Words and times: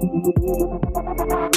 Thank 0.00 0.26
you. 0.42 1.49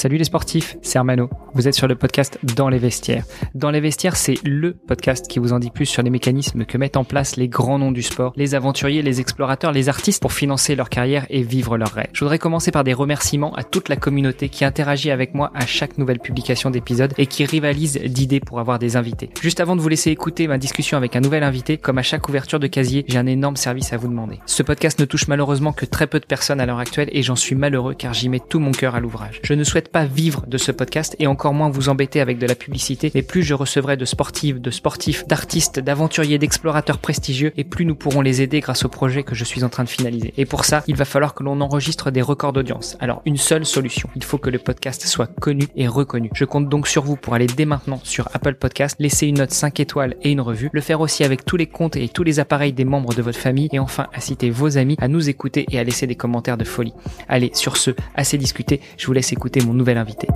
Salut 0.00 0.16
les 0.16 0.24
sportifs, 0.24 0.78
c'est 0.80 0.98
Armano. 0.98 1.28
Vous 1.52 1.68
êtes 1.68 1.74
sur 1.74 1.86
le 1.86 1.94
podcast 1.94 2.38
Dans 2.56 2.70
les 2.70 2.78
vestiaires. 2.78 3.26
Dans 3.54 3.70
les 3.70 3.80
vestiaires, 3.80 4.16
c'est 4.16 4.36
le 4.46 4.72
podcast 4.72 5.28
qui 5.28 5.38
vous 5.38 5.52
en 5.52 5.58
dit 5.58 5.68
plus 5.68 5.84
sur 5.84 6.02
les 6.02 6.08
mécanismes 6.08 6.64
que 6.64 6.78
mettent 6.78 6.96
en 6.96 7.04
place 7.04 7.36
les 7.36 7.48
grands 7.48 7.78
noms 7.78 7.92
du 7.92 8.00
sport, 8.00 8.32
les 8.34 8.54
aventuriers, 8.54 9.02
les 9.02 9.20
explorateurs, 9.20 9.72
les 9.72 9.90
artistes 9.90 10.22
pour 10.22 10.32
financer 10.32 10.74
leur 10.74 10.88
carrière 10.88 11.26
et 11.28 11.42
vivre 11.42 11.76
leurs 11.76 11.92
rêves. 11.92 12.08
Je 12.14 12.20
voudrais 12.24 12.38
commencer 12.38 12.70
par 12.70 12.82
des 12.82 12.94
remerciements 12.94 13.54
à 13.56 13.62
toute 13.62 13.90
la 13.90 13.96
communauté 13.96 14.48
qui 14.48 14.64
interagit 14.64 15.10
avec 15.10 15.34
moi 15.34 15.50
à 15.54 15.66
chaque 15.66 15.98
nouvelle 15.98 16.18
publication 16.18 16.70
d'épisode 16.70 17.12
et 17.18 17.26
qui 17.26 17.44
rivalise 17.44 17.98
d'idées 18.02 18.40
pour 18.40 18.58
avoir 18.58 18.78
des 18.78 18.96
invités. 18.96 19.28
Juste 19.42 19.60
avant 19.60 19.76
de 19.76 19.82
vous 19.82 19.88
laisser 19.90 20.10
écouter 20.10 20.48
ma 20.48 20.56
discussion 20.56 20.96
avec 20.96 21.14
un 21.14 21.20
nouvel 21.20 21.42
invité, 21.42 21.76
comme 21.76 21.98
à 21.98 22.02
chaque 22.02 22.26
ouverture 22.26 22.58
de 22.58 22.68
casier, 22.68 23.04
j'ai 23.06 23.18
un 23.18 23.26
énorme 23.26 23.56
service 23.56 23.92
à 23.92 23.98
vous 23.98 24.08
demander. 24.08 24.38
Ce 24.46 24.62
podcast 24.62 24.98
ne 24.98 25.04
touche 25.04 25.28
malheureusement 25.28 25.74
que 25.74 25.84
très 25.84 26.06
peu 26.06 26.20
de 26.20 26.24
personnes 26.24 26.58
à 26.58 26.64
l'heure 26.64 26.78
actuelle 26.78 27.10
et 27.12 27.22
j'en 27.22 27.36
suis 27.36 27.54
malheureux 27.54 27.92
car 27.92 28.14
j'y 28.14 28.30
mets 28.30 28.40
tout 28.40 28.60
mon 28.60 28.72
cœur 28.72 28.94
à 28.94 29.00
l'ouvrage. 29.00 29.40
Je 29.44 29.52
ne 29.52 29.62
souhaite 29.62 29.89
pas 29.92 30.04
vivre 30.04 30.44
de 30.46 30.58
ce 30.58 30.72
podcast 30.72 31.16
et 31.18 31.26
encore 31.26 31.54
moins 31.54 31.70
vous 31.70 31.88
embêter 31.88 32.20
avec 32.20 32.38
de 32.38 32.46
la 32.46 32.54
publicité, 32.54 33.10
mais 33.14 33.22
plus 33.22 33.42
je 33.42 33.54
recevrai 33.54 33.96
de 33.96 34.04
sportives, 34.04 34.60
de 34.60 34.70
sportifs, 34.70 35.26
d'artistes, 35.26 35.80
d'aventuriers, 35.80 36.38
d'explorateurs 36.38 36.98
prestigieux 36.98 37.52
et 37.56 37.64
plus 37.64 37.84
nous 37.84 37.94
pourrons 37.94 38.20
les 38.20 38.42
aider 38.42 38.60
grâce 38.60 38.84
au 38.84 38.88
projet 38.88 39.22
que 39.22 39.34
je 39.34 39.44
suis 39.44 39.64
en 39.64 39.68
train 39.68 39.84
de 39.84 39.88
finaliser. 39.88 40.32
Et 40.36 40.46
pour 40.46 40.64
ça, 40.64 40.84
il 40.86 40.96
va 40.96 41.04
falloir 41.04 41.34
que 41.34 41.42
l'on 41.42 41.60
enregistre 41.60 42.10
des 42.10 42.22
records 42.22 42.52
d'audience. 42.52 42.96
Alors, 43.00 43.22
une 43.24 43.36
seule 43.36 43.66
solution. 43.66 44.08
Il 44.16 44.24
faut 44.24 44.38
que 44.38 44.50
le 44.50 44.58
podcast 44.58 45.06
soit 45.06 45.26
connu 45.26 45.66
et 45.76 45.88
reconnu. 45.88 46.30
Je 46.34 46.44
compte 46.44 46.68
donc 46.68 46.86
sur 46.86 47.02
vous 47.02 47.16
pour 47.16 47.34
aller 47.34 47.46
dès 47.46 47.64
maintenant 47.64 48.00
sur 48.04 48.28
Apple 48.32 48.54
Podcast, 48.54 48.96
laisser 48.98 49.26
une 49.26 49.38
note 49.38 49.50
5 49.50 49.80
étoiles 49.80 50.16
et 50.22 50.30
une 50.30 50.40
revue, 50.40 50.70
le 50.72 50.80
faire 50.80 51.00
aussi 51.00 51.24
avec 51.24 51.44
tous 51.44 51.56
les 51.56 51.66
comptes 51.66 51.96
et 51.96 52.08
tous 52.08 52.22
les 52.22 52.40
appareils 52.40 52.72
des 52.72 52.84
membres 52.84 53.14
de 53.14 53.22
votre 53.22 53.38
famille 53.38 53.68
et 53.72 53.78
enfin 53.78 54.06
inciter 54.14 54.50
vos 54.50 54.78
amis 54.78 54.96
à 55.00 55.08
nous 55.08 55.28
écouter 55.28 55.66
et 55.70 55.78
à 55.78 55.84
laisser 55.84 56.06
des 56.06 56.14
commentaires 56.14 56.56
de 56.56 56.64
folie. 56.64 56.94
Allez, 57.28 57.50
sur 57.54 57.76
ce, 57.76 57.90
assez 58.14 58.38
discuté, 58.38 58.80
je 58.96 59.06
vous 59.06 59.12
laisse 59.12 59.32
écouter 59.32 59.60
mon 59.64 59.79
nouvel 59.80 59.96
invité. 59.96 60.28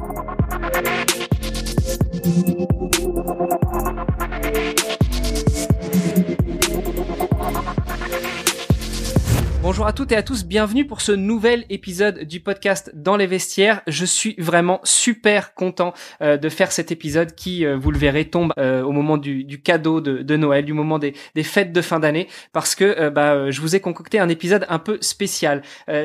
Bonjour 9.64 9.86
à 9.86 9.94
toutes 9.94 10.12
et 10.12 10.16
à 10.16 10.22
tous, 10.22 10.44
bienvenue 10.44 10.86
pour 10.86 11.00
ce 11.00 11.10
nouvel 11.10 11.64
épisode 11.70 12.24
du 12.24 12.38
podcast 12.40 12.90
Dans 12.92 13.16
les 13.16 13.26
vestiaires. 13.26 13.80
Je 13.86 14.04
suis 14.04 14.34
vraiment 14.36 14.78
super 14.84 15.54
content 15.54 15.94
euh, 16.20 16.36
de 16.36 16.50
faire 16.50 16.70
cet 16.70 16.92
épisode 16.92 17.34
qui, 17.34 17.64
euh, 17.64 17.74
vous 17.74 17.90
le 17.90 17.96
verrez, 17.96 18.26
tombe 18.26 18.52
euh, 18.58 18.82
au 18.82 18.92
moment 18.92 19.16
du, 19.16 19.62
cadeau 19.62 20.02
de, 20.02 20.36
Noël, 20.36 20.66
du 20.66 20.74
moment 20.74 20.98
des, 20.98 21.14
fêtes 21.42 21.72
de 21.72 21.80
fin 21.80 21.98
d'année, 21.98 22.28
parce 22.52 22.74
que 22.74 23.08
bah, 23.08 23.50
je 23.50 23.58
vous 23.62 23.74
ai 23.74 23.80
concocté 23.80 24.18
un 24.18 24.28
épisode 24.28 24.66
un 24.68 24.78
peu 24.78 24.98
spécial. 25.00 25.62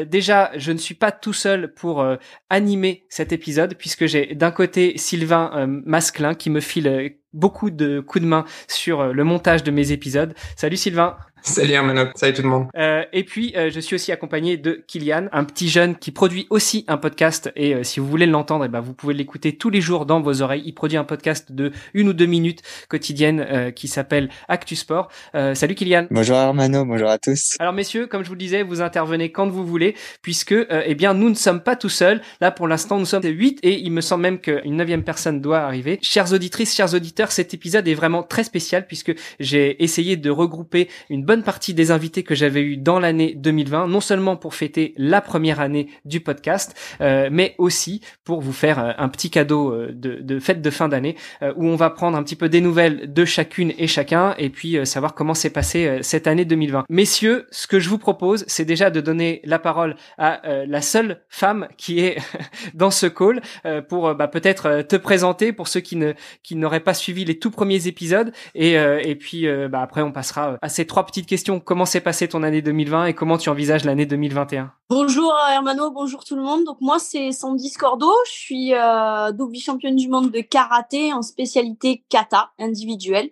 déjà, 0.07 0.51
je 0.55 0.71
ne 0.71 0.77
suis 0.77 0.95
pas 0.95 1.11
tout 1.11 1.33
seul 1.33 1.73
pour 1.73 2.05
animer 2.49 3.03
cet 3.09 3.33
épisode, 3.33 3.75
puisque 3.77 4.05
j'ai 4.05 4.35
d'un 4.35 4.51
côté 4.51 4.97
Sylvain 4.97 5.67
Masclin 5.67 6.33
qui 6.33 6.49
me 6.49 6.61
file 6.61 7.17
beaucoup 7.33 7.69
de 7.69 7.99
coups 7.99 8.23
de 8.23 8.29
main 8.29 8.45
sur 8.67 9.13
le 9.13 9.23
montage 9.23 9.63
de 9.63 9.71
mes 9.71 9.91
épisodes. 9.91 10.33
Salut 10.55 10.77
Sylvain 10.77 11.17
Salut 11.41 11.73
Armano, 11.73 12.05
salut 12.15 12.33
tout 12.33 12.41
le 12.41 12.49
monde. 12.49 12.67
Euh, 12.77 13.03
et 13.13 13.23
puis 13.23 13.53
euh, 13.55 13.69
je 13.73 13.79
suis 13.79 13.95
aussi 13.95 14.11
accompagné 14.11 14.57
de 14.57 14.83
Kylian, 14.87 15.27
un 15.31 15.43
petit 15.45 15.69
jeune 15.69 15.95
qui 15.95 16.11
produit 16.11 16.47
aussi 16.49 16.83
un 16.87 16.97
podcast. 16.97 17.51
Et 17.55 17.73
euh, 17.73 17.83
si 17.83 17.99
vous 17.99 18.07
voulez 18.07 18.25
l'entendre, 18.25 18.65
eh 18.65 18.67
ben, 18.67 18.81
vous 18.81 18.93
pouvez 18.93 19.13
l'écouter 19.13 19.55
tous 19.55 19.69
les 19.69 19.81
jours 19.81 20.05
dans 20.05 20.21
vos 20.21 20.41
oreilles. 20.41 20.63
Il 20.65 20.73
produit 20.73 20.97
un 20.97 21.03
podcast 21.03 21.51
de 21.51 21.71
une 21.93 22.09
ou 22.09 22.13
deux 22.13 22.25
minutes 22.25 22.61
quotidiennes 22.89 23.45
euh, 23.49 23.71
qui 23.71 23.87
s'appelle 23.87 24.29
Actu 24.47 24.75
Sport. 24.75 25.09
salut 25.33 25.75
Kylian. 25.75 26.07
Bonjour 26.11 26.37
Armano, 26.37 26.85
bonjour 26.85 27.09
à 27.09 27.17
tous. 27.17 27.55
Alors 27.59 27.73
messieurs, 27.73 28.07
comme 28.07 28.23
je 28.23 28.27
vous 28.27 28.35
le 28.35 28.39
disais, 28.39 28.63
vous 28.63 28.81
intervenez 28.81 29.31
quand 29.31 29.47
vous 29.47 29.65
voulez, 29.65 29.95
puisque 30.21 30.55
eh 30.69 30.95
bien 30.95 31.13
nous 31.13 31.29
ne 31.29 31.35
sommes 31.35 31.61
pas 31.61 31.75
tout 31.75 31.89
seuls. 31.89 32.21
Là 32.41 32.51
pour 32.51 32.67
l'instant 32.67 32.99
nous 32.99 33.05
sommes 33.05 33.23
huit 33.23 33.59
et 33.63 33.79
il 33.79 33.91
me 33.91 34.01
semble 34.01 34.23
même 34.23 34.39
qu'une 34.39 34.75
neuvième 34.75 35.03
personne 35.03 35.41
doit 35.41 35.59
arriver. 35.59 35.99
Chères 36.01 36.33
auditrices, 36.33 36.75
chers 36.75 36.93
auditeurs, 36.93 37.18
cet 37.27 37.53
épisode 37.53 37.87
est 37.87 37.93
vraiment 37.93 38.23
très 38.23 38.43
spécial 38.43 38.87
puisque 38.87 39.13
j'ai 39.39 39.83
essayé 39.83 40.17
de 40.17 40.29
regrouper 40.29 40.89
une 41.09 41.23
bonne 41.23 41.43
partie 41.43 41.73
des 41.73 41.91
invités 41.91 42.23
que 42.23 42.35
j'avais 42.35 42.61
eu 42.61 42.77
dans 42.77 42.99
l'année 42.99 43.33
2020, 43.35 43.87
non 43.87 44.01
seulement 44.01 44.35
pour 44.35 44.55
fêter 44.55 44.93
la 44.97 45.21
première 45.21 45.59
année 45.59 45.89
du 46.05 46.21
podcast, 46.21 46.75
euh, 47.01 47.29
mais 47.31 47.55
aussi 47.57 48.01
pour 48.23 48.41
vous 48.41 48.53
faire 48.53 48.79
euh, 48.79 48.91
un 48.97 49.09
petit 49.09 49.29
cadeau 49.29 49.73
euh, 49.73 49.91
de, 49.93 50.19
de 50.21 50.39
fête 50.39 50.61
de 50.61 50.69
fin 50.69 50.87
d'année 50.87 51.15
où 51.55 51.67
on 51.67 51.75
va 51.75 51.89
prendre 51.89 52.17
un 52.17 52.23
petit 52.23 52.35
peu 52.35 52.49
des 52.49 52.61
nouvelles 52.61 53.11
de 53.11 53.25
chacune 53.25 53.73
et 53.77 53.87
chacun 53.87 54.35
et 54.37 54.49
puis 54.49 54.85
savoir 54.85 55.13
comment 55.13 55.33
s'est 55.33 55.49
passé 55.49 55.99
cette 56.01 56.27
année 56.27 56.45
2020. 56.45 56.85
Messieurs, 56.89 57.47
ce 57.51 57.67
que 57.67 57.79
je 57.79 57.89
vous 57.89 57.97
propose, 57.97 58.45
c'est 58.47 58.65
déjà 58.65 58.89
de 58.89 59.01
donner 59.01 59.41
la 59.43 59.59
parole 59.59 59.95
à 60.17 60.41
la 60.65 60.81
seule 60.81 61.21
femme 61.29 61.67
qui 61.77 61.99
est 61.99 62.17
dans 62.73 62.91
ce 62.91 63.07
call 63.07 63.41
pour 63.87 64.13
bah, 64.15 64.27
peut-être 64.27 64.83
te 64.83 64.95
présenter 64.95 65.51
pour 65.51 65.67
ceux 65.67 65.79
qui 65.79 65.95
ne 65.95 66.13
qui 66.43 66.55
n'auraient 66.55 66.79
pas 66.79 66.93
suivi 66.93 67.08
les 67.13 67.39
tout 67.39 67.51
premiers 67.51 67.87
épisodes. 67.87 68.31
Et, 68.55 68.73
et 68.73 69.15
puis 69.15 69.45
bah, 69.69 69.81
après 69.81 70.01
on 70.01 70.11
passera 70.11 70.57
à 70.61 70.69
ces 70.69 70.85
trois 70.85 71.05
petites 71.05 71.25
questions. 71.25 71.59
Comment 71.59 71.85
s'est 71.85 72.01
passé 72.01 72.27
ton 72.27 72.43
année 72.43 72.61
2020 72.61 73.07
et 73.07 73.13
comment 73.13 73.37
tu 73.37 73.49
envisages 73.49 73.85
l'année 73.85 74.05
2021 74.05 74.71
Bonjour 74.89 75.31
Hermano, 75.51 75.91
bonjour 75.91 76.23
tout 76.23 76.35
le 76.35 76.41
monde. 76.41 76.63
Donc 76.63 76.81
moi 76.81 76.97
c'est 76.97 77.31
Sandy 77.31 77.69
Scordo, 77.69 78.11
je 78.25 78.31
suis 78.31 78.73
euh, 78.73 79.31
double 79.31 79.57
championne 79.57 79.95
du 79.95 80.07
monde 80.07 80.31
de 80.31 80.39
karaté 80.41 81.13
en 81.13 81.21
spécialité 81.21 82.03
kata 82.09 82.49
individuelle. 82.57 83.29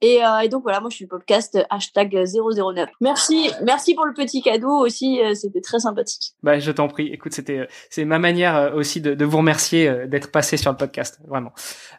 Et, 0.00 0.24
euh, 0.24 0.40
et, 0.40 0.48
donc 0.48 0.62
voilà, 0.62 0.80
moi 0.80 0.90
je 0.90 0.96
suis 0.96 1.06
podcast 1.06 1.58
hashtag 1.70 2.12
009. 2.12 2.88
Merci, 3.00 3.50
merci 3.64 3.94
pour 3.94 4.06
le 4.06 4.14
petit 4.14 4.42
cadeau 4.42 4.70
aussi, 4.70 5.20
euh, 5.22 5.34
c'était 5.34 5.60
très 5.60 5.80
sympathique. 5.80 6.34
Bah, 6.42 6.58
je 6.58 6.70
t'en 6.70 6.88
prie. 6.88 7.08
Écoute, 7.08 7.32
c'était 7.32 7.58
euh, 7.58 7.66
c'est 7.90 8.04
ma 8.04 8.18
manière 8.18 8.56
euh, 8.56 8.74
aussi 8.74 9.00
de, 9.00 9.14
de 9.14 9.24
vous 9.24 9.38
remercier 9.38 10.06
d'être 10.06 10.30
passé 10.30 10.56
sur 10.56 10.70
le 10.70 10.76
podcast, 10.76 11.18
vraiment. 11.26 11.52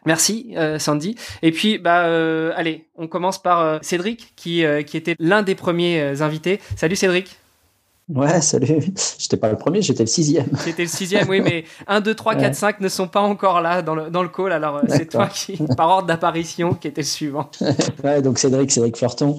Merci 0.04 0.54
Sandy. 0.78 1.16
Et 1.42 1.52
puis 1.52 1.78
bah 1.78 2.02
allez, 2.54 2.88
on 2.96 3.06
commence 3.06 3.40
par 3.40 3.82
Cédric 3.84 4.34
qui 4.36 4.64
qui 4.86 4.96
était 4.96 5.16
l'un 5.18 5.42
des 5.42 5.54
premiers 5.54 6.22
invités. 6.22 6.60
Salut 6.76 6.96
Cédric. 6.96 7.38
Ouais, 8.08 8.40
salut. 8.40 8.80
J'étais 9.18 9.36
pas 9.36 9.50
le 9.50 9.58
premier, 9.58 9.82
j'étais 9.82 10.02
le 10.02 10.08
sixième. 10.08 10.48
J'étais 10.64 10.82
le 10.82 10.88
sixième, 10.88 11.28
oui, 11.28 11.42
mais 11.42 11.64
1, 11.86 12.00
2, 12.00 12.14
3, 12.14 12.36
4, 12.36 12.54
5 12.54 12.80
ne 12.80 12.88
sont 12.88 13.06
pas 13.06 13.20
encore 13.20 13.60
là 13.60 13.82
dans 13.82 13.94
le, 13.94 14.08
dans 14.08 14.22
le 14.22 14.30
call. 14.30 14.52
Alors, 14.52 14.76
euh, 14.76 14.82
c'est 14.88 15.10
toi 15.10 15.26
qui, 15.26 15.58
par 15.76 15.90
ordre 15.90 16.08
d'apparition, 16.08 16.72
qui 16.72 16.88
était 16.88 17.02
le 17.02 17.06
suivant. 17.06 17.50
ouais, 18.04 18.22
donc 18.22 18.38
Cédric, 18.38 18.70
Cédric 18.70 18.96
Fleurton. 18.96 19.36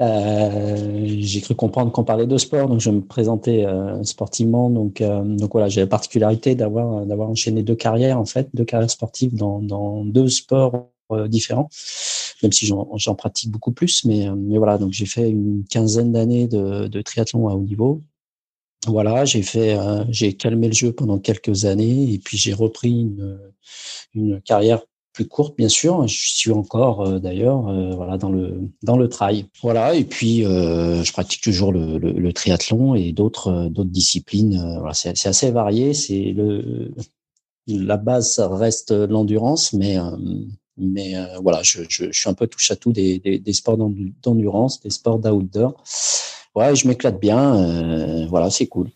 Euh, 0.00 1.04
j'ai 1.18 1.40
cru 1.40 1.54
comprendre 1.54 1.92
qu'on 1.92 2.04
parlait 2.04 2.26
de 2.26 2.36
sport, 2.36 2.68
donc 2.68 2.80
je 2.80 2.90
me 2.90 3.00
présentais 3.00 3.64
euh, 3.64 4.04
sportivement. 4.04 4.68
Donc, 4.68 5.00
euh, 5.00 5.22
donc 5.22 5.52
voilà, 5.52 5.68
j'ai 5.68 5.80
la 5.80 5.86
particularité 5.86 6.54
d'avoir, 6.54 7.06
d'avoir 7.06 7.30
enchaîné 7.30 7.62
deux 7.62 7.74
carrières, 7.74 8.18
en 8.18 8.26
fait, 8.26 8.48
deux 8.52 8.64
carrières 8.64 8.90
sportives 8.90 9.34
dans, 9.34 9.60
dans 9.60 10.04
deux 10.04 10.28
sports 10.28 10.90
euh, 11.10 11.26
différents 11.26 11.68
même 12.42 12.52
si 12.52 12.66
j'en 12.66 13.14
pratique 13.14 13.50
beaucoup 13.50 13.72
plus. 13.72 14.04
Mais, 14.06 14.28
mais 14.34 14.56
voilà, 14.56 14.78
donc 14.78 14.92
j'ai 14.92 15.04
fait 15.04 15.28
une 15.28 15.64
quinzaine 15.68 16.12
d'années 16.12 16.48
de, 16.48 16.86
de 16.86 17.02
triathlon 17.02 17.48
à 17.48 17.52
haut 17.52 17.60
niveau. 17.60 18.00
Voilà, 18.86 19.26
j'ai 19.26 19.42
fait, 19.42 19.76
euh, 19.78 20.04
j'ai 20.08 20.32
calmé 20.34 20.68
le 20.68 20.72
jeu 20.72 20.92
pendant 20.92 21.18
quelques 21.18 21.66
années 21.66 22.12
et 22.14 22.18
puis 22.18 22.38
j'ai 22.38 22.54
repris 22.54 22.90
une, 22.90 23.38
une 24.14 24.40
carrière 24.40 24.80
plus 25.12 25.28
courte, 25.28 25.56
bien 25.58 25.68
sûr. 25.68 26.06
Je 26.06 26.16
suis 26.16 26.50
encore 26.50 27.02
euh, 27.02 27.18
d'ailleurs, 27.18 27.68
euh, 27.68 27.94
voilà, 27.94 28.16
dans 28.16 28.30
le 28.30 28.70
dans 28.82 28.96
le 28.96 29.08
trail. 29.08 29.46
Voilà, 29.62 29.94
et 29.94 30.04
puis 30.04 30.44
je 30.44 31.12
pratique 31.12 31.42
toujours 31.42 31.72
le, 31.72 31.98
le, 31.98 32.12
le 32.12 32.32
triathlon 32.32 32.94
et 32.94 33.12
d'autres 33.12 33.68
d'autres 33.68 33.90
disciplines. 33.90 34.78
voilà, 34.78 34.94
c'est 34.94 35.26
assez 35.26 35.50
varié. 35.50 35.92
C'est 35.92 36.32
le 36.32 36.94
la 37.66 37.98
base, 37.98 38.32
ça 38.32 38.48
reste 38.48 38.92
l'endurance, 38.92 39.74
mais 39.74 39.96
mais 40.78 41.14
voilà, 41.42 41.62
je, 41.62 41.82
je, 41.88 42.06
je, 42.10 42.18
suis 42.18 42.30
un 42.30 42.34
peu 42.34 42.46
touche 42.46 42.70
à 42.70 42.76
tout 42.76 42.92
des, 42.92 43.18
des, 43.18 43.38
des 43.38 43.52
sports 43.52 43.76
d'endurance, 43.76 44.80
des 44.80 44.90
sports 44.90 45.18
d'outdoor 45.18 45.84
ouais, 46.54 46.74
je 46.74 46.86
m'éclate 46.88 47.20
bien. 47.20 47.54
Euh, 47.54 48.26
voilà, 48.28 48.50
c'est 48.50 48.66
cool. 48.66 48.88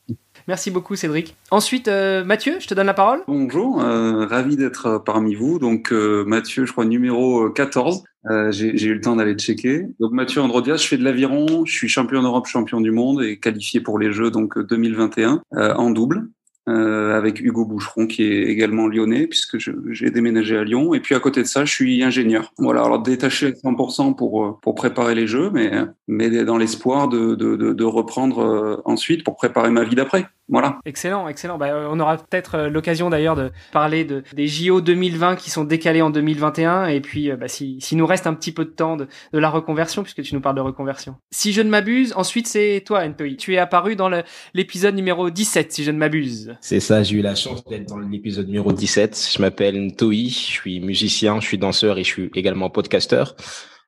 Merci 0.47 0.71
beaucoup 0.71 0.95
Cédric. 0.95 1.36
Ensuite, 1.51 1.89
euh, 1.89 2.22
Mathieu, 2.22 2.59
je 2.60 2.66
te 2.66 2.74
donne 2.74 2.86
la 2.86 2.95
parole. 2.95 3.21
Bonjour, 3.27 3.80
euh, 3.80 4.27
ravi 4.27 4.56
d'être 4.56 5.03
parmi 5.04 5.34
vous. 5.34 5.59
Donc 5.59 5.91
Mathieu, 5.91 6.66
je 6.66 6.72
crois 6.72 6.84
numéro 6.84 7.48
14. 7.51 8.04
J'ai 8.51 8.84
eu 8.84 8.95
le 8.95 9.01
temps 9.01 9.16
d'aller 9.16 9.34
checker. 9.34 9.86
Donc 10.01 10.12
Mathieu 10.12 10.42
Androdias, 10.42 10.77
je 10.77 10.89
fais 10.89 10.98
de 10.98 11.04
l'aviron, 11.04 11.65
je 11.65 11.72
suis 11.72 11.89
champion 11.89 12.22
d'Europe, 12.22 12.47
champion 12.47 12.83
du 12.83 12.91
monde 12.91 13.22
et 13.22 13.39
qualifié 13.39 13.80
pour 13.80 13.98
les 13.98 14.12
Jeux 14.12 14.30
donc 14.30 14.59
2021 14.59 15.42
en 15.53 15.91
double. 15.91 16.28
Euh, 16.66 17.15
avec 17.15 17.41
Hugo 17.41 17.66
Boucheron 17.66 18.07
qui 18.07 18.22
est 18.22 18.45
également 18.45 18.87
lyonnais 18.89 19.27
puisque 19.27 19.59
j'ai 19.59 20.11
déménagé 20.11 20.57
à 20.57 20.65
Lyon. 20.65 20.95
Et 20.95 21.01
puis 21.01 21.15
à 21.15 21.21
côté 21.21 21.43
de 21.43 21.47
ça 21.47 21.66
je 21.66 21.72
suis 21.72 22.03
ingénieur. 22.03 22.55
Voilà 22.57 22.83
alors 22.83 23.03
détaché 23.03 23.51
100% 23.51 24.16
pour 24.16 24.45
euh, 24.47 24.59
pour 24.63 24.75
préparer 24.75 25.15
les 25.15 25.27
jeux 25.27 25.51
mais 25.53 25.71
mais 26.09 26.31
dans 26.45 26.57
l'espoir 26.57 27.09
de, 27.09 27.34
de, 27.34 27.57
de, 27.57 27.75
de 27.75 27.84
reprendre 27.84 28.39
euh, 28.39 28.77
ensuite 28.87 29.25
pour 29.25 29.37
préparer 29.37 29.71
ma 29.71 29.84
vie 29.84 29.95
d'après 29.95 30.27
Voilà. 30.48 30.78
Excellent, 30.84 31.26
excellent. 31.26 31.56
Bah, 31.56 31.88
on 31.91 31.98
aura 32.00 32.18
peut-être 32.18 32.56
euh, 32.56 32.68
l'occasion 32.68 33.08
d'ailleurs 33.08 33.34
de 33.34 33.50
parler 33.72 34.04
de, 34.04 34.22
des 34.34 34.46
JO 34.46 34.82
2020 34.82 35.36
qui 35.36 35.48
sont 35.50 35.64
décalés 35.64 36.02
en 36.02 36.10
2021 36.10 36.86
et 36.86 37.00
puis 37.00 37.30
euh, 37.30 37.36
bah, 37.36 37.48
si, 37.48 37.78
si 37.80 37.96
nous 37.96 38.06
reste 38.06 38.26
un 38.26 38.34
petit 38.34 38.52
peu 38.52 38.66
de 38.66 38.70
temps 38.70 38.96
de, 38.96 39.08
de, 39.32 39.38
la 39.38 39.48
reconversion 39.48 40.02
puisque 40.02 40.22
tu 40.22 40.34
nous 40.34 40.42
parles 40.42 40.56
de 40.56 40.60
reconversion. 40.60 41.16
Si 41.30 41.54
je 41.54 41.62
ne 41.62 41.70
m'abuse, 41.70 42.12
ensuite 42.14 42.46
c'est 42.46 42.82
toi 42.84 43.08
Ntoi. 43.08 43.36
Tu 43.38 43.54
es 43.54 43.58
apparu 43.58 43.96
dans 43.96 44.10
l'épisode 44.52 44.94
numéro 44.94 45.30
17 45.30 45.72
si 45.72 45.82
je 45.82 45.91
ne 45.91 45.96
m'abuse. 45.96 46.56
C'est 46.60 46.80
ça, 46.80 47.02
j'ai 47.02 47.16
eu 47.16 47.22
la 47.22 47.34
chance 47.34 47.64
d'être 47.64 47.88
dans 47.88 47.98
l'épisode 47.98 48.46
numéro 48.46 48.70
17. 48.70 49.30
Je 49.34 49.41
m'appelle 49.41 49.80
Ntoi, 49.80 50.28
je 50.28 50.34
suis 50.34 50.80
musicien, 50.80 51.41
je 51.41 51.46
suis 51.46 51.58
danseur 51.58 51.96
et 51.96 52.04
je 52.04 52.08
suis 52.08 52.30
également 52.34 52.68
podcasteur. 52.68 53.34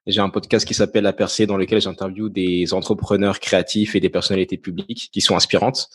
J'ai 0.06 0.20
un 0.20 0.30
podcast 0.30 0.66
qui 0.66 0.74
s'appelle 0.74 1.02
La 1.02 1.12
Percée 1.12 1.46
dans 1.46 1.56
lequel 1.56 1.80
j'interviewe 1.80 2.28
des 2.28 2.72
entrepreneurs 2.72 3.40
créatifs 3.40 3.96
et 3.96 4.00
des 4.00 4.08
personnalités 4.08 4.56
publiques 4.56 5.10
qui 5.12 5.20
sont 5.20 5.34
inspirantes. 5.34 5.88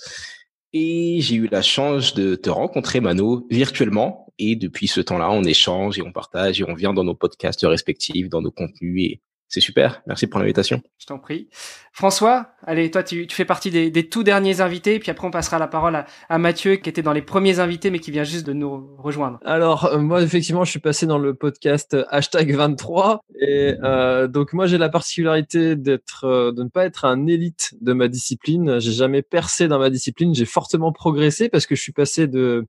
Et 0.73 1.19
j'ai 1.21 1.35
eu 1.35 1.47
la 1.47 1.61
chance 1.61 2.13
de 2.13 2.35
te 2.35 2.49
rencontrer, 2.49 3.01
Mano, 3.01 3.45
virtuellement. 3.49 4.27
Et 4.39 4.55
depuis 4.55 4.87
ce 4.87 5.01
temps-là, 5.01 5.29
on 5.31 5.43
échange 5.43 5.99
et 5.99 6.01
on 6.01 6.11
partage 6.13 6.61
et 6.61 6.63
on 6.63 6.73
vient 6.73 6.93
dans 6.93 7.03
nos 7.03 7.15
podcasts 7.15 7.63
respectifs, 7.63 8.29
dans 8.29 8.41
nos 8.41 8.51
contenus. 8.51 9.17
C'est 9.51 9.59
super. 9.59 10.01
Merci 10.07 10.27
pour 10.27 10.39
l'invitation. 10.39 10.81
Je 10.97 11.05
t'en 11.05 11.19
prie. 11.19 11.49
François, 11.91 12.51
allez, 12.63 12.89
toi, 12.89 13.03
tu, 13.03 13.27
tu 13.27 13.35
fais 13.35 13.43
partie 13.43 13.69
des, 13.69 13.91
des, 13.91 14.07
tout 14.07 14.23
derniers 14.23 14.61
invités. 14.61 14.97
Puis 14.97 15.11
après, 15.11 15.27
on 15.27 15.31
passera 15.31 15.59
la 15.59 15.67
parole 15.67 15.93
à, 15.97 16.05
à, 16.29 16.37
Mathieu, 16.37 16.77
qui 16.77 16.87
était 16.87 17.01
dans 17.01 17.11
les 17.11 17.21
premiers 17.21 17.59
invités, 17.59 17.89
mais 17.91 17.99
qui 17.99 18.11
vient 18.11 18.23
juste 18.23 18.47
de 18.47 18.53
nous 18.53 18.95
rejoindre. 18.97 19.39
Alors, 19.43 19.85
euh, 19.85 19.97
moi, 19.97 20.21
effectivement, 20.21 20.63
je 20.63 20.71
suis 20.71 20.79
passé 20.79 21.05
dans 21.05 21.17
le 21.17 21.33
podcast 21.33 21.95
euh, 21.95 22.05
hashtag 22.11 22.55
23. 22.55 23.25
Et 23.41 23.75
euh, 23.83 24.27
donc, 24.27 24.53
moi, 24.53 24.67
j'ai 24.67 24.77
la 24.77 24.87
particularité 24.87 25.75
d'être, 25.75 26.23
euh, 26.23 26.53
de 26.53 26.63
ne 26.63 26.69
pas 26.69 26.85
être 26.85 27.03
un 27.03 27.27
élite 27.27 27.73
de 27.81 27.91
ma 27.91 28.07
discipline. 28.07 28.79
J'ai 28.79 28.93
jamais 28.93 29.21
percé 29.21 29.67
dans 29.67 29.79
ma 29.79 29.89
discipline. 29.89 30.33
J'ai 30.33 30.45
fortement 30.45 30.93
progressé 30.93 31.49
parce 31.49 31.65
que 31.65 31.75
je 31.75 31.81
suis 31.81 31.91
passé 31.91 32.25
de 32.25 32.65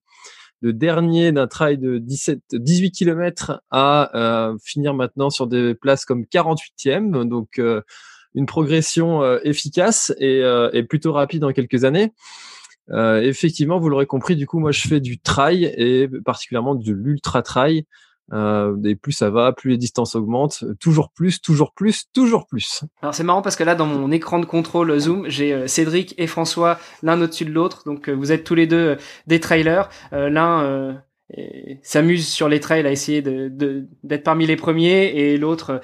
le 0.62 0.72
dernier 0.72 1.32
d'un 1.32 1.48
trail 1.48 1.76
de 1.76 1.98
17, 1.98 2.40
18 2.52 2.92
km 2.92 3.60
à 3.70 4.10
euh, 4.14 4.56
finir 4.64 4.94
maintenant 4.94 5.28
sur 5.28 5.48
des 5.48 5.74
places 5.74 6.04
comme 6.04 6.22
48e. 6.22 7.28
Donc, 7.28 7.58
euh, 7.58 7.82
une 8.34 8.46
progression 8.46 9.22
euh, 9.22 9.40
efficace 9.42 10.14
et, 10.18 10.42
et, 10.72 10.82
plutôt 10.84 11.12
rapide 11.12 11.44
en 11.44 11.52
quelques 11.52 11.84
années. 11.84 12.12
effectivement, 12.88 13.78
vous 13.78 13.88
l'aurez 13.88 14.06
compris, 14.06 14.36
du 14.36 14.46
coup, 14.46 14.60
moi, 14.60 14.70
je 14.70 14.86
fais 14.86 15.00
du 15.00 15.18
trail 15.18 15.64
et 15.76 16.08
particulièrement 16.24 16.74
de 16.74 16.92
l'ultra 16.92 17.42
trail. 17.42 17.84
Euh, 18.32 18.76
et 18.84 18.94
plus 18.94 19.12
ça 19.12 19.30
va, 19.30 19.52
plus 19.52 19.70
les 19.70 19.76
distances 19.76 20.14
augmentent, 20.14 20.64
toujours 20.80 21.10
plus, 21.10 21.40
toujours 21.40 21.72
plus, 21.72 22.06
toujours 22.12 22.46
plus. 22.46 22.84
Alors 23.02 23.14
c'est 23.14 23.24
marrant 23.24 23.42
parce 23.42 23.56
que 23.56 23.64
là 23.64 23.74
dans 23.74 23.86
mon 23.86 24.10
écran 24.10 24.38
de 24.38 24.46
contrôle 24.46 24.96
Zoom, 24.98 25.28
j'ai 25.28 25.52
euh, 25.52 25.66
Cédric 25.66 26.14
et 26.18 26.26
François 26.26 26.78
l'un 27.02 27.20
au-dessus 27.20 27.44
de 27.44 27.52
l'autre, 27.52 27.82
donc 27.84 28.08
euh, 28.08 28.12
vous 28.12 28.32
êtes 28.32 28.44
tous 28.44 28.54
les 28.54 28.66
deux 28.66 28.76
euh, 28.76 28.96
des 29.26 29.40
trailers. 29.40 29.88
l'un 30.12 31.02
s'amuse 31.82 32.28
sur 32.28 32.48
les 32.48 32.60
trails 32.60 32.86
à 32.86 32.90
essayer 32.90 33.22
d'être 33.22 34.22
parmi 34.22 34.46
les 34.46 34.56
premiers 34.56 35.06
et 35.06 35.38
l'autre 35.38 35.80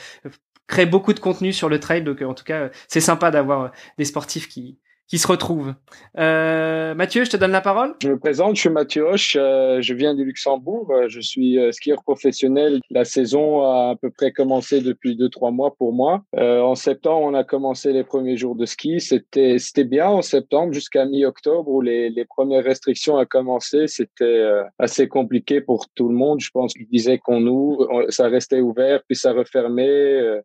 crée 0.66 0.84
beaucoup 0.84 1.14
de 1.14 1.20
contenu 1.20 1.54
sur 1.54 1.70
le 1.70 1.80
trail. 1.80 2.02
Donc 2.02 2.20
en 2.22 2.34
tout 2.34 2.44
cas 2.44 2.70
c'est 2.86 3.00
sympa 3.00 3.30
d'avoir 3.30 3.72
des 3.96 4.04
sportifs 4.04 4.48
qui 4.48 4.78
qui 5.08 5.16
se 5.16 5.26
retrouvent. 5.26 5.74
Euh, 6.18 6.94
Mathieu, 6.94 7.24
je 7.24 7.30
te 7.30 7.36
donne 7.38 7.50
la 7.50 7.62
parole. 7.62 7.94
Je 8.02 8.10
me 8.10 8.18
présente, 8.18 8.56
je 8.56 8.60
suis 8.60 8.70
Mathieu 8.70 9.04
Hoche, 9.04 9.36
euh, 9.40 9.80
je 9.80 9.94
viens 9.94 10.14
du 10.14 10.22
Luxembourg, 10.22 10.90
euh, 10.90 11.08
je 11.08 11.20
suis 11.20 11.58
skieur 11.72 12.02
professionnel. 12.02 12.80
La 12.90 13.04
saison 13.04 13.62
a 13.62 13.90
à 13.90 13.96
peu 13.96 14.10
près 14.10 14.32
commencé 14.32 14.82
depuis 14.82 15.16
deux 15.16 15.30
trois 15.30 15.50
mois 15.50 15.74
pour 15.76 15.92
moi. 15.92 16.22
En 16.36 16.74
septembre, 16.74 17.22
on 17.24 17.34
a 17.34 17.44
commencé 17.44 17.92
les 17.92 18.04
premiers 18.04 18.36
jours 18.36 18.54
de 18.54 18.66
ski. 18.66 19.00
C'était 19.00 19.58
c'était 19.58 19.84
bien 19.84 20.08
en 20.08 20.22
septembre 20.22 20.72
jusqu'à 20.72 21.06
mi-octobre 21.06 21.68
où 21.68 21.80
les, 21.80 22.10
les 22.10 22.24
premières 22.26 22.64
restrictions 22.64 23.16
ont 23.16 23.24
commencé. 23.24 23.86
C'était 23.86 24.44
assez 24.78 25.08
compliqué 25.08 25.60
pour 25.60 25.88
tout 25.94 26.08
le 26.08 26.14
monde. 26.14 26.40
Je 26.40 26.50
pense 26.50 26.74
qu'ils 26.74 26.88
disaient 26.88 27.18
qu'on 27.18 27.40
nous, 27.40 27.78
ça 28.08 28.28
restait 28.28 28.60
ouvert 28.60 29.00
puis 29.06 29.16
ça 29.16 29.32
refermait 29.32 30.42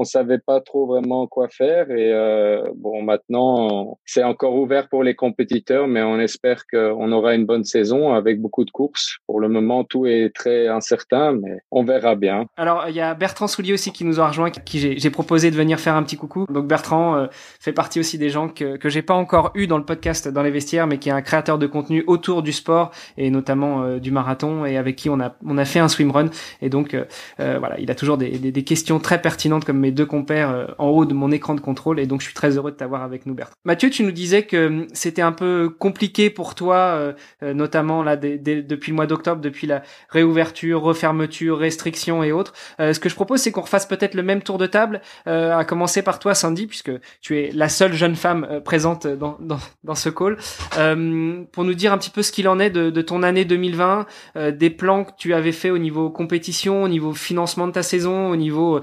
on 0.00 0.04
savait 0.04 0.38
pas 0.38 0.60
trop 0.60 0.86
vraiment 0.86 1.26
quoi 1.26 1.48
faire 1.48 1.90
et 1.90 2.10
euh, 2.10 2.62
bon 2.74 3.02
maintenant 3.02 3.98
c'est 4.06 4.24
encore 4.24 4.54
ouvert 4.54 4.88
pour 4.88 5.02
les 5.02 5.14
compétiteurs 5.14 5.86
mais 5.88 6.00
on 6.00 6.18
espère 6.18 6.62
qu'on 6.72 7.12
aura 7.12 7.34
une 7.34 7.44
bonne 7.44 7.64
saison 7.64 8.14
avec 8.14 8.40
beaucoup 8.40 8.64
de 8.64 8.70
courses. 8.70 9.18
Pour 9.26 9.40
le 9.40 9.50
moment 9.50 9.84
tout 9.84 10.06
est 10.06 10.34
très 10.34 10.68
incertain 10.68 11.32
mais 11.32 11.58
on 11.70 11.84
verra 11.84 12.14
bien. 12.14 12.46
Alors 12.56 12.86
il 12.88 12.94
y 12.94 13.00
a 13.02 13.12
Bertrand 13.12 13.46
Soulier 13.46 13.74
aussi 13.74 13.92
qui 13.92 14.04
nous 14.04 14.20
a 14.20 14.28
rejoint 14.28 14.50
qui 14.50 14.98
j'ai 14.98 15.10
proposé 15.10 15.50
de 15.50 15.56
venir 15.56 15.78
faire 15.78 15.96
un 15.96 16.02
petit 16.02 16.16
coucou. 16.16 16.46
Donc 16.48 16.66
Bertrand 16.66 17.16
euh, 17.16 17.26
fait 17.60 17.74
partie 17.74 18.00
aussi 18.00 18.16
des 18.16 18.30
gens 18.30 18.48
que 18.48 18.78
que 18.78 18.88
j'ai 18.88 19.02
pas 19.02 19.14
encore 19.14 19.50
eu 19.54 19.66
dans 19.66 19.76
le 19.76 19.84
podcast 19.84 20.28
dans 20.28 20.42
les 20.42 20.50
vestiaires 20.50 20.86
mais 20.86 20.96
qui 20.96 21.10
est 21.10 21.12
un 21.12 21.20
créateur 21.20 21.58
de 21.58 21.66
contenu 21.66 22.04
autour 22.06 22.42
du 22.42 22.52
sport 22.52 22.90
et 23.18 23.28
notamment 23.28 23.82
euh, 23.82 23.98
du 23.98 24.12
marathon 24.12 24.64
et 24.64 24.78
avec 24.78 24.96
qui 24.96 25.10
on 25.10 25.20
a 25.20 25.36
on 25.44 25.58
a 25.58 25.66
fait 25.66 25.80
un 25.80 25.88
swimrun. 25.88 26.30
Et 26.62 26.70
donc 26.70 26.96
voilà 27.36 27.78
il 27.78 27.90
a 27.90 27.94
toujours 27.94 28.16
des, 28.16 28.30
des, 28.38 28.50
des 28.50 28.64
questions 28.64 28.98
très 28.98 29.20
pertinentes 29.20 29.66
comme 29.66 29.89
deux 29.90 30.06
compères 30.06 30.50
euh, 30.50 30.66
en 30.78 30.88
haut 30.88 31.04
de 31.04 31.14
mon 31.14 31.30
écran 31.30 31.54
de 31.54 31.60
contrôle 31.60 32.00
et 32.00 32.06
donc 32.06 32.20
je 32.20 32.26
suis 32.26 32.34
très 32.34 32.56
heureux 32.56 32.70
de 32.70 32.76
t'avoir 32.76 33.02
avec 33.02 33.26
nous 33.26 33.34
Bertrand. 33.34 33.54
Mathieu, 33.64 33.90
tu 33.90 34.02
nous 34.02 34.12
disais 34.12 34.42
que 34.44 34.66
hum, 34.66 34.86
c'était 34.92 35.22
un 35.22 35.32
peu 35.32 35.70
compliqué 35.78 36.30
pour 36.30 36.54
toi, 36.54 36.76
euh, 36.76 37.12
euh, 37.42 37.54
notamment 37.54 38.02
là 38.02 38.16
depuis 38.16 38.90
le 38.90 38.96
mois 38.96 39.06
d'octobre, 39.06 39.40
depuis 39.40 39.66
la 39.66 39.82
réouverture, 40.08 40.82
refermeture, 40.82 41.58
restrictions 41.58 42.22
et 42.22 42.32
autres. 42.32 42.52
ce 42.78 42.98
que 42.98 43.08
je 43.08 43.14
propose, 43.14 43.40
c'est 43.40 43.52
qu'on 43.52 43.62
refasse 43.62 43.86
peut-être 43.86 44.14
le 44.14 44.22
même 44.22 44.42
tour 44.42 44.58
de 44.58 44.66
table, 44.66 45.00
à 45.26 45.64
commencer 45.64 46.02
par 46.02 46.18
toi 46.18 46.34
Sandy, 46.34 46.66
puisque 46.66 46.90
tu 47.20 47.38
es 47.38 47.50
la 47.52 47.68
seule 47.68 47.92
jeune 47.92 48.16
femme 48.16 48.60
présente 48.64 49.06
dans, 49.06 49.94
ce 49.94 50.08
call, 50.08 50.36
pour 51.52 51.64
nous 51.64 51.74
dire 51.74 51.92
un 51.92 51.98
petit 51.98 52.10
peu 52.10 52.22
ce 52.22 52.32
qu'il 52.32 52.48
en 52.48 52.58
est 52.58 52.70
de, 52.70 52.90
de 52.90 53.02
ton 53.02 53.22
année 53.22 53.44
2020, 53.44 54.06
des 54.52 54.70
plans 54.70 55.04
que 55.04 55.12
tu 55.16 55.34
avais 55.34 55.52
fait 55.52 55.70
au 55.70 55.78
niveau 55.78 56.10
compétition, 56.10 56.82
au 56.82 56.88
niveau 56.88 57.12
financement 57.12 57.66
de 57.66 57.72
ta 57.72 57.82
saison, 57.82 58.30
au 58.30 58.36
niveau 58.36 58.80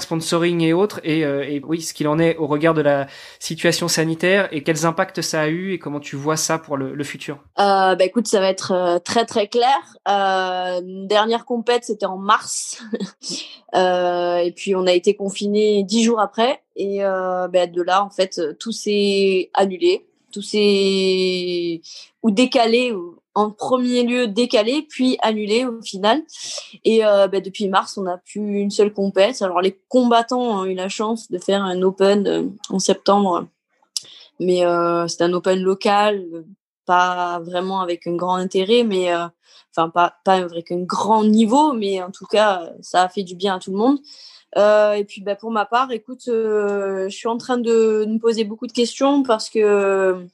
sponsoring 0.00 0.60
et 0.62 0.72
autres, 0.72 1.00
et, 1.04 1.24
euh, 1.24 1.42
et 1.42 1.60
oui, 1.64 1.80
ce 1.80 1.94
qu'il 1.94 2.08
en 2.08 2.18
est 2.18 2.36
au 2.36 2.46
regard 2.46 2.74
de 2.74 2.80
la 2.80 3.06
situation 3.38 3.88
sanitaire 3.88 4.48
et 4.52 4.62
quels 4.62 4.86
impacts 4.86 5.20
ça 5.20 5.42
a 5.42 5.48
eu 5.48 5.72
et 5.72 5.78
comment 5.78 6.00
tu 6.00 6.16
vois 6.16 6.36
ça 6.36 6.58
pour 6.58 6.76
le, 6.76 7.04
futur. 7.04 7.38
Euh, 7.58 7.94
Bah 7.94 8.04
écoute, 8.04 8.26
ça 8.26 8.40
va 8.40 8.48
être 8.48 8.72
euh, 8.72 8.98
très 8.98 9.24
très 9.24 9.48
clair. 9.48 9.78
Dernière 10.06 11.44
compète, 11.44 11.84
c'était 11.84 12.06
en 12.06 12.18
mars, 12.18 12.82
et 13.74 14.52
puis 14.54 14.74
on 14.74 14.86
a 14.86 14.92
été 14.92 15.14
confiné 15.14 15.82
dix 15.84 16.04
jours 16.04 16.20
après, 16.20 16.62
et 16.76 17.00
bah, 17.00 17.66
de 17.66 17.82
là 17.82 18.04
en 18.04 18.10
fait 18.10 18.40
tout 18.58 18.72
s'est 18.72 19.50
annulé, 19.54 20.06
tout 20.32 20.42
s'est 20.42 21.80
ou 22.22 22.30
décalé 22.30 22.92
en 23.34 23.50
premier 23.50 24.02
lieu 24.02 24.26
décalé, 24.26 24.86
puis 24.88 25.16
annulé 25.22 25.64
au 25.64 25.80
final. 25.82 26.22
Et 26.84 27.04
euh, 27.04 27.28
bah, 27.28 27.40
depuis 27.40 27.68
mars, 27.68 27.96
on 27.96 28.02
n'a 28.02 28.18
plus 28.18 28.60
une 28.60 28.70
seule 28.70 28.92
compète. 28.92 29.40
Alors 29.42 29.60
les 29.60 29.78
combattants 29.88 30.60
ont 30.60 30.64
eu 30.64 30.74
la 30.74 30.88
chance 30.88 31.30
de 31.30 31.38
faire 31.38 31.62
un 31.62 31.80
open 31.82 32.26
euh, 32.26 32.48
en 32.70 32.78
septembre, 32.78 33.46
mais 34.40 34.64
euh, 34.64 35.06
c'est 35.08 35.22
un 35.22 35.32
open 35.32 35.60
local, 35.60 36.24
pas 36.86 37.38
vraiment 37.40 37.80
avec 37.80 38.06
un 38.06 38.16
grand 38.16 38.36
intérêt, 38.36 38.82
mais 38.82 39.12
enfin 39.72 39.90
pas 39.90 40.14
pas 40.24 40.34
avec 40.36 40.72
un 40.72 40.80
grand 40.80 41.24
niveau, 41.24 41.72
mais 41.74 42.02
en 42.02 42.10
tout 42.10 42.26
cas 42.26 42.72
ça 42.80 43.04
a 43.04 43.08
fait 43.08 43.22
du 43.22 43.36
bien 43.36 43.56
à 43.56 43.58
tout 43.58 43.70
le 43.70 43.76
monde. 43.76 43.98
Et 44.56 45.04
puis 45.04 45.20
bah, 45.20 45.36
pour 45.36 45.50
ma 45.50 45.66
part, 45.66 45.92
écoute, 45.92 46.22
je 46.26 47.08
suis 47.10 47.28
en 47.28 47.36
train 47.36 47.58
de 47.58 48.06
me 48.08 48.18
poser 48.18 48.44
beaucoup 48.44 48.66
de 48.66 48.72
questions 48.72 49.22
parce 49.22 49.50
que 49.50 50.26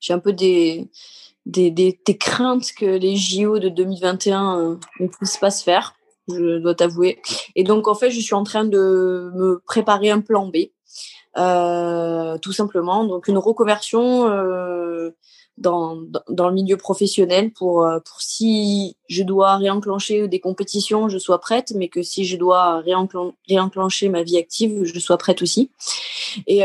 j'ai 0.00 0.12
un 0.12 0.18
peu 0.18 0.32
des 0.32 0.88
des, 1.48 2.18
craintes 2.18 2.72
que 2.72 2.86
les 2.86 3.16
JO 3.16 3.58
de 3.58 3.68
2021 3.68 4.58
euh, 4.60 4.76
ne 5.00 5.08
puissent 5.08 5.38
pas 5.38 5.50
se 5.50 5.64
faire, 5.64 5.94
je 6.28 6.58
dois 6.58 6.74
t'avouer. 6.74 7.20
Et 7.56 7.64
donc, 7.64 7.88
en 7.88 7.94
fait, 7.94 8.10
je 8.10 8.20
suis 8.20 8.34
en 8.34 8.44
train 8.44 8.64
de 8.64 9.30
me 9.34 9.60
préparer 9.66 10.10
un 10.10 10.20
plan 10.20 10.46
B, 10.46 10.56
euh, 11.38 12.36
tout 12.38 12.52
simplement. 12.52 13.04
Donc, 13.04 13.28
une 13.28 13.38
reconversion 13.38 14.28
euh, 14.28 15.10
dans, 15.56 15.98
dans 16.28 16.48
le 16.48 16.54
milieu 16.54 16.76
professionnel 16.76 17.50
pour, 17.50 17.88
pour 18.04 18.20
si 18.20 18.96
je 19.08 19.22
dois 19.22 19.56
réenclencher 19.56 20.28
des 20.28 20.38
compétitions, 20.40 21.08
je 21.08 21.18
sois 21.18 21.40
prête, 21.40 21.72
mais 21.74 21.88
que 21.88 22.02
si 22.02 22.26
je 22.26 22.36
dois 22.36 22.82
réenclencher 23.48 24.08
ma 24.10 24.22
vie 24.22 24.36
active, 24.36 24.84
je 24.84 25.00
sois 25.00 25.18
prête 25.18 25.40
aussi. 25.40 25.70
Et, 26.46 26.60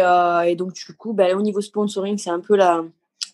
donc, 0.57 0.73
du 0.73 0.93
coup, 0.97 1.13
bah, 1.13 1.35
au 1.35 1.41
niveau 1.41 1.61
sponsoring, 1.61 2.17
c'est 2.17 2.29
un 2.29 2.41
peu 2.41 2.55
la 2.55 2.83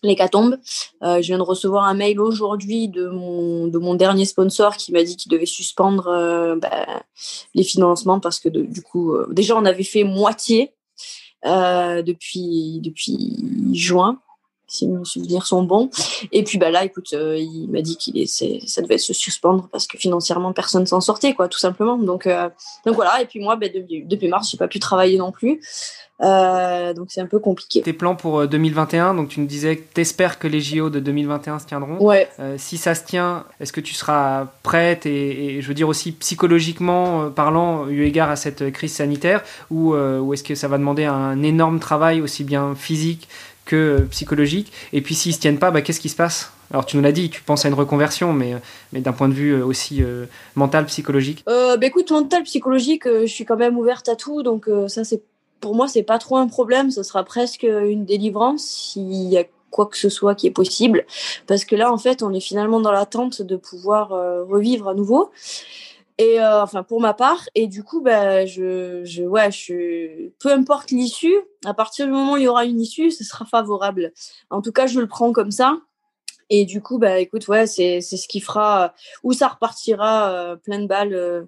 l'hécatombe. 0.02 0.58
Euh, 1.02 1.20
je 1.20 1.28
viens 1.28 1.38
de 1.38 1.42
recevoir 1.42 1.84
un 1.84 1.94
mail 1.94 2.20
aujourd'hui 2.20 2.88
de 2.88 3.08
mon, 3.08 3.66
de 3.66 3.78
mon 3.78 3.94
dernier 3.94 4.24
sponsor 4.24 4.76
qui 4.76 4.92
m'a 4.92 5.02
dit 5.02 5.16
qu'il 5.16 5.30
devait 5.30 5.46
suspendre 5.46 6.08
euh, 6.08 6.56
bah, 6.56 7.02
les 7.54 7.64
financements 7.64 8.20
parce 8.20 8.40
que 8.40 8.48
du 8.48 8.82
coup, 8.82 9.14
euh, 9.14 9.26
déjà 9.30 9.56
on 9.56 9.64
avait 9.64 9.82
fait 9.84 10.04
moitié 10.04 10.72
euh, 11.46 12.02
depuis 12.02 12.80
juin. 13.72 14.20
Si 14.70 14.86
mes 14.86 15.04
souvenirs 15.04 15.46
sont 15.46 15.64
bons. 15.64 15.90
Et 16.30 16.44
puis 16.44 16.56
bah 16.56 16.70
là, 16.70 16.84
écoute, 16.84 17.12
euh, 17.12 17.36
il 17.36 17.68
m'a 17.70 17.82
dit 17.82 17.96
qu'il 17.96 18.16
est, 18.18 18.26
ça 18.26 18.82
devait 18.82 18.98
se 18.98 19.12
suspendre 19.12 19.68
parce 19.70 19.86
que 19.86 19.98
financièrement 19.98 20.52
personne 20.52 20.86
s'en 20.86 21.00
sortait, 21.00 21.34
quoi, 21.34 21.48
tout 21.48 21.58
simplement. 21.58 21.98
Donc, 21.98 22.26
euh, 22.26 22.48
donc 22.86 22.94
voilà. 22.94 23.20
Et 23.20 23.26
puis 23.26 23.40
moi, 23.40 23.56
bah, 23.56 23.66
depuis, 23.74 24.04
depuis 24.04 24.28
mars, 24.28 24.48
j'ai 24.50 24.56
pas 24.56 24.68
pu 24.68 24.78
travailler 24.78 25.18
non 25.18 25.32
plus. 25.32 25.60
Euh, 26.22 26.92
donc 26.92 27.06
c'est 27.08 27.22
un 27.22 27.26
peu 27.26 27.38
compliqué. 27.38 27.80
Tes 27.80 27.94
plans 27.94 28.14
pour 28.14 28.46
2021, 28.46 29.14
donc 29.14 29.30
tu 29.30 29.40
nous 29.40 29.46
disais 29.46 29.76
que 29.76 29.94
tu 29.94 30.02
espères 30.02 30.38
que 30.38 30.46
les 30.46 30.60
JO 30.60 30.90
de 30.90 31.00
2021 31.00 31.58
se 31.58 31.66
tiendront. 31.66 31.96
Ouais. 31.98 32.28
si 32.58 32.76
ça 32.76 32.94
se 32.94 33.04
tient, 33.04 33.46
est-ce 33.58 33.72
que 33.72 33.80
tu 33.80 33.94
seras 33.94 34.46
prête 34.62 35.06
et, 35.06 35.62
je 35.62 35.66
veux 35.66 35.74
dire 35.74 35.88
aussi 35.88 36.12
psychologiquement 36.12 37.30
parlant, 37.30 37.88
eu 37.88 38.04
égard 38.04 38.28
à 38.28 38.36
cette 38.36 38.70
crise 38.70 38.92
sanitaire, 38.92 39.42
ou, 39.70 39.94
ou 39.94 40.34
est-ce 40.34 40.44
que 40.44 40.54
ça 40.54 40.68
va 40.68 40.76
demander 40.76 41.06
un 41.06 41.42
énorme 41.42 41.80
travail 41.80 42.20
aussi 42.20 42.44
bien 42.44 42.74
physique 42.74 43.26
que 43.70 44.06
psychologique. 44.10 44.72
Et 44.92 45.00
puis 45.00 45.14
s'ils 45.14 45.34
se 45.34 45.38
tiennent 45.38 45.58
pas, 45.58 45.70
bah, 45.70 45.80
qu'est-ce 45.80 46.00
qui 46.00 46.08
se 46.08 46.16
passe? 46.16 46.52
Alors 46.72 46.86
tu 46.86 46.96
nous 46.96 47.02
l'as 47.02 47.12
dit, 47.12 47.30
tu 47.30 47.42
penses 47.42 47.64
à 47.64 47.68
une 47.68 47.74
reconversion, 47.74 48.32
mais, 48.32 48.54
mais 48.92 49.00
d'un 49.00 49.12
point 49.12 49.28
de 49.28 49.34
vue 49.34 49.54
euh, 49.54 49.64
aussi 49.64 50.02
euh, 50.02 50.26
mental, 50.56 50.86
psychologique. 50.86 51.44
Euh, 51.48 51.76
bah, 51.76 51.86
Écoute, 51.86 52.10
mental, 52.10 52.42
psychologique, 52.42 53.04
je 53.06 53.26
suis 53.26 53.44
quand 53.44 53.56
même 53.56 53.78
ouverte 53.78 54.08
à 54.08 54.16
tout, 54.16 54.42
donc 54.42 54.68
ça 54.88 55.04
c'est 55.04 55.22
pour 55.60 55.74
moi 55.74 55.88
c'est 55.88 56.02
pas 56.02 56.18
trop 56.18 56.36
un 56.36 56.46
problème, 56.46 56.90
ce 56.90 57.02
sera 57.02 57.24
presque 57.24 57.64
une 57.64 58.04
délivrance 58.04 58.64
s'il 58.64 59.28
y 59.28 59.36
a 59.36 59.44
quoi 59.70 59.86
que 59.86 59.96
ce 59.96 60.08
soit 60.08 60.34
qui 60.34 60.46
est 60.46 60.52
possible, 60.52 61.04
parce 61.46 61.64
que 61.64 61.76
là 61.76 61.92
en 61.92 61.98
fait 61.98 62.22
on 62.22 62.32
est 62.32 62.40
finalement 62.40 62.80
dans 62.80 62.92
l'attente 62.92 63.42
de 63.42 63.56
pouvoir 63.56 64.10
revivre 64.48 64.88
à 64.88 64.94
nouveau. 64.94 65.30
Et 66.20 66.38
euh, 66.38 66.62
enfin 66.62 66.82
pour 66.82 67.00
ma 67.00 67.14
part, 67.14 67.48
et 67.54 67.66
du 67.66 67.82
coup, 67.82 68.02
bah, 68.02 68.44
je, 68.44 69.02
je, 69.04 69.22
ouais, 69.22 69.50
je, 69.50 70.28
peu 70.38 70.52
importe 70.52 70.90
l'issue, 70.90 71.34
à 71.64 71.72
partir 71.72 72.04
du 72.04 72.12
moment 72.12 72.34
où 72.34 72.36
il 72.36 72.42
y 72.42 72.46
aura 72.46 72.66
une 72.66 72.78
issue, 72.78 73.10
ce 73.10 73.24
sera 73.24 73.46
favorable. 73.46 74.12
En 74.50 74.60
tout 74.60 74.70
cas, 74.70 74.86
je 74.86 75.00
le 75.00 75.06
prends 75.06 75.32
comme 75.32 75.50
ça. 75.50 75.78
Et 76.50 76.66
du 76.66 76.82
coup, 76.82 76.98
bah, 76.98 77.20
écoute, 77.20 77.48
ouais, 77.48 77.66
c'est, 77.66 78.02
c'est 78.02 78.18
ce 78.18 78.28
qui 78.28 78.40
fera, 78.40 78.92
où 79.22 79.32
ça 79.32 79.48
repartira 79.48 80.30
euh, 80.30 80.56
plein 80.56 80.80
de 80.80 80.86
balles 80.86 81.14
euh, 81.14 81.44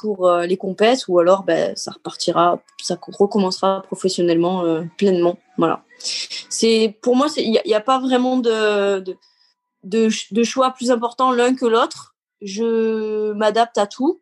pour 0.00 0.30
les 0.30 0.56
compètes, 0.56 1.08
ou 1.08 1.18
alors, 1.18 1.42
bah, 1.42 1.74
ça 1.74 1.90
repartira, 1.90 2.62
ça 2.80 2.96
recommencera 3.18 3.82
professionnellement 3.82 4.84
pleinement. 4.98 5.36
Voilà. 5.58 5.82
C'est, 5.98 6.96
pour 7.02 7.16
moi, 7.16 7.26
il 7.38 7.60
n'y 7.66 7.74
a, 7.74 7.80
pas 7.80 7.98
vraiment 7.98 8.36
de, 8.36 9.00
de, 9.82 10.08
de 10.30 10.42
choix 10.44 10.70
plus 10.70 10.92
important 10.92 11.32
l'un 11.32 11.56
que 11.56 11.66
l'autre 11.66 12.11
je 12.42 13.32
m'adapte 13.32 13.78
à 13.78 13.86
tout 13.86 14.20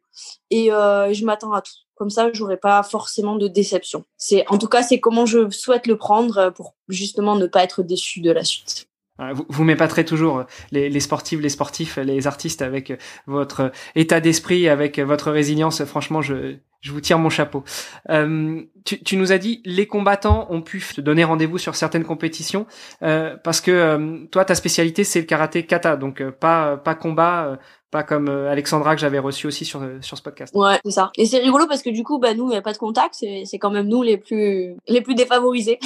et 0.50 0.72
euh, 0.72 1.12
je 1.12 1.24
m'attends 1.24 1.52
à 1.52 1.62
tout. 1.62 1.72
Comme 1.94 2.10
ça, 2.10 2.30
j'aurai 2.32 2.56
pas 2.56 2.82
forcément 2.82 3.36
de 3.36 3.46
déception. 3.46 4.04
C'est, 4.16 4.46
en 4.48 4.58
tout 4.58 4.68
cas, 4.68 4.82
c'est 4.82 5.00
comment 5.00 5.26
je 5.26 5.50
souhaite 5.50 5.86
le 5.86 5.96
prendre 5.96 6.50
pour 6.50 6.74
justement 6.88 7.36
ne 7.36 7.46
pas 7.46 7.62
être 7.62 7.82
déçu 7.82 8.20
de 8.20 8.30
la 8.30 8.44
suite. 8.44 8.86
Vous, 9.34 9.44
vous 9.50 9.64
m'épaterez 9.64 10.06
toujours, 10.06 10.44
les, 10.72 10.88
les 10.88 11.00
sportifs, 11.00 11.40
les 11.40 11.50
sportifs, 11.50 11.98
les 11.98 12.26
artistes, 12.26 12.62
avec 12.62 12.98
votre 13.26 13.70
état 13.94 14.18
d'esprit, 14.18 14.66
avec 14.66 14.98
votre 14.98 15.30
résilience. 15.30 15.84
Franchement, 15.84 16.22
je, 16.22 16.56
je 16.80 16.92
vous 16.92 17.00
tire 17.00 17.18
mon 17.18 17.28
chapeau. 17.28 17.62
Euh, 18.08 18.62
tu, 18.84 19.02
tu, 19.02 19.16
nous 19.16 19.32
as 19.32 19.38
dit 19.38 19.60
les 19.64 19.86
combattants 19.86 20.46
ont 20.50 20.62
pu 20.62 20.80
te 20.80 21.00
donner 21.00 21.24
rendez-vous 21.24 21.58
sur 21.58 21.74
certaines 21.74 22.04
compétitions 22.04 22.66
euh, 23.02 23.36
parce 23.44 23.60
que 23.60 23.70
euh, 23.70 24.26
toi 24.30 24.44
ta 24.46 24.54
spécialité 24.54 25.04
c'est 25.04 25.20
le 25.20 25.26
karaté 25.26 25.66
kata 25.66 25.96
donc 25.96 26.22
euh, 26.22 26.30
pas 26.30 26.78
pas 26.78 26.94
combat 26.94 27.58
pas 27.90 28.02
comme 28.04 28.28
euh, 28.28 28.50
Alexandra 28.50 28.94
que 28.94 29.00
j'avais 29.00 29.18
reçu 29.18 29.46
aussi 29.46 29.64
sur, 29.64 29.82
euh, 29.82 29.98
sur 30.00 30.16
ce 30.16 30.22
podcast. 30.22 30.54
Ouais, 30.54 30.78
c'est 30.84 30.92
ça. 30.92 31.10
Et 31.16 31.26
c'est 31.26 31.38
rigolo 31.38 31.66
parce 31.66 31.82
que 31.82 31.90
du 31.90 32.04
coup, 32.04 32.18
bah, 32.18 32.34
nous, 32.34 32.46
il 32.46 32.50
n'y 32.50 32.56
a 32.56 32.62
pas 32.62 32.72
de 32.72 32.78
contact, 32.78 33.14
c'est 33.14 33.58
quand 33.58 33.70
même 33.70 33.88
nous 33.88 34.02
les 34.02 34.16
plus, 34.16 34.76
les 34.86 35.00
plus 35.00 35.14
défavorisés. 35.14 35.80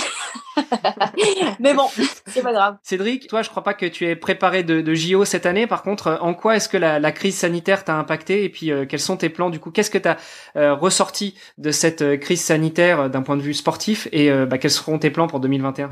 Mais 1.60 1.72
bon, 1.74 1.86
c'est 2.26 2.42
pas 2.42 2.52
grave. 2.52 2.76
Cédric, 2.82 3.26
toi, 3.26 3.42
je 3.42 3.48
crois 3.48 3.62
pas 3.62 3.74
que 3.74 3.86
tu 3.86 4.06
aies 4.06 4.16
préparé 4.16 4.62
de, 4.62 4.80
de 4.82 4.94
JO 4.94 5.24
cette 5.24 5.46
année. 5.46 5.66
Par 5.66 5.82
contre, 5.82 6.18
en 6.20 6.34
quoi 6.34 6.56
est-ce 6.56 6.68
que 6.68 6.76
la, 6.76 6.98
la, 6.98 7.12
crise 7.12 7.36
sanitaire 7.36 7.84
t'a 7.84 7.96
impacté? 7.96 8.44
Et 8.44 8.48
puis 8.50 8.70
euh, 8.70 8.84
quels 8.86 9.00
sont 9.00 9.16
tes 9.16 9.30
plans? 9.30 9.50
Du 9.50 9.58
coup 9.58 9.70
Qu'est-ce 9.70 9.90
que 9.90 9.98
tu 9.98 10.08
as 10.08 10.74
ressorti 10.84 11.34
de 11.58 11.70
cette 11.70 12.18
crise 12.20 12.42
sanitaire 12.42 13.10
d'un 13.10 13.22
point 13.22 13.36
de 13.36 13.42
vue 13.42 13.54
sportif 13.54 14.08
et 14.12 14.30
bah, 14.46 14.58
quels 14.58 14.70
seront 14.70 14.98
tes 14.98 15.10
plans 15.10 15.26
pour 15.26 15.40
2021 15.40 15.90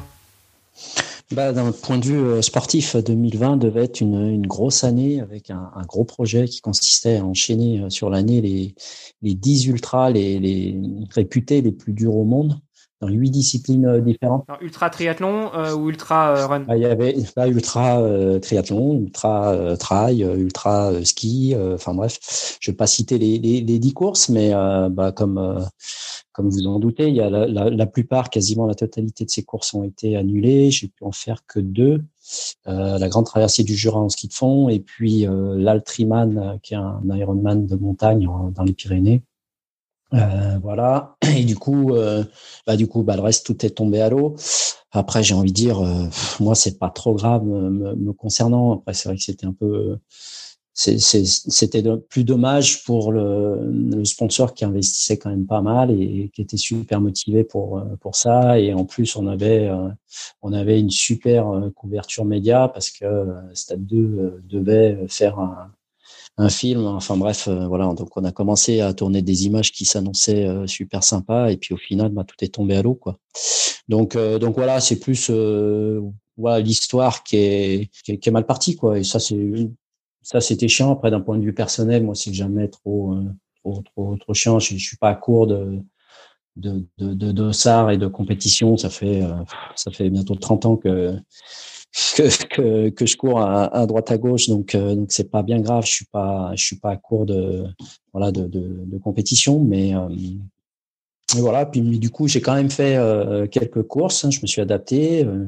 bah, 1.33 1.53
D'un 1.53 1.73
point 1.73 1.99
de 1.99 2.05
vue 2.05 2.19
euh, 2.19 2.43
sportif, 2.43 2.97
2020 2.97 3.57
devait 3.57 3.85
être 3.85 4.01
une, 4.01 4.47
grosse 4.47 4.85
année 4.85 5.21
avec 5.21 5.51
un, 5.51 5.71
gros 5.87 6.05
projet 6.05 6.47
qui 6.47 6.61
consistait 6.61 7.17
à 7.17 7.25
enchaîner 7.25 7.81
euh, 7.81 7.91
sur 7.91 8.11
l'année 8.11 8.41
les, 8.41 8.75
les 9.23 9.35
10 9.35 9.67
ultras, 9.67 10.11
les, 10.11 10.39
les 10.39 10.77
réputés 11.11 11.61
les 11.63 11.73
plus 11.73 11.93
durs 11.93 12.17
au 12.17 12.25
monde 12.25 12.59
dans 13.03 13.09
huit 13.09 13.31
disciplines 13.31 13.85
euh, 13.85 14.01
différentes. 14.01 14.45
Alors, 14.49 14.63
ultra 14.63 14.89
triathlon 14.89 15.53
euh, 15.55 15.75
ou 15.75 15.91
ultra 15.91 16.37
euh, 16.37 16.47
run? 16.47 16.61
Bah, 16.61 16.77
Il 16.77 16.83
y 16.83 16.87
avait 16.87 17.17
bah, 17.37 17.49
ultra 17.49 18.01
euh, 18.01 18.39
triathlon, 18.39 18.95
ultra 18.95 19.77
trail, 19.77 20.23
ultra 20.23 20.93
ski. 21.05 21.55
Enfin 21.75 21.95
bref, 21.95 22.57
je 22.61 22.71
vais 22.71 22.77
pas 22.77 22.87
citer 22.87 23.19
les, 23.19 23.39
les, 23.39 23.61
les 23.61 23.79
10 23.79 23.93
courses, 23.93 24.29
mais 24.29 24.53
bah, 24.91 25.13
comme 25.13 25.67
comme 26.33 26.49
vous 26.49 26.67
en 26.67 26.79
doutez, 26.79 27.09
il 27.09 27.15
y 27.15 27.21
a 27.21 27.29
la, 27.29 27.47
la, 27.47 27.69
la, 27.69 27.87
plupart, 27.87 28.31
quasiment 28.31 28.67
la 28.67 28.75
totalité 28.75 29.27
de 29.27 29.31
ces 29.31 29.43
courses 29.43 29.75
ont 29.75 29.85
été 29.85 30.17
annulées. 30.17 30.71
J'ai 30.71 30.89
pu 30.89 31.05
en 31.05 31.13
faire 31.13 31.45
que 31.47 31.61
deux. 31.61 32.03
la 32.65 33.09
grande 33.09 33.27
traversée 33.27 33.65
du 33.65 33.75
Jura 33.75 34.01
en 34.01 34.09
ski 34.09 34.29
de 34.29 34.33
fond 34.33 34.69
et 34.69 34.81
puis 34.81 35.27
l'Altriman, 35.29 36.59
qui 36.63 36.75
est 36.75 36.79
un 36.79 37.03
Ironman 37.11 37.67
de 37.67 37.77
montagne 37.77 38.27
dans 38.55 38.63
les 38.63 38.73
Pyrénées. 38.73 39.23
Euh, 40.15 40.59
voilà. 40.63 41.17
Et 41.37 41.45
du 41.45 41.57
coup, 41.57 41.95
euh, 41.95 42.25
bah 42.67 42.77
du 42.77 42.87
coup, 42.87 43.03
bah 43.03 43.17
le 43.17 43.23
reste 43.23 43.47
tout 43.47 43.65
est 43.65 43.71
tombé 43.71 44.01
à 44.01 44.11
l'eau. 44.11 44.37
Après, 44.93 45.23
j'ai 45.23 45.35
envie 45.35 45.53
de 45.53 45.57
dire, 45.57 45.81
euh, 45.81 46.05
moi, 46.41 46.55
c'est 46.55 46.79
pas 46.79 46.91
trop 46.91 47.15
grave 47.15 47.45
me, 47.45 47.95
me 47.95 48.13
concernant. 48.13 48.75
Après, 48.75 48.93
c'est 48.93 49.09
vrai 49.09 49.17
que 49.17 49.23
c'était 49.25 49.47
un 49.47 49.55
peu, 49.55 49.99
c'était 50.75 51.83
plus 52.09 52.25
dommage 52.25 52.85
pour 52.85 53.13
le, 53.13 53.71
le, 53.71 54.05
sponsor 54.05 54.55
qui 54.55 54.65
investissait 54.65 55.19
quand 55.19 55.31
même 55.31 55.47
pas 55.47 55.63
mal 55.63 55.91
et, 55.91 56.31
qui 56.35 56.43
était 56.43 56.57
super 56.57 57.01
motivé 57.01 57.45
pour 57.45 57.83
pour 58.01 58.17
ça. 58.17 58.59
Et 58.59 58.75
en 58.75 58.85
plus, 58.85 59.17
on 59.17 59.27
avait 59.27 59.71
on 60.43 60.53
avait 60.53 60.79
une 60.81 60.91
super 60.91 61.47
couverture 61.75 62.25
média 62.25 62.69
parce 62.69 62.91
que 62.91 63.27
Stade 63.55 63.87
2 63.87 64.43
devait 64.49 65.07
faire 65.09 65.39
un 65.39 65.73
un 66.39 66.49
film. 66.49 66.87
Enfin 66.87 67.17
bref, 67.17 67.49
euh, 67.49 67.67
voilà. 67.67 67.93
Donc 67.95 68.17
on 68.17 68.25
a 68.25 68.33
commencé 68.33 68.81
à 68.81 68.93
tourner 68.95 69.23
des 69.23 69.47
images 69.47 69.73
qui 69.73 69.85
s'annonçaient 69.85 70.47
euh, 70.47 70.67
super 70.67 71.05
sympas 71.05 71.51
et 71.51 71.57
puis 71.57 71.75
au 71.75 71.77
final, 71.77 72.11
bah, 72.11 72.25
tout 72.25 72.37
est 72.45 72.55
tombé 72.55 72.77
à 72.77 72.83
l'eau, 72.83 72.95
quoi. 72.95 73.19
Donc 73.89 74.17
euh, 74.17 74.39
donc 74.39 74.57
voilà, 74.57 74.81
c'est 74.81 74.99
plus 74.99 75.31
voilà 76.39 76.61
l'histoire 76.61 77.23
qui 77.25 77.37
est, 77.37 77.91
qui 78.05 78.13
est, 78.13 78.31
mal 78.31 78.47
partie, 78.47 78.77
quoi. 78.77 78.99
Et 78.99 79.05
ça 79.05 79.21
c'est 79.21 79.71
ça 80.23 80.41
c'était 80.41 80.69
chiant. 80.69 80.93
Après 80.93 81.11
d'un 81.11 81.21
point 81.21 81.39
de 81.39 81.45
vue 81.45 81.55
personnel, 81.55 82.05
moi 82.05 82.15
c'est 82.15 82.33
jamais 82.33 82.69
trop 82.69 83.17
trop 83.63 83.83
trop 83.95 84.17
trop 84.17 84.35
chiant. 84.35 84.59
Je, 84.59 84.77
je 84.77 84.85
suis 84.85 84.97
pas 84.97 85.11
à 85.11 85.15
court 85.15 85.47
de 85.47 85.79
de, 86.57 86.87
de, 86.99 87.15
de, 87.15 87.33
de 87.33 87.93
et 87.93 87.99
de 87.99 88.07
compétition. 88.07 88.77
Ça 88.77 88.91
fait, 88.91 89.23
ça 89.75 89.91
fait 89.91 90.11
bientôt 90.11 90.35
30 90.35 90.67
ans 90.67 90.77
que, 90.77 91.17
que, 91.93 92.47
que, 92.47 92.89
que, 92.91 93.07
je 93.07 93.17
cours 93.17 93.41
à, 93.41 93.65
à, 93.75 93.87
droite 93.87 94.11
à 94.11 94.19
gauche, 94.19 94.49
donc 94.49 94.75
euh, 94.75 94.95
donc 94.95 95.13
c'est 95.13 95.31
pas 95.31 95.43
bien 95.43 95.61
grave. 95.61 95.85
Je 95.85 95.91
suis 95.91 96.07
pas 96.07 96.53
je 96.55 96.65
suis 96.65 96.77
pas 96.77 96.91
à 96.91 96.97
court 96.97 97.27
de 97.27 97.65
voilà 98.13 98.33
de, 98.33 98.47
de, 98.47 98.85
de 98.85 98.99
compétition, 98.99 99.61
mais 99.61 99.95
euh, 99.95 100.09
voilà. 101.41 101.67
Puis 101.67 101.81
du 101.81 102.11
coup 102.11 102.29
j'ai 102.29 102.41
quand 102.41 102.55
même 102.55 102.71
fait 102.71 102.97
euh, 102.97 103.47
quelques 103.47 103.83
courses. 103.83 104.25
Hein, 104.25 104.31
je 104.31 104.41
me 104.41 104.47
suis 104.47 104.61
adapté 104.61 105.25
euh, 105.25 105.45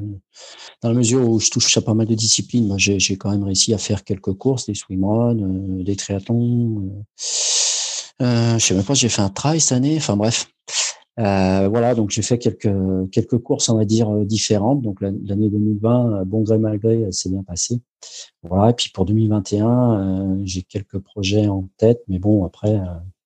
dans 0.81 0.89
la 0.89 0.95
mesure 0.95 1.27
où 1.27 1.39
je 1.39 1.49
touche 1.49 1.75
à 1.77 1.81
pas 1.81 1.93
mal 1.93 2.07
de 2.07 2.15
disciplines. 2.15 2.67
Moi 2.67 2.77
j'ai 2.77 2.99
j'ai 2.99 3.17
quand 3.17 3.31
même 3.31 3.43
réussi 3.43 3.73
à 3.73 3.77
faire 3.77 4.03
quelques 4.03 4.33
courses, 4.33 4.67
des 4.67 4.75
swimruns, 4.75 5.39
euh, 5.39 5.83
des 5.83 5.95
triathlons. 5.95 7.05
je 8.19 8.57
sais 8.59 8.73
même 8.75 8.83
pas, 8.83 8.93
j'ai 8.93 9.09
fait 9.09 9.21
un 9.21 9.29
trail 9.29 9.59
cette 9.59 9.77
année. 9.77 9.97
Enfin 9.97 10.15
bref. 10.15 10.47
Euh, 11.19 11.69
voilà, 11.69 11.95
donc 11.95 12.09
j'ai 12.09 12.21
fait 12.21 12.37
quelques 12.37 12.69
quelques 13.11 13.37
courses, 13.37 13.69
on 13.69 13.77
va 13.77 13.85
dire 13.85 14.09
euh, 14.13 14.25
différentes. 14.25 14.81
Donc 14.81 15.01
l'année 15.01 15.49
2020, 15.49 16.21
euh, 16.21 16.25
bon 16.25 16.41
gré 16.41 16.57
mal 16.57 16.77
gré, 16.77 17.07
c'est 17.11 17.29
bien 17.29 17.43
passé. 17.43 17.79
Voilà, 18.43 18.71
et 18.71 18.73
puis 18.73 18.89
pour 18.93 19.05
2021, 19.05 20.41
j'ai 20.43 20.63
quelques 20.63 20.99
projets 20.99 21.47
en 21.47 21.67
tête, 21.77 22.03
mais 22.07 22.19
bon 22.19 22.45
après, 22.45 22.79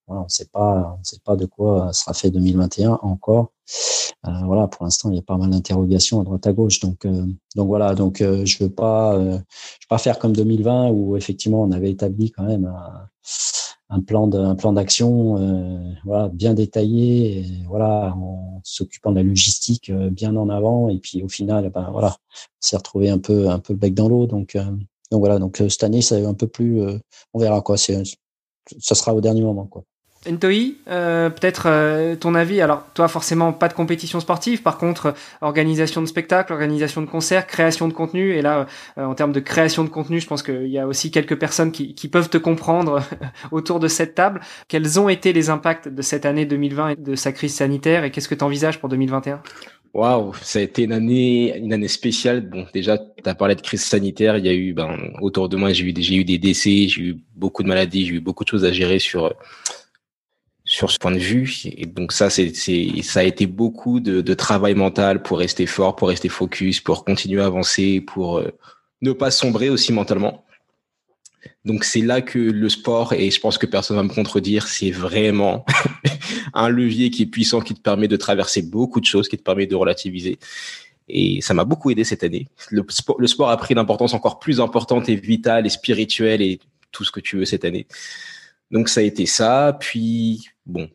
voilà, 0.08 0.24
on 0.24 0.29
sait 0.29 0.48
pas, 0.51 0.98
on 1.00 1.03
sait 1.03 1.19
pas 1.24 1.36
de 1.36 1.46
quoi 1.46 1.91
sera 1.93 2.13
fait 2.13 2.31
2021 2.31 3.00
encore. 3.01 3.51
voilà, 4.24 4.67
pour 4.67 4.86
l'instant, 4.86 5.10
il 5.12 5.15
y 5.15 5.19
a 5.19 5.24
pas 5.24 5.38
mal 5.38 5.50
d'interrogations 5.50 6.22
à 6.22 6.24
droite 6.24 6.48
à 6.48 6.53
gauche. 6.53 6.79
Donc 6.79 7.05
donc 7.55 7.67
voilà, 7.67 7.96
donc 7.96 8.19
je 8.19 8.63
veux 8.63 8.69
pas, 8.69 9.19
je 9.19 9.36
veux 9.38 9.43
pas 9.89 9.98
faire 9.98 10.19
comme 10.19 10.34
2020 10.34 10.91
où 10.91 11.17
effectivement 11.17 11.63
on 11.63 11.72
avait 11.72 11.91
établi 11.91 12.31
quand 12.31 12.43
même 12.43 12.65
un 12.65 13.10
plan 14.05 14.27
de, 14.27 14.38
un 14.38 14.55
plan 14.55 14.72
d'action 14.72 15.38
euh, 15.38 15.93
voilà 16.05 16.29
bien 16.29 16.53
détaillé 16.53 17.39
et, 17.39 17.46
voilà 17.67 18.13
en 18.15 18.62
s'occupant 18.63 19.12
de 19.12 19.15
la 19.15 19.24
logistique 19.24 19.89
euh, 19.89 20.10
bien 20.10 20.36
en 20.36 20.50
avant 20.50 20.89
et 20.89 21.00
puis 21.00 21.24
au 21.24 21.27
final 21.27 21.69
ben 21.72 21.89
voilà 21.91 22.15
on 22.31 22.60
s'est 22.60 22.77
retrouvé 22.77 23.10
un 23.10 23.17
peu 23.17 23.50
un 23.50 23.60
peu 23.60 23.74
le 23.74 23.79
bec 23.79 23.93
dans 23.96 24.08
l'eau. 24.08 24.27
Donc 24.27 24.55
euh, 24.55 24.63
donc 25.12 25.19
voilà 25.19 25.39
donc 25.39 25.58
cette 25.58 25.84
année 25.84 26.01
c'est 26.01 26.24
un 26.24 26.36
peu 26.36 26.48
plus 26.48 26.81
on 27.34 27.39
verra 27.39 27.62
quoi 27.62 27.77
c'est 27.77 28.03
ça 28.79 28.93
sera 28.93 29.15
au 29.15 29.22
dernier 29.22 29.41
moment 29.41 29.65
quoi 29.65 29.84
Ntoi, 30.29 30.75
euh, 30.89 31.29
peut-être 31.29 31.63
euh, 31.67 32.15
ton 32.15 32.36
avis? 32.36 32.62
Alors, 32.62 32.86
toi, 32.93 33.07
forcément, 33.07 33.51
pas 33.51 33.67
de 33.67 33.74
compétition 33.74 34.19
sportive. 34.19 34.62
Par 34.62 34.77
contre, 34.77 35.07
euh, 35.07 35.12
organisation 35.41 36.01
de 36.01 36.05
spectacles, 36.05 36.53
organisation 36.53 37.01
de 37.01 37.07
concerts, 37.07 37.48
création 37.48 37.88
de 37.88 37.93
contenu. 37.93 38.33
Et 38.33 38.41
là, 38.41 38.67
en 38.98 39.15
termes 39.15 39.31
de 39.31 39.39
création 39.39 39.83
de 39.83 39.89
contenu, 39.89 40.19
je 40.19 40.27
pense 40.27 40.43
qu'il 40.43 40.67
y 40.67 40.77
a 40.77 40.88
aussi 40.88 41.12
quelques 41.12 41.38
personnes 41.38 41.71
qui, 41.71 42.07
peuvent 42.09 42.29
te 42.29 42.38
comprendre 42.38 43.01
autour 43.51 43.79
de 43.79 43.88
cette 43.88 44.15
table. 44.15 44.41
Quels 44.67 45.00
ont 45.00 45.09
été 45.09 45.33
les 45.33 45.50
impacts 45.50 45.88
de 45.88 46.01
cette 46.01 46.25
année 46.25 46.45
2020 46.45 46.89
et 46.89 46.95
de 46.95 47.15
sa 47.15 47.31
crise 47.31 47.53
sanitaire? 47.53 48.03
Et 48.03 48.12
qu'est-ce 48.12 48.27
que 48.27 48.36
tu 48.36 48.43
envisages 48.43 48.79
pour 48.79 48.89
2021 48.89 49.41
Waouh, 49.93 50.33
ça 50.41 50.59
a 50.59 50.62
été 50.62 50.83
une 50.83 50.91
année, 50.91 51.57
une 51.57 51.74
année 51.74 51.88
spéciale. 51.88 52.41
Bon, 52.41 52.65
déjà, 52.74 52.98
tu 52.98 53.27
as 53.27 53.33
parlé 53.33 53.55
de 53.55 53.62
crise 53.62 53.83
sanitaire. 53.83 54.38
Il 54.38 54.45
y 54.45 54.50
a 54.50 54.53
eu, 54.53 54.74
ben, 54.74 54.95
autour 55.19 55.50
de 55.50 55.57
moi, 55.57 55.74
j'ai 55.74 55.86
eu, 55.86 55.93
j'ai 55.98 56.15
eu 56.15 56.24
des 56.24 56.38
décès, 56.38 56.88
j'ai 56.88 57.01
eu 57.01 57.17
beaucoup 57.36 57.63
de 57.63 57.67
maladies, 57.67 58.05
j'ai 58.05 58.13
eu 58.15 58.19
beaucoup 58.19 58.43
de 58.43 58.50
choses 58.50 58.65
à 58.65 58.71
gérer 58.71 59.00
sur 59.00 59.33
sur 60.69 60.91
ce 60.91 60.99
point 60.99 61.11
de 61.11 61.17
vue. 61.17 61.51
Et 61.65 61.88
donc 61.88 62.11
ça, 62.11 62.29
c'est, 62.29 62.53
ça 62.53 63.21
a 63.21 63.23
été 63.23 63.47
beaucoup 63.47 63.99
de, 63.99 64.21
de, 64.21 64.33
travail 64.35 64.75
mental 64.75 65.23
pour 65.23 65.39
rester 65.39 65.65
fort, 65.65 65.95
pour 65.95 66.09
rester 66.09 66.29
focus, 66.29 66.79
pour 66.79 67.03
continuer 67.03 67.41
à 67.41 67.47
avancer, 67.47 68.01
pour 68.01 68.38
euh, 68.38 68.51
ne 69.01 69.11
pas 69.11 69.31
sombrer 69.31 69.71
aussi 69.71 69.91
mentalement. 69.91 70.45
Donc 71.65 71.83
c'est 71.83 72.01
là 72.01 72.21
que 72.21 72.38
le 72.38 72.69
sport, 72.69 73.13
et 73.13 73.31
je 73.31 73.39
pense 73.39 73.57
que 73.57 73.65
personne 73.65 73.97
va 73.97 74.03
me 74.03 74.13
contredire, 74.13 74.67
c'est 74.67 74.91
vraiment 74.91 75.65
un 76.53 76.69
levier 76.69 77.09
qui 77.09 77.23
est 77.23 77.25
puissant, 77.25 77.61
qui 77.61 77.73
te 77.73 77.81
permet 77.81 78.07
de 78.07 78.15
traverser 78.15 78.61
beaucoup 78.61 78.99
de 78.99 79.05
choses, 79.05 79.27
qui 79.27 79.38
te 79.38 79.43
permet 79.43 79.65
de 79.65 79.75
relativiser. 79.75 80.38
Et 81.07 81.41
ça 81.41 81.55
m'a 81.55 81.63
beaucoup 81.65 81.89
aidé 81.89 82.03
cette 82.03 82.23
année. 82.23 82.47
Le 82.69 82.85
sport, 82.89 83.19
le 83.19 83.25
sport 83.25 83.49
a 83.49 83.57
pris 83.57 83.73
une 83.73 83.79
importance 83.79 84.13
encore 84.13 84.38
plus 84.38 84.61
importante 84.61 85.09
et 85.09 85.15
vitale 85.15 85.65
et 85.65 85.69
spirituelle 85.69 86.43
et 86.43 86.59
tout 86.91 87.03
ce 87.03 87.11
que 87.11 87.19
tu 87.19 87.38
veux 87.38 87.45
cette 87.45 87.65
année. 87.65 87.88
Donc 88.71 88.89
ça 88.89 88.99
a 88.99 89.03
été 89.03 89.25
ça. 89.25 89.75
Puis 89.79 90.45
bon, 90.69 90.89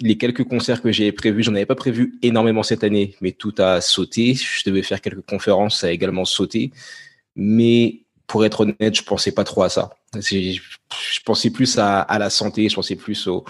les 0.00 0.18
quelques 0.18 0.44
concerts 0.44 0.82
que 0.82 0.92
j'ai 0.92 1.12
prévus, 1.12 1.42
j'en 1.42 1.54
avais 1.54 1.66
pas 1.66 1.74
prévu 1.74 2.18
énormément 2.22 2.62
cette 2.62 2.84
année, 2.84 3.14
mais 3.20 3.32
tout 3.32 3.54
a 3.58 3.80
sauté. 3.80 4.34
Je 4.34 4.62
devais 4.66 4.82
faire 4.82 5.00
quelques 5.00 5.24
conférences, 5.26 5.80
ça 5.80 5.88
a 5.88 5.90
également 5.90 6.24
sauté. 6.24 6.72
Mais 7.36 8.02
pour 8.26 8.44
être 8.44 8.60
honnête, 8.60 8.94
je 8.96 9.02
pensais 9.02 9.32
pas 9.32 9.44
trop 9.44 9.62
à 9.62 9.68
ça. 9.68 9.90
Je 10.14 11.20
pensais 11.24 11.50
plus 11.50 11.78
à, 11.78 12.06
la 12.18 12.30
santé, 12.30 12.68
je 12.68 12.74
pensais 12.74 12.96
plus 12.96 13.28
aux, 13.28 13.44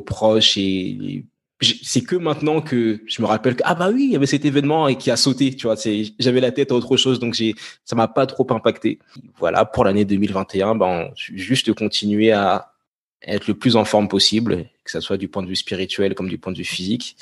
proches 0.00 0.58
et 0.58 1.24
c'est 1.60 2.00
que 2.00 2.16
maintenant 2.16 2.60
que 2.60 3.00
je 3.06 3.22
me 3.22 3.26
rappelle 3.28 3.54
que 3.54 3.62
ah 3.64 3.76
bah 3.76 3.90
oui 3.94 4.06
il 4.06 4.12
y 4.12 4.16
avait 4.16 4.26
cet 4.26 4.44
événement 4.44 4.88
et 4.88 4.96
qui 4.96 5.12
a 5.12 5.16
sauté 5.16 5.54
tu 5.54 5.68
vois 5.68 5.76
j'avais 6.18 6.40
la 6.40 6.50
tête 6.50 6.72
à 6.72 6.74
autre 6.74 6.96
chose 6.96 7.20
donc 7.20 7.40
ça 7.84 7.94
m'a 7.94 8.08
pas 8.08 8.26
trop 8.26 8.44
impacté 8.50 8.98
voilà 9.38 9.64
pour 9.64 9.84
l'année 9.84 10.04
2021 10.04 10.74
ben 10.74 11.10
juste 11.14 11.72
continuer 11.72 12.32
à 12.32 12.73
être 13.26 13.46
le 13.46 13.54
plus 13.54 13.76
en 13.76 13.84
forme 13.84 14.08
possible, 14.08 14.66
que 14.84 14.90
ce 14.90 15.00
soit 15.00 15.16
du 15.16 15.28
point 15.28 15.42
de 15.42 15.48
vue 15.48 15.56
spirituel 15.56 16.14
comme 16.14 16.28
du 16.28 16.38
point 16.38 16.52
de 16.52 16.58
vue 16.58 16.64
physique, 16.64 17.16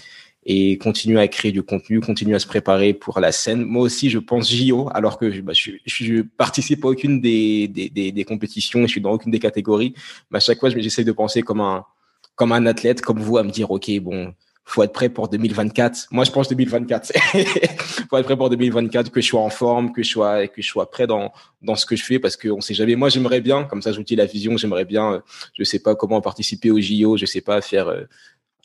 et 0.45 0.77
continuer 0.79 1.21
à 1.21 1.29
créer 1.29 1.53
du 1.53 1.63
contenu, 1.63 2.01
continuer 2.01 2.35
à 2.35 2.39
se 2.41 2.47
préparer 2.47 2.95
pour 2.95 3.21
la 3.21 3.31
scène. 3.31 3.63
Moi 3.63 3.83
aussi, 3.83 4.11
je 4.11 4.19
pense 4.19 4.53
JO, 4.53 4.89
alors 4.93 5.19
que 5.19 5.41
bah, 5.41 5.53
je, 5.53 5.73
je, 5.87 6.23
participe 6.23 6.85
à 6.85 6.89
aucune 6.89 7.21
des, 7.21 7.69
des, 7.69 8.11
des, 8.11 8.25
compétitions, 8.25 8.83
je 8.83 8.89
suis 8.89 9.01
dans 9.01 9.13
aucune 9.13 9.31
des 9.31 9.39
catégories, 9.39 9.95
mais 10.31 10.39
à 10.39 10.41
chaque 10.41 10.59
fois, 10.59 10.71
j'essaie 10.71 11.05
de 11.05 11.13
penser 11.13 11.43
comme 11.43 11.61
un 11.61 12.67
athlète, 12.67 13.03
comme 13.03 13.21
vous, 13.21 13.39
à 13.39 13.45
me 13.45 13.51
dire, 13.51 13.71
OK, 13.71 13.89
bon, 14.01 14.35
faut 14.65 14.83
être 14.83 14.93
prêt 14.93 15.09
pour 15.09 15.29
2024. 15.29 16.09
Moi, 16.11 16.25
je 16.25 16.31
pense 16.31 16.49
2024. 16.49 17.13
faut 18.11 18.17
être 18.17 18.25
prêt 18.25 18.37
pour 18.37 18.49
2024, 18.51 19.11
que 19.11 19.21
je 19.21 19.27
sois 19.27 19.41
en 19.41 19.51
forme, 19.51 19.93
que 19.93 20.03
je 20.03 20.11
sois, 20.11 20.47
que 20.47 20.63
je 20.63 20.69
sois 20.69 20.91
prêt 20.91 21.07
dans, 21.07 21.33
dans 21.63 21.75
ce 21.75 21.85
que 21.85 21.97
je 21.97 22.05
fais 22.05 22.19
parce 22.19 22.37
qu'on 22.37 22.61
sait 22.61 22.75
jamais. 22.75 22.97
Moi, 22.97 23.09
j'aimerais 23.09 23.41
bien, 23.41 23.65
comme 23.65 23.83
ça, 23.83 23.93
j'outille 23.93 24.17
la 24.17 24.27
vision, 24.27 24.57
j'aimerais 24.57 24.85
bien, 24.85 25.15
euh, 25.15 25.21
je 25.59 25.65
sais 25.65 25.81
pas 25.81 25.95
comment 25.95 26.21
participer 26.21 26.71
au 26.71 26.81
JO, 26.81 27.17
je 27.17 27.27
sais 27.27 27.41
pas 27.41 27.61
faire 27.61 27.89
euh, 27.89 28.03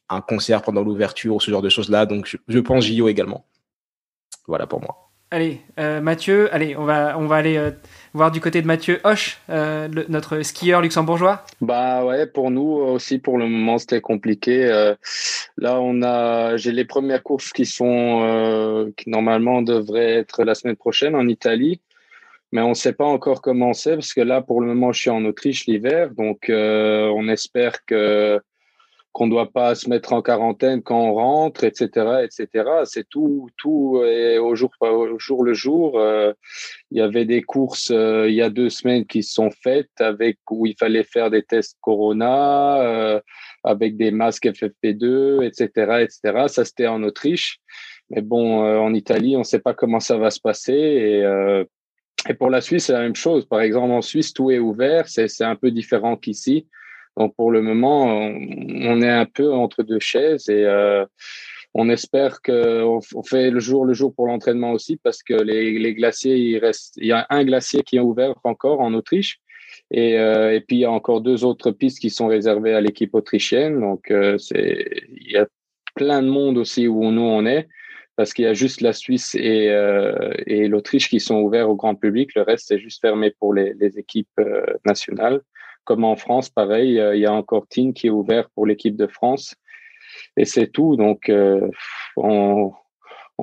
un 0.10 0.22
concert 0.22 0.62
pendant 0.62 0.84
l'ouverture 0.84 1.36
ou 1.36 1.40
ce 1.40 1.52
genre 1.52 1.62
de 1.62 1.70
choses-là. 1.70 2.06
Donc, 2.06 2.28
je, 2.28 2.38
je 2.48 2.60
pense 2.60 2.86
JO 2.86 3.08
également. 3.08 3.46
Voilà 4.48 4.68
pour 4.68 4.80
moi. 4.82 5.08
Allez, 5.30 5.60
euh, 5.78 6.00
Mathieu, 6.00 6.54
allez, 6.54 6.78
on 6.78 6.86
va, 6.86 7.18
on 7.18 7.26
va 7.28 7.36
aller 7.36 7.58
euh, 7.58 7.72
voir 8.18 8.32
du 8.32 8.42
côté 8.42 8.62
de 8.62 8.68
Mathieu 8.68 9.00
Hoche, 9.04 9.40
euh, 9.50 9.88
notre 10.10 10.42
skieur 10.42 10.82
luxembourgeois. 10.82 11.46
Bah 11.62 12.04
ouais, 12.04 12.28
pour 12.28 12.52
nous 12.52 12.68
aussi, 12.68 13.20
pour 13.20 13.38
le 13.38 13.48
moment, 13.48 13.78
c'était 13.78 14.02
compliqué. 14.02 14.68
là, 15.58 15.80
on 15.80 16.02
a, 16.02 16.58
j'ai 16.58 16.72
les 16.74 16.86
premières 16.86 17.24
courses 17.24 17.54
qui 17.54 17.66
sont, 17.66 18.92
qui 18.98 19.10
normalement 19.10 19.62
devraient 19.62 20.16
être 20.16 20.44
la 20.44 20.56
semaine 20.56 20.76
prochaine 20.76 21.16
en 21.16 21.28
Italie, 21.28 21.80
mais 22.52 22.62
on 22.62 22.70
ne 22.70 22.74
sait 22.74 22.94
pas 22.94 23.06
encore 23.06 23.42
comment 23.42 23.74
c'est 23.74 23.94
parce 23.94 24.14
que 24.14 24.22
là, 24.22 24.42
pour 24.42 24.62
le 24.62 24.68
moment, 24.68 24.92
je 24.92 25.00
suis 25.00 25.10
en 25.10 25.24
Autriche 25.24 25.66
l'hiver, 25.66 26.12
donc 26.12 26.50
on 26.50 27.28
espère 27.30 27.86
que 27.86 28.42
qu'on 29.18 29.26
ne 29.26 29.32
doit 29.32 29.52
pas 29.52 29.74
se 29.74 29.90
mettre 29.90 30.14
en 30.14 30.22
quarantaine 30.22 30.84
quand 30.84 31.02
on 31.02 31.14
rentre, 31.16 31.64
etc., 31.64 32.24
etc. 32.24 32.70
C'est 32.86 33.10
tout, 33.10 33.50
tout 33.58 34.00
est 34.06 34.38
au 34.38 34.54
jour, 34.54 34.70
au 34.80 35.18
jour 35.18 35.44
le 35.44 35.56
jour. 35.56 36.00
Euh, 36.00 36.34
il 36.92 37.00
y 37.00 37.02
avait 37.02 37.26
des 37.26 37.42
courses 37.42 37.90
euh, 37.90 38.30
il 38.30 38.36
y 38.36 38.44
a 38.44 38.52
deux 38.52 38.70
semaines 38.70 39.08
qui 39.08 39.24
se 39.24 39.34
sont 39.34 39.50
faites 39.50 39.90
avec 40.00 40.38
où 40.52 40.68
il 40.68 40.76
fallait 40.78 41.04
faire 41.04 41.32
des 41.32 41.42
tests 41.42 41.80
Corona, 41.82 42.80
euh, 42.84 43.20
avec 43.64 43.98
des 43.98 44.12
masques 44.12 44.46
FFP2, 44.46 45.44
etc., 45.44 46.04
etc. 46.04 46.46
Ça 46.46 46.64
c'était 46.64 46.86
en 46.86 47.02
Autriche, 47.02 47.58
mais 48.12 48.22
bon, 48.22 48.60
en 48.60 48.94
Italie, 48.94 49.36
on 49.36 49.40
ne 49.40 49.46
sait 49.46 49.62
pas 49.62 49.74
comment 49.74 50.00
ça 50.00 50.20
va 50.20 50.30
se 50.30 50.40
passer 50.40 50.74
et 50.74 51.64
et 52.30 52.34
pour 52.34 52.50
la 52.50 52.62
Suisse, 52.62 52.86
c'est 52.86 52.94
la 52.94 53.02
même 53.02 53.16
chose. 53.16 53.46
Par 53.46 53.62
exemple, 53.62 53.92
en 53.92 54.02
Suisse, 54.02 54.34
tout 54.34 54.52
est 54.52 54.60
ouvert. 54.60 55.08
C'est 55.08 55.44
un 55.44 55.56
peu 55.56 55.72
différent 55.72 56.18
qu'ici. 56.18 56.68
Donc 57.18 57.36
pour 57.36 57.52
le 57.52 57.62
moment, 57.62 58.06
on, 58.06 59.02
est 59.02 59.10
un 59.10 59.26
peu 59.26 59.52
entre 59.52 59.84
deux 59.84 60.00
chaises 60.00 60.50
et 60.50 60.66
euh, 60.66 61.06
on 61.74 61.90
espère 61.90 62.42
qu'on 62.42 63.00
on 63.16 63.24
fait 63.24 63.50
le 63.50 63.60
jour 63.60 63.86
le 63.86 63.94
jour 63.94 64.14
pour 64.14 64.28
l'entraînement 64.28 64.72
aussi 64.72 64.98
parce 64.98 65.24
que 65.24 65.34
les, 65.34 65.78
les, 65.80 65.94
glaciers, 65.94 66.38
il 66.38 66.58
reste, 66.60 66.96
il 66.98 67.08
y 67.08 67.12
a 67.12 67.26
un 67.30 67.44
glacier 67.44 67.82
qui 67.84 67.98
est 67.98 68.02
ouvert 68.02 68.36
encore 68.44 68.82
en 68.82 68.94
Autriche 68.94 69.40
et, 69.92 70.20
euh, 70.20 70.54
et 70.54 70.62
puis 70.62 70.78
il 70.78 70.80
y 70.80 70.86
a 70.86 70.92
encore 70.92 71.22
deux 71.22 71.44
autres 71.44 71.72
pistes 71.72 72.00
qui 72.00 72.10
sont 72.10 72.28
réservées 72.28 72.74
à 72.74 72.82
l'équipe 72.82 73.14
autrichienne. 73.16 73.80
Donc 73.80 74.12
euh, 74.12 74.38
c'est, 74.38 74.88
il 75.16 75.32
y 75.32 75.38
a 75.38 75.48
plein 75.96 76.22
de 76.22 76.30
monde 76.30 76.58
aussi 76.58 76.88
où 76.88 77.12
nous 77.12 77.22
on 77.22 77.46
est 77.46 77.68
parce 78.16 78.34
qu'il 78.34 78.46
y 78.46 78.48
a 78.48 78.54
juste 78.54 78.82
la 78.82 78.94
Suisse 78.94 79.36
et, 79.36 79.70
euh, 79.70 80.32
et 80.48 80.68
l'Autriche 80.68 81.08
qui 81.08 81.20
sont 81.20 81.40
ouverts 81.40 81.70
au 81.70 81.76
grand 81.76 81.96
public. 81.96 82.34
Le 82.36 82.42
reste, 82.42 82.66
c'est 82.68 82.80
juste 82.80 83.00
fermé 83.00 83.32
pour 83.40 83.54
les, 83.54 83.74
les 83.76 84.00
équipes 84.00 84.28
euh, 84.40 84.66
nationales. 84.86 85.42
Comme 85.88 86.04
en 86.04 86.18
France, 86.18 86.50
pareil, 86.50 87.00
euh, 87.00 87.16
il 87.16 87.22
y 87.22 87.26
a 87.26 87.32
encore 87.32 87.66
Tine 87.66 87.94
qui 87.94 88.08
est 88.08 88.10
ouvert 88.10 88.50
pour 88.50 88.66
l'équipe 88.66 88.98
de 88.98 89.08
France. 89.08 89.56
Et 90.36 90.44
c'est 90.44 90.68
tout. 90.68 90.98
Donc, 90.98 91.30
euh, 91.30 91.66
on, 92.18 92.74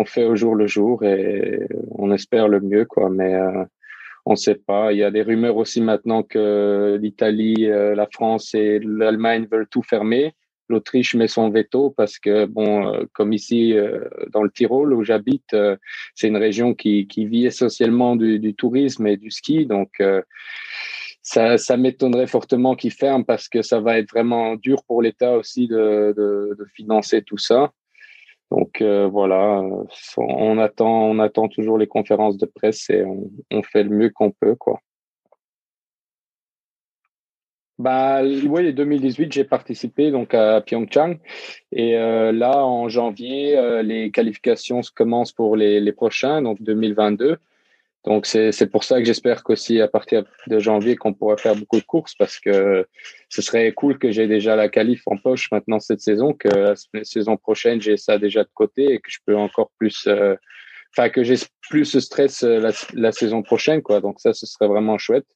fait 0.04 0.24
au 0.24 0.36
jour 0.36 0.54
le 0.54 0.66
jour 0.66 1.02
et 1.04 1.66
on 1.92 2.12
espère 2.12 2.48
le 2.48 2.60
mieux, 2.60 2.84
quoi. 2.84 3.08
Mais 3.08 3.34
euh, 3.34 3.64
on 4.26 4.32
ne 4.32 4.36
sait 4.36 4.56
pas. 4.56 4.92
Il 4.92 4.98
y 4.98 5.04
a 5.04 5.10
des 5.10 5.22
rumeurs 5.22 5.56
aussi 5.56 5.80
maintenant 5.80 6.22
que 6.22 6.98
l'Italie, 7.00 7.66
la 7.66 8.06
France 8.12 8.54
et 8.54 8.78
l'Allemagne 8.78 9.46
veulent 9.50 9.68
tout 9.68 9.82
fermer. 9.82 10.34
L'Autriche 10.68 11.14
met 11.14 11.28
son 11.28 11.48
veto 11.48 11.94
parce 11.96 12.18
que, 12.18 12.44
bon, 12.44 13.06
comme 13.14 13.32
ici 13.32 13.74
dans 14.32 14.42
le 14.42 14.50
Tyrol 14.50 14.92
où 14.92 15.02
j'habite, 15.02 15.56
c'est 16.14 16.28
une 16.28 16.36
région 16.36 16.74
qui, 16.74 17.06
qui 17.06 17.24
vit 17.24 17.46
essentiellement 17.46 18.16
du, 18.16 18.38
du, 18.38 18.54
tourisme 18.54 19.06
et 19.06 19.16
du 19.16 19.30
ski. 19.30 19.64
Donc, 19.64 20.00
ça, 21.24 21.76
m'étonnerait 21.76 22.26
fortement 22.26 22.76
qu'ils 22.76 22.92
ferment 22.92 23.24
parce 23.24 23.48
que 23.48 23.62
ça 23.62 23.80
va 23.80 23.98
être 23.98 24.10
vraiment 24.10 24.56
dur 24.56 24.84
pour 24.86 25.02
l'État 25.02 25.36
aussi 25.36 25.66
de, 25.66 26.56
financer 26.74 27.22
tout 27.22 27.38
ça. 27.38 27.72
Donc 28.50 28.82
euh, 28.82 29.08
voilà, 29.08 29.62
on 30.18 30.58
attend, 30.58 31.04
on 31.06 31.18
attend 31.18 31.48
toujours 31.48 31.78
les 31.78 31.86
conférences 31.86 32.36
de 32.36 32.46
presse 32.46 32.88
et 32.90 33.02
on, 33.50 33.62
fait 33.62 33.82
le 33.82 33.90
mieux 33.90 34.10
qu'on 34.10 34.30
peut, 34.30 34.54
quoi. 34.54 34.80
Bah 37.78 38.22
oui, 38.22 38.72
2018, 38.72 39.32
j'ai 39.32 39.42
participé 39.42 40.12
donc 40.12 40.32
à 40.32 40.60
Pyeongchang 40.60 41.18
et 41.72 41.96
euh, 41.96 42.30
là 42.30 42.64
en 42.64 42.88
janvier, 42.88 43.58
euh, 43.58 43.82
les 43.82 44.12
qualifications 44.12 44.82
commencent 44.94 45.32
pour 45.32 45.56
les 45.56 45.92
prochains, 45.92 46.40
donc 46.40 46.62
2022. 46.62 47.38
Donc 48.04 48.26
c'est 48.26 48.70
pour 48.70 48.84
ça 48.84 48.98
que 48.98 49.06
j'espère 49.06 49.42
qu'aussi 49.42 49.80
à 49.80 49.88
partir 49.88 50.24
de 50.46 50.58
janvier 50.58 50.94
qu'on 50.94 51.14
pourra 51.14 51.38
faire 51.38 51.56
beaucoup 51.56 51.78
de 51.78 51.84
courses 51.84 52.14
parce 52.14 52.38
que 52.38 52.86
ce 53.30 53.40
serait 53.40 53.72
cool 53.72 53.98
que 53.98 54.10
j'ai 54.10 54.26
déjà 54.26 54.56
la 54.56 54.68
qualif 54.68 55.02
en 55.06 55.16
poche 55.16 55.50
maintenant 55.50 55.80
cette 55.80 56.00
saison, 56.00 56.34
que 56.34 56.48
la 56.48 56.74
saison 57.04 57.38
prochaine 57.38 57.80
j'ai 57.80 57.96
ça 57.96 58.18
déjà 58.18 58.44
de 58.44 58.50
côté 58.52 58.92
et 58.92 58.98
que 58.98 59.10
je 59.10 59.18
peux 59.24 59.36
encore 59.36 59.70
plus, 59.78 60.06
euh, 60.06 60.36
enfin 60.94 61.08
que 61.08 61.24
j'ai 61.24 61.36
plus 61.70 61.86
ce 61.86 62.00
stress 62.00 62.42
euh, 62.42 62.58
la, 62.58 62.72
la, 62.92 63.10
saison 63.10 63.42
prochaine 63.42 63.80
quoi. 63.80 64.02
Donc 64.02 64.20
ça 64.20 64.34
ce 64.34 64.44
serait 64.44 64.68
vraiment 64.68 64.98
chouette. 64.98 65.26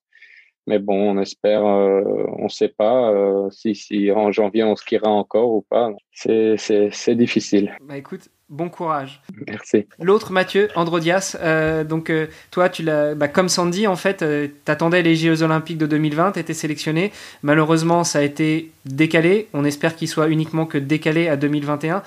Mais 0.68 0.78
bon, 0.78 1.16
on 1.16 1.18
espère, 1.20 1.64
on 1.64 2.44
ne 2.44 2.48
sait 2.48 2.68
pas 2.68 3.12
si, 3.50 3.74
si 3.74 4.12
en 4.12 4.30
janvier 4.30 4.62
on 4.64 4.76
skiera 4.76 5.10
encore 5.10 5.50
ou 5.50 5.62
pas. 5.62 5.90
C'est 6.12 7.14
difficile. 7.16 7.76
Bah 7.80 7.96
écoute, 7.96 8.28
Bon 8.48 8.70
courage. 8.70 9.20
Merci. 9.46 9.84
L'autre, 10.00 10.32
Mathieu, 10.32 10.68
Androdias. 10.74 11.36
Euh, 11.38 11.84
donc, 11.84 12.08
euh, 12.08 12.28
toi, 12.50 12.70
tu 12.70 12.82
l'as, 12.82 13.14
bah, 13.14 13.28
comme 13.28 13.50
Sandy, 13.50 13.86
en 13.86 13.96
fait, 13.96 14.22
euh, 14.22 14.48
tu 14.64 14.72
attendais 14.72 15.02
les 15.02 15.16
Jeux 15.16 15.42
Olympiques 15.42 15.76
de 15.76 15.84
2020, 15.84 16.32
tu 16.32 16.40
étais 16.40 16.54
sélectionné. 16.54 17.12
Malheureusement, 17.42 18.04
ça 18.04 18.20
a 18.20 18.22
été 18.22 18.70
décalé. 18.86 19.48
On 19.52 19.66
espère 19.66 19.94
qu'il 19.94 20.08
soit 20.08 20.28
uniquement 20.28 20.64
que 20.64 20.78
décalé 20.78 21.28
à 21.28 21.36
2021. 21.36 22.02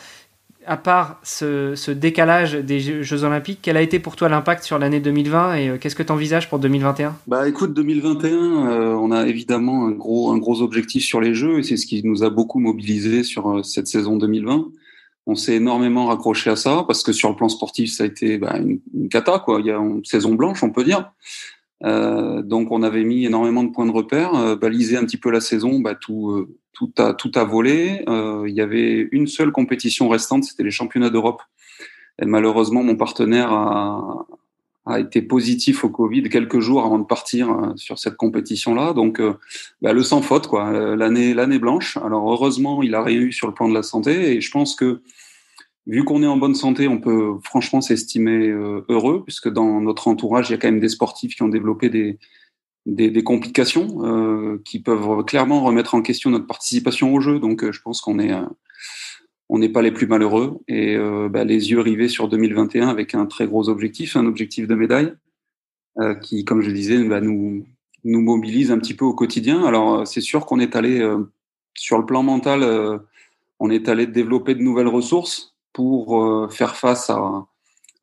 À 0.65 0.77
part 0.77 1.19
ce, 1.23 1.91
décalage 1.91 2.53
des 2.53 2.79
Jeux 2.79 3.23
Olympiques, 3.23 3.59
quel 3.61 3.77
a 3.77 3.81
été 3.81 3.99
pour 3.99 4.15
toi 4.15 4.29
l'impact 4.29 4.63
sur 4.63 4.77
l'année 4.77 4.99
2020 4.99 5.55
et 5.55 5.79
qu'est-ce 5.79 5.95
que 5.95 6.03
tu 6.03 6.11
envisages 6.11 6.49
pour 6.49 6.59
2021 6.59 7.15
Bah 7.27 7.47
écoute, 7.47 7.73
2021, 7.73 8.29
on 8.31 9.11
a 9.11 9.27
évidemment 9.27 9.87
un 9.87 9.91
gros, 9.91 10.31
un 10.31 10.37
gros 10.37 10.61
objectif 10.61 11.03
sur 11.03 11.19
les 11.19 11.33
Jeux 11.33 11.59
et 11.59 11.63
c'est 11.63 11.77
ce 11.77 11.87
qui 11.87 12.03
nous 12.03 12.23
a 12.23 12.29
beaucoup 12.29 12.59
mobilisé 12.59 13.23
sur 13.23 13.65
cette 13.65 13.87
saison 13.87 14.17
2020 14.17 14.67
on 15.27 15.35
s'est 15.35 15.55
énormément 15.55 16.07
raccroché 16.07 16.49
à 16.49 16.55
ça 16.55 16.83
parce 16.87 17.03
que 17.03 17.11
sur 17.11 17.29
le 17.29 17.35
plan 17.35 17.49
sportif, 17.49 17.91
ça 17.91 18.03
a 18.03 18.07
été 18.07 18.37
bah, 18.37 18.57
une, 18.57 19.09
cata, 19.09 19.39
quoi. 19.39 19.59
Il 19.59 19.67
y 19.67 19.71
a 19.71 19.77
une 19.77 20.03
saison 20.03 20.33
blanche, 20.33 20.63
on 20.63 20.71
peut 20.71 20.83
dire. 20.83 21.11
Euh, 21.83 22.41
donc 22.41 22.71
on 22.71 22.83
avait 22.83 23.03
mis 23.03 23.25
énormément 23.25 23.63
de 23.63 23.71
points 23.71 23.85
de 23.85 23.91
repère, 23.91 24.35
euh, 24.35 24.55
balisé 24.55 24.97
un 24.97 25.03
petit 25.03 25.17
peu 25.17 25.31
la 25.31 25.41
saison, 25.41 25.79
bah, 25.79 25.95
tout, 25.95 26.31
euh, 26.31 26.55
tout 26.73 26.91
a 26.97 27.13
tout 27.13 27.31
a 27.35 27.43
volé. 27.43 28.03
il 28.07 28.53
y 28.53 28.61
avait 28.61 29.07
une 29.11 29.27
seule 29.27 29.51
compétition 29.51 30.09
restante, 30.09 30.43
c'était 30.43 30.63
les 30.63 30.71
championnats 30.71 31.09
d'Europe. 31.09 31.41
Et 32.21 32.25
malheureusement, 32.25 32.83
mon 32.83 32.95
partenaire 32.95 33.51
a, 33.51 34.25
a 34.85 34.99
été 34.99 35.21
positif 35.21 35.83
au 35.83 35.89
Covid 35.89 36.23
quelques 36.23 36.59
jours 36.59 36.85
avant 36.85 36.99
de 36.99 37.05
partir 37.05 37.73
sur 37.75 37.97
cette 37.99 38.15
compétition-là. 38.15 38.93
Donc, 38.93 39.21
bah, 39.81 39.93
le 39.93 40.03
sans 40.03 40.21
faute, 40.21 40.47
quoi. 40.47 40.95
L'année, 40.95 41.33
l'année 41.33 41.59
blanche. 41.59 41.97
Alors, 41.97 42.31
heureusement, 42.31 42.83
il 42.83 42.95
a 42.95 43.03
rien 43.03 43.31
sur 43.31 43.47
le 43.47 43.53
plan 43.53 43.67
de 43.69 43.73
la 43.73 43.83
santé. 43.83 44.35
Et 44.35 44.41
je 44.41 44.51
pense 44.51 44.75
que, 44.75 45.01
vu 45.87 46.03
qu'on 46.03 46.23
est 46.23 46.27
en 46.27 46.37
bonne 46.37 46.55
santé, 46.55 46.87
on 46.87 46.99
peut 46.99 47.35
franchement 47.43 47.81
s'estimer 47.81 48.47
heureux, 48.89 49.23
puisque 49.23 49.49
dans 49.49 49.81
notre 49.81 50.07
entourage, 50.07 50.49
il 50.49 50.53
y 50.53 50.55
a 50.55 50.57
quand 50.57 50.71
même 50.71 50.79
des 50.79 50.89
sportifs 50.89 51.35
qui 51.35 51.43
ont 51.43 51.49
développé 51.49 51.89
des, 51.89 52.19
des, 52.85 53.09
des 53.09 53.23
complications 53.23 54.59
qui 54.63 54.79
peuvent 54.79 55.25
clairement 55.25 55.63
remettre 55.63 55.95
en 55.95 56.01
question 56.01 56.29
notre 56.29 56.47
participation 56.47 57.13
au 57.13 57.19
jeu. 57.19 57.39
Donc, 57.39 57.69
je 57.69 57.81
pense 57.81 58.01
qu'on 58.01 58.19
est 58.19 58.31
on 59.51 59.59
n'est 59.59 59.69
pas 59.69 59.81
les 59.81 59.91
plus 59.91 60.07
malheureux 60.07 60.61
et 60.69 60.95
euh, 60.95 61.27
bah, 61.29 61.43
les 61.43 61.71
yeux 61.71 61.81
rivés 61.81 62.07
sur 62.07 62.29
2021 62.29 62.87
avec 62.87 63.13
un 63.13 63.25
très 63.25 63.45
gros 63.45 63.67
objectif, 63.67 64.15
un 64.15 64.25
objectif 64.25 64.65
de 64.65 64.75
médaille 64.75 65.13
euh, 65.99 66.15
qui, 66.15 66.45
comme 66.45 66.61
je 66.61 66.71
disais, 66.71 67.03
bah, 67.03 67.19
nous 67.19 67.65
nous 68.05 68.21
mobilise 68.21 68.71
un 68.71 68.79
petit 68.79 68.93
peu 68.93 69.03
au 69.03 69.13
quotidien. 69.13 69.65
Alors 69.65 69.93
euh, 69.93 70.05
c'est 70.05 70.21
sûr 70.21 70.45
qu'on 70.45 70.61
est 70.61 70.77
allé 70.77 71.05
sur 71.75 71.97
le 71.97 72.05
plan 72.05 72.23
mental, 72.23 72.63
on 73.59 73.69
est 73.69 73.89
allé 73.89 74.07
développer 74.07 74.55
de 74.55 74.61
nouvelles 74.61 74.87
ressources 74.87 75.50
pour 75.73 76.51
faire 76.51 76.75
face 76.75 77.09
à, 77.09 77.45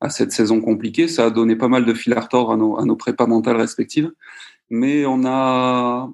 à 0.01 0.11
cette 0.11 0.33
saison 0.33 0.61
compliquée. 0.61 1.09
Ça 1.09 1.27
a 1.27 1.31
donné 1.31 1.57
pas 1.57 1.69
mal 1.69 1.85
de 1.85 1.95
fil 1.95 2.13
à 2.15 2.21
retordre 2.21 2.53
à 2.53 2.57
nos, 2.57 2.79
à 2.79 2.85
nos 2.85 2.97
prépas 2.97 3.27
mentales 3.27 3.57
respectives, 3.57 4.13
mais 4.71 5.07
on 5.07 5.25
a 5.25 6.11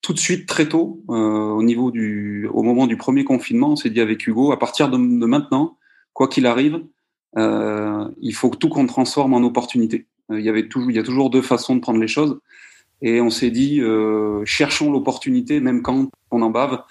tout 0.00 0.12
de 0.12 0.18
suite 0.18 0.46
très 0.46 0.68
tôt, 0.68 1.02
euh, 1.10 1.14
au 1.14 1.62
niveau 1.62 1.90
du, 1.90 2.48
au 2.52 2.62
moment 2.62 2.86
du 2.86 2.96
premier 2.96 3.24
confinement, 3.24 3.72
on 3.72 3.76
s'est 3.76 3.90
dit 3.90 4.00
avec 4.00 4.26
Hugo, 4.26 4.52
à 4.52 4.58
partir 4.58 4.88
de, 4.88 4.96
maintenant, 4.96 5.76
quoi 6.12 6.28
qu'il 6.28 6.46
arrive, 6.46 6.82
euh, 7.36 8.08
il 8.20 8.34
faut 8.34 8.50
tout 8.50 8.68
qu'on 8.68 8.86
transforme 8.86 9.34
en 9.34 9.42
opportunité. 9.42 10.06
Euh, 10.30 10.38
il 10.38 10.46
y 10.46 10.48
avait 10.48 10.68
toujours, 10.68 10.90
il 10.90 10.96
y 10.96 11.00
a 11.00 11.02
toujours 11.02 11.30
deux 11.30 11.42
façons 11.42 11.74
de 11.74 11.80
prendre 11.80 12.00
les 12.00 12.08
choses, 12.08 12.38
et 13.02 13.20
on 13.20 13.30
s'est 13.30 13.50
dit, 13.50 13.80
cherchons 14.44 14.90
l'opportunité, 14.90 15.60
même 15.60 15.82
quand 15.82 16.08
on 16.32 16.42
en 16.42 16.50
bave 16.50 16.82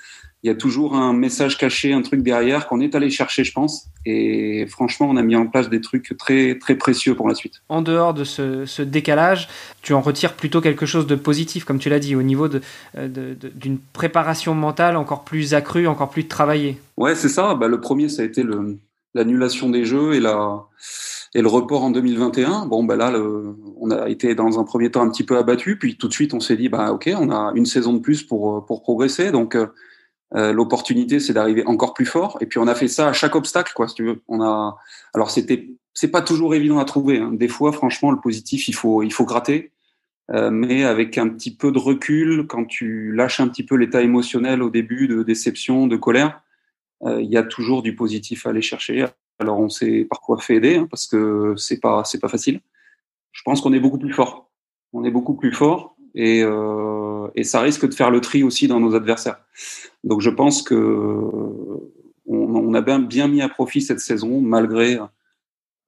il 0.44 0.48
y 0.48 0.50
a 0.52 0.56
toujours 0.56 0.96
un 0.96 1.14
message 1.14 1.58
caché, 1.58 1.94
un 1.94 2.04
truc 2.04 2.22
derrière 2.22 2.68
qu'on 2.68 2.80
est 2.80 2.94
allé 2.94 3.10
chercher, 3.10 3.44
je 3.44 3.52
pense. 3.52 3.88
Et 4.06 4.68
franchement, 4.68 5.08
on 5.10 5.18
a 5.18 5.24
mis 5.24 5.36
en 5.36 5.48
place 5.48 5.68
des 5.70 5.82
trucs 5.82 6.16
très 6.18 6.60
très 6.60 6.76
précieux 6.76 7.16
pour 7.16 7.28
la 7.28 7.34
suite. 7.34 7.62
En 7.70 7.82
dehors 7.82 8.14
de 8.14 8.24
ce, 8.24 8.82
décalage, 8.84 9.50
tu 9.82 9.94
en 9.94 10.02
retires 10.02 10.34
plutôt 10.34 10.62
quelque 10.62 10.86
chose 10.86 11.08
de 11.08 11.16
positif, 11.16 11.66
comme 11.66 11.80
tu 11.80 11.90
l'as 11.90 12.00
dit, 12.00 12.16
au 12.16 12.22
niveau 12.22 12.48
euh, 12.98 13.36
d'une 13.56 13.80
préparation 13.94 14.54
mentale 14.54 14.96
encore 14.96 15.24
plus 15.24 15.56
accrue, 15.56 15.88
encore 15.88 16.10
plus 16.10 16.28
travaillée. 16.28 16.78
Ouais, 16.98 17.16
c'est 17.16 17.30
ça. 17.30 17.56
Bah, 17.56 17.68
le 17.68 17.82
premier, 17.82 18.08
ça 18.08 18.22
a 18.22 18.26
été 18.26 18.44
l'annulation 19.16 19.70
des 19.70 19.86
jeux 19.86 20.14
et 20.14 20.20
la 20.20 20.64
et 21.36 21.42
le 21.42 21.48
report 21.50 21.84
en 21.84 21.92
2021. 21.92 22.68
Bon, 22.68 22.84
bah 22.84 22.96
là, 22.96 23.12
on 23.80 23.92
a 23.92 24.08
été 24.08 24.34
dans 24.34 24.60
un 24.60 24.64
premier 24.64 24.90
temps 24.92 25.02
un 25.02 25.10
petit 25.10 25.24
peu 25.24 25.38
abattu, 25.38 25.78
puis 25.78 25.98
tout 25.98 26.08
de 26.08 26.14
suite, 26.14 26.34
on 26.34 26.40
s'est 26.40 26.56
dit, 26.56 26.70
bah 26.70 26.94
ok, 26.94 27.10
on 27.20 27.32
a 27.32 27.52
une 27.56 27.66
saison 27.66 27.94
de 27.94 28.00
plus 28.00 28.24
pour 28.24 28.66
pour 28.66 28.82
progresser, 28.82 29.32
donc 29.32 29.58
euh, 30.36 30.52
l'opportunité, 30.52 31.20
c'est 31.20 31.34
d'arriver 31.34 31.66
encore 31.66 31.94
plus 31.94 32.06
fort. 32.06 32.38
Et 32.42 32.46
puis 32.46 32.60
on 32.60 32.68
a 32.68 32.76
fait 32.76 32.88
ça 32.88 33.08
à 33.10 33.14
chaque 33.14 33.36
obstacle, 33.36 33.74
quoi, 33.74 33.88
si 33.88 33.96
tu 33.96 34.04
veux. 34.04 34.22
On 34.28 34.42
a, 34.42 34.78
alors 35.14 35.32
c'était, 35.32 35.70
c'est 35.94 36.12
pas 36.12 36.22
toujours 36.22 36.54
évident 36.54 36.80
à 36.80 36.86
trouver. 36.86 37.20
Hein. 37.20 37.32
Des 37.34 37.48
fois, 37.48 37.72
franchement, 37.72 38.12
le 38.12 38.20
positif, 38.20 38.68
il 38.68 38.76
faut, 38.76 39.04
il 39.04 39.14
faut 39.14 39.26
gratter. 39.26 39.72
Euh, 40.32 40.52
mais 40.52 40.84
avec 40.84 41.18
un 41.18 41.30
petit 41.30 41.56
peu 41.56 41.72
de 41.72 41.80
recul, 41.80 42.48
quand 42.48 42.66
tu 42.66 43.14
lâches 43.14 43.40
un 43.40 43.48
petit 43.48 43.64
peu 43.64 43.76
l'état 43.76 44.02
émotionnel 44.02 44.62
au 44.62 44.70
début 44.70 45.08
de 45.08 45.24
déception, 45.24 45.88
de 45.88 45.96
colère, 45.96 46.42
euh, 47.04 47.22
il 47.22 47.30
y 47.30 47.38
a 47.38 47.44
toujours 47.44 47.82
du 47.82 47.96
positif 47.96 48.46
à 48.46 48.50
aller 48.50 48.62
chercher. 48.62 49.06
Alors 49.40 49.60
on 49.60 49.70
s'est 49.70 50.06
parfois 50.10 50.40
fait 50.40 50.56
aider 50.56 50.78
hein, 50.78 50.88
parce 50.90 51.08
que 51.08 51.54
c'est 51.56 51.80
pas, 51.80 52.04
c'est 52.04 52.20
pas 52.20 52.28
facile. 52.28 52.60
Je 53.32 53.42
pense 53.44 53.62
qu'on 53.62 53.72
est 53.72 53.80
beaucoup 53.80 54.00
plus 54.00 54.14
fort. 54.14 54.50
On 54.92 55.06
est 55.06 55.12
beaucoup 55.12 55.36
plus 55.36 55.54
fort 55.54 55.96
et, 56.16 56.42
euh, 56.44 57.07
et 57.36 57.44
ça 57.44 57.62
risque 57.62 57.88
de 57.88 57.94
faire 57.94 58.12
le 58.12 58.22
tri 58.22 58.44
aussi 58.44 58.68
dans 58.68 58.80
nos 58.80 58.96
adversaires. 58.96 59.40
Donc 60.04 60.22
je 60.22 60.30
pense 60.30 60.62
que 60.62 60.76
on, 62.26 62.74
a 62.74 62.82
bien, 62.82 63.28
mis 63.28 63.42
à 63.42 63.50
profit 63.50 63.82
cette 63.82 64.02
saison 64.02 64.42
malgré 64.42 65.00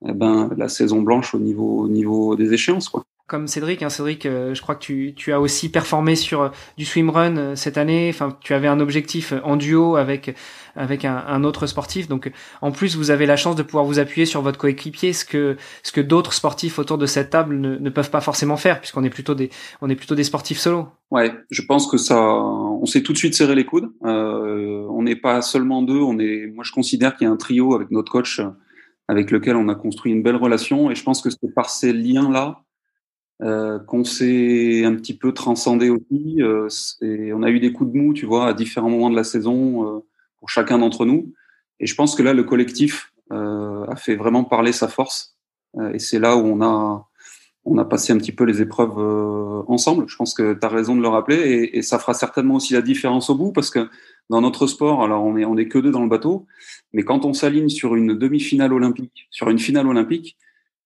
eh 0.08 0.14
ben, 0.14 0.50
la 0.56 0.70
saison 0.70 1.02
blanche 1.02 1.36
au 1.36 1.40
niveau, 1.40 1.80
au 1.80 1.90
niveau 1.90 2.36
des 2.36 2.54
échéances. 2.54 2.88
Quoi 2.88 3.04
comme 3.30 3.48
Cédric. 3.48 3.82
Hein, 3.84 3.90
Cédric, 3.90 4.26
euh, 4.26 4.54
je 4.54 4.62
crois 4.62 4.76
que 4.76 4.82
tu, 4.82 5.14
tu, 5.16 5.32
as 5.32 5.40
aussi 5.40 5.70
performé 5.70 6.16
sur 6.16 6.42
euh, 6.42 6.50
du 6.78 6.84
swimrun 6.84 7.38
euh, 7.38 7.56
cette 7.56 7.78
année. 7.78 8.10
Enfin, 8.14 8.38
tu 8.42 8.54
avais 8.54 8.68
un 8.68 8.82
objectif 8.82 9.34
en 9.44 9.56
duo 9.56 9.96
avec 9.96 10.36
avec 10.76 11.04
un, 11.04 11.44
autre 11.44 11.68
sportif. 11.68 12.08
Donc, 12.08 12.32
en 12.62 12.72
plus, 12.72 12.96
vous 12.96 13.12
avez 13.12 13.26
la 13.26 13.36
chance 13.36 13.56
de 13.56 13.64
pouvoir 13.64 13.84
vous 13.84 14.00
appuyer 14.00 14.26
sur 14.26 14.42
votre 14.42 14.58
coéquipier, 14.58 15.14
ce 15.14 15.26
que 15.26 15.58
ce 15.84 15.92
que 15.92 16.00
d'autres 16.00 16.34
sportifs 16.34 16.80
autour 16.80 16.98
de 16.98 17.06
cette 17.06 17.30
table 17.32 17.56
ne, 17.58 17.76
ne 17.78 17.90
peuvent 17.90 18.12
pas 18.12 18.22
forcément 18.22 18.56
faire, 18.56 18.80
puisqu'on 18.80 19.04
est 19.04 19.10
plutôt 19.10 19.36
des 19.36 19.50
on 19.82 19.90
est 19.90 19.96
plutôt 19.96 20.16
des 20.16 20.24
sportifs 20.24 20.58
solo. 20.60 20.88
Ouais, 21.12 21.34
je 21.50 21.62
pense 21.62 21.90
que 21.90 21.98
ça, 21.98 22.20
on 22.22 22.86
s'est 22.86 23.04
tout 23.04 23.14
de 23.14 23.18
suite 23.18 23.34
serré 23.34 23.56
les 23.56 23.66
coudes. 23.66 23.90
Euh, 24.06 24.86
on 24.90 25.04
n'est 25.04 25.16
pas 25.16 25.42
seulement 25.42 25.82
deux. 25.82 26.00
On 26.00 26.18
est, 26.20 26.48
moi, 26.48 26.64
je 26.64 26.72
considère 26.72 27.16
qu'il 27.16 27.26
y 27.26 27.30
a 27.30 27.34
un 27.34 27.38
trio 27.38 27.76
avec 27.76 27.92
notre 27.92 28.12
coach 28.12 28.42
avec 29.08 29.32
lequel 29.32 29.56
on 29.56 29.68
a 29.70 29.76
construit 29.76 30.12
une 30.12 30.22
belle 30.22 30.36
relation. 30.36 30.92
Et 30.92 30.96
je 30.96 31.04
pense 31.04 31.22
que 31.22 31.30
c'est 31.30 31.54
par 31.54 31.70
ces 31.70 31.94
liens-là 31.94 32.62
euh, 33.42 33.80
qu'on 33.80 34.04
s'est 34.04 34.84
un 34.84 34.96
petit 34.96 35.16
peu 35.16 35.34
transcendé 35.34 35.90
aussi. 35.90 36.42
Euh, 36.42 36.68
on 37.34 37.44
a 37.44 37.50
eu 37.50 37.60
des 37.60 37.72
coups 37.72 37.92
de 37.92 37.98
mou, 37.98 38.14
tu 38.14 38.26
vois, 38.26 38.48
à 38.48 38.54
différents 38.54 38.90
moments 38.90 39.10
de 39.10 39.16
la 39.16 39.24
saison 39.24 39.86
euh, 39.86 40.00
pour 40.40 40.50
chacun 40.50 40.78
d'entre 40.78 41.06
nous. 41.06 41.34
Et 41.80 41.88
je 41.88 41.96
pense 41.96 42.16
que 42.16 42.24
là, 42.24 42.34
le 42.34 42.44
collectif 42.44 43.14
euh, 43.32 43.86
a 43.88 43.96
fait 43.96 44.16
vraiment 44.16 44.44
parler 44.44 44.72
sa 44.72 44.88
force. 44.88 45.38
Euh, 45.78 45.94
et 45.94 46.00
c'est 46.00 46.20
là 46.20 46.36
où 46.36 46.46
on 46.46 46.62
a, 46.62 47.08
on 47.64 47.78
a 47.78 47.86
passé 47.86 48.12
un 48.12 48.18
petit 48.18 48.34
peu 48.34 48.44
les 48.44 48.62
épreuves 48.62 48.98
ensemble. 49.70 50.06
Je 50.08 50.16
pense 50.16 50.34
que 50.34 50.54
tu 50.54 50.66
as 50.66 50.70
raison 50.70 50.96
de 50.96 51.02
le 51.02 51.08
rappeler. 51.08 51.38
Et, 51.38 51.78
et, 51.78 51.82
ça 51.82 52.00
fera 52.00 52.14
certainement 52.14 52.56
aussi 52.56 52.74
la 52.74 52.82
différence 52.82 53.30
au 53.30 53.36
bout 53.36 53.52
parce 53.52 53.70
que 53.70 53.88
dans 54.30 54.42
notre 54.42 54.68
sport, 54.68 55.04
alors 55.04 55.24
on 55.24 55.38
est, 55.38 55.46
on 55.46 55.58
est 55.58 55.68
que 55.68 55.80
deux 55.80 55.92
dans 55.92 56.04
le 56.04 56.10
bateau, 56.10 56.46
mais 56.94 57.04
quand 57.04 57.26
on 57.26 57.34
s'aligne 57.34 57.70
sur 57.70 57.96
une 57.96 58.16
demi-finale 58.16 58.74
olympique, 58.74 59.28
sur 59.32 59.50
une 59.50 59.60
finale 59.60 59.88
olympique, 59.88 60.38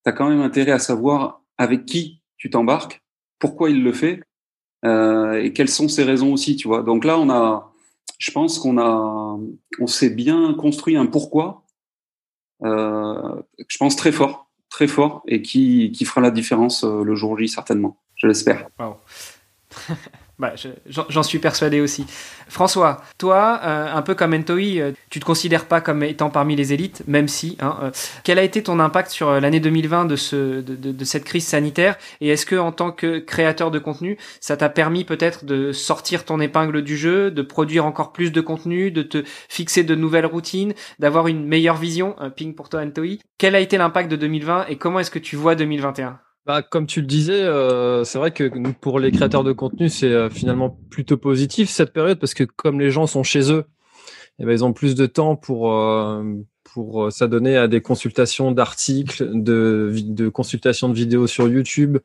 tu 0.04 0.10
as 0.10 0.14
quand 0.14 0.30
même 0.30 0.42
intérêt 0.42 0.72
à 0.72 0.80
savoir 0.80 1.42
avec 1.58 1.86
qui 1.86 2.23
tu 2.44 2.50
t'embarques, 2.50 3.02
pourquoi 3.40 3.70
il 3.70 3.86
le 3.86 3.94
fait 3.94 4.20
euh, 4.84 5.42
et 5.42 5.54
quelles 5.54 5.70
sont 5.70 5.88
ses 5.88 6.04
raisons 6.04 6.34
aussi, 6.34 6.58
tu 6.58 6.68
vois. 6.68 6.84
Donc 6.84 7.06
là, 7.06 7.18
on 7.18 7.30
a, 7.30 7.72
je 8.18 8.32
pense 8.32 8.60
qu'on 8.60 8.78
a, 8.78 9.40
on 9.80 9.88
s'est 9.88 10.10
bien 10.10 10.54
construit 10.54 10.98
un 10.98 11.06
pourquoi. 11.06 11.64
Euh, 12.66 13.42
je 13.70 13.78
pense 13.78 13.96
très 13.96 14.12
fort, 14.12 14.52
très 14.70 14.88
fort, 14.88 15.24
et 15.26 15.42
qui, 15.42 15.94
qui 15.94 16.04
fera 16.04 16.20
la 16.20 16.32
différence 16.32 16.84
euh, 16.84 17.06
le 17.06 17.16
jour 17.16 17.40
J 17.40 17.48
certainement. 17.48 17.96
Je 18.16 18.28
l'espère. 18.28 18.68
Bah, 20.40 20.54
J'en 20.88 21.22
suis 21.22 21.38
persuadé 21.38 21.80
aussi. 21.80 22.06
François, 22.48 23.04
toi, 23.20 23.60
euh, 23.64 23.94
un 23.94 24.02
peu 24.02 24.16
comme 24.16 24.34
Entoi, 24.34 24.80
euh, 24.80 24.92
tu 25.12 25.20
te 25.20 25.26
considères 25.26 25.66
pas 25.66 25.80
comme 25.80 26.02
étant 26.02 26.32
parmi 26.32 26.56
les 26.56 26.74
élites, 26.74 27.04
même 27.08 27.28
si. 27.28 27.56
Hein, 27.62 27.78
euh, 27.84 27.92
quel 28.24 28.40
a 28.40 28.44
été 28.44 28.64
ton 28.64 28.80
impact 28.80 29.12
sur 29.12 29.40
l'année 29.40 29.60
2020 29.60 30.06
de, 30.06 30.16
ce, 30.16 30.62
de, 30.62 30.76
de, 30.76 30.92
de, 30.92 31.06
cette 31.06 31.24
crise 31.24 31.46
sanitaire? 31.46 31.98
Et 32.20 32.30
est-ce 32.30 32.48
que, 32.48 32.56
en 32.56 32.72
tant 32.72 32.92
que 32.92 33.20
créateur 33.20 33.70
de 33.70 33.78
contenu, 33.78 34.18
ça 34.42 34.58
t'a 34.58 34.70
permis 34.70 35.04
peut-être 35.04 35.46
de 35.46 35.72
sortir 35.72 36.26
ton 36.26 36.40
épingle 36.40 36.82
du 36.82 36.98
jeu, 36.98 37.30
de 37.30 37.42
produire 37.44 37.86
encore 37.86 38.12
plus 38.12 38.32
de 38.32 38.42
contenu, 38.42 38.90
de 38.90 39.04
te 39.04 39.24
fixer 39.50 39.84
de 39.84 39.94
nouvelles 39.94 40.26
routines, 40.26 40.74
d'avoir 40.98 41.28
une 41.28 41.46
meilleure 41.46 41.78
vision 41.78 42.16
Ping 42.36 42.56
pour 42.56 42.70
toi, 42.70 42.82
Entoi. 42.82 43.20
Quel 43.38 43.54
a 43.54 43.60
été 43.60 43.78
l'impact 43.78 44.10
de 44.10 44.16
2020 44.16 44.66
et 44.70 44.78
comment 44.78 45.00
est-ce 45.00 45.12
que 45.12 45.20
tu 45.20 45.36
vois 45.36 45.54
2021 45.56 46.20
bah, 46.46 46.62
comme 46.62 46.88
tu 46.88 47.00
le 47.00 47.08
disais, 47.08 47.42
euh, 47.42 48.04
c'est 48.04 48.18
vrai 48.18 48.32
que 48.32 48.52
pour 48.82 49.00
les 49.00 49.12
créateurs 49.12 49.46
de 49.46 49.54
contenu, 49.54 49.88
c'est 49.88 50.12
euh, 50.12 50.30
finalement 50.30 50.78
plutôt 50.90 51.18
positif 51.18 51.70
cette 51.70 51.94
période 51.94 52.20
parce 52.20 52.34
que 52.34 52.44
comme 52.44 52.82
les 52.82 52.92
gens 52.92 53.08
sont 53.08 53.24
chez 53.24 53.52
eux, 53.52 53.64
eh 54.40 54.46
ben, 54.46 54.52
ils 54.52 54.66
ont 54.66 54.74
plus 54.74 54.96
de 54.96 55.06
temps 55.06 55.38
pour 55.38 55.72
euh, 55.74 56.22
pour 56.64 57.12
s'adonner 57.12 57.56
à 57.56 57.68
des 57.68 57.82
consultations 57.82 58.52
d'articles, 58.52 59.30
de, 59.34 59.94
de 59.96 60.28
consultations 60.28 60.90
de 60.90 60.96
vidéos 60.96 61.28
sur 61.28 61.48
YouTube. 61.48 62.00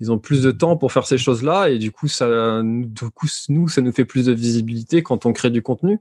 Ils 0.00 0.10
ont 0.10 0.18
plus 0.18 0.42
de 0.42 0.50
temps 0.50 0.76
pour 0.76 0.92
faire 0.92 1.06
ces 1.06 1.18
choses-là 1.18 1.70
et 1.70 1.78
du 1.78 1.92
coup, 1.92 2.08
ça, 2.08 2.60
du 2.64 3.10
coup, 3.14 3.28
nous, 3.48 3.68
ça 3.68 3.80
nous 3.80 3.92
fait 3.92 4.04
plus 4.04 4.26
de 4.26 4.32
visibilité 4.32 5.04
quand 5.04 5.24
on 5.24 5.32
crée 5.32 5.50
du 5.50 5.62
contenu. 5.62 6.00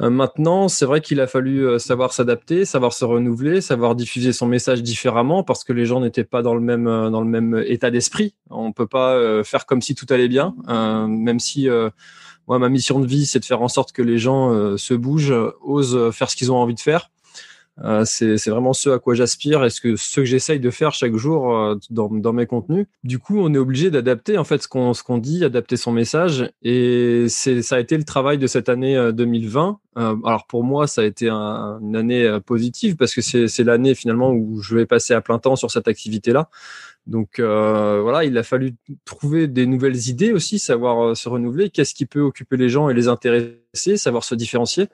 Euh, 0.00 0.10
maintenant, 0.10 0.68
c'est 0.68 0.84
vrai 0.84 1.00
qu'il 1.00 1.20
a 1.20 1.26
fallu 1.26 1.66
euh, 1.66 1.78
savoir 1.78 2.12
s'adapter, 2.12 2.64
savoir 2.66 2.92
se 2.92 3.04
renouveler, 3.04 3.60
savoir 3.62 3.94
diffuser 3.94 4.32
son 4.32 4.46
message 4.46 4.82
différemment 4.82 5.42
parce 5.42 5.64
que 5.64 5.72
les 5.72 5.86
gens 5.86 6.00
n'étaient 6.00 6.24
pas 6.24 6.42
dans 6.42 6.54
le 6.54 6.60
même 6.60 6.86
euh, 6.86 7.08
dans 7.08 7.22
le 7.22 7.28
même 7.28 7.62
état 7.66 7.90
d'esprit. 7.90 8.34
On 8.50 8.72
peut 8.72 8.86
pas 8.86 9.42
faire 9.44 9.64
comme 9.66 9.80
si 9.80 9.94
tout 9.94 10.06
allait 10.10 10.28
bien, 10.28 10.54
même 10.68 11.40
si 11.40 11.68
moi 12.46 12.58
ma 12.58 12.68
mission 12.68 13.00
de 13.00 13.06
vie 13.06 13.26
c'est 13.26 13.40
de 13.40 13.44
faire 13.44 13.62
en 13.62 13.68
sorte 13.68 13.92
que 13.92 14.02
les 14.02 14.18
gens 14.18 14.76
se 14.76 14.94
bougent, 14.94 15.34
osent 15.62 16.10
faire 16.12 16.30
ce 16.30 16.36
qu'ils 16.36 16.52
ont 16.52 16.56
envie 16.56 16.74
de 16.74 16.80
faire. 16.80 17.10
Euh, 17.84 18.04
c'est 18.06 18.48
vraiment 18.48 18.72
ce 18.72 18.88
à 18.88 18.98
quoi 18.98 19.14
j'aspire 19.14 19.62
et 19.64 19.70
ce 19.70 19.80
que, 19.82 19.96
ce 19.96 20.20
que 20.20 20.24
j'essaye 20.24 20.60
de 20.60 20.70
faire 20.70 20.92
chaque 20.92 21.14
jour 21.14 21.54
euh, 21.54 21.74
dans, 21.90 22.08
dans, 22.08 22.32
mes 22.32 22.46
contenus. 22.46 22.86
Du 23.04 23.18
coup, 23.18 23.38
on 23.38 23.52
est 23.52 23.58
obligé 23.58 23.90
d'adapter 23.90 24.38
en 24.38 24.44
fait 24.44 24.62
ce 24.62 24.68
qu'on 24.68 25.18
dit, 25.18 25.44
adapter 25.44 25.76
son 25.76 25.92
message. 25.92 26.50
Et 26.62 27.26
ça 27.28 27.76
a 27.76 27.80
été 27.80 27.96
le 27.98 28.04
travail 28.04 28.38
de 28.38 28.46
cette 28.46 28.68
année 28.68 29.12
2020. 29.12 29.78
Euh, 29.98 30.16
alors 30.24 30.46
pour 30.46 30.64
moi, 30.64 30.86
ça 30.86 31.02
a 31.02 31.04
été 31.04 31.28
un, 31.28 31.78
une 31.82 31.96
année 31.96 32.38
positive 32.46 32.96
parce 32.96 33.14
que 33.14 33.20
c'est 33.20 33.64
l'année 33.64 33.94
finalement 33.94 34.30
où 34.30 34.62
je 34.62 34.74
vais 34.74 34.86
passer 34.86 35.12
à 35.12 35.20
plein 35.20 35.38
temps 35.38 35.56
sur 35.56 35.70
cette 35.70 35.88
activité-là. 35.88 36.48
Donc 37.06 37.38
euh, 37.38 38.00
voilà, 38.02 38.24
il 38.24 38.36
a 38.36 38.42
fallu 38.42 38.74
trouver 39.04 39.46
des 39.46 39.66
nouvelles 39.66 40.08
idées 40.08 40.32
aussi, 40.32 40.58
savoir 40.58 41.16
se 41.16 41.28
renouveler, 41.28 41.70
qu'est-ce 41.70 41.94
qui 41.94 42.06
peut 42.06 42.20
occuper 42.20 42.56
les 42.56 42.68
gens 42.68 42.88
et 42.88 42.94
les 42.94 43.08
intéresser, 43.08 43.96
savoir 43.96 44.24
se 44.24 44.34
différencier. 44.34 44.88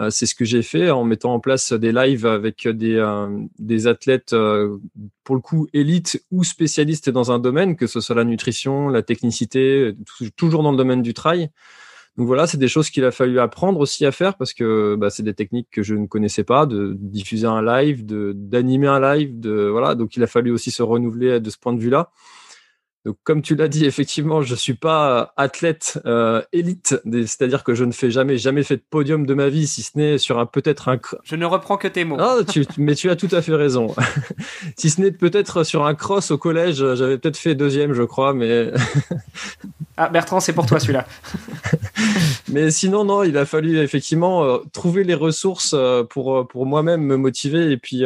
Euh, 0.00 0.10
c'est 0.10 0.26
ce 0.26 0.34
que 0.34 0.44
j'ai 0.44 0.62
fait 0.62 0.90
en 0.90 1.04
mettant 1.04 1.32
en 1.32 1.40
place 1.40 1.72
des 1.72 1.92
lives 1.92 2.26
avec 2.26 2.68
des, 2.68 2.96
euh, 2.96 3.28
des 3.58 3.86
athlètes, 3.86 4.34
euh, 4.34 4.76
pour 5.24 5.34
le 5.34 5.40
coup, 5.40 5.68
élites 5.72 6.22
ou 6.30 6.44
spécialistes 6.44 7.08
dans 7.08 7.32
un 7.32 7.38
domaine, 7.38 7.76
que 7.76 7.86
ce 7.86 8.00
soit 8.00 8.14
la 8.14 8.24
nutrition, 8.24 8.88
la 8.88 9.02
technicité, 9.02 9.94
toujours 10.36 10.62
dans 10.62 10.70
le 10.70 10.76
domaine 10.76 11.02
du 11.02 11.14
trail. 11.14 11.50
Donc 12.16 12.26
voilà, 12.26 12.46
c'est 12.46 12.56
des 12.56 12.68
choses 12.68 12.88
qu'il 12.88 13.04
a 13.04 13.10
fallu 13.10 13.38
apprendre 13.40 13.78
aussi 13.78 14.06
à 14.06 14.12
faire 14.12 14.36
parce 14.36 14.54
que 14.54 14.96
bah, 14.96 15.10
c'est 15.10 15.22
des 15.22 15.34
techniques 15.34 15.68
que 15.70 15.82
je 15.82 15.94
ne 15.94 16.06
connaissais 16.06 16.44
pas, 16.44 16.64
de 16.64 16.96
diffuser 16.98 17.46
un 17.46 17.62
live, 17.62 18.06
de 18.06 18.32
d'animer 18.34 18.86
un 18.86 19.00
live, 19.00 19.38
de 19.38 19.68
voilà. 19.68 19.94
Donc 19.94 20.16
il 20.16 20.22
a 20.22 20.26
fallu 20.26 20.50
aussi 20.50 20.70
se 20.70 20.82
renouveler 20.82 21.40
de 21.40 21.50
ce 21.50 21.58
point 21.58 21.74
de 21.74 21.80
vue-là. 21.80 22.10
Donc, 23.06 23.18
comme 23.22 23.40
tu 23.40 23.54
l'as 23.54 23.68
dit, 23.68 23.84
effectivement, 23.84 24.42
je 24.42 24.56
suis 24.56 24.74
pas 24.74 25.32
athlète 25.36 26.00
euh, 26.06 26.42
élite, 26.52 27.00
c'est-à-dire 27.04 27.62
que 27.62 27.72
je 27.72 27.84
ne 27.84 27.92
fais 27.92 28.10
jamais, 28.10 28.36
jamais 28.36 28.64
fait 28.64 28.78
de 28.78 28.84
podium 28.90 29.26
de 29.26 29.32
ma 29.32 29.48
vie, 29.48 29.68
si 29.68 29.82
ce 29.82 29.96
n'est 29.96 30.18
sur 30.18 30.40
un 30.40 30.46
peut-être 30.46 30.88
un. 30.88 30.98
Je 31.22 31.36
ne 31.36 31.46
reprends 31.46 31.76
que 31.76 31.86
tes 31.86 32.04
mots. 32.04 32.16
Ah, 32.18 32.38
mais 32.78 32.96
tu 32.96 33.08
as 33.08 33.14
tout 33.14 33.28
à 33.30 33.42
fait 33.42 33.54
raison. 33.54 33.94
si 34.76 34.90
ce 34.90 35.00
n'est 35.00 35.12
peut-être 35.12 35.62
sur 35.62 35.86
un 35.86 35.94
cross 35.94 36.32
au 36.32 36.38
collège, 36.38 36.78
j'avais 36.96 37.16
peut-être 37.16 37.36
fait 37.36 37.54
deuxième, 37.54 37.92
je 37.92 38.02
crois, 38.02 38.34
mais. 38.34 38.72
ah, 39.96 40.08
Bertrand, 40.08 40.40
c'est 40.40 40.52
pour 40.52 40.66
toi 40.66 40.80
celui-là. 40.80 41.06
mais 42.48 42.72
sinon, 42.72 43.04
non, 43.04 43.22
il 43.22 43.38
a 43.38 43.46
fallu 43.46 43.78
effectivement 43.78 44.42
euh, 44.42 44.58
trouver 44.72 45.04
les 45.04 45.14
ressources 45.14 45.76
euh, 45.78 46.02
pour 46.02 46.48
pour 46.48 46.66
moi-même 46.66 47.02
me 47.02 47.16
motiver 47.16 47.70
et 47.70 47.76
puis 47.76 48.02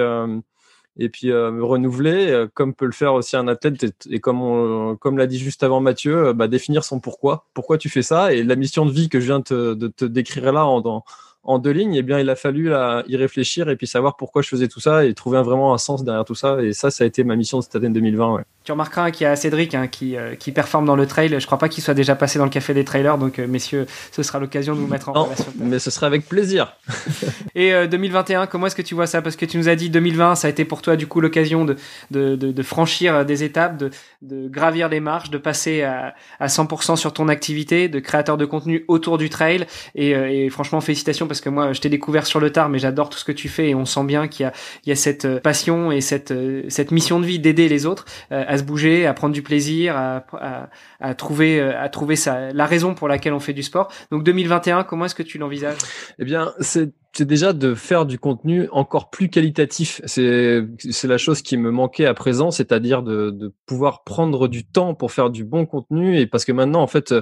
et 1.01 1.09
puis 1.09 1.33
euh, 1.33 1.51
me 1.51 1.65
renouveler, 1.65 2.31
euh, 2.31 2.47
comme 2.53 2.75
peut 2.75 2.85
le 2.85 2.93
faire 2.93 3.15
aussi 3.15 3.35
un 3.35 3.49
athlète, 3.49 4.07
et, 4.09 4.21
comme, 4.21 4.99
comme 4.99 5.17
l'a 5.17 5.27
dit 5.27 5.39
juste 5.39 5.63
avant 5.63 5.81
Mathieu, 5.81 6.29
euh, 6.29 6.33
bah, 6.35 6.47
définir 6.47 6.85
son 6.85 7.01
pourquoi. 7.01 7.47
Pourquoi 7.55 7.79
tu 7.79 7.89
fais 7.89 8.03
ça 8.03 8.35
Et 8.35 8.45
la 8.45 8.55
mission 8.55 8.85
de 8.85 8.93
vie 8.93 9.09
que 9.09 9.19
je 9.19 9.27
viens 9.27 9.41
de 9.41 9.89
te 9.97 10.05
décrire 10.05 10.53
là 10.53 10.67
en, 10.67 11.59
deux 11.59 11.71
lignes, 11.71 11.95
eh 11.95 12.03
bien, 12.03 12.21
il 12.21 12.29
a 12.29 12.37
fallu 12.37 12.71
y 13.09 13.17
réfléchir 13.17 13.71
et 13.71 13.77
puis 13.77 13.87
savoir 13.87 14.17
pourquoi 14.19 14.43
je 14.43 14.49
faisais 14.49 14.69
tout 14.69 14.79
ça 14.79 15.07
et 15.07 15.15
trouver 15.15 15.43
vraiment 15.43 15.73
un 15.73 15.79
sens 15.79 16.05
derrière 16.05 16.27
tout 16.27 16.35
ça. 16.35 16.63
Et 16.63 16.75
ça, 16.75 16.91
ça 16.91 17.05
a 17.05 17.07
été 17.07 17.25
ma 17.25 17.35
mission 17.35 17.59
de 17.59 17.65
cette 17.65 17.75
année 17.77 17.89
2020. 17.89 18.35
Ouais. 18.35 18.43
Tu 18.64 18.73
remarqueras 18.73 19.11
qu'il 19.11 19.25
y 19.25 19.27
a 19.27 19.37
Cédric 19.37 19.75
hein, 19.75 19.87
qui, 19.87 20.16
euh, 20.16 20.35
qui 20.35 20.53
performe 20.53 20.85
dans 20.85 20.96
le 20.96 21.07
trail. 21.07 21.35
Je 21.38 21.46
crois 21.46 21.59
pas 21.59 21.68
qu'il 21.68 21.83
soit 21.83 21.94
déjà 21.94 22.14
passé 22.14 22.38
dans 22.38 22.44
le 22.44 22.51
café 22.51 22.75
des 22.75 22.85
trailers. 22.85 23.16
Donc, 23.18 23.38
euh, 23.38 23.46
messieurs, 23.46 23.87
ce 24.12 24.23
sera 24.23 24.38
l'occasion 24.38 24.75
de 24.75 24.81
vous 24.81 24.87
mettre 24.87 25.09
en 25.09 25.25
relation. 25.25 25.53
Mais 25.59 25.79
ce 25.79 25.90
sera 25.90 26.07
avec 26.07 26.29
plaisir. 26.29 26.77
et 27.55 27.73
2021, 27.88 28.42
euh, 28.42 28.46
comment 28.46 28.66
est-ce 28.66 28.77
que 28.77 28.83
tu 28.83 28.94
vois 28.94 29.07
ça? 29.07 29.23
Parce 29.23 29.37
que 29.37 29.46
tu 29.46 29.57
nous 29.57 29.68
as 29.68 29.77
dit 29.77 29.90
2020, 29.90 30.35
ça 30.35 30.46
a 30.49 30.51
été 30.51 30.64
pour 30.64 30.83
toi 30.83 30.96
du 30.96 31.07
coup 31.07 31.20
l'occasion 31.20 31.64
de, 31.64 31.77
de, 32.11 32.37
de, 32.37 32.53
de, 32.53 32.62
franchir 32.62 33.25
des 33.25 33.44
étapes, 33.44 33.77
de, 33.77 33.90
de 34.23 34.49
gravir 34.49 34.88
les 34.88 35.01
marches, 35.01 35.31
de 35.31 35.38
passer 35.38 35.83
à, 35.83 36.14
à 36.38 36.46
100% 36.49 36.96
sur 36.96 37.12
ton 37.12 37.29
activité, 37.29 37.88
de 37.88 37.99
créateur 37.99 38.37
de 38.37 38.44
contenu 38.44 38.85
autour 38.88 39.16
du 39.18 39.31
trail. 39.31 39.66
Et, 39.94 40.11
et 40.11 40.51
franchement, 40.51 40.81
félicitations 40.81 41.27
parce 41.27 41.40
que 41.40 41.49
moi, 41.49 41.73
je 41.73 41.81
t'ai 41.81 41.88
découvert 41.88 42.27
sur 42.27 42.40
le 42.40 42.51
tard, 42.51 42.68
mais 42.68 42.79
j'adore 42.79 43.11
tout 43.11 43.18
ce 43.18 43.25
que 43.25 43.33
tu 43.33 43.49
fais 43.49 43.70
et 43.70 43.75
on 43.75 43.85
sent 43.85 44.05
bien 44.05 44.29
qu'il 44.29 44.44
y 44.44 44.46
a, 44.46 44.53
il 44.85 44.88
y 44.88 44.92
a 44.92 44.96
cette 44.96 45.25
euh, 45.25 45.40
passion 45.40 45.92
et 45.92 46.01
cette, 46.01 46.31
euh, 46.31 46.62
cette 46.68 46.90
mission 46.90 47.20
de 47.20 47.27
vie 47.27 47.38
d'aider 47.38 47.68
les 47.68 47.87
autres 47.87 48.05
euh, 48.33 48.44
à 48.46 48.57
se 48.61 48.64
bouger, 48.64 49.07
à 49.07 49.14
prendre 49.14 49.35
du 49.35 49.42
plaisir, 49.42 49.96
à, 49.96 51.14
trouver, 51.14 52.16
sa, 52.16 52.53
la 52.53 52.66
raison 52.66 52.94
pour 52.94 53.09
laquelle 53.09 53.33
on 53.33 53.40
fait 53.40 53.53
du 53.53 53.62
sport. 53.62 53.92
Donc 54.11 54.23
2021, 54.25 54.85
comment 54.85 55.07
est-ce 55.07 55.14
que 55.14 55.23
tu 55.23 55.38
l'envisages? 55.38 55.79
Eh 56.18 56.25
bien, 56.25 56.53
c'est 56.61 56.92
déjà 57.18 57.53
de 57.53 57.75
faire 57.75 58.07
du 58.07 58.18
contenu 58.18 58.68
encore 58.70 59.11
plus 59.11 59.29
qualitatif. 59.29 60.01
C'est 60.05 60.64
la 61.05 61.18
chose 61.18 61.42
qui 61.42 61.57
me 61.57 61.70
manquait 61.70 62.07
à 62.07 62.14
présent, 62.14 62.51
c'est-à-dire 62.51 63.03
de, 63.03 63.53
pouvoir 63.66 64.05
prendre 64.05 64.49
du 64.49 64.64
temps 64.64 64.94
pour 64.94 65.12
faire 65.12 65.31
du 65.31 65.44
bon 65.44 65.66
contenu 65.66 66.18
et 66.18 66.27
parce 66.27 66.44
que 66.44 66.53
maintenant 66.53 66.83
en 66.83 66.87
fait 66.87 67.14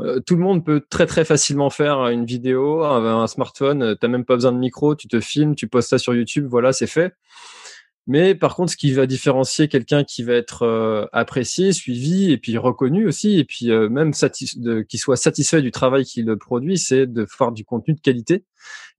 euh, 0.00 0.20
tout 0.26 0.34
le 0.34 0.42
monde 0.42 0.64
peut 0.64 0.82
très 0.88 1.06
très 1.06 1.24
facilement 1.24 1.70
faire 1.70 2.08
une 2.08 2.24
vidéo, 2.24 2.82
un, 2.82 3.22
un 3.22 3.26
smartphone, 3.26 3.82
euh, 3.82 3.94
t'as 3.94 4.08
même 4.08 4.24
pas 4.24 4.34
besoin 4.34 4.52
de 4.52 4.58
micro, 4.58 4.96
tu 4.96 5.06
te 5.06 5.20
filmes, 5.20 5.54
tu 5.54 5.68
postes 5.68 5.90
ça 5.90 5.98
sur 5.98 6.14
YouTube, 6.14 6.46
voilà, 6.48 6.72
c'est 6.72 6.88
fait. 6.88 7.14
Mais 8.06 8.34
par 8.34 8.54
contre, 8.54 8.72
ce 8.72 8.76
qui 8.76 8.92
va 8.92 9.06
différencier 9.06 9.66
quelqu'un 9.68 10.04
qui 10.04 10.22
va 10.22 10.34
être 10.34 10.62
euh, 10.62 11.06
apprécié, 11.12 11.72
suivi 11.72 12.32
et 12.32 12.36
puis 12.36 12.58
reconnu 12.58 13.06
aussi, 13.06 13.38
et 13.38 13.44
puis 13.44 13.70
euh, 13.70 13.88
même 13.88 14.12
qui 14.12 14.98
soit 14.98 15.16
satisfait 15.16 15.62
du 15.62 15.70
travail 15.70 16.04
qu'il 16.04 16.26
produit, 16.36 16.76
c'est 16.76 17.06
de 17.06 17.24
faire 17.24 17.50
du 17.50 17.64
contenu 17.64 17.94
de 17.94 18.00
qualité. 18.00 18.44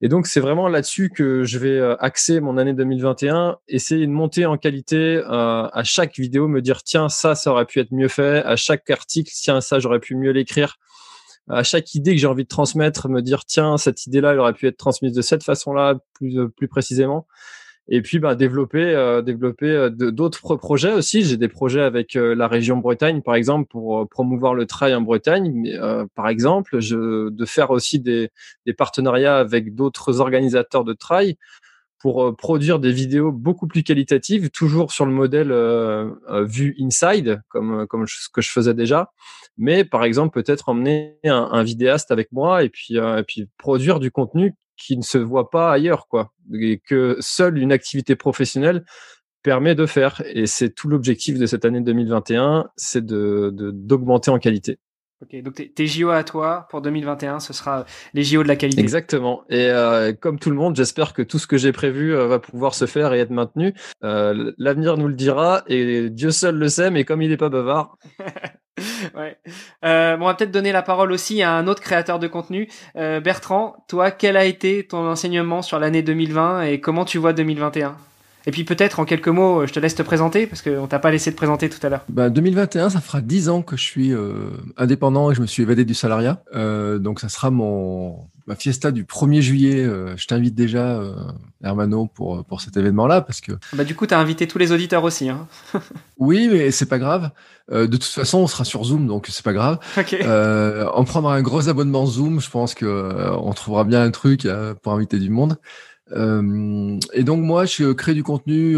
Et 0.02 0.10
donc, 0.10 0.26
c'est 0.26 0.40
vraiment 0.40 0.68
là-dessus 0.68 1.12
que 1.12 1.44
je 1.44 1.60
vais 1.60 1.78
euh, 1.78 1.96
axer 2.00 2.40
mon 2.40 2.58
année 2.58 2.74
2021, 2.74 3.58
essayer 3.68 4.08
de 4.08 4.12
monter 4.12 4.48
en 4.48 4.58
qualité 4.58 5.22
à 5.28 5.84
chaque 5.84 6.18
vidéo, 6.18 6.48
me 6.48 6.62
dire 6.62 6.82
tiens 6.82 7.08
ça, 7.08 7.36
ça 7.36 7.52
aurait 7.52 7.66
pu 7.66 7.80
être 7.80 7.92
mieux 7.92 8.08
fait. 8.08 8.44
À 8.44 8.56
chaque 8.56 8.90
article, 8.90 9.32
tiens 9.34 9.62
ça, 9.62 9.80
j'aurais 9.80 10.00
pu 10.00 10.16
mieux 10.16 10.32
l'écrire. 10.32 10.78
À 11.48 11.62
chaque 11.62 11.94
idée 11.94 12.16
que 12.16 12.18
j'ai 12.20 12.26
envie 12.26 12.44
de 12.44 12.50
transmettre, 12.50 13.08
me 13.08 13.22
dire 13.22 13.46
tiens 13.46 13.78
cette 13.78 14.08
idée-là, 14.08 14.32
elle 14.32 14.40
aurait 14.40 14.54
pu 14.54 14.66
être 14.66 14.78
transmise 14.78 15.14
de 15.14 15.22
cette 15.22 15.44
façon-là, 15.44 16.00
plus 16.16 16.50
plus 16.50 16.68
précisément 16.68 17.28
et 17.88 18.02
puis 18.02 18.20
bah, 18.20 18.36
développer 18.36 18.84
euh, 18.84 19.22
développer 19.22 19.70
euh, 19.70 19.90
d'autres 19.90 20.56
projets 20.56 20.94
aussi. 20.94 21.24
J'ai 21.24 21.38
des 21.38 21.48
projets 21.48 21.82
avec 21.82 22.16
euh, 22.16 22.34
la 22.34 22.48
région 22.48 22.78
Bretagne 22.78 23.22
par 23.22 23.36
exemple 23.36 23.68
pour 23.70 24.08
promouvoir 24.10 24.56
le 24.56 24.66
trail 24.66 24.96
en 24.96 25.02
Bretagne. 25.02 25.52
Mais, 25.54 25.74
par 26.16 26.28
exemple 26.28 26.80
je, 26.80 27.30
de 27.30 27.46
faire 27.46 27.72
aussi 27.72 28.00
des, 28.00 28.30
des 28.66 28.74
partenariats 28.74 29.38
avec 29.38 29.76
d'autres 29.76 30.20
organisateurs 30.20 30.84
de 30.84 30.94
trail 30.94 31.38
pour 32.00 32.36
produire 32.36 32.80
des 32.80 32.92
vidéos 32.92 33.32
beaucoup 33.32 33.68
plus 33.68 33.82
qualitatives, 33.82 34.52
toujours 34.52 34.92
sur 34.92 35.06
le 35.06 35.12
modèle 35.12 35.52
euh, 35.52 36.14
vue 36.46 36.76
inside, 36.80 37.42
comme 37.50 37.88
comme 37.88 38.06
ce 38.08 38.30
que 38.32 38.42
je 38.42 38.52
faisais 38.52 38.74
déjà, 38.74 39.12
mais 39.58 39.86
par 39.86 40.04
exemple 40.04 40.42
peut-être 40.42 40.70
emmener 40.70 41.18
un, 41.24 41.50
un, 41.52 41.64
vidéaste 41.64 42.12
avec 42.12 42.32
moi 42.32 42.64
et 42.64 42.70
puis 42.70 42.96
et 42.98 43.24
puis 43.28 43.48
produire 43.58 44.00
du 44.00 44.12
contenu 44.12 44.54
qui 44.78 44.98
ne 44.98 45.04
se 45.04 45.18
voit 45.18 45.50
pas 45.50 45.72
ailleurs, 45.72 46.08
quoi, 46.08 46.34
et 46.54 46.80
que 46.80 47.18
seule 47.20 47.58
une 47.58 47.72
activité 47.72 48.16
professionnelle 48.16 48.86
permet 49.44 49.76
de 49.76 49.86
faire. 49.86 50.24
Et 50.26 50.48
c'est 50.48 50.72
tout 50.72 50.88
l'objectif 50.88 51.38
de 51.38 51.46
cette 51.46 51.66
année 51.66 51.82
2021, 51.82 52.70
c'est 52.76 53.06
de 53.06 53.52
d'augmenter 53.54 54.32
en 54.32 54.40
qualité. 54.40 54.80
Ok, 55.22 55.42
donc 55.42 55.74
tes 55.74 55.88
JO 55.88 56.10
à 56.10 56.26
toi 56.26 56.68
pour 56.70 56.82
2021, 56.82 57.40
ce 57.40 57.54
sera 57.54 57.86
les 58.14 58.24
JO 58.24 58.44
de 58.44 58.50
la 58.50 58.58
qualité. 58.58 58.82
Exactement. 58.82 59.44
Et 59.50 59.70
euh, 59.70 60.12
comme 60.12 60.38
tout 60.40 60.50
le 60.50 60.58
monde, 60.58 60.76
j'espère 60.76 61.14
que 61.14 61.22
tout 61.22 61.40
ce 61.40 61.48
que 61.48 61.56
j'ai 61.56 61.72
prévu 61.72 62.14
euh, 62.14 62.28
va 62.28 62.40
pouvoir 62.40 62.76
se 62.76 62.86
faire 62.86 63.14
et 63.14 63.20
être 63.20 63.30
maintenu. 63.30 63.74
Euh, 64.04 64.52
L'avenir 64.58 64.98
nous 64.98 65.08
le 65.08 65.14
dira 65.14 65.64
et 65.68 66.10
Dieu 66.10 66.32
seul 66.32 66.58
le 66.58 66.68
sait, 66.68 66.92
mais 66.92 67.06
comme 67.06 67.22
il 67.22 67.30
n'est 67.30 67.38
pas 67.38 67.48
bavard. 67.48 67.98
ouais. 69.16 69.38
Bon, 69.82 70.22
on 70.22 70.26
va 70.26 70.34
peut-être 70.34 70.52
donner 70.52 70.74
la 70.74 70.82
parole 70.82 71.14
aussi 71.14 71.42
à 71.42 71.54
un 71.54 71.68
autre 71.68 71.82
créateur 71.82 72.20
de 72.20 72.28
contenu. 72.28 72.68
Bertrand, 72.94 73.86
toi, 73.88 74.12
quel 74.12 74.36
a 74.36 74.44
été 74.44 74.86
ton 74.86 75.08
enseignement 75.10 75.62
sur 75.62 75.80
l'année 75.80 76.02
2020 76.02 76.64
et 76.64 76.82
comment 76.82 77.06
tu 77.06 77.20
vois 77.20 77.32
2021 77.32 77.96
et 78.48 78.52
puis 78.52 78.64
peut-être 78.64 79.00
en 79.00 79.06
quelques 79.06 79.28
mots, 79.28 79.66
je 79.66 79.74
te 79.74 79.80
laisse 79.80 79.96
te 79.96 80.04
présenter 80.04 80.46
parce 80.48 80.62
qu'on 80.62 80.88
t'a 80.88 81.00
pas 81.00 81.12
laissé 81.12 81.32
te 81.32 81.38
présenter 81.38 81.70
tout 81.70 81.86
à 81.86 81.90
l'heure. 81.90 82.06
Bah 82.10 82.30
2021, 82.30 82.90
ça 82.92 83.02
fera 83.02 83.22
10 83.22 83.50
ans 83.50 83.62
que 83.62 83.76
je 83.76 83.82
suis 83.82 84.14
euh, 84.14 84.50
indépendant 84.78 85.32
et 85.32 85.36
je 85.36 85.42
me 85.42 85.48
suis 85.48 85.64
évadé 85.64 85.86
du 85.86 85.94
salariat. 85.94 86.44
Euh, 86.54 87.00
donc 87.00 87.20
ça 87.20 87.30
sera 87.30 87.50
mon 87.50 88.28
ma 88.48 88.56
fiesta 88.56 88.92
du 88.92 89.06
1er 89.06 89.42
juillet. 89.42 89.90
je 90.16 90.28
t'invite 90.28 90.54
déjà, 90.54 91.02
Hermano, 91.64 92.06
pour, 92.06 92.46
pour 92.46 92.62
cet 92.62 92.78
événement-là. 92.78 93.22
parce 93.22 93.42
que 93.42 93.54
bah, 93.74 93.84
Du 93.84 93.96
coup, 93.96 94.06
tu 94.06 94.14
as 94.14 94.20
invité 94.20 94.46
tous 94.48 94.60
les 94.60 94.72
auditeurs 94.72 95.04
aussi. 95.04 95.30
Hein. 95.30 95.48
oui, 96.20 96.48
mais 96.52 96.70
c'est 96.70 96.86
pas 96.86 97.00
grave. 97.00 97.32
de 97.72 97.88
toute 97.88 98.04
façon, 98.04 98.38
on 98.38 98.46
sera 98.46 98.64
sur 98.64 98.84
Zoom, 98.84 99.08
donc 99.08 99.26
c'est 99.32 99.44
pas 99.44 99.54
grave. 99.54 99.80
on 99.98 101.04
prendra 101.06 101.36
un 101.36 101.42
gros 101.42 101.70
abonnement 101.70 102.06
Zoom. 102.06 102.40
Je 102.40 102.52
pense 102.52 102.76
que 102.76 103.32
on 103.36 103.52
trouvera 103.54 103.84
bien 103.84 104.04
un 104.04 104.12
truc 104.12 104.48
pour 104.84 104.94
inviter 104.94 105.18
du 105.18 105.32
monde. 105.32 105.58
Et 106.12 107.24
donc 107.24 107.44
moi, 107.44 107.66
je 107.66 107.92
crée 107.94 108.14
du 108.14 108.24
contenu 108.24 108.78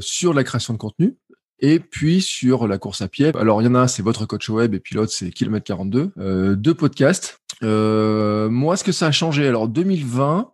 sur 0.00 0.34
la 0.34 0.44
création 0.44 0.72
de 0.72 0.78
contenu 0.78 1.16
et 1.62 1.78
puis 1.78 2.20
sur 2.20 2.66
la 2.66 2.76
course 2.76 3.00
à 3.00 3.08
pied. 3.08 3.30
Alors 3.38 3.62
il 3.62 3.64
y 3.64 3.68
en 3.68 3.74
a 3.74 3.80
un, 3.80 3.86
c'est 3.86 4.02
votre 4.02 4.26
coach 4.26 4.50
web, 4.50 4.74
et 4.74 4.80
puis 4.80 4.96
l'autre 4.96 5.12
c'est 5.12 5.30
kilomètre 5.30 5.64
42. 5.64 6.10
Euh, 6.18 6.56
deux 6.56 6.74
podcasts. 6.74 7.38
Euh, 7.62 8.50
moi, 8.50 8.76
ce 8.76 8.84
que 8.84 8.92
ça 8.92 9.06
a 9.06 9.12
changé, 9.12 9.46
alors 9.46 9.68
2020, 9.68 10.52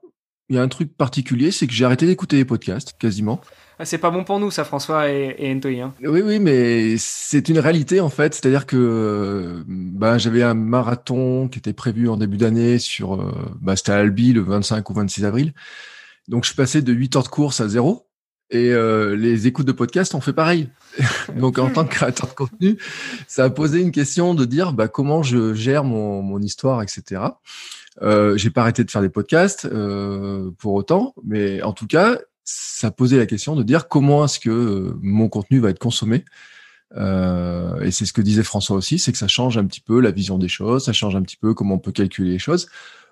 il 0.50 0.56
y 0.56 0.58
a 0.58 0.62
un 0.62 0.68
truc 0.68 0.94
particulier, 0.96 1.50
c'est 1.50 1.66
que 1.66 1.72
j'ai 1.72 1.84
arrêté 1.84 2.06
d'écouter 2.06 2.36
les 2.36 2.44
podcasts 2.44 2.94
quasiment. 2.98 3.40
Ah, 3.78 3.84
c'est 3.84 3.98
pas 3.98 4.10
bon 4.10 4.24
pour 4.24 4.40
nous, 4.40 4.50
ça, 4.50 4.64
François 4.64 5.08
et, 5.08 5.36
et 5.38 5.80
Hein. 5.80 5.94
Oui, 6.02 6.20
oui, 6.20 6.40
mais 6.40 6.96
c'est 6.98 7.48
une 7.48 7.60
réalité 7.60 8.00
en 8.00 8.08
fait. 8.08 8.34
C'est-à-dire 8.34 8.66
que 8.66 9.62
ben, 9.66 10.18
j'avais 10.18 10.42
un 10.42 10.54
marathon 10.54 11.48
qui 11.48 11.58
était 11.58 11.72
prévu 11.72 12.08
en 12.08 12.16
début 12.16 12.36
d'année 12.38 12.78
sur, 12.78 13.14
euh, 13.14 13.32
ben, 13.60 13.76
c'était 13.76 13.92
à 13.92 13.98
Albi 13.98 14.32
le 14.32 14.42
25 14.42 14.90
ou 14.90 14.94
26 14.94 15.24
avril. 15.24 15.54
Donc 16.28 16.44
je 16.44 16.50
suis 16.50 16.56
passé 16.56 16.82
de 16.82 16.92
8 16.92 17.16
heures 17.16 17.22
de 17.22 17.28
course 17.28 17.60
à 17.60 17.68
zéro. 17.68 18.04
Et 18.50 18.70
euh, 18.70 19.14
les 19.14 19.46
écoutes 19.46 19.66
de 19.66 19.72
podcast 19.72 20.14
ont 20.14 20.22
fait 20.22 20.32
pareil. 20.32 20.70
Donc, 21.36 21.58
en 21.58 21.70
tant 21.70 21.84
que 21.84 21.90
créateur 21.90 22.28
de 22.28 22.32
contenu, 22.32 22.78
ça 23.26 23.44
a 23.44 23.50
posé 23.50 23.82
une 23.82 23.92
question 23.92 24.34
de 24.34 24.46
dire 24.46 24.72
bah, 24.72 24.88
comment 24.88 25.22
je 25.22 25.52
gère 25.52 25.84
mon, 25.84 26.22
mon 26.22 26.40
histoire, 26.40 26.80
etc. 26.82 27.20
Euh, 28.00 28.38
j'ai 28.38 28.48
pas 28.48 28.62
arrêté 28.62 28.84
de 28.84 28.90
faire 28.90 29.02
des 29.02 29.10
podcasts 29.10 29.66
euh, 29.66 30.50
pour 30.58 30.72
autant, 30.72 31.14
mais 31.24 31.62
en 31.62 31.74
tout 31.74 31.86
cas, 31.86 32.18
ça 32.44 32.90
posait 32.90 33.18
la 33.18 33.26
question 33.26 33.56
de 33.56 33.62
dire 33.62 33.88
comment 33.88 34.24
est-ce 34.24 34.40
que 34.40 34.50
euh, 34.50 34.98
mon 35.02 35.28
contenu 35.28 35.60
va 35.60 35.70
être 35.70 35.78
consommé. 35.78 36.24
Euh, 36.96 37.80
et 37.82 37.90
c'est 37.90 38.06
ce 38.06 38.14
que 38.14 38.22
disait 38.22 38.42
François 38.42 38.76
aussi, 38.76 38.98
c'est 38.98 39.12
que 39.12 39.18
ça 39.18 39.28
change 39.28 39.58
un 39.58 39.66
petit 39.66 39.82
peu 39.82 40.00
la 40.00 40.10
vision 40.10 40.38
des 40.38 40.48
choses, 40.48 40.86
ça 40.86 40.94
change 40.94 41.16
un 41.16 41.22
petit 41.22 41.36
peu 41.36 41.52
comment 41.52 41.74
on 41.74 41.78
peut 41.78 41.92
calculer 41.92 42.30
les 42.30 42.38
choses. 42.38 42.68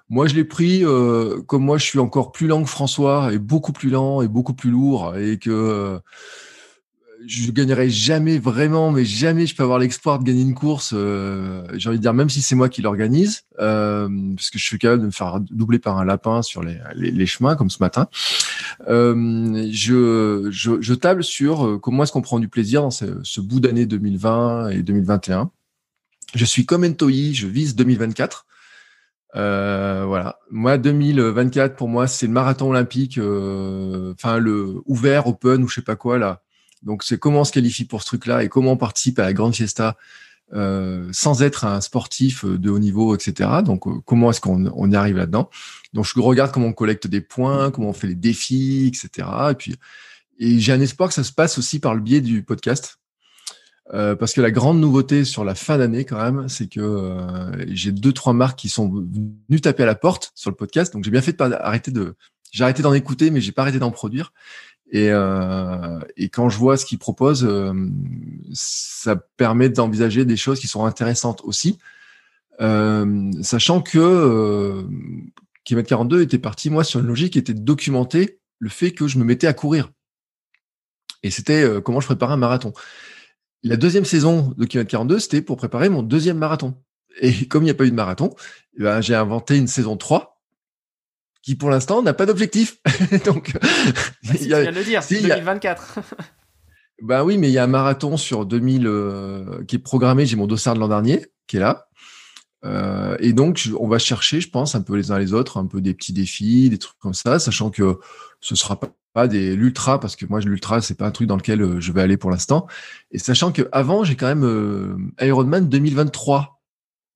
Moi, 0.09 0.29
je 0.29 0.35
l'ai 0.35 0.45
pris 0.45 0.85
euh, 0.85 1.41
comme 1.43 1.65
moi, 1.65 1.79
je 1.79 1.85
suis 1.85 1.99
encore 1.99 2.33
plus 2.33 2.47
lent 2.47 2.63
que 2.63 2.69
François 2.69 3.33
et 3.33 3.39
beaucoup 3.39 3.73
plus 3.73 3.91
lent 3.91 4.23
et 4.23 4.29
beaucoup 4.29 4.55
plus 4.55 4.71
lourd 4.71 5.17
et 5.17 5.39
que 5.39 5.51
euh, 5.51 5.99
je 7.27 7.51
gagnerai 7.51 7.91
jamais 7.91 8.39
vraiment, 8.39 8.91
mais 8.91 9.05
jamais 9.05 9.47
je 9.47 9.55
peux 9.55 9.63
avoir 9.63 9.79
l'espoir 9.79 10.19
de 10.19 10.25
gagner 10.25 10.43
une 10.43 10.55
course. 10.55 10.93
Euh, 10.95 11.67
J'ai 11.75 11.89
envie 11.89 11.99
de 11.99 12.03
dire, 12.03 12.15
même 12.15 12.31
si 12.31 12.41
c'est 12.41 12.55
moi 12.55 12.69
qui 12.69 12.83
l'organise, 12.83 13.43
euh, 13.59 14.09
parce 14.37 14.51
que 14.51 14.59
je 14.59 14.65
suis 14.65 14.79
capable 14.79 15.03
de 15.03 15.07
me 15.07 15.11
faire 15.11 15.41
doubler 15.41 15.79
par 15.79 15.99
un 15.99 16.05
lapin 16.05 16.43
sur 16.43 16.63
les, 16.63 16.79
les, 16.95 17.11
les 17.11 17.27
chemins, 17.27 17.57
comme 17.57 17.71
ce 17.71 17.79
matin. 17.81 18.09
Euh, 18.89 19.69
je, 19.73 20.49
je, 20.51 20.81
je, 20.81 20.95
table 20.95 21.25
sur 21.25 21.81
comment 21.81 22.03
est-ce 22.03 22.13
qu'on 22.13 22.23
prend 22.23 22.39
du 22.39 22.49
plaisir 22.49 22.83
dans 22.83 22.91
ce, 22.91 23.21
ce 23.23 23.41
bout 23.41 23.61
d'année 23.61 23.87
2020 23.87 24.71
et 24.71 24.83
2021. 24.83 25.51
Je 26.35 26.45
suis 26.45 26.67
comme 26.67 26.85
Entoi, 26.85 27.33
je 27.33 27.47
vise 27.47 27.75
2024. 27.77 28.47
Euh, 29.37 30.05
voilà. 30.07 30.39
Moi, 30.51 30.79
2024 30.79 31.77
pour 31.77 31.89
moi, 31.89 32.07
c'est 32.07 32.27
le 32.27 32.33
marathon 32.33 32.71
olympique, 32.71 33.19
euh, 33.19 34.15
enfin 34.15 34.39
le 34.39 34.83
ouvert, 34.87 35.27
open 35.27 35.63
ou 35.63 35.69
je 35.69 35.77
sais 35.77 35.83
pas 35.83 35.97
quoi 35.97 36.19
là. 36.19 36.43
Donc 36.83 37.03
c'est 37.03 37.19
comment 37.19 37.41
on 37.41 37.45
se 37.45 37.53
qualifie 37.53 37.85
pour 37.85 38.03
ce 38.03 38.07
truc-là 38.07 38.43
et 38.43 38.49
comment 38.49 38.73
on 38.73 38.77
participe 38.77 39.19
à 39.19 39.23
la 39.23 39.33
grande 39.33 39.55
fiesta 39.55 39.97
euh, 40.55 41.09
sans 41.13 41.43
être 41.43 41.65
un 41.65 41.81
sportif 41.81 42.45
de 42.45 42.71
haut 42.71 42.79
niveau, 42.79 43.15
etc. 43.15 43.51
Donc 43.65 43.85
comment 44.05 44.31
est-ce 44.31 44.41
qu'on 44.41 44.67
on 44.75 44.91
y 44.91 44.97
arrive 44.97 45.17
là-dedans? 45.17 45.51
Donc 45.93 46.07
je 46.07 46.19
regarde 46.21 46.53
comment 46.53 46.69
on 46.69 46.73
collecte 46.73 47.07
des 47.07 47.21
points, 47.21 47.71
comment 47.71 47.89
on 47.89 47.93
fait 47.93 48.07
les 48.07 48.15
défis, 48.15 48.87
etc. 48.87 49.29
Et 49.51 49.55
puis 49.55 49.77
et 50.39 50.61
j'ai 50.61 50.73
un 50.73 50.81
espoir 50.81 51.09
que 51.09 51.15
ça 51.15 51.25
se 51.25 51.33
passe 51.33 51.59
aussi 51.59 51.81
par 51.81 51.95
le 51.95 52.01
biais 52.01 52.21
du 52.21 52.43
podcast. 52.43 52.99
Euh, 53.95 54.17
parce 54.17 54.33
que 54.33 54.41
la 54.41 54.51
grande 54.51 54.81
nouveauté 54.81 55.25
sur 55.25 55.45
la 55.45 55.55
fin 55.55 55.79
d'année 55.79 56.05
quand 56.05 56.21
même, 56.21 56.49
c'est 56.49 56.67
que 56.67 56.81
euh, 56.81 57.65
j'ai 57.69 57.93
deux 57.93 58.13
trois 58.13 58.33
marques 58.33 58.59
qui 58.59 58.69
sont 58.69 58.89
venues 58.89 59.61
taper 59.61 59.85
à 59.85 59.87
la 59.87 59.95
porte 59.95 60.33
sur 60.35 60.51
le 60.51 60.57
podcast. 60.57 60.93
Donc 60.93 61.05
j'ai 61.05 61.11
bien 61.11 61.23
fait 61.23 61.33
de 61.33 61.37
pas 61.37 61.51
arrêter 61.53 61.93
de, 61.93 62.17
j'ai 62.51 62.65
arrêté 62.65 62.83
d'en 62.83 62.95
écouter, 62.95 63.31
mais 63.31 63.41
j'ai 63.41 63.53
pas 63.53 63.63
arrêté 63.63 63.79
d'en 63.79 63.93
produire. 63.93 64.33
Et, 64.91 65.11
euh, 65.11 66.01
et 66.17 66.29
quand 66.29 66.49
je 66.49 66.59
vois 66.59 66.77
ce 66.77 66.85
qu'ils 66.85 66.99
proposent, 66.99 67.45
euh, 67.45 67.73
ça 68.53 69.17
permet 69.37 69.69
d'envisager 69.69 70.25
des 70.25 70.37
choses 70.37 70.59
qui 70.59 70.69
sont 70.69 70.85
intéressantes 70.85 71.43
aussi, 71.45 71.79
sachant 72.59 73.83
que 73.83 74.85
Kilomètre 75.65 75.89
42 75.89 76.23
était 76.23 76.39
parti 76.39 76.71
moi 76.71 76.85
sur 76.85 77.01
une 77.01 77.07
logique 77.07 77.35
qui 77.35 77.39
était 77.39 77.55
de 77.55 77.61
documenter 77.61 78.39
le 78.59 78.69
fait 78.69 78.93
que 78.93 79.07
je 79.07 79.19
me 79.19 79.25
mettais 79.25 79.47
à 79.47 79.53
courir. 79.53 79.91
Et 81.23 81.31
c'était 81.31 81.69
comment 81.85 82.01
je 82.01 82.07
préparais 82.07 82.35
un 82.35 82.39
marathon. 82.39 82.73
La 83.67 83.77
deuxième 83.77 84.05
saison 84.05 84.55
de 84.57 84.65
Kilomètre 84.65 84.91
42, 84.93 85.19
c'était 85.19 85.43
pour 85.43 85.57
préparer 85.57 85.89
mon 85.89 86.05
deuxième 86.05 86.39
marathon. 86.39 86.75
Et 87.21 87.33
comme 87.49 87.65
il 87.65 87.67
n'y 87.67 87.71
a 87.71 87.75
pas 87.75 87.85
eu 87.85 87.91
de 87.91 87.97
marathon, 87.97 88.35
eh 88.79 88.83
ben, 88.83 89.01
j'ai 89.01 89.15
inventé 89.15 89.57
une 89.57 89.67
saison 89.67 89.97
3 89.97 90.41
qui, 91.43 91.57
pour 91.57 91.71
l'instant, 91.71 92.03
n'a 92.03 92.15
pas 92.15 92.27
d'objectif. 92.27 92.79
Donc, 93.25 93.53
bah, 93.55 94.35
il 94.41 94.47
y 94.47 94.55
a, 94.55 94.71
le 94.71 94.85
dire, 94.85 95.03
c'est 95.03 95.21
2024. 95.23 95.99
ben 97.03 97.25
oui, 97.25 97.39
mais 97.39 97.49
il 97.49 97.53
y 97.53 97.59
a 97.59 97.65
un 97.65 97.69
marathon 97.69 98.17
sur 98.17 98.47
2000 98.47 98.87
euh, 98.87 99.65
qui 99.65 99.77
est 99.77 99.81
programmé. 99.81 100.27
J'ai 100.27 100.37
mon 100.37 100.47
dossard 100.47 100.75
de 100.75 100.81
l'an 100.81 100.89
dernier 100.89 101.27
qui 101.49 101.57
est 101.57 101.61
là. 101.61 101.89
Euh, 102.65 103.17
et 103.21 103.33
donc, 103.33 103.69
on 103.79 103.89
va 103.89 103.99
chercher, 103.99 104.41
je 104.41 104.49
pense, 104.49 104.75
un 104.77 104.83
peu 104.83 104.97
les 104.97 105.11
uns 105.11 105.19
les 105.19 105.33
autres, 105.33 105.59
un 105.59 105.67
peu 105.67 105.81
des 105.81 105.95
petits 105.95 106.13
défis, 106.13 106.71
des 106.71 106.79
trucs 106.79 106.99
comme 106.99 107.15
ça, 107.15 107.39
sachant 107.39 107.71
que 107.71 107.99
ce 108.41 108.55
sera 108.55 108.79
pas 108.79 108.91
pas 109.17 109.29
des 109.29 109.57
l'ultra 109.57 109.99
parce 109.99 110.15
que 110.15 110.27
moi 110.27 110.41
l'ultra 110.41 110.83
c'est 110.83 110.95
pas 110.95 111.07
un 111.07 111.11
truc 111.11 111.27
dans 111.27 111.39
lequel 111.39 111.63
euh, 111.63 111.81
je 111.81 111.91
vais 111.91 112.03
aller 112.03 112.19
pour 112.19 112.31
l'instant. 112.31 112.67
Et 113.13 113.19
sachant 113.19 113.51
que 113.51 113.67
avant 113.73 114.05
j'ai 114.05 114.15
quand 114.15 114.27
même 114.27 114.45
euh, 114.45 114.95
Ironman 115.25 115.71
2023 115.71 116.61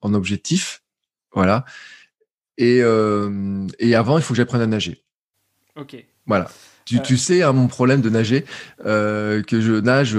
en 0.00 0.14
objectif 0.14 0.82
voilà. 1.34 1.66
Et 2.56 2.80
euh, 2.80 3.66
et 3.78 3.94
avant 3.94 4.16
il 4.16 4.22
faut 4.22 4.32
que 4.32 4.38
j'apprenne 4.38 4.62
à 4.62 4.66
nager. 4.66 5.04
Ok. 5.76 6.02
Voilà. 6.24 6.50
Tu, 6.86 7.02
tu 7.02 7.18
sais 7.18 7.42
hein, 7.42 7.52
mon 7.52 7.68
problème 7.68 8.00
de 8.00 8.08
nager 8.08 8.46
que 8.78 9.44
je 9.50 9.78
nage 9.80 10.16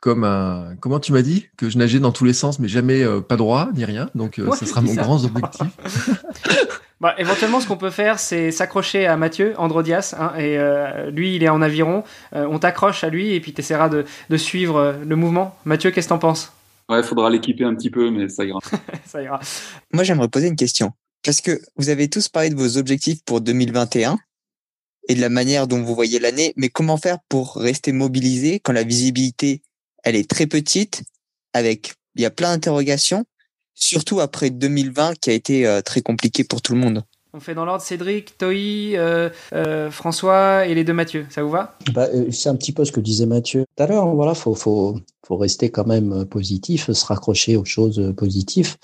comme 0.00 0.24
un 0.24 0.76
comment 0.80 1.00
tu 1.00 1.12
m'as 1.14 1.22
dit? 1.22 1.46
Que 1.56 1.70
je 1.70 1.78
nageais 1.78 1.98
dans 1.98 2.12
tous 2.12 2.26
les 2.26 2.34
sens 2.34 2.58
mais 2.58 2.68
jamais 2.68 3.06
pas 3.22 3.36
droit 3.36 3.70
ni 3.74 3.86
rien. 3.86 4.10
Donc 4.14 4.38
ça 4.58 4.66
sera 4.66 4.82
mon 4.82 4.92
grand 4.92 5.24
objectif 5.24 5.62
Bah, 7.00 7.14
éventuellement, 7.16 7.60
ce 7.60 7.68
qu'on 7.68 7.76
peut 7.76 7.90
faire, 7.90 8.18
c'est 8.18 8.50
s'accrocher 8.50 9.06
à 9.06 9.16
Mathieu 9.16 9.54
Androdias. 9.56 10.14
Hein, 10.18 10.32
et 10.36 10.58
euh, 10.58 11.10
lui, 11.10 11.36
il 11.36 11.44
est 11.44 11.48
en 11.48 11.62
aviron. 11.62 12.02
Euh, 12.34 12.46
on 12.50 12.58
t'accroche 12.58 13.04
à 13.04 13.08
lui 13.08 13.34
et 13.34 13.40
puis 13.40 13.52
tu 13.52 13.60
essaieras 13.60 13.88
de, 13.88 14.04
de, 14.28 14.36
suivre 14.36 14.76
euh, 14.76 14.92
le 15.04 15.14
mouvement. 15.14 15.56
Mathieu, 15.64 15.92
qu'est-ce 15.92 16.08
que 16.08 16.14
t'en 16.14 16.18
penses? 16.18 16.52
Ouais, 16.88 17.00
il 17.00 17.04
faudra 17.04 17.30
l'équiper 17.30 17.64
un 17.64 17.74
petit 17.74 17.90
peu, 17.90 18.10
mais 18.10 18.28
ça 18.28 18.44
ira. 18.44 18.58
ça 19.06 19.22
ira. 19.22 19.38
Moi, 19.92 20.02
j'aimerais 20.02 20.28
poser 20.28 20.48
une 20.48 20.56
question. 20.56 20.90
Parce 21.22 21.40
que 21.40 21.60
vous 21.76 21.88
avez 21.88 22.08
tous 22.08 22.28
parlé 22.28 22.50
de 22.50 22.56
vos 22.56 22.78
objectifs 22.78 23.22
pour 23.24 23.40
2021 23.40 24.18
et 25.08 25.14
de 25.14 25.20
la 25.20 25.28
manière 25.28 25.68
dont 25.68 25.80
vous 25.82 25.94
voyez 25.94 26.18
l'année, 26.18 26.52
mais 26.56 26.68
comment 26.68 26.96
faire 26.96 27.18
pour 27.28 27.56
rester 27.56 27.92
mobilisé 27.92 28.60
quand 28.60 28.72
la 28.72 28.82
visibilité, 28.82 29.62
elle 30.02 30.16
est 30.16 30.28
très 30.28 30.46
petite, 30.46 31.02
avec, 31.52 31.94
il 32.16 32.22
y 32.22 32.26
a 32.26 32.30
plein 32.30 32.50
d'interrogations 32.50 33.24
surtout 33.78 34.20
après 34.20 34.50
2020 34.50 35.18
qui 35.20 35.30
a 35.30 35.32
été 35.32 35.66
euh, 35.66 35.80
très 35.80 36.02
compliqué 36.02 36.44
pour 36.44 36.60
tout 36.62 36.74
le 36.74 36.80
monde. 36.80 37.04
On 37.34 37.40
fait 37.40 37.54
dans 37.54 37.66
l'ordre 37.66 37.82
Cédric, 37.82 38.38
Toi, 38.38 38.48
euh, 38.48 39.28
euh, 39.52 39.90
François 39.90 40.66
et 40.66 40.74
les 40.74 40.82
deux 40.82 40.94
Mathieu. 40.94 41.26
Ça 41.28 41.42
vous 41.42 41.50
va? 41.50 41.76
Bah, 41.92 42.08
C'est 42.30 42.48
un 42.48 42.56
petit 42.56 42.72
peu 42.72 42.86
ce 42.86 42.92
que 42.92 43.00
disait 43.00 43.26
Mathieu 43.26 43.64
tout 43.76 43.82
à 43.82 43.86
l'heure. 43.86 44.08
Voilà, 44.14 44.34
faut, 44.34 44.54
faut, 44.54 44.98
faut 45.26 45.36
rester 45.36 45.70
quand 45.70 45.86
même 45.86 46.24
positif, 46.24 46.90
se 46.90 47.04
raccrocher 47.04 47.56
aux 47.56 47.66
choses 47.66 48.14
positives. 48.16 48.76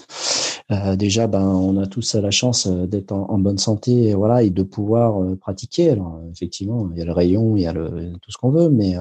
Euh, 0.70 0.94
déjà, 0.94 1.26
ben, 1.26 1.42
on 1.42 1.78
a 1.78 1.86
tous 1.86 2.14
la 2.16 2.30
chance 2.30 2.66
d'être 2.66 3.12
en, 3.12 3.38
bonne 3.38 3.58
santé, 3.58 4.08
et 4.08 4.14
voilà, 4.14 4.42
et 4.42 4.50
de 4.50 4.62
pouvoir 4.62 5.18
pratiquer. 5.38 5.90
Alors, 5.90 6.20
effectivement, 6.30 6.90
il 6.92 6.98
y 6.98 7.02
a 7.02 7.06
le 7.06 7.12
rayon, 7.12 7.56
il 7.56 7.62
y 7.62 7.66
a 7.66 7.72
le, 7.72 8.12
tout 8.20 8.30
ce 8.30 8.36
qu'on 8.36 8.50
veut, 8.50 8.68
mais, 8.68 8.94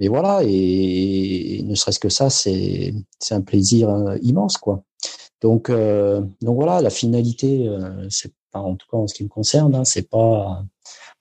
mais 0.00 0.08
voilà, 0.08 0.40
et, 0.44 1.62
ne 1.64 1.74
serait-ce 1.74 2.00
que 2.00 2.08
ça, 2.08 2.30
c'est, 2.30 2.94
c'est 3.18 3.34
un 3.34 3.42
plaisir 3.42 4.16
immense, 4.22 4.56
quoi. 4.56 4.82
Donc, 5.42 5.70
donc 5.70 6.54
voilà, 6.56 6.80
la 6.80 6.90
finalité, 6.90 7.68
c'est 8.08 8.32
en 8.54 8.76
tout 8.76 8.86
cas 8.90 8.96
en 8.96 9.06
ce 9.06 9.14
qui 9.14 9.24
me 9.24 9.28
concerne, 9.28 9.74
hein, 9.74 9.84
c'est 9.84 10.08
pas 10.08 10.64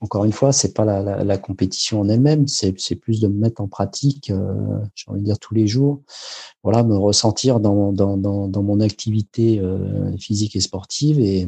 encore 0.02 0.26
une 0.26 0.34
fois, 0.34 0.52
c'est 0.52 0.74
pas 0.74 0.84
la, 0.84 1.02
la, 1.02 1.24
la, 1.24 1.38
compétition 1.38 2.02
en 2.02 2.10
elle-même, 2.10 2.48
c'est 2.48 2.74
plus 2.96 3.22
de 3.22 3.28
me 3.28 3.38
mettre 3.38 3.62
en 3.62 3.68
pratique, 3.68 4.32
euh, 4.32 4.80
j'ai 4.96 5.10
envie 5.10 5.20
de 5.20 5.26
dire 5.26 5.38
tous 5.38 5.54
les 5.54 5.68
jours, 5.68 6.02
voilà, 6.64 6.84
me 6.84 6.98
ressentir 6.98 7.60
dans, 7.60 7.94
dans, 7.94 8.18
dans, 8.18 8.48
dans 8.48 8.64
mon 8.64 8.80
activité 8.80 9.60
euh, 9.60 10.16
physique 10.18 10.56
et 10.56 10.60
sportive 10.60 11.20
et, 11.20 11.48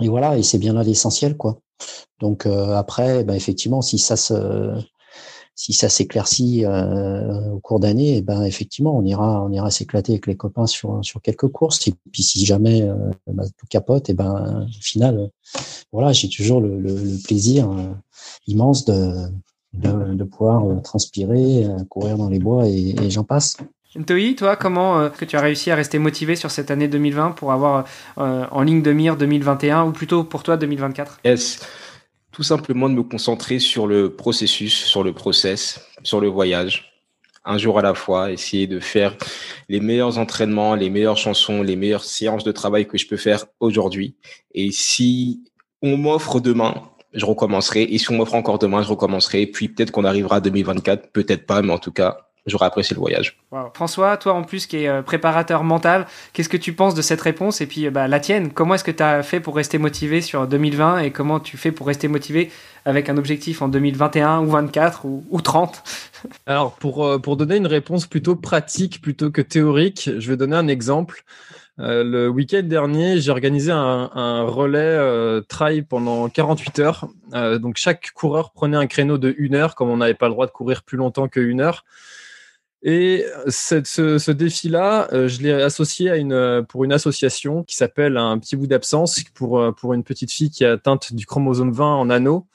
et 0.00 0.08
voilà, 0.08 0.38
et 0.38 0.44
c'est 0.44 0.58
bien 0.58 0.74
là 0.74 0.84
l'essentiel 0.84 1.36
quoi. 1.36 1.58
Donc 2.20 2.46
euh, 2.46 2.74
après, 2.74 3.24
ben, 3.24 3.34
effectivement, 3.34 3.82
si 3.82 3.98
ça 3.98 4.16
se 4.16 4.72
si 5.56 5.72
ça 5.72 5.88
s'éclaircit 5.88 6.64
euh, 6.64 7.50
au 7.50 7.58
cours 7.58 7.80
d'année, 7.80 8.18
eh 8.18 8.22
ben 8.22 8.44
effectivement, 8.44 8.96
on 8.96 9.04
ira, 9.04 9.42
on 9.42 9.50
ira 9.50 9.70
s'éclater 9.70 10.12
avec 10.12 10.26
les 10.26 10.36
copains 10.36 10.66
sur 10.66 11.00
sur 11.02 11.20
quelques 11.22 11.48
courses. 11.48 11.88
Et 11.88 11.94
puis 12.12 12.22
si 12.22 12.44
jamais 12.44 12.82
euh, 12.82 12.94
bah, 13.26 13.44
tout 13.58 13.66
capote, 13.68 14.08
et 14.08 14.12
eh 14.12 14.14
ben 14.14 14.66
au 14.68 14.82
final, 14.82 15.30
voilà, 15.92 16.12
j'ai 16.12 16.28
toujours 16.28 16.60
le, 16.60 16.78
le, 16.78 16.94
le 16.94 17.22
plaisir 17.24 17.70
euh, 17.70 17.92
immense 18.46 18.84
de, 18.84 19.28
de, 19.72 20.14
de 20.14 20.24
pouvoir 20.24 20.82
transpirer, 20.82 21.66
courir 21.88 22.18
dans 22.18 22.28
les 22.28 22.38
bois 22.38 22.68
et, 22.68 22.94
et 23.02 23.10
j'en 23.10 23.24
passe. 23.24 23.56
Toi, 24.04 24.34
toi, 24.36 24.56
comment 24.56 24.98
euh, 24.98 25.08
que 25.08 25.24
tu 25.24 25.36
as 25.36 25.40
réussi 25.40 25.70
à 25.70 25.74
rester 25.74 25.98
motivé 25.98 26.36
sur 26.36 26.50
cette 26.50 26.70
année 26.70 26.88
2020 26.88 27.30
pour 27.30 27.52
avoir 27.52 27.84
euh, 28.18 28.44
en 28.50 28.62
ligne 28.62 28.82
de 28.82 28.92
mire 28.92 29.16
2021 29.16 29.84
ou 29.84 29.92
plutôt 29.92 30.24
pour 30.24 30.42
toi 30.42 30.56
2024 30.56 31.20
Yes. 31.24 31.60
Tout 32.36 32.42
simplement 32.42 32.90
de 32.90 32.94
me 32.94 33.02
concentrer 33.02 33.58
sur 33.58 33.86
le 33.86 34.14
processus, 34.14 34.84
sur 34.84 35.02
le 35.02 35.14
process, 35.14 35.88
sur 36.02 36.20
le 36.20 36.28
voyage, 36.28 36.92
un 37.46 37.56
jour 37.56 37.78
à 37.78 37.82
la 37.82 37.94
fois, 37.94 38.30
essayer 38.30 38.66
de 38.66 38.78
faire 38.78 39.16
les 39.70 39.80
meilleurs 39.80 40.18
entraînements, 40.18 40.74
les 40.74 40.90
meilleures 40.90 41.16
chansons, 41.16 41.62
les 41.62 41.76
meilleures 41.76 42.04
séances 42.04 42.44
de 42.44 42.52
travail 42.52 42.86
que 42.86 42.98
je 42.98 43.06
peux 43.06 43.16
faire 43.16 43.46
aujourd'hui. 43.58 44.16
Et 44.52 44.70
si 44.70 45.44
on 45.80 45.96
m'offre 45.96 46.38
demain, 46.38 46.74
je 47.14 47.24
recommencerai. 47.24 47.84
Et 47.84 47.96
si 47.96 48.10
on 48.10 48.16
m'offre 48.16 48.34
encore 48.34 48.58
demain, 48.58 48.82
je 48.82 48.88
recommencerai. 48.88 49.46
Puis 49.46 49.70
peut-être 49.70 49.90
qu'on 49.90 50.04
arrivera 50.04 50.36
à 50.36 50.40
2024, 50.40 51.12
peut-être 51.12 51.46
pas, 51.46 51.62
mais 51.62 51.72
en 51.72 51.78
tout 51.78 51.92
cas, 51.92 52.28
j'aurais 52.46 52.66
apprécié 52.66 52.94
le 52.94 53.00
voyage. 53.00 53.38
François, 53.74 54.16
toi 54.16 54.34
en 54.34 54.42
plus 54.42 54.66
qui 54.66 54.78
est 54.78 54.88
euh, 54.88 55.02
préparateur 55.02 55.64
mental, 55.64 56.06
qu'est-ce 56.32 56.48
que 56.48 56.56
tu 56.56 56.72
penses 56.72 56.94
de 56.94 57.02
cette 57.02 57.20
réponse? 57.20 57.60
Et 57.60 57.66
puis 57.66 57.88
bah, 57.90 58.08
la 58.08 58.20
tienne, 58.20 58.52
comment 58.52 58.74
est-ce 58.74 58.84
que 58.84 58.90
tu 58.90 59.02
as 59.02 59.22
fait 59.22 59.40
pour 59.40 59.56
rester 59.56 59.78
motivé 59.78 60.20
sur 60.20 60.46
2020 60.46 60.98
et 60.98 61.10
comment 61.10 61.40
tu 61.40 61.56
fais 61.56 61.72
pour 61.72 61.86
rester 61.86 62.08
motivé 62.08 62.50
avec 62.84 63.08
un 63.08 63.16
objectif 63.16 63.62
en 63.62 63.68
2021 63.68 64.40
ou 64.40 64.46
24 64.46 65.04
ou, 65.04 65.24
ou 65.30 65.40
30 65.40 65.82
Alors 66.46 66.72
pour, 66.72 67.04
euh, 67.04 67.18
pour 67.18 67.36
donner 67.36 67.56
une 67.56 67.66
réponse 67.66 68.06
plutôt 68.06 68.36
pratique 68.36 69.00
plutôt 69.00 69.30
que 69.30 69.42
théorique, 69.42 70.10
je 70.18 70.30
vais 70.30 70.36
donner 70.36 70.56
un 70.56 70.68
exemple. 70.68 71.24
Euh, 71.78 72.02
le 72.04 72.28
week-end 72.28 72.62
dernier, 72.62 73.20
j'ai 73.20 73.30
organisé 73.30 73.70
un, 73.70 74.10
un 74.14 74.42
relais 74.44 74.78
euh, 74.78 75.42
trail 75.42 75.82
pendant 75.82 76.28
48 76.28 76.78
heures. 76.78 77.08
Euh, 77.34 77.58
donc 77.58 77.76
chaque 77.76 78.12
coureur 78.12 78.50
prenait 78.52 78.78
un 78.78 78.86
créneau 78.86 79.18
de 79.18 79.34
une 79.36 79.54
heure, 79.54 79.74
comme 79.74 79.90
on 79.90 79.98
n'avait 79.98 80.14
pas 80.14 80.26
le 80.28 80.32
droit 80.32 80.46
de 80.46 80.52
courir 80.52 80.82
plus 80.82 80.96
longtemps 80.96 81.28
que 81.28 81.40
une 81.40 81.60
heure. 81.60 81.84
Et 82.88 83.26
cette, 83.48 83.88
ce, 83.88 84.16
ce 84.16 84.30
défi-là, 84.30 85.08
euh, 85.12 85.26
je 85.26 85.42
l'ai 85.42 85.50
associé 85.52 86.08
à 86.08 86.16
une, 86.16 86.32
euh, 86.32 86.62
pour 86.62 86.84
une 86.84 86.92
association 86.92 87.64
qui 87.64 87.74
s'appelle 87.74 88.16
Un 88.16 88.38
petit 88.38 88.54
bout 88.54 88.68
d'absence 88.68 89.24
pour, 89.34 89.58
euh, 89.58 89.72
pour 89.72 89.92
une 89.92 90.04
petite 90.04 90.30
fille 90.30 90.50
qui 90.50 90.62
est 90.62 90.68
atteinte 90.68 91.12
du 91.12 91.26
chromosome 91.26 91.72
20 91.72 91.84
en 91.84 92.10
anneau. 92.10 92.46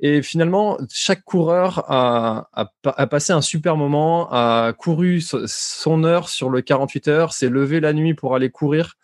Et 0.00 0.20
finalement, 0.20 0.76
chaque 0.92 1.24
coureur 1.24 1.90
a, 1.90 2.50
a, 2.52 2.70
a, 2.84 3.06
passé 3.06 3.32
un 3.32 3.40
super 3.40 3.78
moment, 3.78 4.28
a 4.30 4.74
couru 4.74 5.22
son 5.22 6.04
heure 6.04 6.28
sur 6.28 6.50
le 6.50 6.60
48 6.60 7.08
heures, 7.08 7.32
s'est 7.32 7.48
levé 7.48 7.80
la 7.80 7.94
nuit 7.94 8.12
pour 8.12 8.34
aller 8.34 8.50
courir. 8.50 8.98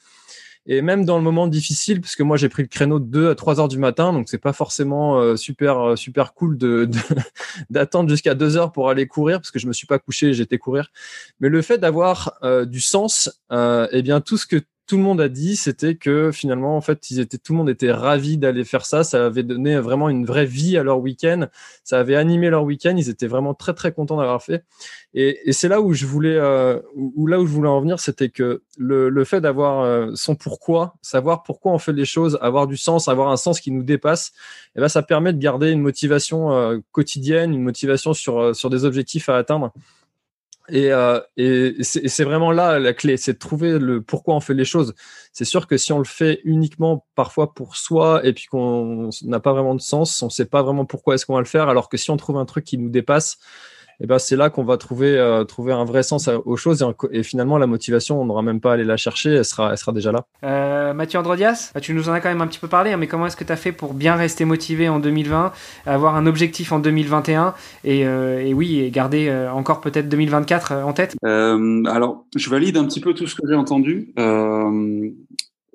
Et 0.72 0.82
même 0.82 1.04
dans 1.04 1.18
le 1.18 1.24
moment 1.24 1.48
difficile, 1.48 2.00
parce 2.00 2.14
que 2.14 2.22
moi 2.22 2.36
j'ai 2.36 2.48
pris 2.48 2.62
le 2.62 2.68
créneau 2.68 3.00
de 3.00 3.04
2 3.04 3.30
à 3.30 3.34
3 3.34 3.58
heures 3.58 3.66
du 3.66 3.76
matin, 3.76 4.12
donc 4.12 4.28
c'est 4.28 4.38
pas 4.38 4.52
forcément 4.52 5.18
euh, 5.18 5.34
super 5.34 5.80
euh, 5.80 5.96
super 5.96 6.32
cool 6.32 6.56
de 6.56 6.88
d'attendre 7.70 8.08
jusqu'à 8.08 8.36
2 8.36 8.56
heures 8.56 8.70
pour 8.70 8.88
aller 8.88 9.08
courir, 9.08 9.40
parce 9.40 9.50
que 9.50 9.58
je 9.58 9.66
me 9.66 9.72
suis 9.72 9.88
pas 9.88 9.98
couché, 9.98 10.32
j'étais 10.32 10.58
courir. 10.58 10.92
Mais 11.40 11.48
le 11.48 11.60
fait 11.60 11.78
d'avoir 11.78 12.38
euh, 12.44 12.66
du 12.66 12.80
sens, 12.80 13.42
euh, 13.50 13.88
eh 13.90 14.02
bien 14.02 14.20
tout 14.20 14.36
ce 14.36 14.46
que 14.46 14.62
tout 14.90 14.96
le 14.96 15.04
monde 15.04 15.20
a 15.20 15.28
dit, 15.28 15.54
c'était 15.54 15.94
que 15.94 16.32
finalement, 16.32 16.76
en 16.76 16.80
fait, 16.80 17.12
ils 17.12 17.20
étaient, 17.20 17.38
tout 17.38 17.52
le 17.52 17.58
monde 17.58 17.70
était 17.70 17.92
ravi 17.92 18.38
d'aller 18.38 18.64
faire 18.64 18.84
ça. 18.84 19.04
Ça 19.04 19.24
avait 19.24 19.44
donné 19.44 19.78
vraiment 19.78 20.08
une 20.08 20.26
vraie 20.26 20.46
vie 20.46 20.76
à 20.76 20.82
leur 20.82 20.98
week-end. 20.98 21.46
Ça 21.84 22.00
avait 22.00 22.16
animé 22.16 22.50
leur 22.50 22.64
week-end. 22.64 22.96
Ils 22.96 23.08
étaient 23.08 23.28
vraiment 23.28 23.54
très 23.54 23.72
très 23.72 23.92
contents 23.92 24.16
d'avoir 24.16 24.42
fait. 24.42 24.64
Et, 25.14 25.48
et 25.48 25.52
c'est 25.52 25.68
là 25.68 25.80
où 25.80 25.92
je 25.92 26.06
voulais, 26.06 26.34
euh, 26.34 26.80
où 26.96 27.28
là 27.28 27.38
où 27.38 27.46
je 27.46 27.52
voulais 27.52 27.68
en 27.68 27.80
venir, 27.80 28.00
c'était 28.00 28.30
que 28.30 28.62
le, 28.78 29.10
le 29.10 29.24
fait 29.24 29.40
d'avoir 29.40 29.82
euh, 29.82 30.10
son 30.14 30.34
pourquoi, 30.34 30.96
savoir 31.02 31.44
pourquoi 31.44 31.70
on 31.70 31.78
fait 31.78 31.92
les 31.92 32.04
choses, 32.04 32.36
avoir 32.42 32.66
du 32.66 32.76
sens, 32.76 33.06
avoir 33.06 33.28
un 33.28 33.36
sens 33.36 33.60
qui 33.60 33.70
nous 33.70 33.84
dépasse, 33.84 34.32
et 34.74 34.78
eh 34.78 34.80
ben 34.80 34.88
ça 34.88 35.02
permet 35.02 35.32
de 35.32 35.38
garder 35.38 35.70
une 35.70 35.82
motivation 35.82 36.52
euh, 36.52 36.78
quotidienne, 36.90 37.54
une 37.54 37.62
motivation 37.62 38.12
sur 38.12 38.40
euh, 38.40 38.54
sur 38.54 38.70
des 38.70 38.84
objectifs 38.84 39.28
à 39.28 39.36
atteindre. 39.36 39.72
Et, 40.70 40.92
euh, 40.92 41.20
c'est 41.82 42.24
vraiment 42.24 42.52
là 42.52 42.78
la 42.78 42.92
clé, 42.92 43.16
c'est 43.16 43.34
de 43.34 43.38
trouver 43.38 43.78
le 43.78 44.02
pourquoi 44.02 44.34
on 44.34 44.40
fait 44.40 44.54
les 44.54 44.64
choses. 44.64 44.94
C'est 45.32 45.44
sûr 45.44 45.66
que 45.66 45.76
si 45.76 45.92
on 45.92 45.98
le 45.98 46.04
fait 46.04 46.40
uniquement 46.44 47.06
parfois 47.14 47.54
pour 47.54 47.76
soi 47.76 48.20
et 48.24 48.32
puis 48.32 48.46
qu'on 48.46 49.10
n'a 49.22 49.40
pas 49.40 49.52
vraiment 49.52 49.74
de 49.74 49.80
sens, 49.80 50.22
on 50.22 50.26
ne 50.26 50.30
sait 50.30 50.46
pas 50.46 50.62
vraiment 50.62 50.84
pourquoi 50.84 51.14
est-ce 51.14 51.26
qu'on 51.26 51.34
va 51.34 51.40
le 51.40 51.46
faire, 51.46 51.68
alors 51.68 51.88
que 51.88 51.96
si 51.96 52.10
on 52.10 52.16
trouve 52.16 52.36
un 52.36 52.46
truc 52.46 52.64
qui 52.64 52.78
nous 52.78 52.90
dépasse, 52.90 53.38
eh 54.00 54.06
ben 54.06 54.18
c'est 54.18 54.36
là 54.36 54.50
qu'on 54.50 54.64
va 54.64 54.76
trouver 54.76 55.16
euh, 55.16 55.44
trouver 55.44 55.72
un 55.72 55.84
vrai 55.84 56.02
sens 56.02 56.28
aux 56.28 56.56
choses. 56.56 56.82
Et, 57.12 57.18
et 57.18 57.22
finalement 57.22 57.58
la 57.58 57.66
motivation 57.66 58.20
on 58.20 58.24
n'aura 58.24 58.42
même 58.42 58.60
pas 58.60 58.70
à 58.70 58.74
aller 58.74 58.84
la 58.84 58.96
chercher. 58.96 59.30
Elle 59.34 59.44
sera 59.44 59.70
elle 59.72 59.78
sera 59.78 59.92
déjà 59.92 60.12
là. 60.12 60.24
Euh, 60.44 60.94
Mathieu 60.94 61.18
Androdias 61.18 61.72
tu 61.80 61.94
nous 61.94 62.08
en 62.08 62.12
as 62.12 62.20
quand 62.20 62.28
même 62.28 62.40
un 62.40 62.46
petit 62.46 62.58
peu 62.58 62.68
parlé 62.68 62.92
hein, 62.92 62.96
mais 62.96 63.06
comment 63.06 63.26
est-ce 63.26 63.36
que 63.36 63.44
tu 63.44 63.52
as 63.52 63.56
fait 63.56 63.72
pour 63.72 63.94
bien 63.94 64.16
rester 64.16 64.44
motivé 64.44 64.88
en 64.88 64.98
2020 64.98 65.52
avoir 65.86 66.16
un 66.16 66.26
objectif 66.26 66.72
en 66.72 66.78
2021 66.78 67.54
et, 67.84 68.06
euh, 68.06 68.40
et 68.40 68.54
oui 68.54 68.80
et 68.80 68.90
garder 68.90 69.28
euh, 69.28 69.52
encore 69.52 69.80
peut-être 69.80 70.08
2024 70.08 70.72
en 70.72 70.92
tête? 70.92 71.16
Euh, 71.24 71.84
alors 71.84 72.24
je 72.36 72.50
valide 72.50 72.76
un 72.76 72.84
petit 72.84 73.00
peu 73.00 73.14
tout 73.14 73.26
ce 73.26 73.34
que 73.34 73.42
j'ai 73.48 73.54
entendu. 73.54 74.12
Euh, 74.18 75.10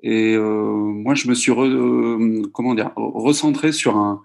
et 0.02 0.36
moi 0.36 1.14
je 1.14 1.28
me 1.28 1.34
suis 1.34 1.50
re, 1.50 1.66
comment 2.52 2.74
dire 2.74 2.90
recentré 2.96 3.72
sur 3.72 3.96
un 3.96 4.22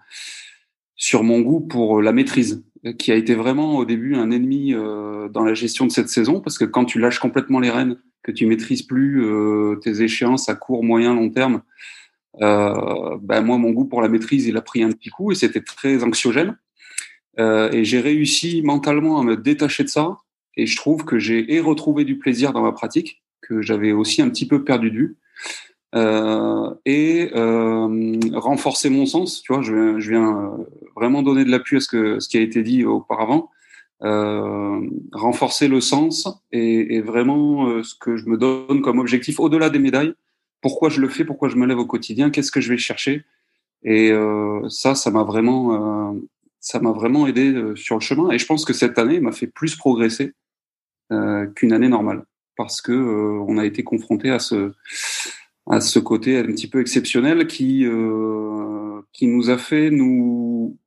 sur 1.02 1.24
mon 1.24 1.42
goût 1.42 1.62
pour 1.62 2.00
la 2.00 2.12
maîtrise 2.12 2.64
qui 3.00 3.12
a 3.12 3.16
été 3.16 3.34
vraiment 3.34 3.78
au 3.78 3.86
début 3.86 4.14
un 4.14 4.30
ennemi 4.30 4.76
euh, 4.76 5.30
dans 5.30 5.44
la 5.44 5.56
gestion 5.56 5.88
de 5.88 5.92
cette 5.92 6.10
saison, 6.10 6.42
parce 6.42 6.60
que 6.60 6.66
quand 6.66 6.86
tu 6.86 7.00
lâches 7.00 7.18
complètement 7.18 7.60
les 7.60 7.72
rênes, 7.72 7.98
que 8.22 8.32
tu 8.32 8.46
maîtrises 8.46 8.84
plus 8.84 9.26
euh, 9.26 9.78
tes 9.78 10.04
échéances 10.04 10.48
à 10.48 10.54
court, 10.54 10.84
moyen, 10.84 11.16
long 11.16 11.32
terme, 11.32 11.64
euh, 12.42 13.18
ben 13.20 13.42
moi 13.42 13.58
mon 13.58 13.72
goût 13.72 13.86
pour 13.86 14.04
la 14.04 14.10
maîtrise 14.10 14.46
il 14.46 14.56
a 14.58 14.62
pris 14.62 14.84
un 14.84 14.92
petit 14.92 15.10
coup 15.10 15.32
et 15.32 15.36
c'était 15.36 15.62
très 15.62 16.04
anxiogène. 16.04 16.56
Euh, 17.40 17.72
et 17.72 17.84
j'ai 17.84 18.00
réussi 18.00 18.62
mentalement 18.62 19.20
à 19.20 19.24
me 19.24 19.36
détacher 19.36 19.84
de 19.84 19.90
ça 19.90 20.18
et 20.56 20.68
je 20.68 20.76
trouve 20.76 21.04
que 21.04 21.18
j'ai 21.18 21.52
et 21.52 21.60
retrouvé 21.60 22.06
du 22.06 22.20
plaisir 22.20 22.54
dans 22.54 22.62
ma 22.62 22.74
pratique 22.74 23.24
que 23.42 23.64
j'avais 23.64 23.92
aussi 23.92 24.22
un 24.22 24.30
petit 24.30 24.48
peu 24.48 24.64
perdu 24.64 24.92
vue. 24.92 25.18
Euh, 25.94 26.74
et 26.86 27.32
euh, 27.36 28.18
renforcer 28.34 28.90
mon 28.90 29.06
sens. 29.06 29.42
Tu 29.42 29.54
vois, 29.54 29.62
je 29.62 29.74
viens, 29.74 30.00
je 30.00 30.10
viens 30.12 30.58
vraiment 30.96 31.22
donner 31.22 31.44
de 31.44 31.52
l'appui 31.52 31.78
à 31.78 31.80
ce, 31.82 31.88
que, 31.88 32.20
ce 32.20 32.30
qui 32.30 32.38
a 32.38 32.42
été 32.42 32.64
dit 32.64 32.86
auparavant. 32.86 33.50
Euh, 34.04 34.90
renforcer 35.12 35.68
le 35.68 35.80
sens 35.80 36.28
et, 36.52 36.96
et 36.96 37.02
vraiment 37.02 37.68
euh, 37.68 37.84
ce 37.84 37.94
que 37.94 38.18
je 38.18 38.26
me 38.28 38.36
donne 38.36 38.82
comme 38.82 38.98
objectif 38.98 39.40
au-delà 39.40 39.70
des 39.70 39.78
médailles. 39.78 40.14
Pourquoi 40.62 40.90
je 40.90 41.00
le 41.02 41.08
fais, 41.08 41.24
pourquoi 41.24 41.50
je 41.50 41.56
me 41.56 41.68
lève 41.68 41.78
au 41.78 41.86
quotidien, 41.86 42.32
qu'est-ce 42.32 42.52
que 42.52 42.62
je 42.62 42.70
vais 42.70 42.78
chercher? 42.78 43.26
Et 43.84 44.12
euh, 44.12 44.68
ça, 44.70 44.96
ça 44.96 45.12
m'a 45.12 45.24
vraiment, 45.24 46.16
ça 46.60 46.80
m'a 46.80 46.92
vraiment 46.92 47.28
aidé 47.28 47.54
sur 47.76 47.96
le 47.96 48.02
chemin. 48.02 48.32
Et 48.32 48.40
je 48.40 48.46
pense 48.46 48.64
que 48.66 48.74
cette 48.74 48.98
année 48.98 49.20
m'a 49.20 49.32
fait 49.32 49.48
plus 49.48 49.76
progresser 49.76 50.34
qu'une 51.56 51.74
année 51.74 51.90
normale 51.90 52.26
parce 52.58 52.82
que 52.82 52.94
on 52.94 53.58
a 53.58 53.66
été 53.66 53.84
confronté 53.84 54.30
à 54.30 54.40
ce 54.40 54.72
à 55.72 55.80
ce 55.82 56.00
côté 56.00 56.38
un 56.38 56.46
petit 56.46 56.68
peu 56.68 56.82
exceptionnel 56.82 57.48
qui 57.48 57.86
euh, 57.86 59.02
qui 59.14 59.28
nous 59.28 59.50
a 59.50 59.58
fait 59.58 59.90
nous 59.90 60.78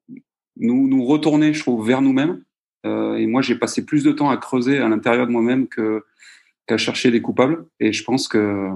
nous 0.56 1.04
retourner 1.04 1.52
je 1.52 1.60
trouve 1.60 1.86
vers 1.86 2.02
nous-mêmes. 2.02 2.42
Euh, 2.86 3.16
et 3.16 3.26
moi 3.26 3.40
j'ai 3.40 3.56
passé 3.56 3.84
plus 3.84 4.04
de 4.04 4.12
temps 4.12 4.30
à 4.30 4.36
creuser 4.36 4.78
à 4.78 4.88
l'intérieur 4.88 5.26
de 5.26 5.32
moi-même 5.32 5.66
qu'à 6.66 6.76
chercher 6.76 7.10
des 7.10 7.22
coupables. 7.22 7.64
Et 7.80 7.92
je 7.92 8.04
pense 8.04 8.28
que 8.28 8.70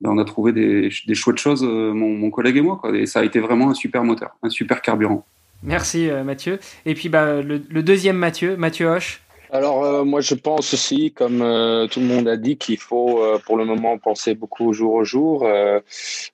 ben, 0.00 0.10
on 0.10 0.18
a 0.18 0.24
trouvé 0.24 0.52
des, 0.52 0.90
des 1.06 1.14
chouettes 1.14 1.38
choses 1.38 1.64
mon, 1.64 2.16
mon 2.16 2.30
collègue 2.30 2.56
et 2.56 2.62
moi 2.62 2.78
quoi. 2.80 2.96
et 2.96 3.06
ça 3.06 3.20
a 3.20 3.24
été 3.24 3.40
vraiment 3.40 3.70
un 3.70 3.74
super 3.74 4.04
moteur 4.04 4.36
un 4.42 4.50
super 4.50 4.82
carburant. 4.82 5.26
Merci 5.64 6.10
euh, 6.10 6.22
Mathieu. 6.22 6.60
Et 6.86 6.94
puis 6.94 7.08
bah 7.08 7.42
le 7.42 7.82
deuxième 7.82 8.16
Mathieu 8.16 8.56
Mathieu 8.56 8.86
Hoche 8.86 9.23
alors 9.50 9.84
euh, 9.84 10.04
moi 10.04 10.20
je 10.20 10.34
pense 10.34 10.74
aussi, 10.74 11.12
comme 11.12 11.42
euh, 11.42 11.86
tout 11.86 12.00
le 12.00 12.06
monde 12.06 12.28
a 12.28 12.36
dit, 12.36 12.56
qu'il 12.56 12.78
faut 12.78 13.22
euh, 13.22 13.38
pour 13.38 13.56
le 13.56 13.64
moment 13.64 13.98
penser 13.98 14.34
beaucoup 14.34 14.68
au 14.68 14.72
jour 14.72 14.94
au 14.94 15.04
jour. 15.04 15.46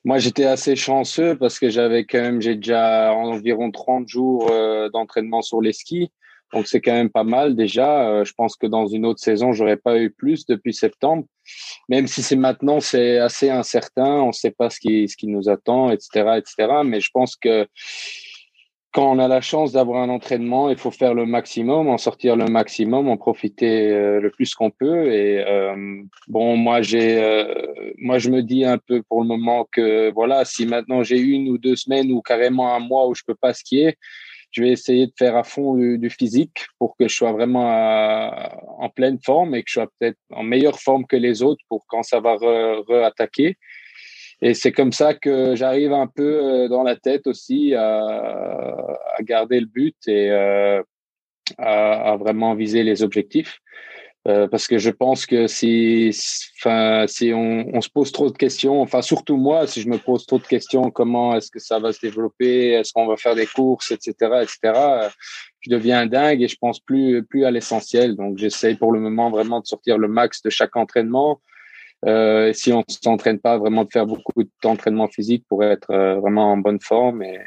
moi 0.03 0.17
j'étais 0.17 0.45
assez 0.45 0.75
chanceux 0.75 1.37
parce 1.37 1.59
que 1.59 1.69
j'avais 1.69 2.05
quand 2.05 2.21
même, 2.21 2.41
j'ai 2.41 2.55
déjà 2.55 3.13
environ 3.13 3.71
30 3.71 4.07
jours 4.07 4.51
d'entraînement 4.93 5.41
sur 5.41 5.61
les 5.61 5.73
skis. 5.73 6.11
Donc 6.53 6.67
c'est 6.67 6.81
quand 6.81 6.91
même 6.91 7.09
pas 7.09 7.23
mal 7.23 7.55
déjà. 7.55 8.23
je 8.25 8.33
pense 8.33 8.55
que 8.57 8.67
dans 8.67 8.87
une 8.87 9.05
autre 9.05 9.21
saison, 9.21 9.53
j'aurais 9.53 9.77
pas 9.77 9.97
eu 9.99 10.11
plus 10.11 10.45
depuis 10.45 10.73
septembre. 10.73 11.25
Même 11.89 12.07
si 12.07 12.21
c'est 12.21 12.35
maintenant, 12.35 12.79
c'est 12.81 13.19
assez 13.19 13.49
incertain. 13.49 14.21
On 14.21 14.27
ne 14.27 14.33
sait 14.33 14.51
pas 14.51 14.69
ce 14.69 14.79
qui, 14.79 15.07
ce 15.07 15.15
qui 15.15 15.27
nous 15.27 15.47
attend, 15.49 15.91
etc., 15.91 16.37
etc. 16.37 16.81
Mais 16.83 16.99
je 16.99 17.09
pense 17.13 17.35
que 17.37 17.67
quand 18.91 19.09
on 19.09 19.19
a 19.19 19.27
la 19.27 19.39
chance 19.39 19.71
d'avoir 19.71 20.03
un 20.03 20.09
entraînement, 20.09 20.69
il 20.69 20.77
faut 20.77 20.91
faire 20.91 21.13
le 21.13 21.25
maximum, 21.25 21.87
en 21.87 21.97
sortir 21.97 22.35
le 22.35 22.45
maximum, 22.45 23.07
en 23.07 23.15
profiter 23.15 23.89
euh, 23.89 24.19
le 24.19 24.29
plus 24.29 24.53
qu'on 24.53 24.69
peut. 24.69 25.11
Et 25.11 25.39
euh, 25.47 26.01
bon, 26.27 26.57
moi 26.57 26.81
j'ai, 26.81 27.23
euh, 27.23 27.45
moi 27.99 28.19
je 28.19 28.29
me 28.29 28.43
dis 28.43 28.65
un 28.65 28.77
peu 28.77 29.01
pour 29.03 29.21
le 29.21 29.27
moment 29.27 29.65
que 29.71 30.11
voilà, 30.11 30.43
si 30.43 30.65
maintenant 30.65 31.03
j'ai 31.03 31.19
une 31.19 31.47
ou 31.49 31.57
deux 31.57 31.77
semaines 31.77 32.11
ou 32.11 32.21
carrément 32.21 32.75
un 32.75 32.79
mois 32.79 33.07
où 33.07 33.15
je 33.15 33.23
peux 33.25 33.35
pas 33.35 33.53
skier, 33.53 33.95
je 34.51 34.63
vais 34.63 34.69
essayer 34.71 35.07
de 35.07 35.13
faire 35.17 35.37
à 35.37 35.43
fond 35.43 35.75
du, 35.75 36.09
physique 36.09 36.65
pour 36.77 36.97
que 36.97 37.07
je 37.07 37.15
sois 37.15 37.31
vraiment 37.31 38.29
en 38.79 38.89
pleine 38.89 39.17
forme 39.23 39.55
et 39.55 39.63
que 39.63 39.69
je 39.69 39.73
sois 39.75 39.87
peut-être 39.97 40.17
en 40.31 40.43
meilleure 40.43 40.77
forme 40.77 41.05
que 41.07 41.15
les 41.15 41.41
autres 41.41 41.63
pour 41.69 41.85
quand 41.87 42.03
ça 42.03 42.19
va 42.19 42.35
re-attaquer. 42.35 43.55
Et 44.41 44.53
c'est 44.53 44.71
comme 44.71 44.91
ça 44.91 45.13
que 45.13 45.55
j'arrive 45.55 45.93
un 45.93 46.07
peu 46.07 46.23
euh, 46.23 46.67
dans 46.67 46.83
la 46.83 46.95
tête 46.95 47.27
aussi 47.27 47.75
à, 47.75 48.75
garder 49.21 49.59
le 49.59 49.67
but 49.67 49.95
et 50.07 50.31
euh, 50.31 50.81
à, 51.57 52.17
vraiment 52.17 52.55
viser 52.55 52.83
les 52.83 53.03
objectifs. 53.03 53.59
Euh, 54.27 54.47
parce 54.47 54.67
que 54.67 54.77
je 54.77 54.91
pense 54.91 55.25
que 55.25 55.47
si, 55.47 56.11
enfin, 56.59 57.05
si 57.07 57.33
on, 57.33 57.65
on, 57.73 57.81
se 57.81 57.89
pose 57.89 58.11
trop 58.11 58.29
de 58.29 58.37
questions, 58.37 58.79
enfin 58.79 59.01
surtout 59.01 59.35
moi, 59.35 59.65
si 59.65 59.81
je 59.81 59.89
me 59.89 59.97
pose 59.97 60.27
trop 60.27 60.37
de 60.37 60.45
questions, 60.45 60.91
comment 60.91 61.35
est-ce 61.35 61.49
que 61.49 61.57
ça 61.57 61.79
va 61.79 61.91
se 61.91 61.99
développer, 61.99 62.73
est-ce 62.73 62.93
qu'on 62.93 63.07
va 63.07 63.17
faire 63.17 63.33
des 63.33 63.47
courses, 63.47 63.89
etc., 63.89 64.43
etc., 64.43 65.09
je 65.61 65.71
deviens 65.71 66.05
dingue 66.05 66.43
et 66.43 66.47
je 66.47 66.57
pense 66.59 66.79
plus 66.79 67.23
plus 67.23 67.45
à 67.45 67.51
l'essentiel. 67.51 68.15
Donc 68.15 68.37
j'essaye 68.37 68.75
pour 68.75 68.91
le 68.91 68.99
moment 68.99 69.31
vraiment 69.31 69.59
de 69.59 69.65
sortir 69.65 69.97
le 69.97 70.07
max 70.07 70.43
de 70.43 70.51
chaque 70.51 70.75
entraînement. 70.75 71.41
Euh, 72.05 72.51
si 72.53 72.73
on 72.73 72.83
s'entraîne 72.87 73.39
pas, 73.39 73.57
vraiment 73.57 73.83
de 73.83 73.89
faire 73.91 74.05
beaucoup 74.05 74.43
d'entraînement 74.63 75.07
physique 75.07 75.45
pour 75.47 75.63
être 75.63 75.91
euh, 75.91 76.19
vraiment 76.19 76.51
en 76.51 76.57
bonne 76.57 76.79
forme 76.79 77.21
et 77.23 77.39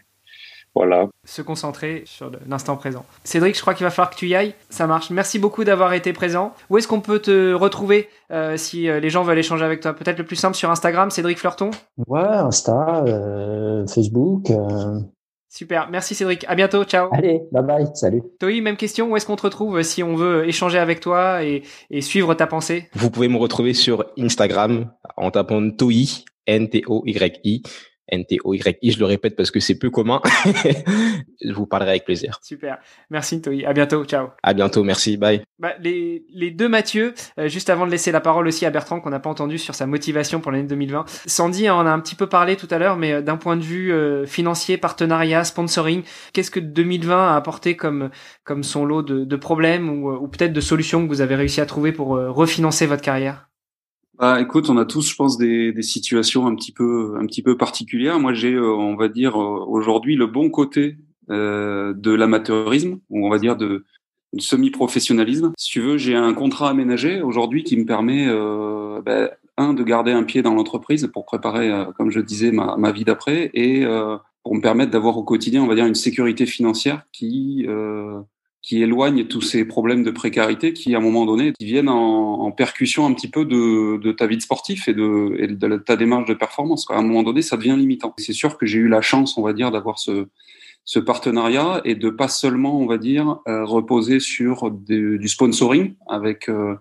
voilà. 0.74 1.06
Se 1.24 1.40
concentrer 1.40 2.02
sur 2.04 2.32
l'instant 2.48 2.76
présent. 2.76 3.04
Cédric, 3.22 3.54
je 3.54 3.60
crois 3.60 3.74
qu'il 3.74 3.84
va 3.84 3.90
falloir 3.90 4.10
que 4.10 4.16
tu 4.16 4.26
y 4.26 4.34
ailles. 4.34 4.54
Ça 4.70 4.86
marche. 4.88 5.10
Merci 5.10 5.38
beaucoup 5.38 5.62
d'avoir 5.62 5.92
été 5.92 6.12
présent. 6.12 6.52
Où 6.68 6.78
est-ce 6.78 6.88
qu'on 6.88 7.00
peut 7.00 7.20
te 7.20 7.52
retrouver 7.54 8.08
euh, 8.32 8.56
si 8.56 8.88
euh, 8.88 8.98
les 8.98 9.08
gens 9.08 9.22
veulent 9.22 9.38
échanger 9.38 9.64
avec 9.64 9.80
toi? 9.80 9.92
Peut-être 9.92 10.18
le 10.18 10.24
plus 10.24 10.36
simple 10.36 10.56
sur 10.56 10.70
Instagram, 10.70 11.10
Cédric 11.10 11.38
Fleurton? 11.38 11.70
Ouais, 12.08 12.26
Insta, 12.26 13.04
euh, 13.06 13.86
Facebook. 13.86 14.50
Super. 15.54 15.88
Merci 15.88 16.16
Cédric. 16.16 16.44
À 16.48 16.56
bientôt. 16.56 16.82
Ciao. 16.82 17.08
Allez, 17.12 17.42
bye 17.52 17.62
bye. 17.62 17.86
Salut. 17.94 18.24
Toi, 18.40 18.60
même 18.60 18.76
question. 18.76 19.08
Où 19.08 19.16
est-ce 19.16 19.24
qu'on 19.24 19.36
te 19.36 19.42
retrouve 19.42 19.80
si 19.82 20.02
on 20.02 20.16
veut 20.16 20.48
échanger 20.48 20.78
avec 20.78 20.98
toi 20.98 21.44
et, 21.44 21.62
et 21.90 22.00
suivre 22.00 22.34
ta 22.34 22.48
pensée? 22.48 22.88
Vous 22.94 23.08
pouvez 23.08 23.28
me 23.28 23.36
retrouver 23.36 23.72
sur 23.72 24.04
Instagram 24.18 24.90
en 25.16 25.30
tapant 25.30 25.70
Toi, 25.70 26.24
N-T-O-Y-I. 26.48 27.62
N-T-O-Y-I, 28.08 28.90
je 28.90 28.98
le 28.98 29.04
répète 29.06 29.36
parce 29.36 29.50
que 29.50 29.60
c'est 29.60 29.78
peu 29.78 29.90
commun. 29.90 30.20
je 31.44 31.52
vous 31.52 31.66
parlerai 31.66 31.90
avec 31.90 32.04
plaisir. 32.04 32.38
Super. 32.42 32.78
Merci, 33.10 33.40
Toi. 33.40 33.54
À 33.66 33.72
bientôt. 33.72 34.04
Ciao. 34.04 34.28
À 34.42 34.54
bientôt. 34.54 34.84
Merci. 34.84 35.16
Bye. 35.16 35.42
Bah, 35.58 35.72
les, 35.80 36.24
les 36.28 36.50
deux 36.50 36.68
Mathieu, 36.68 37.14
euh, 37.38 37.48
juste 37.48 37.70
avant 37.70 37.86
de 37.86 37.90
laisser 37.90 38.12
la 38.12 38.20
parole 38.20 38.46
aussi 38.46 38.66
à 38.66 38.70
Bertrand, 38.70 39.00
qu'on 39.00 39.10
n'a 39.10 39.20
pas 39.20 39.30
entendu 39.30 39.56
sur 39.56 39.74
sa 39.74 39.86
motivation 39.86 40.40
pour 40.40 40.52
l'année 40.52 40.68
2020. 40.68 41.04
Sandy 41.26 41.70
on 41.70 41.74
en 41.74 41.86
a 41.86 41.90
un 41.90 42.00
petit 42.00 42.14
peu 42.14 42.26
parlé 42.26 42.56
tout 42.56 42.68
à 42.70 42.78
l'heure, 42.78 42.96
mais 42.96 43.12
euh, 43.12 43.22
d'un 43.22 43.36
point 43.36 43.56
de 43.56 43.62
vue 43.62 43.92
euh, 43.92 44.26
financier, 44.26 44.76
partenariat, 44.76 45.44
sponsoring, 45.44 46.02
qu'est-ce 46.32 46.50
que 46.50 46.60
2020 46.60 47.32
a 47.32 47.36
apporté 47.36 47.76
comme, 47.76 48.10
comme 48.44 48.62
son 48.62 48.84
lot 48.84 49.02
de, 49.02 49.24
de 49.24 49.36
problèmes 49.36 49.88
ou, 49.88 50.12
ou 50.12 50.28
peut-être 50.28 50.52
de 50.52 50.60
solutions 50.60 51.04
que 51.04 51.08
vous 51.08 51.20
avez 51.20 51.36
réussi 51.36 51.60
à 51.60 51.66
trouver 51.66 51.92
pour 51.92 52.08
refinancer 52.08 52.86
votre 52.86 53.02
carrière? 53.02 53.48
Bah, 54.18 54.40
écoute, 54.40 54.70
on 54.70 54.76
a 54.76 54.84
tous, 54.84 55.10
je 55.10 55.16
pense, 55.16 55.36
des, 55.38 55.72
des, 55.72 55.82
situations 55.82 56.46
un 56.46 56.54
petit 56.54 56.72
peu, 56.72 57.16
un 57.18 57.26
petit 57.26 57.42
peu 57.42 57.56
particulières. 57.56 58.20
Moi, 58.20 58.32
j'ai, 58.32 58.54
euh, 58.54 58.72
on 58.72 58.94
va 58.94 59.08
dire, 59.08 59.40
euh, 59.40 59.64
aujourd'hui 59.66 60.14
le 60.14 60.26
bon 60.26 60.50
côté 60.50 60.98
euh, 61.30 61.92
de 61.94 62.12
l'amateurisme, 62.12 63.00
ou 63.10 63.26
on 63.26 63.30
va 63.30 63.38
dire 63.38 63.56
de, 63.56 63.84
semi-professionnalisme. 64.38 65.52
Si 65.56 65.70
tu 65.70 65.80
veux, 65.80 65.96
j'ai 65.96 66.16
un 66.16 66.34
contrat 66.34 66.70
aménagé 66.70 67.22
aujourd'hui 67.22 67.62
qui 67.62 67.76
me 67.76 67.84
permet, 67.86 68.26
euh, 68.28 69.00
bah, 69.02 69.30
un, 69.56 69.74
de 69.74 69.82
garder 69.82 70.12
un 70.12 70.24
pied 70.24 70.42
dans 70.42 70.54
l'entreprise 70.54 71.08
pour 71.12 71.24
préparer, 71.24 71.70
comme 71.96 72.10
je 72.10 72.20
disais, 72.20 72.50
ma, 72.50 72.76
ma 72.76 72.90
vie 72.90 73.04
d'après, 73.04 73.50
et 73.54 73.84
pour 74.42 74.56
me 74.56 74.60
permettre 74.60 74.90
d'avoir 74.90 75.16
au 75.16 75.22
quotidien, 75.22 75.62
on 75.62 75.68
va 75.68 75.76
dire, 75.76 75.86
une 75.86 75.94
sécurité 75.94 76.46
financière 76.46 77.06
qui 77.12 77.64
qui 78.64 78.82
éloigne 78.82 79.26
tous 79.26 79.42
ces 79.42 79.66
problèmes 79.66 80.02
de 80.02 80.10
précarité 80.10 80.72
qui, 80.72 80.94
à 80.94 80.98
un 80.98 81.02
moment 81.02 81.26
donné, 81.26 81.52
qui 81.52 81.66
viennent 81.66 81.90
en, 81.90 82.50
percussion 82.50 83.04
un 83.04 83.12
petit 83.12 83.28
peu 83.28 83.44
de, 83.44 84.12
ta 84.12 84.26
vie 84.26 84.38
de 84.38 84.42
sportif 84.42 84.88
et 84.88 84.94
de, 84.94 85.36
et 85.38 85.48
de 85.48 85.76
ta 85.76 85.96
démarche 85.96 86.26
de 86.26 86.34
performance. 86.34 86.86
À 86.88 86.94
un 86.94 87.02
moment 87.02 87.22
donné, 87.22 87.42
ça 87.42 87.58
devient 87.58 87.76
limitant. 87.76 88.14
C'est 88.16 88.32
sûr 88.32 88.56
que 88.56 88.64
j'ai 88.64 88.78
eu 88.78 88.88
la 88.88 89.02
chance, 89.02 89.36
on 89.36 89.42
va 89.42 89.52
dire, 89.52 89.70
d'avoir 89.70 89.98
ce, 89.98 90.28
ce 90.84 90.98
partenariat 90.98 91.82
et 91.84 91.94
de 91.94 92.08
pas 92.08 92.28
seulement, 92.28 92.80
on 92.80 92.86
va 92.86 92.96
dire, 92.96 93.38
euh, 93.48 93.66
reposer 93.66 94.18
sur 94.18 94.70
du 94.70 95.28
sponsoring 95.28 95.96
avec 96.06 96.48
euh, 96.48 96.76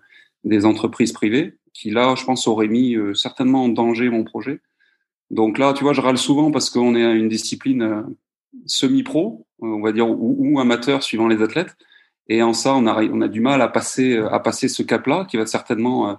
des 0.45 0.65
entreprises 0.65 1.11
privées 1.11 1.57
qui, 1.73 1.89
là, 1.89 2.15
je 2.15 2.23
pense, 2.23 2.47
auraient 2.47 2.69
mis 2.69 2.95
euh, 2.95 3.13
certainement 3.13 3.65
en 3.65 3.69
danger 3.69 4.09
mon 4.09 4.23
projet. 4.23 4.61
Donc 5.31 5.57
là, 5.57 5.73
tu 5.73 5.83
vois, 5.83 5.91
je 5.91 5.99
râle 5.99 6.17
souvent 6.17 6.49
parce 6.49 6.69
qu'on 6.69 6.95
est 6.95 7.03
à 7.03 7.11
une 7.11 7.27
discipline 7.27 8.05
semi-pro, 8.65 9.45
on 9.59 9.81
va 9.81 9.91
dire, 9.91 10.09
ou, 10.09 10.59
amateur 10.59 11.03
suivant 11.03 11.27
les 11.27 11.41
athlètes. 11.41 11.75
Et 12.27 12.41
en 12.41 12.53
ça, 12.53 12.75
on 12.75 12.87
a, 12.87 13.27
du 13.27 13.41
mal 13.41 13.61
à 13.61 13.67
passer, 13.67 14.17
à 14.17 14.39
passer 14.39 14.67
ce 14.67 14.83
cap-là, 14.83 15.25
qui 15.29 15.37
va 15.37 15.45
certainement, 15.45 16.09
euh, 16.09 16.13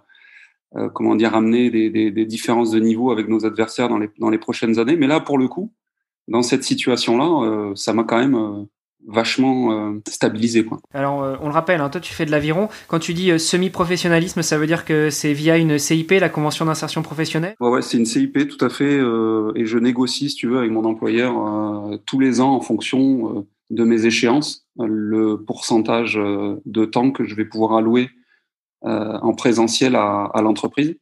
euh, 0.76 0.89
comment 0.91 1.16
dire, 1.16 1.35
amener 1.35 1.70
des, 1.70 2.26
différences 2.26 2.70
de 2.70 2.80
niveau 2.80 3.11
avec 3.11 3.28
nos 3.28 3.47
adversaires 3.47 3.89
dans 3.89 3.99
les, 3.99 4.11
dans 4.18 4.30
les 4.30 4.39
prochaines 4.39 4.78
années. 4.78 4.97
Mais 4.97 5.07
là, 5.07 5.20
pour 5.20 5.39
le 5.39 5.49
coup, 5.49 5.72
dans 6.28 6.43
cette 6.43 6.64
situation-là, 6.64 7.45
euh, 7.45 7.74
ça 7.74 7.93
m'a 7.93 8.05
quand 8.05 8.18
même 8.18 8.66
vachement 9.07 9.72
euh, 9.72 10.00
stabilisé. 10.09 10.64
Quoi. 10.64 10.80
Alors, 10.92 11.22
euh, 11.22 11.36
on 11.40 11.46
le 11.46 11.52
rappelle, 11.52 11.80
hein, 11.80 11.88
toi 11.88 12.00
tu 12.00 12.12
fais 12.12 12.26
de 12.26 12.30
l'aviron. 12.30 12.68
Quand 12.88 12.98
tu 12.98 13.14
dis 13.14 13.30
euh, 13.30 13.38
semi-professionnalisme, 13.38 14.42
ça 14.42 14.59
veut 14.59 14.66
dire 14.66 14.84
que 14.84 15.11
c'est 15.11 15.32
via 15.32 15.57
une 15.57 15.78
CIP, 15.78 16.12
la 16.12 16.28
convention 16.28 16.64
d'insertion 16.64 17.02
professionnelle? 17.02 17.55
Ouais, 17.61 17.68
ouais 17.68 17.82
c'est 17.82 17.98
une 17.98 18.07
CIP 18.07 18.48
tout 18.48 18.64
à 18.64 18.68
fait. 18.68 18.94
et 18.94 19.66
je 19.66 19.78
négocie, 19.78 20.30
si 20.30 20.36
tu 20.36 20.48
veux, 20.48 20.59
avec 20.59 20.70
mon 20.70 20.84
employeur 20.84 21.34
tous 22.07 22.20
les 22.20 22.40
ans 22.40 22.55
en 22.55 22.61
fonction 22.61 23.46
de 23.70 23.84
mes 23.84 24.07
échéances, 24.07 24.66
le 24.78 25.36
pourcentage 25.36 26.14
de 26.14 26.84
temps 26.84 27.11
que 27.11 27.24
je 27.24 27.34
vais 27.34 27.44
pouvoir 27.44 27.76
allouer 27.76 28.11
en 28.82 29.32
présentiel 29.34 29.96
à, 29.96 30.24
à 30.24 30.42
l'entreprise. 30.42 30.96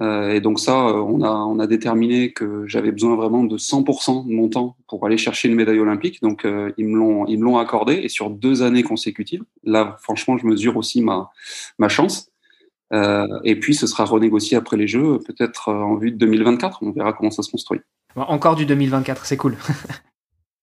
Euh, 0.00 0.32
et 0.32 0.40
donc 0.40 0.60
ça, 0.60 0.88
euh, 0.88 0.94
on 0.94 1.22
a, 1.22 1.30
on 1.30 1.58
a 1.58 1.66
déterminé 1.66 2.32
que 2.32 2.66
j'avais 2.66 2.90
besoin 2.90 3.16
vraiment 3.16 3.44
de 3.44 3.58
100% 3.58 4.26
de 4.26 4.32
mon 4.32 4.48
temps 4.48 4.76
pour 4.88 5.04
aller 5.04 5.18
chercher 5.18 5.48
une 5.48 5.54
médaille 5.54 5.78
olympique. 5.78 6.22
Donc 6.22 6.44
euh, 6.44 6.72
ils 6.78 6.86
me 6.86 6.96
l'ont, 6.96 7.26
ils 7.26 7.38
me 7.38 7.44
l'ont 7.44 7.58
accordé 7.58 7.94
et 7.94 8.08
sur 8.08 8.30
deux 8.30 8.62
années 8.62 8.82
consécutives. 8.82 9.42
Là, 9.64 9.96
franchement, 10.00 10.38
je 10.38 10.46
mesure 10.46 10.76
aussi 10.76 11.02
ma, 11.02 11.30
ma 11.78 11.88
chance. 11.88 12.28
Et 13.44 13.54
puis 13.54 13.76
ce 13.76 13.86
sera 13.86 14.04
renégocié 14.04 14.56
après 14.56 14.76
les 14.76 14.88
Jeux, 14.88 15.20
peut-être 15.24 15.72
en 15.72 15.94
vue 15.94 16.10
de 16.10 16.16
2024. 16.16 16.82
On 16.82 16.90
verra 16.90 17.12
comment 17.12 17.30
ça 17.30 17.44
se 17.44 17.50
construit. 17.50 17.78
Encore 18.16 18.56
du 18.56 18.66
2024, 18.66 19.26
c'est 19.26 19.36
cool. 19.36 19.56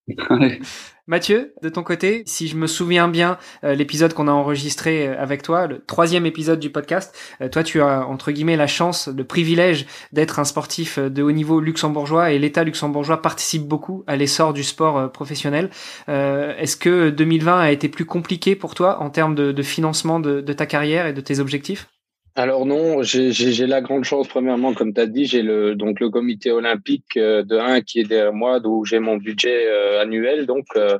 Mathieu, 1.07 1.53
de 1.61 1.69
ton 1.69 1.83
côté, 1.83 2.23
si 2.25 2.49
je 2.49 2.57
me 2.57 2.67
souviens 2.67 3.07
bien, 3.07 3.37
euh, 3.63 3.75
l'épisode 3.75 4.13
qu'on 4.13 4.27
a 4.27 4.31
enregistré 4.31 5.07
euh, 5.07 5.21
avec 5.21 5.41
toi, 5.41 5.65
le 5.65 5.79
troisième 5.85 6.25
épisode 6.25 6.59
du 6.59 6.69
podcast, 6.69 7.17
euh, 7.41 7.47
toi 7.47 7.63
tu 7.63 7.81
as 7.81 8.05
entre 8.05 8.31
guillemets 8.31 8.57
la 8.57 8.67
chance, 8.67 9.07
le 9.07 9.23
privilège 9.23 9.85
d'être 10.11 10.39
un 10.39 10.43
sportif 10.43 10.99
de 10.99 11.23
haut 11.23 11.31
niveau 11.31 11.61
luxembourgeois 11.61 12.31
et 12.31 12.39
l'État 12.39 12.65
luxembourgeois 12.65 13.21
participe 13.21 13.63
beaucoup 13.63 14.03
à 14.05 14.17
l'essor 14.17 14.53
du 14.53 14.63
sport 14.63 15.11
professionnel. 15.11 15.69
Est-ce 16.07 16.75
que 16.77 17.09
2020 17.09 17.59
a 17.59 17.71
été 17.71 17.89
plus 17.89 18.05
compliqué 18.05 18.55
pour 18.55 18.75
toi 18.75 19.01
en 19.01 19.09
termes 19.09 19.35
de, 19.35 19.63
financement 19.63 20.19
de 20.19 20.53
ta 20.53 20.65
carrière 20.65 21.07
et 21.07 21.13
de 21.13 21.21
tes 21.21 21.39
objectifs? 21.39 21.87
Alors 22.37 22.67
non, 22.67 23.01
j'ai 23.01 23.65
la 23.65 23.81
grande 23.81 24.03
chance, 24.03 24.27
premièrement, 24.27 24.75
comme 24.75 24.93
tu 24.93 25.01
as 25.01 25.07
dit, 25.07 25.25
j'ai 25.25 25.41
le, 25.41 25.73
donc 25.73 25.99
le 25.99 26.11
comité 26.11 26.51
olympique 26.51 27.17
euh, 27.17 27.41
de 27.41 27.57
1 27.57 27.81
qui 27.81 28.01
est 28.01 28.03
derrière 28.03 28.31
moi, 28.31 28.59
d'où 28.59 28.85
j'ai 28.85 28.99
mon 28.99 29.17
budget 29.17 29.65
euh, 29.65 29.99
annuel. 29.99 30.45
Donc, 30.45 30.67
euh, 30.75 30.99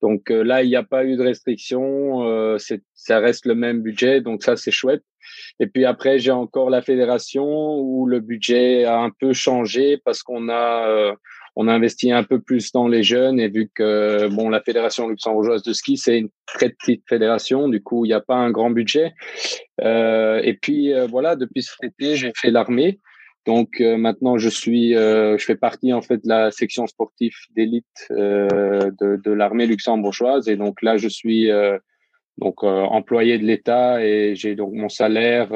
donc 0.00 0.30
là, 0.30 0.62
il 0.62 0.70
n'y 0.70 0.76
a 0.76 0.82
pas 0.82 1.04
eu 1.04 1.16
de 1.16 1.22
restriction, 1.22 2.56
ça 2.94 3.18
reste 3.18 3.44
le 3.44 3.54
même 3.54 3.82
budget, 3.82 4.22
donc 4.22 4.42
ça, 4.42 4.56
c'est 4.56 4.70
chouette. 4.70 5.02
Et 5.58 5.66
puis 5.66 5.84
après, 5.84 6.18
j'ai 6.18 6.30
encore 6.30 6.70
la 6.70 6.80
fédération 6.80 7.44
où 7.78 8.06
le 8.06 8.20
budget 8.20 8.84
a 8.84 9.00
un 9.00 9.10
peu 9.10 9.34
changé 9.34 9.98
parce 10.02 10.22
qu'on 10.22 10.48
a 10.48 11.14
on 11.56 11.68
a 11.68 11.74
investi 11.74 12.12
un 12.12 12.22
peu 12.22 12.40
plus 12.40 12.72
dans 12.72 12.88
les 12.88 13.02
jeunes 13.02 13.40
et 13.40 13.48
vu 13.48 13.70
que 13.74 14.28
bon 14.28 14.48
la 14.48 14.60
fédération 14.60 15.08
luxembourgeoise 15.08 15.62
de 15.62 15.72
ski 15.72 15.96
c'est 15.96 16.18
une 16.18 16.28
très 16.46 16.70
petite 16.70 17.02
fédération 17.08 17.68
du 17.68 17.82
coup 17.82 18.04
il 18.04 18.08
n'y 18.08 18.14
a 18.14 18.20
pas 18.20 18.36
un 18.36 18.50
grand 18.50 18.70
budget 18.70 19.06
euh, 19.06 19.69
et 19.80 20.54
puis 20.60 20.92
euh, 20.92 21.06
voilà 21.06 21.36
depuis 21.36 21.62
cet 21.62 21.84
été 21.84 22.16
j'ai 22.16 22.32
fait 22.36 22.50
l'armée. 22.50 23.00
Donc 23.46 23.80
euh, 23.80 23.96
maintenant 23.96 24.36
je 24.36 24.48
suis 24.48 24.92
je 24.92 25.44
fais 25.44 25.56
partie 25.56 25.92
en 25.92 26.02
fait 26.02 26.22
de 26.24 26.28
la 26.28 26.50
section 26.50 26.86
sportive 26.86 27.34
d'élite 27.56 28.06
de, 28.10 29.30
l'armée 29.32 29.66
luxembourgeoise. 29.66 30.48
Et 30.48 30.56
donc 30.56 30.82
là 30.82 30.96
je 30.96 31.08
suis 31.08 31.50
donc 32.38 32.62
employé 32.62 33.38
de 33.38 33.44
l'État 33.44 34.04
et 34.04 34.34
j'ai 34.34 34.54
donc 34.54 34.72
mon 34.72 34.88
salaire 34.88 35.50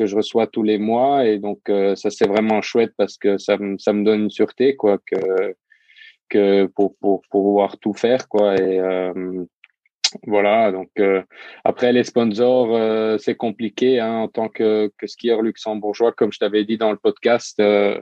que 0.00 0.06
je 0.06 0.16
reçois 0.16 0.46
tous 0.46 0.62
les 0.62 0.78
mois. 0.78 1.26
Et 1.26 1.38
donc 1.38 1.60
euh, 1.68 1.94
ça 1.94 2.10
c'est 2.10 2.26
vraiment 2.26 2.62
chouette 2.62 2.92
parce 2.96 3.16
que 3.18 3.38
ça 3.38 3.56
me 3.58 3.78
ça 3.78 3.92
me 3.92 4.04
donne 4.04 4.22
une 4.24 4.30
sûreté 4.30 4.74
quoi 4.76 4.98
que 4.98 6.66
pour 6.66 6.96
pour, 6.96 7.22
pour 7.30 7.42
pouvoir 7.42 7.78
tout 7.78 7.92
faire 7.92 8.28
quoi. 8.28 8.56
Et 8.56 8.80
euh, 8.80 9.44
voilà, 10.26 10.72
donc 10.72 10.90
euh, 10.98 11.22
après 11.64 11.92
les 11.92 12.04
sponsors, 12.04 12.74
euh, 12.74 13.18
c'est 13.18 13.34
compliqué 13.34 14.00
hein, 14.00 14.14
en 14.14 14.28
tant 14.28 14.48
que, 14.48 14.90
que, 14.98 15.06
skieur 15.06 15.42
luxembourgeois, 15.42 16.12
comme 16.12 16.32
je 16.32 16.38
t'avais 16.38 16.64
dit 16.64 16.78
dans 16.78 16.90
le 16.90 16.96
podcast, 16.96 17.58
euh, 17.60 18.00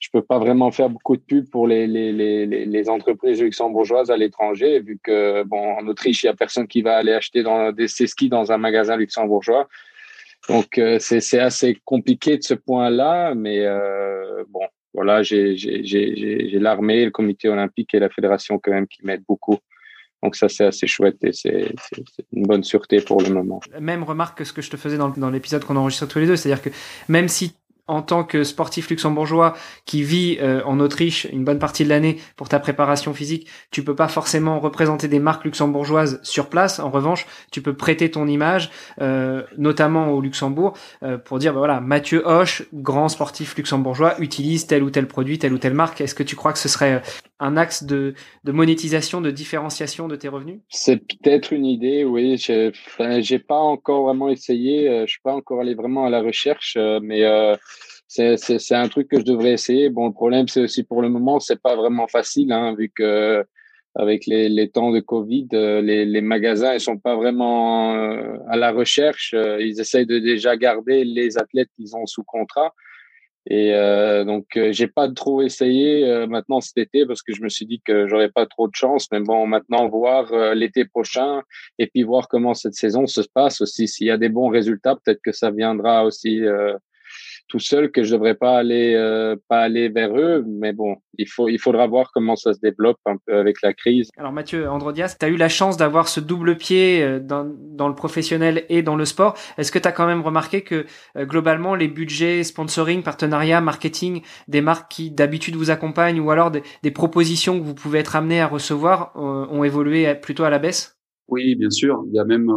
je 0.00 0.08
peux 0.12 0.22
pas 0.22 0.38
vraiment 0.38 0.70
faire 0.70 0.88
beaucoup 0.88 1.16
de 1.16 1.22
pub 1.22 1.48
pour 1.50 1.66
les, 1.66 1.86
les, 1.86 2.12
les, 2.12 2.46
les 2.46 2.88
entreprises 2.88 3.42
luxembourgeoises 3.42 4.10
à 4.10 4.16
l'étranger, 4.16 4.80
vu 4.80 4.98
que 5.02 5.42
bon 5.44 5.74
en 5.74 5.86
Autriche, 5.86 6.22
il 6.22 6.26
y 6.26 6.28
a 6.30 6.34
personne 6.34 6.66
qui 6.66 6.82
va 6.82 6.96
aller 6.96 7.12
acheter 7.12 7.42
dans, 7.42 7.72
des 7.72 7.88
ses 7.88 8.06
skis 8.06 8.28
dans 8.28 8.52
un 8.52 8.58
magasin 8.58 8.96
luxembourgeois. 8.96 9.68
Donc 10.48 10.80
c'est 10.98 11.38
assez 11.38 11.78
compliqué 11.84 12.36
de 12.36 12.42
ce 12.42 12.54
point-là, 12.54 13.32
mais 13.36 13.64
bon, 14.48 14.66
voilà, 14.92 15.22
j'ai 15.22 15.54
l'armée, 16.54 17.04
le 17.04 17.12
comité 17.12 17.48
olympique 17.48 17.94
et 17.94 18.00
la 18.00 18.08
fédération 18.08 18.58
quand 18.58 18.72
même 18.72 18.88
qui 18.88 19.04
m'aident 19.06 19.24
beaucoup. 19.28 19.58
Donc 20.22 20.36
ça, 20.36 20.48
c'est 20.48 20.64
assez 20.64 20.86
chouette 20.86 21.16
et 21.24 21.32
c'est 21.32 21.74
une 22.32 22.46
bonne 22.46 22.62
sûreté 22.62 23.00
pour 23.00 23.20
le 23.20 23.30
moment. 23.30 23.60
Même 23.80 24.04
remarque 24.04 24.38
que 24.38 24.44
ce 24.44 24.52
que 24.52 24.62
je 24.62 24.70
te 24.70 24.76
faisais 24.76 24.96
dans, 24.96 25.30
l'épisode 25.30 25.64
qu'on 25.64 25.76
enregistre 25.76 26.06
tous 26.06 26.20
les 26.20 26.26
deux, 26.26 26.36
c'est-à-dire 26.36 26.62
que 26.62 26.70
même 27.08 27.28
si 27.28 27.54
en 27.88 28.00
tant 28.00 28.22
que 28.22 28.44
sportif 28.44 28.88
luxembourgeois 28.90 29.54
qui 29.84 30.04
vit 30.04 30.38
euh, 30.40 30.62
en 30.64 30.78
Autriche 30.78 31.26
une 31.32 31.44
bonne 31.44 31.58
partie 31.58 31.82
de 31.82 31.88
l'année 31.88 32.18
pour 32.36 32.48
ta 32.48 32.60
préparation 32.60 33.12
physique, 33.12 33.48
tu 33.72 33.82
peux 33.82 33.96
pas 33.96 34.06
forcément 34.06 34.60
représenter 34.60 35.08
des 35.08 35.18
marques 35.18 35.44
luxembourgeoises 35.44 36.20
sur 36.22 36.48
place. 36.48 36.78
En 36.78 36.90
revanche, 36.90 37.26
tu 37.50 37.60
peux 37.60 37.74
prêter 37.74 38.08
ton 38.10 38.28
image, 38.28 38.70
euh, 39.00 39.42
notamment 39.58 40.12
au 40.12 40.20
Luxembourg, 40.20 40.74
euh, 41.02 41.18
pour 41.18 41.40
dire 41.40 41.52
bah 41.52 41.58
voilà, 41.58 41.80
Mathieu 41.80 42.22
Hoche, 42.24 42.62
grand 42.72 43.08
sportif 43.08 43.56
luxembourgeois, 43.56 44.14
utilise 44.20 44.68
tel 44.68 44.84
ou 44.84 44.90
tel 44.90 45.08
produit, 45.08 45.40
telle 45.40 45.52
ou 45.52 45.58
telle 45.58 45.74
marque. 45.74 46.00
Est-ce 46.00 46.14
que 46.14 46.22
tu 46.22 46.36
crois 46.36 46.52
que 46.52 46.60
ce 46.60 46.68
serait 46.68 47.02
un 47.42 47.56
axe 47.56 47.84
de, 47.84 48.14
de 48.44 48.52
monétisation, 48.52 49.20
de 49.20 49.30
différenciation 49.30 50.08
de 50.08 50.16
tes 50.16 50.28
revenus? 50.28 50.60
C'est 50.68 50.98
peut-être 50.98 51.52
une 51.52 51.66
idée, 51.66 52.04
oui. 52.04 52.36
J'ai 52.38 53.38
pas 53.38 53.58
encore 53.58 54.04
vraiment 54.04 54.28
essayé. 54.28 55.04
Je 55.06 55.10
suis 55.10 55.22
pas 55.22 55.34
encore 55.34 55.60
allé 55.60 55.74
vraiment 55.74 56.06
à 56.06 56.10
la 56.10 56.20
recherche, 56.20 56.78
mais 57.02 57.22
c'est 58.08 58.74
un 58.74 58.88
truc 58.88 59.08
que 59.08 59.18
je 59.18 59.24
devrais 59.24 59.52
essayer. 59.52 59.90
Bon, 59.90 60.06
le 60.06 60.12
problème, 60.12 60.48
c'est 60.48 60.60
aussi 60.60 60.82
pour 60.82 61.02
le 61.02 61.08
moment, 61.08 61.40
c'est 61.40 61.60
pas 61.60 61.76
vraiment 61.76 62.06
facile, 62.06 62.52
hein, 62.52 62.74
vu 62.78 62.90
que 62.94 63.44
avec 63.94 64.26
les, 64.26 64.70
temps 64.70 64.90
de 64.90 65.00
Covid, 65.00 65.48
euh, 65.52 65.82
les, 65.82 66.04
les 66.06 66.20
magasins, 66.22 66.74
ils 66.74 66.80
sont 66.80 66.96
pas 66.96 67.14
vraiment 67.14 67.94
euh, 67.94 68.38
à 68.48 68.56
la 68.56 68.72
recherche. 68.72 69.34
Euh, 69.34 69.60
ils 69.60 69.80
essayent 69.80 70.06
de 70.06 70.18
déjà 70.18 70.56
garder 70.56 71.04
les 71.04 71.36
athlètes 71.36 71.68
qu'ils 71.76 71.94
ont 71.94 72.06
sous 72.06 72.24
contrat. 72.24 72.74
Et 73.46 73.74
euh, 73.74 74.24
donc, 74.24 74.46
j'ai 74.70 74.86
pas 74.86 75.08
trop 75.10 75.42
essayé 75.42 76.26
maintenant 76.28 76.60
cet 76.60 76.78
été 76.78 77.06
parce 77.06 77.22
que 77.22 77.34
je 77.34 77.42
me 77.42 77.48
suis 77.48 77.66
dit 77.66 77.80
que 77.84 78.06
j'aurais 78.06 78.30
pas 78.30 78.46
trop 78.46 78.68
de 78.68 78.74
chance. 78.74 79.08
Mais 79.10 79.20
bon, 79.20 79.46
maintenant 79.46 79.88
voir 79.88 80.54
l'été 80.54 80.84
prochain 80.84 81.42
et 81.78 81.86
puis 81.86 82.02
voir 82.02 82.28
comment 82.28 82.54
cette 82.54 82.74
saison 82.74 83.06
se 83.06 83.22
passe 83.34 83.60
aussi. 83.60 83.88
S'il 83.88 84.06
y 84.06 84.10
a 84.10 84.18
des 84.18 84.28
bons 84.28 84.48
résultats, 84.48 84.96
peut-être 84.96 85.20
que 85.22 85.32
ça 85.32 85.50
viendra 85.50 86.04
aussi 86.04 86.40
tout 87.52 87.58
seul 87.58 87.92
que 87.92 88.02
je 88.02 88.14
devrais 88.14 88.34
pas 88.34 88.56
aller 88.56 88.94
euh, 88.94 89.36
pas 89.46 89.60
aller 89.60 89.90
vers 89.90 90.16
eux 90.16 90.42
mais 90.48 90.72
bon 90.72 90.96
il 91.18 91.28
faut 91.28 91.50
il 91.50 91.58
faudra 91.58 91.86
voir 91.86 92.10
comment 92.14 92.34
ça 92.34 92.54
se 92.54 92.60
développe 92.60 92.96
un 93.04 93.18
peu 93.26 93.36
avec 93.36 93.60
la 93.60 93.74
crise. 93.74 94.08
Alors 94.16 94.32
Mathieu 94.32 94.66
Androdias 94.70 95.16
tu 95.20 95.26
as 95.26 95.28
eu 95.28 95.36
la 95.36 95.50
chance 95.50 95.76
d'avoir 95.76 96.08
ce 96.08 96.18
double 96.18 96.56
pied 96.56 97.02
euh, 97.02 97.20
dans, 97.20 97.44
dans 97.44 97.88
le 97.88 97.94
professionnel 97.94 98.64
et 98.70 98.82
dans 98.82 98.96
le 98.96 99.04
sport. 99.04 99.36
Est-ce 99.58 99.70
que 99.70 99.78
tu 99.78 99.86
as 99.86 99.92
quand 99.92 100.06
même 100.06 100.22
remarqué 100.22 100.62
que 100.62 100.86
euh, 101.18 101.26
globalement 101.26 101.74
les 101.74 101.88
budgets 101.88 102.42
sponsoring 102.42 103.02
partenariat 103.02 103.60
marketing 103.60 104.22
des 104.48 104.62
marques 104.62 104.90
qui 104.90 105.10
d'habitude 105.10 105.56
vous 105.56 105.70
accompagnent 105.70 106.20
ou 106.20 106.30
alors 106.30 106.50
des, 106.50 106.62
des, 106.82 106.90
propositions 106.90 107.60
que 107.60 107.64
vous 107.64 107.74
pouvez 107.74 107.98
être 107.98 108.16
amené 108.16 108.40
à 108.40 108.46
recevoir 108.46 109.12
ont 109.14 109.62
évolué 109.62 110.14
plutôt 110.14 110.44
à 110.44 110.50
la 110.50 110.58
baisse? 110.58 110.98
Oui 111.28 111.54
bien 111.54 111.70
sûr. 111.70 112.02
Il 112.08 112.16
y 112.16 112.18
a 112.18 112.24
même 112.24 112.50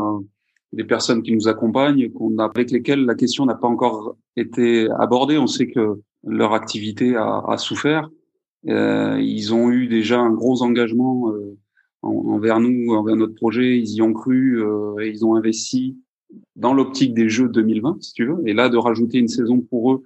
des 0.74 0.84
personnes 0.84 1.24
qui 1.24 1.34
nous 1.34 1.48
accompagnent, 1.48 2.12
qu'on 2.12 2.38
a, 2.38 2.46
avec 2.46 2.72
lesquelles 2.72 3.06
la 3.06 3.16
question 3.16 3.46
n'a 3.46 3.56
pas 3.56 3.68
encore 3.68 4.18
été 4.36 4.90
abordée. 5.00 5.38
On 5.38 5.48
sait 5.48 5.68
que 5.68 6.02
leur 6.26 6.54
activité 6.54 7.16
a, 7.16 7.44
a 7.48 7.58
souffert. 7.58 8.10
Euh, 8.68 9.20
ils 9.22 9.54
ont 9.54 9.70
eu 9.70 9.88
déjà 9.88 10.20
un 10.20 10.32
gros 10.32 10.64
engagement 10.64 11.32
euh, 11.32 11.58
envers 12.02 12.60
nous, 12.60 12.94
envers 12.94 13.16
notre 13.16 13.36
projet. 13.36 13.78
Ils 13.78 13.96
y 13.96 14.02
ont 14.02 14.14
cru 14.14 14.62
euh, 14.62 15.00
et 15.00 15.10
ils 15.10 15.26
ont 15.26 15.36
investi 15.36 15.98
dans 16.56 16.74
l'optique 16.74 17.14
des 17.14 17.30
Jeux 17.30 17.48
2020, 17.48 18.02
si 18.02 18.14
tu 18.14 18.26
veux. 18.26 18.38
Et 18.46 18.54
là, 18.54 18.70
de 18.70 18.78
rajouter 18.78 19.20
une 19.20 19.28
saison 19.28 19.62
pour 19.62 19.94
eux, 19.94 20.04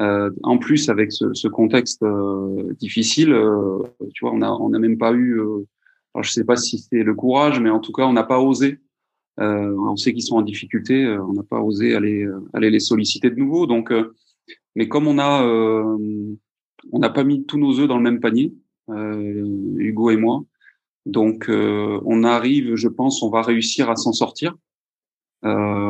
euh, 0.00 0.30
en 0.42 0.58
plus 0.58 0.88
avec 0.88 1.12
ce, 1.12 1.34
ce 1.34 1.46
contexte 1.46 2.02
euh, 2.02 2.72
difficile, 2.78 3.36
tu 4.14 4.24
vois, 4.24 4.32
on 4.32 4.42
a 4.42 4.50
on 4.50 4.70
n'a 4.70 4.78
même 4.78 4.98
pas 4.98 5.12
eu. 5.12 5.40
alors 6.14 6.22
je 6.22 6.30
sais 6.30 6.44
pas 6.44 6.56
si 6.56 6.78
c'est 6.78 7.02
le 7.02 7.14
courage, 7.14 7.60
mais 7.60 7.70
en 7.70 7.80
tout 7.80 7.92
cas, 7.92 8.04
on 8.04 8.12
n'a 8.12 8.24
pas 8.24 8.40
osé 8.40 8.78
euh, 9.40 9.74
on 9.78 9.96
sait 9.96 10.12
qu'ils 10.12 10.22
sont 10.22 10.36
en 10.36 10.42
difficulté, 10.42 11.04
euh, 11.04 11.22
on 11.22 11.32
n'a 11.32 11.42
pas 11.42 11.60
osé 11.60 11.94
aller 11.94 12.24
euh, 12.24 12.40
aller 12.52 12.70
les 12.70 12.80
solliciter 12.80 13.30
de 13.30 13.36
nouveau. 13.36 13.66
Donc, 13.66 13.92
mais 14.76 14.88
comme 14.88 15.06
on 15.06 15.18
a 15.18 15.42
on 16.92 16.98
n'a 16.98 17.10
pas 17.10 17.24
mis 17.24 17.44
tous 17.46 17.58
nos 17.58 17.78
œufs 17.78 17.88
dans 17.88 17.96
le 17.96 18.02
même 18.02 18.20
panier, 18.20 18.52
Hugo 18.88 20.10
et 20.10 20.16
moi. 20.16 20.44
Donc, 21.06 21.46
on 21.48 22.24
arrive, 22.24 22.74
je 22.76 22.88
pense, 22.88 23.22
on 23.22 23.30
va 23.30 23.42
réussir 23.42 23.90
à 23.90 23.96
s'en 23.96 24.12
sortir. 24.12 24.54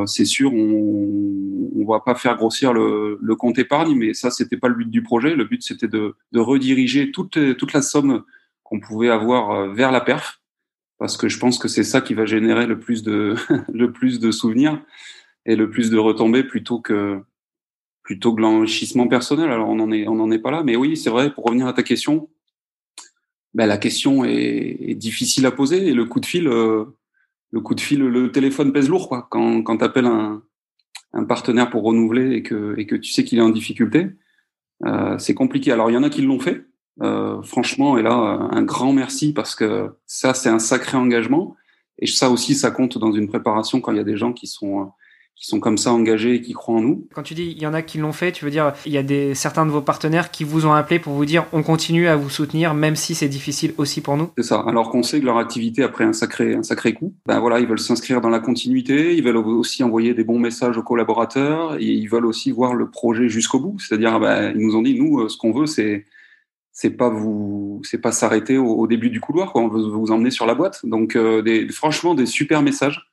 C'est 0.07 0.25
sûr, 0.25 0.53
on 0.55 1.31
on 1.77 1.85
va 1.85 2.01
pas 2.01 2.15
faire 2.15 2.37
grossir 2.37 2.73
le, 2.73 3.19
compte 3.37 3.59
épargne, 3.59 3.97
mais 3.97 4.15
ça, 4.15 4.31
c'était 4.31 4.57
pas 4.57 4.69
le 4.69 4.75
but 4.75 4.91
du 4.91 5.03
projet. 5.03 5.35
Le 5.35 5.45
but, 5.45 5.63
c'était 5.63 5.89
de, 5.89 6.15
de 6.33 6.39
rediriger 6.39 7.11
toute 7.11 7.39
toute 7.57 7.73
la 7.73 7.83
somme 7.83 8.23
qu'on 8.63 8.81
pouvait 8.81 9.09
avoir 9.09 9.73
vers 9.73 9.91
la 9.91 10.01
perf 10.01 10.40
parce 11.01 11.17
que 11.17 11.29
je 11.29 11.39
pense 11.39 11.59
que 11.59 11.67
c'est 11.67 11.83
ça 11.83 12.03
qui 12.03 12.13
va 12.13 12.27
générer 12.27 12.67
le 12.67 12.79
plus 12.79 13.03
de 13.03 13.35
le 13.73 13.91
plus 13.91 14.21
de 14.21 14.31
souvenirs 14.31 14.81
et 15.47 15.57
le 15.57 15.71
plus 15.71 15.91
de 15.91 15.97
retombées 15.97 16.45
plutôt 16.45 16.79
que 16.79 17.21
plutôt 18.03 18.35
que 18.35 18.43
l'enrichissement 18.43 19.09
personnel. 19.09 19.51
Alors 19.51 19.71
on 19.71 19.77
n'en 19.77 19.91
est 19.91 20.07
on 20.07 20.15
n'en 20.15 20.31
est 20.31 20.39
pas 20.39 20.51
là, 20.51 20.63
mais 20.63 20.77
oui, 20.77 20.97
c'est 20.97 21.11
vrai. 21.11 21.33
Pour 21.33 21.45
revenir 21.45 21.67
à 21.67 21.73
ta 21.73 21.83
question, 21.83 22.29
ben, 23.55 23.67
la 23.67 23.79
question 23.79 24.25
est, 24.25 24.77
est, 24.91 24.95
difficile 24.95 25.47
à 25.47 25.51
poser 25.51 25.89
et 25.89 25.95
le 25.95 26.05
coup 26.05 26.21
de 26.21 26.27
fil, 26.27 26.47
euh, 26.47 26.85
le 27.51 27.61
coup 27.61 27.75
de 27.75 27.81
fil, 27.81 28.01
le 28.01 28.31
téléphone 28.31 28.73
pèse 28.73 28.91
lourd 28.91 29.09
quoi. 29.09 29.27
Quand 29.31 29.63
quand 29.63 29.79
t'appelles 29.79 30.07
un 30.07 30.43
un 31.15 31.25
partenaire 31.25 31.71
pour 31.71 31.83
renouveler 31.83 32.35
et 32.35 32.43
que 32.43 32.75
et 32.79 32.87
que 32.87 32.95
tu 32.95 33.11
sais 33.11 33.25
qu'il 33.25 33.39
est 33.39 33.43
en 33.43 33.49
difficulté, 33.49 34.09
euh, 34.85 35.17
c'est 35.17 35.35
compliqué. 35.35 35.73
Alors 35.73 35.91
il 35.91 35.95
y 35.95 35.97
en 35.97 36.03
a 36.03 36.11
qui 36.11 36.21
l'ont 36.21 36.41
fait 36.41 36.67
euh, 37.03 37.43
franchement, 37.43 37.97
et 37.97 38.03
là, 38.03 38.49
un 38.51 38.63
grand 38.63 38.93
merci 38.93 39.33
parce 39.33 39.55
que 39.55 39.91
ça, 40.07 40.35
c'est 40.35 40.51
un 40.51 40.59
sacré 40.59 40.97
engagement. 40.97 41.57
Et 41.99 42.07
ça 42.07 42.31
aussi, 42.31 42.55
ça 42.55 42.71
compte 42.71 42.99
dans 42.99 43.13
une 43.13 43.29
préparation 43.29 43.81
quand 43.81 43.93
il 43.93 43.99
y 43.99 44.01
a 44.01 44.05
des 44.05 44.17
gens 44.17 44.33
qui 44.33 44.47
sont 44.47 44.81
euh, 44.81 44.85
qui 45.41 45.47
sont 45.47 45.59
comme 45.59 45.79
ça 45.79 45.91
engagés 45.93 46.35
et 46.35 46.41
qui 46.43 46.53
croient 46.53 46.77
en 46.77 46.83
nous. 46.83 47.09
Quand 47.15 47.23
tu 47.23 47.33
dis 47.33 47.55
il 47.57 47.63
y 47.63 47.67
en 47.67 47.73
a 47.73 47.81
qui 47.81 47.97
l'ont 47.97 48.13
fait, 48.13 48.31
tu 48.31 48.45
veux 48.45 48.51
dire 48.51 48.75
il 48.85 48.93
y 48.93 48.99
a 48.99 49.03
des 49.03 49.35
certains 49.35 49.65
de 49.65 49.71
vos 49.71 49.81
partenaires 49.81 50.31
qui 50.31 50.45
vous 50.45 50.67
ont 50.67 50.73
appelé 50.73 50.99
pour 50.99 51.15
vous 51.15 51.25
dire 51.25 51.47
on 51.55 51.63
continue 51.63 52.09
à 52.09 52.17
vous 52.17 52.29
soutenir 52.29 52.75
même 52.75 52.95
si 52.95 53.15
c'est 53.15 53.29
difficile 53.29 53.73
aussi 53.79 54.03
pour 54.03 54.19
nous? 54.19 54.31
C'est 54.37 54.45
ça. 54.45 54.63
Alors 54.67 54.91
qu'on 54.91 55.03
sait 55.03 55.19
que 55.19 55.25
leur 55.25 55.39
activité 55.39 55.83
après 55.83 56.05
un 56.05 56.13
sacré 56.13 56.55
un 56.55 56.63
sacré 56.63 56.93
coup, 56.93 57.15
ben 57.25 57.41
voilà 57.41 57.59
ils 57.59 57.67
veulent 57.67 57.79
s'inscrire 57.79 58.21
dans 58.21 58.29
la 58.29 58.41
continuité, 58.41 59.17
ils 59.17 59.25
veulent 59.25 59.39
aussi 59.39 59.83
envoyer 59.83 60.13
des 60.13 60.25
bons 60.25 60.39
messages 60.39 60.77
aux 60.77 60.83
collaborateurs 60.83 61.77
et 61.81 61.87
ils 61.87 62.09
veulent 62.09 62.27
aussi 62.27 62.51
voir 62.51 62.75
le 62.75 62.91
projet 62.91 63.31
jusqu'au 63.31 63.61
bout. 63.61 63.79
C'est-à-dire 63.79 64.21
ben, 64.21 64.53
ils 64.55 64.61
nous 64.61 64.77
ont 64.77 64.83
dit 64.83 64.99
nous 64.99 65.27
ce 65.31 65.39
qu'on 65.39 65.53
veut 65.53 65.67
c'est 65.67 66.05
c'est 66.81 66.97
pas 66.97 67.11
vous, 67.11 67.83
c'est 67.85 68.01
pas 68.01 68.11
s'arrêter 68.11 68.57
au, 68.57 68.87
début 68.87 69.11
du 69.11 69.21
couloir. 69.21 69.53
Quoi. 69.53 69.61
On 69.61 69.69
veut 69.69 69.83
vous 69.83 70.13
emmener 70.13 70.31
sur 70.31 70.47
la 70.47 70.55
boîte. 70.55 70.81
Donc, 70.87 71.15
euh, 71.15 71.43
des, 71.43 71.69
franchement, 71.69 72.15
des 72.15 72.25
super 72.25 72.63
messages, 72.63 73.07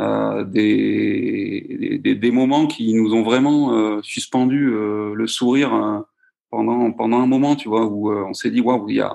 euh, 0.00 0.44
des, 0.44 1.98
des, 2.02 2.14
des, 2.14 2.30
moments 2.30 2.66
qui 2.66 2.94
nous 2.94 3.12
ont 3.12 3.22
vraiment 3.22 3.74
euh, 3.74 4.00
suspendu 4.02 4.70
euh, 4.72 5.12
le 5.14 5.26
sourire 5.26 5.74
euh, 5.74 6.00
pendant 6.48 6.90
pendant 6.92 7.20
un 7.20 7.26
moment, 7.26 7.54
tu 7.54 7.68
vois, 7.68 7.84
où 7.84 8.10
on 8.10 8.32
s'est 8.32 8.50
dit 8.50 8.62
waouh, 8.62 8.88
il 8.88 8.96
y 8.96 9.02
a 9.02 9.14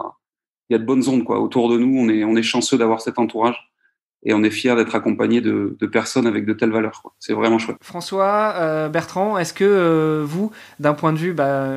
il 0.70 0.74
y 0.74 0.76
a 0.76 0.80
de 0.80 0.86
bonnes 0.86 1.08
ondes 1.10 1.24
quoi 1.24 1.40
autour 1.40 1.68
de 1.68 1.80
nous. 1.80 1.98
On 1.98 2.08
est 2.08 2.24
on 2.24 2.36
est 2.36 2.44
chanceux 2.44 2.78
d'avoir 2.78 3.02
cet 3.02 3.18
entourage 3.18 3.71
et 4.24 4.34
on 4.34 4.44
est 4.44 4.52
fier 4.52 4.76
d'être 4.76 4.96
accompagné 4.96 5.42
de, 5.42 5.76
de, 5.80 5.88
personnes 5.88 6.28
avec 6.28 6.46
de 6.46 6.54
telles 6.54 6.72
valeurs. 6.72 7.02
C'est 7.20 7.34
vraiment 7.34 7.58
chouette. 7.58 7.78
François, 7.82 8.54
euh, 8.58 8.90
Bertrand, 8.90 9.38
est-ce 9.38 9.54
que 9.54 9.64
euh, 9.64 10.24
vous, 10.26 10.52
d'un 10.80 10.94
point 10.94 11.12
de 11.12 11.18
vue, 11.18 11.34
bah, 11.34 11.68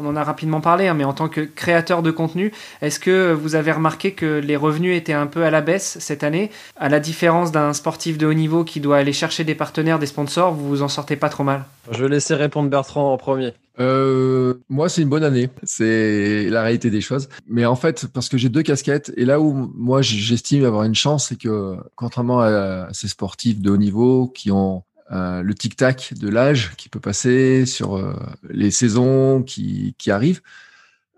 on 0.00 0.06
en 0.06 0.16
a 0.16 0.24
rapidement 0.24 0.60
parlé, 0.60 0.88
hein, 0.88 0.94
mais 0.94 1.04
en 1.04 1.12
tant 1.12 1.28
que 1.28 1.40
créateur 1.40 2.02
de 2.02 2.10
contenu, 2.10 2.52
est-ce 2.80 2.98
que 2.98 3.32
vous 3.32 3.54
avez 3.54 3.72
remarqué 3.72 4.12
que 4.12 4.40
les 4.40 4.56
revenus 4.56 4.96
étaient 4.96 5.12
un 5.12 5.26
peu 5.26 5.44
à 5.44 5.50
la 5.50 5.60
baisse 5.60 5.98
cette 6.00 6.24
année? 6.24 6.50
À 6.76 6.88
la 6.88 7.00
différence 7.00 7.52
d'un 7.52 7.72
sportif 7.72 8.18
de 8.18 8.26
haut 8.26 8.34
niveau 8.34 8.64
qui 8.64 8.80
doit 8.80 8.96
aller 8.96 9.12
chercher 9.12 9.44
des 9.44 9.54
partenaires, 9.54 9.98
des 9.98 10.06
sponsors, 10.06 10.52
vous 10.54 10.68
vous 10.68 10.82
en 10.82 10.88
sortez 10.88 11.16
pas 11.16 11.28
trop 11.28 11.44
mal? 11.44 11.64
Je 11.90 12.02
vais 12.02 12.08
laisser 12.08 12.34
répondre 12.34 12.68
Bertrand 12.68 13.12
en 13.12 13.16
premier. 13.16 13.52
Euh, 13.80 14.54
moi, 14.68 14.88
c'est 14.88 15.02
une 15.02 15.08
bonne 15.08 15.24
année. 15.24 15.48
C'est 15.62 16.48
la 16.50 16.62
réalité 16.62 16.90
des 16.90 17.00
choses. 17.00 17.28
Mais 17.46 17.64
en 17.64 17.76
fait, 17.76 18.06
parce 18.06 18.28
que 18.28 18.36
j'ai 18.36 18.48
deux 18.48 18.62
casquettes, 18.62 19.12
et 19.16 19.24
là 19.24 19.40
où 19.40 19.72
moi 19.74 20.02
j'estime 20.02 20.64
avoir 20.64 20.84
une 20.84 20.94
chance, 20.94 21.28
c'est 21.28 21.36
que 21.36 21.76
contrairement 21.96 22.40
à 22.40 22.88
ces 22.92 23.08
sportifs 23.08 23.60
de 23.60 23.70
haut 23.70 23.76
niveau 23.76 24.28
qui 24.28 24.50
ont 24.50 24.84
euh, 25.10 25.42
le 25.42 25.54
tic-tac 25.54 26.14
de 26.18 26.28
l'âge 26.28 26.72
qui 26.76 26.88
peut 26.88 27.00
passer 27.00 27.66
sur 27.66 27.96
euh, 27.96 28.14
les 28.48 28.70
saisons 28.70 29.42
qui, 29.42 29.94
qui 29.98 30.10
arrivent, 30.10 30.42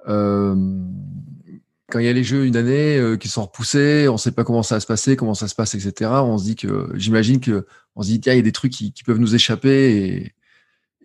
quand 0.07 1.99
il 1.99 2.05
y 2.05 2.09
a 2.09 2.13
les 2.13 2.25
jeux 2.25 2.45
une 2.45 2.57
année 2.57 3.17
qui 3.19 3.29
sont 3.29 3.43
repoussés, 3.43 4.07
on 4.09 4.19
sait 4.19 4.33
pas 4.33 4.45
comment 4.45 4.63
ça 4.63 4.77
va 4.77 4.81
se 4.81 4.87
passer, 4.87 5.17
comment 5.17 5.35
ça 5.35 5.49
se 5.49 5.55
passe, 5.55 5.75
etc. 5.75 6.11
On 6.15 6.37
se 6.37 6.45
dit 6.45 6.57
que, 6.57 6.91
j'imagine 6.95 7.41
que, 7.41 7.67
on 7.97 8.03
se 8.03 8.09
dit, 8.09 8.21
tiens, 8.21 8.35
il 8.35 8.37
y 8.37 8.41
a 8.41 8.43
des 8.43 8.53
trucs 8.53 8.73
qui, 8.73 8.93
qui 8.93 9.03
peuvent 9.03 9.19
nous 9.19 9.35
échapper 9.35 10.35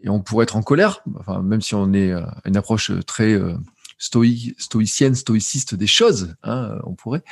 et, 0.04 0.10
on 0.10 0.22
pourrait 0.22 0.44
être 0.44 0.56
en 0.56 0.62
colère. 0.62 1.02
Enfin, 1.20 1.42
même 1.42 1.62
si 1.62 1.76
on 1.76 1.94
est 1.94 2.12
à 2.12 2.42
une 2.46 2.58
approche 2.58 2.92
très 3.06 3.34
euh, 3.34 3.54
stoïcienne, 3.98 5.16
stoïciste 5.16 5.76
des 5.76 5.88
choses, 5.88 6.36
hein, 6.44 6.80
on 6.84 6.94
pourrait. 6.94 7.24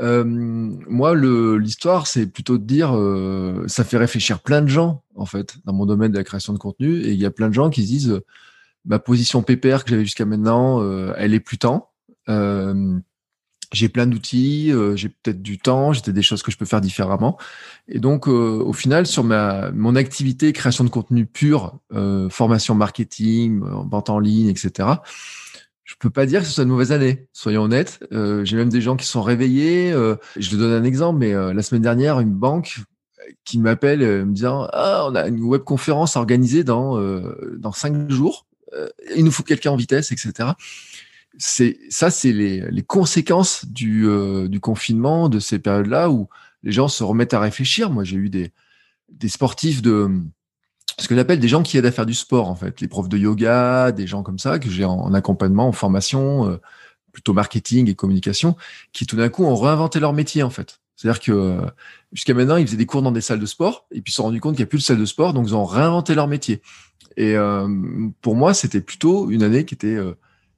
Euh, 0.00 0.24
moi, 0.24 1.14
l'histoire, 1.14 2.06
c'est 2.06 2.26
plutôt 2.26 2.58
de 2.58 2.64
dire, 2.64 2.96
euh, 2.96 3.64
ça 3.66 3.84
fait 3.84 3.98
réfléchir 3.98 4.40
plein 4.40 4.62
de 4.62 4.68
gens, 4.68 5.02
en 5.14 5.26
fait, 5.26 5.56
dans 5.64 5.72
mon 5.72 5.86
domaine 5.86 6.12
de 6.12 6.18
la 6.18 6.24
création 6.24 6.52
de 6.52 6.58
contenu. 6.58 7.00
Et 7.00 7.12
il 7.12 7.20
y 7.20 7.26
a 7.26 7.30
plein 7.30 7.48
de 7.48 7.54
gens 7.54 7.70
qui 7.70 7.82
se 7.82 7.88
disent, 7.88 8.10
euh, 8.10 8.24
ma 8.84 8.98
position 8.98 9.42
PPR 9.42 9.84
que 9.84 9.90
j'avais 9.90 10.04
jusqu'à 10.04 10.24
maintenant, 10.24 10.82
euh, 10.82 11.12
elle 11.16 11.34
est 11.34 11.40
plus 11.40 11.58
temps. 11.58 11.90
J'ai 13.72 13.88
plein 13.88 14.06
d'outils, 14.06 14.72
j'ai 14.94 15.08
peut-être 15.08 15.42
du 15.42 15.58
temps, 15.58 15.92
j'ai 15.92 16.12
des 16.12 16.22
choses 16.22 16.42
que 16.42 16.50
je 16.50 16.56
peux 16.56 16.64
faire 16.64 16.80
différemment. 16.80 17.38
Et 17.88 17.98
donc, 17.98 18.28
au 18.28 18.72
final, 18.72 19.06
sur 19.06 19.24
ma 19.24 19.70
mon 19.72 19.96
activité 19.96 20.52
création 20.52 20.84
de 20.84 20.90
contenu 20.90 21.26
pur, 21.26 21.78
formation 22.30 22.74
marketing, 22.74 23.60
vente 23.60 24.10
en 24.10 24.18
ligne, 24.18 24.48
etc 24.48 24.96
je 25.92 25.96
peux 25.98 26.10
pas 26.10 26.24
dire 26.24 26.40
que 26.40 26.46
ce 26.46 26.52
soit 26.52 26.64
une 26.64 26.70
mauvaise 26.70 26.90
année, 26.90 27.26
soyons 27.32 27.62
honnêtes. 27.62 28.00
Euh, 28.12 28.44
j'ai 28.44 28.56
même 28.56 28.70
des 28.70 28.80
gens 28.80 28.96
qui 28.96 29.06
sont 29.06 29.22
réveillés. 29.22 29.92
Euh, 29.92 30.16
je 30.36 30.50
te 30.50 30.56
donne 30.56 30.72
un 30.72 30.84
exemple, 30.84 31.18
mais 31.18 31.34
euh, 31.34 31.52
la 31.52 31.62
semaine 31.62 31.82
dernière, 31.82 32.18
une 32.20 32.32
banque 32.32 32.78
qui 33.44 33.58
m'appelle 33.58 34.00
me 34.00 34.32
disant 34.32 34.68
ah 34.72 35.06
on 35.08 35.14
a 35.14 35.26
une 35.26 35.42
webconférence 35.42 36.16
organisée 36.16 36.64
dans 36.64 37.00
dans 37.56 37.72
cinq 37.72 38.10
jours. 38.10 38.46
il 39.16 39.24
nous 39.24 39.30
faut 39.30 39.42
quelqu'un 39.42 39.70
en 39.70 39.76
vitesse, 39.76 40.12
etc. 40.12 40.50
C'est 41.38 41.78
ça, 41.88 42.10
c'est 42.10 42.32
les, 42.32 42.70
les 42.70 42.82
conséquences 42.82 43.64
du 43.66 44.06
du 44.48 44.60
confinement, 44.60 45.28
de 45.28 45.38
ces 45.38 45.58
périodes-là 45.58 46.10
où 46.10 46.28
les 46.62 46.72
gens 46.72 46.88
se 46.88 47.02
remettent 47.04 47.34
à 47.34 47.40
réfléchir. 47.40 47.90
Moi, 47.90 48.04
j'ai 48.04 48.16
eu 48.16 48.28
des 48.28 48.52
des 49.08 49.28
sportifs 49.28 49.82
de 49.82 50.10
ce 50.98 51.08
que 51.08 51.14
j'appelle 51.14 51.40
des 51.40 51.48
gens 51.48 51.62
qui 51.62 51.76
aident 51.76 51.86
à 51.86 51.92
faire 51.92 52.06
du 52.06 52.14
sport, 52.14 52.48
en 52.48 52.54
fait, 52.54 52.80
les 52.80 52.88
profs 52.88 53.08
de 53.08 53.18
yoga, 53.18 53.92
des 53.92 54.06
gens 54.06 54.22
comme 54.22 54.38
ça 54.38 54.58
que 54.58 54.70
j'ai 54.70 54.84
en, 54.84 55.12
accompagnement, 55.14 55.68
en 55.68 55.72
formation, 55.72 56.48
euh, 56.48 56.60
plutôt 57.12 57.32
marketing 57.32 57.88
et 57.88 57.94
communication, 57.94 58.56
qui 58.92 59.06
tout 59.06 59.16
d'un 59.16 59.28
coup 59.28 59.44
ont 59.44 59.56
réinventé 59.56 60.00
leur 60.00 60.12
métier, 60.12 60.42
en 60.42 60.50
fait. 60.50 60.80
C'est-à-dire 60.96 61.20
que 61.20 61.32
euh, 61.32 61.66
jusqu'à 62.12 62.34
maintenant, 62.34 62.56
ils 62.56 62.66
faisaient 62.66 62.76
des 62.76 62.86
cours 62.86 63.02
dans 63.02 63.12
des 63.12 63.20
salles 63.20 63.40
de 63.40 63.46
sport, 63.46 63.86
et 63.90 64.00
puis 64.00 64.10
ils 64.10 64.12
se 64.12 64.16
sont 64.16 64.24
rendus 64.24 64.40
compte 64.40 64.54
qu'il 64.54 64.62
n'y 64.62 64.68
a 64.68 64.70
plus 64.70 64.78
de 64.78 64.84
salles 64.84 64.98
de 64.98 65.06
sport, 65.06 65.32
donc 65.32 65.46
ils 65.48 65.54
ont 65.54 65.64
réinventé 65.64 66.14
leur 66.14 66.28
métier. 66.28 66.62
Et 67.16 67.36
euh, 67.36 67.68
pour 68.20 68.36
moi, 68.36 68.54
c'était 68.54 68.80
plutôt 68.80 69.30
une 69.30 69.42
année 69.42 69.64
qui 69.64 69.74
était 69.74 69.98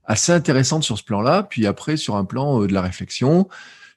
assez 0.07 0.33
intéressante 0.33 0.83
sur 0.83 0.99
ce 0.99 1.05
plan-là, 1.05 1.45
puis 1.45 1.67
après 1.67 1.97
sur 1.97 2.17
un 2.17 2.25
plan 2.25 2.61
de 2.61 2.73
la 2.73 2.83
réflexion, 2.83 3.49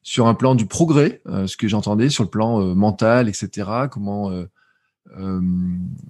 sur 0.03 0.27
un 0.27 0.33
plan 0.33 0.55
du 0.55 0.65
progrès, 0.65 1.21
ce 1.25 1.57
que 1.57 1.67
j'entendais 1.67 2.09
sur 2.09 2.23
le 2.23 2.29
plan 2.29 2.75
mental, 2.75 3.27
etc. 3.27 3.87
Comment 3.91 4.31
euh, 5.17 5.39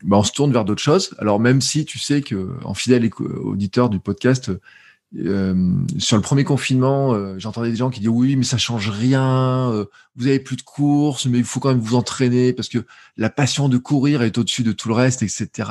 bah 0.03 0.17
on 0.17 0.23
se 0.23 0.31
tourne 0.31 0.51
vers 0.51 0.65
d'autres 0.65 0.81
choses. 0.81 1.15
Alors 1.19 1.39
même 1.39 1.61
si 1.61 1.85
tu 1.85 1.99
sais 1.99 2.21
que 2.21 2.55
en 2.63 2.73
fidèle 2.73 3.09
auditeur 3.43 3.89
du 3.89 3.99
podcast, 3.99 4.51
euh, 5.15 5.73
sur 5.97 6.17
le 6.17 6.21
premier 6.21 6.43
confinement, 6.43 7.13
euh, 7.13 7.35
j'entendais 7.37 7.69
des 7.69 7.77
gens 7.77 7.89
qui 7.89 8.01
disaient 8.01 8.09
oui, 8.09 8.35
mais 8.35 8.43
ça 8.43 8.57
change 8.57 8.89
rien. 8.89 9.71
Euh, 9.71 9.85
vous 10.15 10.27
avez 10.27 10.39
plus 10.39 10.57
de 10.57 10.61
courses, 10.63 11.25
mais 11.27 11.37
il 11.37 11.43
faut 11.45 11.59
quand 11.59 11.69
même 11.69 11.79
vous 11.79 11.95
entraîner 11.95 12.53
parce 12.53 12.67
que 12.67 12.79
la 13.15 13.29
passion 13.29 13.69
de 13.69 13.77
courir 13.77 14.21
est 14.21 14.37
au-dessus 14.37 14.63
de 14.63 14.73
tout 14.73 14.89
le 14.89 14.95
reste, 14.95 15.23
etc. 15.23 15.69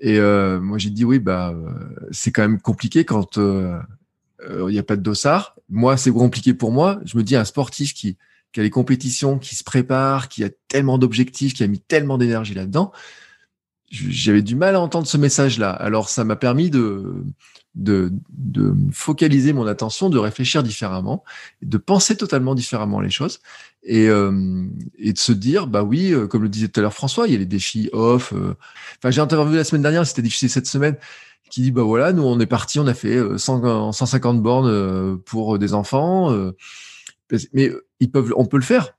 Et 0.00 0.20
moi 0.20 0.78
j'ai 0.78 0.90
dit 0.90 1.04
oui, 1.04 1.18
bah 1.18 1.54
c'est 2.10 2.32
quand 2.32 2.42
même 2.42 2.60
compliqué 2.60 3.04
quand 3.04 3.36
il 3.36 4.66
n'y 4.66 4.78
a 4.78 4.82
pas 4.82 4.96
de 4.96 5.02
dossard. 5.02 5.56
Moi 5.68 5.96
c'est 5.96 6.12
compliqué 6.12 6.54
pour 6.54 6.72
moi. 6.72 7.00
Je 7.04 7.16
me 7.16 7.22
dis 7.22 7.36
un 7.36 7.44
sportif 7.44 7.94
qui 7.94 8.16
qui 8.52 8.60
a 8.60 8.62
les 8.62 8.70
compétitions, 8.70 9.38
qui 9.38 9.54
se 9.54 9.62
prépare, 9.62 10.28
qui 10.28 10.42
a 10.42 10.48
tellement 10.68 10.96
d'objectifs, 10.96 11.52
qui 11.52 11.62
a 11.62 11.66
mis 11.66 11.80
tellement 11.80 12.16
d'énergie 12.16 12.54
là-dedans. 12.54 12.90
J'avais 13.90 14.40
du 14.40 14.56
mal 14.56 14.76
à 14.76 14.80
entendre 14.80 15.06
ce 15.06 15.18
message-là. 15.18 15.70
Alors, 15.70 16.08
ça 16.08 16.24
m'a 16.24 16.36
permis 16.36 16.70
de, 16.70 17.22
de, 17.74 18.10
de 18.30 18.74
focaliser 18.92 19.52
mon 19.52 19.66
attention, 19.66 20.08
de 20.08 20.18
réfléchir 20.18 20.62
différemment, 20.62 21.22
de 21.60 21.76
penser 21.76 22.16
totalement 22.16 22.54
différemment 22.54 23.00
les 23.00 23.10
choses 23.10 23.40
et, 23.86 24.08
euh, 24.08 24.66
et 24.98 25.12
de 25.12 25.18
se 25.18 25.32
dire, 25.32 25.66
bah 25.66 25.82
oui, 25.82 26.12
euh, 26.12 26.26
comme 26.26 26.42
le 26.42 26.48
disait 26.48 26.68
tout 26.68 26.80
à 26.80 26.82
l'heure 26.82 26.92
François, 26.92 27.26
il 27.26 27.32
y 27.32 27.36
a 27.36 27.38
les 27.38 27.46
défis 27.46 27.88
off. 27.92 28.32
Euh. 28.34 28.54
Enfin, 28.98 29.10
j'ai 29.10 29.20
interviewé 29.20 29.56
la 29.56 29.64
semaine 29.64 29.82
dernière, 29.82 30.06
c'était 30.06 30.22
difficile 30.22 30.50
cette 30.50 30.66
semaine, 30.66 30.96
qui 31.50 31.62
dit, 31.62 31.70
bah 31.70 31.82
voilà, 31.82 32.12
nous, 32.12 32.24
on 32.24 32.38
est 32.40 32.46
parti, 32.46 32.78
on 32.80 32.86
a 32.86 32.94
fait 32.94 33.18
100, 33.38 33.92
150 33.92 34.42
bornes 34.42 35.18
pour 35.20 35.58
des 35.58 35.72
enfants. 35.72 36.36
Mais 37.52 37.72
ils 38.00 38.10
peuvent, 38.10 38.32
on 38.36 38.46
peut 38.46 38.56
le 38.56 38.62
faire. 38.62 38.96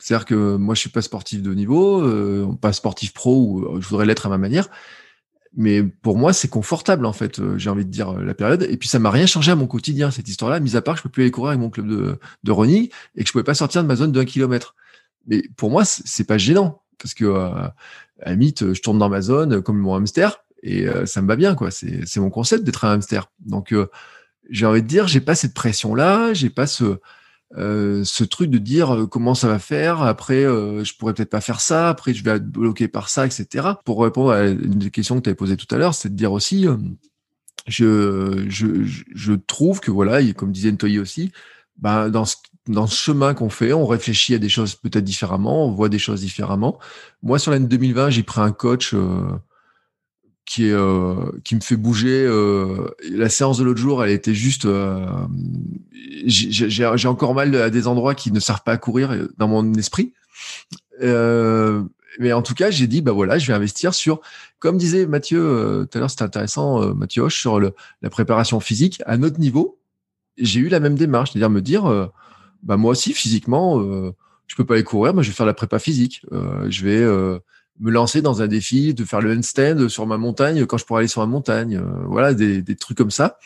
C'est-à-dire 0.00 0.24
que 0.24 0.56
moi, 0.56 0.74
je 0.74 0.80
suis 0.80 0.90
pas 0.90 1.02
sportif 1.02 1.42
de 1.42 1.52
niveau, 1.52 2.00
euh, 2.00 2.48
pas 2.60 2.72
sportif 2.72 3.12
pro 3.12 3.36
ou 3.36 3.64
euh, 3.64 3.80
je 3.80 3.88
voudrais 3.88 4.06
l'être 4.06 4.26
à 4.26 4.28
ma 4.30 4.38
manière. 4.38 4.68
Mais 5.56 5.82
pour 5.82 6.16
moi, 6.16 6.32
c'est 6.32 6.48
confortable 6.48 7.06
en 7.06 7.12
fait. 7.12 7.40
Euh, 7.40 7.58
j'ai 7.58 7.70
envie 7.70 7.84
de 7.84 7.90
dire 7.90 8.12
la 8.12 8.34
période. 8.34 8.66
Et 8.70 8.76
puis 8.76 8.88
ça 8.88 8.98
m'a 8.98 9.10
rien 9.10 9.26
changé 9.26 9.50
à 9.50 9.56
mon 9.56 9.66
quotidien 9.66 10.10
cette 10.10 10.28
histoire-là, 10.28 10.60
mis 10.60 10.76
à 10.76 10.82
part 10.82 10.94
que 10.94 10.98
je 10.98 11.02
peux 11.02 11.08
plus 11.08 11.22
aller 11.22 11.30
courir 11.30 11.50
avec 11.50 11.60
mon 11.60 11.70
club 11.70 11.88
de, 11.88 12.18
de 12.44 12.52
running 12.52 12.88
et 13.16 13.22
que 13.22 13.26
je 13.26 13.32
pouvais 13.32 13.44
pas 13.44 13.54
sortir 13.54 13.82
de 13.82 13.88
ma 13.88 13.96
zone 13.96 14.12
d'un 14.12 14.24
kilomètre. 14.24 14.74
Mais 15.26 15.42
pour 15.56 15.70
moi, 15.70 15.84
c'est 15.84 16.24
pas 16.24 16.38
gênant 16.38 16.82
parce 16.98 17.14
que 17.14 17.24
à 17.34 17.74
la 18.24 18.32
limite, 18.32 18.72
je 18.74 18.80
tourne 18.80 18.98
dans 18.98 19.08
ma 19.08 19.20
zone 19.22 19.62
comme 19.62 19.78
mon 19.78 19.94
hamster 19.94 20.44
et 20.62 20.86
ça 21.06 21.22
me 21.22 21.28
va 21.28 21.36
bien 21.36 21.54
quoi. 21.54 21.70
C'est 21.70 22.16
mon 22.18 22.30
concept 22.30 22.64
d'être 22.64 22.84
un 22.84 22.92
hamster. 22.92 23.30
Donc 23.40 23.74
j'ai 24.48 24.66
envie 24.66 24.82
de 24.82 24.86
dire, 24.86 25.08
j'ai 25.08 25.20
pas 25.20 25.34
cette 25.34 25.54
pression 25.54 25.94
là, 25.94 26.32
j'ai 26.32 26.50
pas 26.50 26.66
ce 26.66 27.00
euh, 27.56 28.04
ce 28.04 28.22
truc 28.22 28.48
de 28.48 28.58
dire 28.58 28.94
euh, 28.94 29.06
comment 29.06 29.34
ça 29.34 29.48
va 29.48 29.58
faire, 29.58 30.02
après 30.02 30.44
euh, 30.44 30.84
je 30.84 30.94
pourrais 30.96 31.14
peut-être 31.14 31.30
pas 31.30 31.40
faire 31.40 31.60
ça, 31.60 31.88
après 31.88 32.14
je 32.14 32.22
vais 32.22 32.30
être 32.32 32.46
bloqué 32.46 32.86
par 32.86 33.08
ça, 33.08 33.26
etc. 33.26 33.68
Pour 33.84 34.02
répondre 34.02 34.30
à 34.30 34.46
une 34.46 34.78
des 34.78 34.90
questions 34.90 35.16
que 35.16 35.22
tu 35.22 35.30
avais 35.30 35.36
posées 35.36 35.56
tout 35.56 35.72
à 35.74 35.78
l'heure, 35.78 35.94
c'est 35.94 36.10
de 36.10 36.14
dire 36.14 36.32
aussi, 36.32 36.66
je, 37.66 38.46
je, 38.48 38.66
je 38.84 39.32
trouve 39.32 39.80
que 39.80 39.90
voilà, 39.90 40.20
comme 40.32 40.52
disait 40.52 40.70
Ntoyi 40.70 41.00
aussi, 41.00 41.32
ben, 41.78 42.08
dans 42.08 42.24
ce 42.24 42.36
dans 42.68 42.86
ce 42.86 42.94
chemin 42.94 43.34
qu'on 43.34 43.48
fait, 43.48 43.72
on 43.72 43.86
réfléchit 43.86 44.34
à 44.34 44.38
des 44.38 44.50
choses 44.50 44.76
peut-être 44.76 45.02
différemment, 45.02 45.66
on 45.66 45.72
voit 45.72 45.88
des 45.88 45.98
choses 45.98 46.20
différemment. 46.20 46.78
Moi, 47.22 47.38
sur 47.40 47.50
l'année 47.50 47.66
2020, 47.66 48.10
j'ai 48.10 48.22
pris 48.22 48.40
un 48.40 48.52
coach 48.52 48.94
euh, 50.58 51.30
qui 51.44 51.54
me 51.54 51.60
fait 51.60 51.76
bouger. 51.76 52.24
Euh, 52.26 52.88
la 53.10 53.28
séance 53.28 53.58
de 53.58 53.64
l'autre 53.64 53.80
jour, 53.80 54.04
elle 54.04 54.10
était 54.10 54.34
juste. 54.34 54.64
Euh, 54.64 55.06
j'ai 56.26 57.08
encore 57.08 57.34
mal 57.34 57.54
à 57.54 57.70
des 57.70 57.86
endroits 57.86 58.14
qui 58.14 58.32
ne 58.32 58.40
servent 58.40 58.62
pas 58.62 58.72
à 58.72 58.76
courir 58.76 59.28
dans 59.38 59.48
mon 59.48 59.74
esprit. 59.74 60.12
mais 61.00 62.32
en 62.32 62.42
tout 62.42 62.54
cas, 62.54 62.70
j'ai 62.70 62.86
dit 62.86 63.00
bah 63.00 63.12
voilà, 63.12 63.38
je 63.38 63.46
vais 63.46 63.52
investir 63.52 63.94
sur, 63.94 64.20
comme 64.58 64.76
disait 64.76 65.06
Mathieu 65.06 65.86
tout 65.90 65.98
à 65.98 66.00
l'heure, 66.00 66.10
c'était 66.10 66.24
intéressant, 66.24 66.94
Mathieu 66.94 67.22
Hoche 67.22 67.38
sur 67.38 67.60
la 67.60 68.10
préparation 68.10 68.60
physique 68.60 69.02
à 69.06 69.16
notre 69.16 69.38
niveau. 69.38 69.78
J'ai 70.36 70.60
eu 70.60 70.68
la 70.68 70.80
même 70.80 70.96
démarche, 70.96 71.32
c'est-à-dire 71.32 71.50
me 71.50 71.62
dire 71.62 72.10
bah 72.62 72.76
moi 72.76 72.90
aussi 72.90 73.14
physiquement, 73.14 73.80
je 74.46 74.56
peux 74.56 74.66
pas 74.66 74.74
aller 74.74 74.84
courir, 74.84 75.14
mais 75.14 75.22
je 75.22 75.30
vais 75.30 75.34
faire 75.34 75.46
la 75.46 75.54
prépa 75.54 75.78
physique. 75.78 76.22
je 76.68 76.84
vais 76.84 77.40
me 77.80 77.90
lancer 77.90 78.22
dans 78.22 78.42
un 78.42 78.46
défi, 78.46 78.94
de 78.94 79.04
faire 79.04 79.20
le 79.20 79.34
handstand 79.34 79.88
sur 79.88 80.06
ma 80.06 80.18
montagne 80.18 80.66
quand 80.66 80.76
je 80.76 80.84
pourrais 80.84 81.00
aller 81.00 81.08
sur 81.08 81.22
ma 81.22 81.26
montagne. 81.26 81.76
Euh, 81.76 82.04
voilà, 82.06 82.34
des, 82.34 82.62
des, 82.62 82.76
trucs 82.76 82.96
comme 82.96 83.10
ça. 83.10 83.38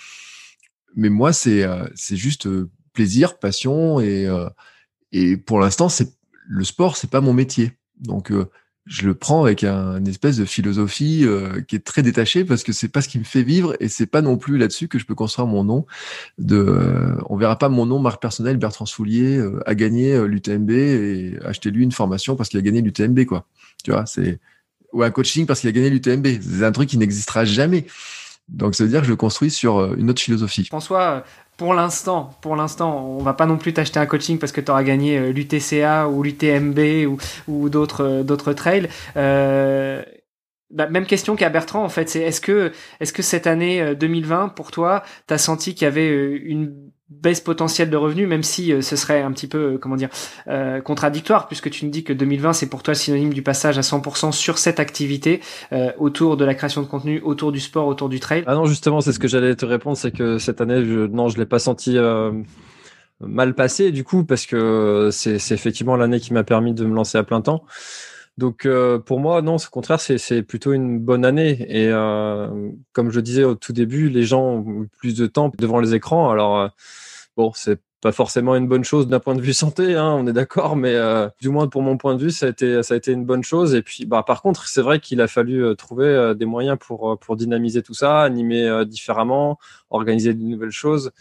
Mais 0.97 1.09
moi, 1.09 1.32
c'est 1.32 1.62
euh, 1.62 1.87
c'est 1.95 2.16
juste 2.16 2.47
euh, 2.47 2.68
plaisir, 2.93 3.39
passion 3.39 4.01
et 4.01 4.28
et 5.12 5.37
pour 5.37 5.61
l'instant, 5.61 5.89
c'est 5.89 6.12
le 6.47 6.64
sport, 6.64 6.97
c'est 6.97 7.11
pas 7.11 7.20
mon 7.20 7.32
métier. 7.32 7.72
Donc 8.01 8.32
je 8.87 9.07
le 9.07 9.14
prends 9.14 9.43
avec 9.43 9.64
un, 9.64 9.99
une 9.99 10.09
espèce 10.09 10.37
de 10.37 10.45
philosophie 10.45 11.26
qui 11.68 11.76
est 11.76 11.85
très 11.85 12.03
détachée 12.03 12.45
parce 12.45 12.62
que 12.62 12.72
c'est 12.72 12.89
pas 12.89 13.01
ce 13.01 13.09
qui 13.09 13.18
me 13.18 13.24
fait 13.24 13.43
vivre 13.43 13.74
et 13.80 13.89
c'est 13.89 14.07
pas 14.07 14.20
non 14.20 14.37
plus 14.37 14.59
là-dessus 14.59 14.89
que 14.89 14.99
je 14.99 15.07
peux 15.07 15.14
construire 15.14 15.47
mon 15.47 15.64
nom. 15.64 15.87
De, 16.39 17.16
on 17.30 17.37
verra 17.37 17.59
pas 17.59 17.70
mon 17.70 17.87
nom 17.87 17.99
marque 17.99 18.20
personnelle 18.20 18.59
Bertrand 18.59 18.87
Soulier 18.87 19.43
a 19.64 19.74
gagné 19.74 20.18
l'UTMB 20.26 20.70
et 20.70 21.39
acheter 21.45 21.70
lui 21.70 21.82
une 21.82 21.93
formation 21.93 22.37
parce 22.37 22.51
qu'il 22.51 22.59
a 22.59 22.62
gagné 22.62 22.82
l'UTMB 22.82 23.24
quoi. 23.24 23.47
Tu 23.82 23.91
vois, 23.91 24.05
c'est 24.05 24.39
ou 24.95 25.03
un 25.03 25.11
coaching 25.11 25.45
parce 25.45 25.61
qu'il 25.61 25.68
a 25.68 25.72
gagné 25.72 25.91
l'UTMB. 25.91 26.26
C'est 26.41 26.64
un 26.64 26.72
truc 26.72 26.89
qui 26.89 26.97
n'existera 26.97 27.45
jamais. 27.45 27.87
Donc 28.49 28.74
ça 28.74 28.85
veut 28.85 28.91
dire 28.91 29.01
que 29.01 29.07
je 29.07 29.11
le 29.11 29.16
construis 29.16 29.51
sur 29.51 29.78
euh, 29.78 29.95
une 29.99 30.11
autre 30.11 30.22
philosophie. 30.22 30.64
François, 30.66 31.24
pour 31.57 31.74
l'instant, 31.74 32.34
pour 32.40 32.57
l'instant, 32.57 33.07
on 33.07 33.22
va 33.22 33.34
pas 33.34 33.46
non 33.46 33.57
plus 33.57 33.72
t'acheter 33.72 33.98
un 34.00 34.07
coaching 34.07 34.38
parce 34.38 34.52
que 34.52 34.61
tu 34.61 34.70
auras 34.70 34.82
gagné 34.82 35.18
euh, 35.18 35.32
l'UTCA 35.32 36.09
ou 36.09 36.22
l'UTMB 36.22 36.78
ou, 37.48 37.68
d'autres 37.68 38.05
euh, 38.05 38.22
d'autres 38.22 38.52
trails. 38.52 38.88
bah, 39.14 40.88
même 40.88 41.07
question 41.07 41.36
qu'à 41.36 41.50
Bertrand 41.50 41.84
en 41.84 41.88
fait. 41.88 42.09
C'est 42.09 42.20
est-ce 42.20 42.40
que 42.40 42.72
est-ce 43.00 43.12
que 43.12 43.22
cette 43.22 43.46
année 43.46 43.94
2020 43.94 44.48
pour 44.48 44.70
toi, 44.70 45.05
t'as 45.26 45.38
senti 45.38 45.74
qu'il 45.74 45.84
y 45.84 45.88
avait 45.88 46.09
une 46.09 46.90
baisse 47.09 47.40
potentielle 47.40 47.90
de 47.90 47.96
revenus, 47.96 48.28
même 48.28 48.42
si 48.42 48.72
ce 48.82 48.96
serait 48.96 49.22
un 49.22 49.30
petit 49.32 49.46
peu 49.46 49.78
comment 49.78 49.96
dire 49.96 50.09
contradictoire, 50.84 51.46
puisque 51.48 51.70
tu 51.70 51.84
nous 51.84 51.90
dis 51.90 52.02
que 52.05 52.12
2020 52.12 52.52
c'est 52.55 52.68
pour 52.68 52.82
toi 52.82 52.92
le 52.92 52.98
synonyme 52.98 53.32
du 53.34 53.42
passage 53.42 53.78
à 53.78 53.82
100% 53.82 54.32
sur 54.32 54.59
cette 54.59 54.80
activité 54.80 55.40
autour 55.98 56.36
de 56.36 56.44
la 56.44 56.55
création 56.55 56.82
de 56.82 56.86
contenu, 56.86 57.20
autour 57.20 57.52
du 57.52 57.61
sport, 57.61 57.86
autour 57.86 58.09
du 58.09 58.20
trail. 58.20 58.42
Ah 58.46 58.55
non 58.55 58.64
justement 58.64 59.00
c'est 59.00 59.12
ce 59.12 59.18
que 59.18 59.28
j'allais 59.28 59.55
te 59.55 59.66
répondre, 59.66 59.96
c'est 59.96 60.12
que 60.12 60.38
cette 60.38 60.61
année 60.61 60.84
je, 60.84 61.07
non 61.07 61.28
je 61.28 61.38
l'ai 61.38 61.46
pas 61.46 61.59
senti 61.59 61.98
mal 63.20 63.55
passé 63.55 63.92
du 63.92 64.02
coup 64.02 64.24
parce 64.24 64.46
que 64.46 65.11
c'est 65.12 65.36
effectivement 65.36 65.96
l'année 65.96 66.20
qui 66.20 66.32
m'a 66.32 66.42
permis 66.42 66.72
de 66.72 66.84
me 66.84 66.94
lancer 66.94 67.18
à 67.18 67.22
plein 67.22 67.42
temps. 67.42 67.64
Donc 68.37 68.66
euh, 68.66 68.99
pour 68.99 69.20
moi, 69.20 69.43
non, 69.43 69.57
au 69.57 69.70
contraire, 69.70 70.01
c'est 70.01 70.43
plutôt 70.43 70.72
une 70.72 70.99
bonne 70.99 71.24
année. 71.24 71.64
Et 71.68 71.89
euh, 71.89 72.70
comme 72.93 73.11
je 73.11 73.20
disais 73.20 73.45
au 73.45 73.55
tout 73.55 73.72
début, 73.72 74.09
les 74.09 74.24
gens 74.24 74.43
ont 74.43 74.89
plus 74.99 75.14
de 75.14 75.26
temps 75.26 75.53
devant 75.59 75.80
les 75.80 75.95
écrans. 75.95 76.30
Alors 76.30 76.59
euh, 76.59 76.68
bon, 77.37 77.53
c'est 77.55 77.80
pas 78.01 78.12
forcément 78.12 78.55
une 78.57 78.68
bonne 78.68 78.85
chose 78.85 79.09
d'un 79.09 79.20
point 79.20 79.35
de 79.35 79.41
vue 79.41 79.55
santé, 79.55 79.95
hein, 79.95 80.12
on 80.18 80.26
est 80.26 80.35
d'accord, 80.35 80.76
mais 80.76 80.95
du 81.41 81.49
moins 81.49 81.68
pour 81.68 81.80
mon 81.80 81.97
point 81.97 82.14
de 82.16 82.22
vue, 82.22 82.30
ça 82.30 82.47
a 82.47 82.49
été 82.51 82.82
ça 82.82 82.93
a 82.93 82.97
été 82.99 83.12
une 83.12 83.24
bonne 83.24 83.43
chose. 83.43 83.74
Et 83.74 83.80
puis, 83.80 84.05
bah 84.05 84.22
par 84.26 84.43
contre, 84.43 84.68
c'est 84.68 84.82
vrai 84.82 85.01
qu'il 85.01 85.22
a 85.22 85.26
fallu 85.26 85.74
trouver 85.76 86.35
des 86.37 86.45
moyens 86.45 86.76
pour 86.78 87.18
pour 87.18 87.37
dynamiser 87.37 87.82
tout 87.82 87.95
ça, 87.95 88.20
animer 88.20 88.85
différemment, 88.85 89.59
organiser 89.89 90.35
de 90.35 90.43
nouvelles 90.43 90.70
choses. 90.70 91.12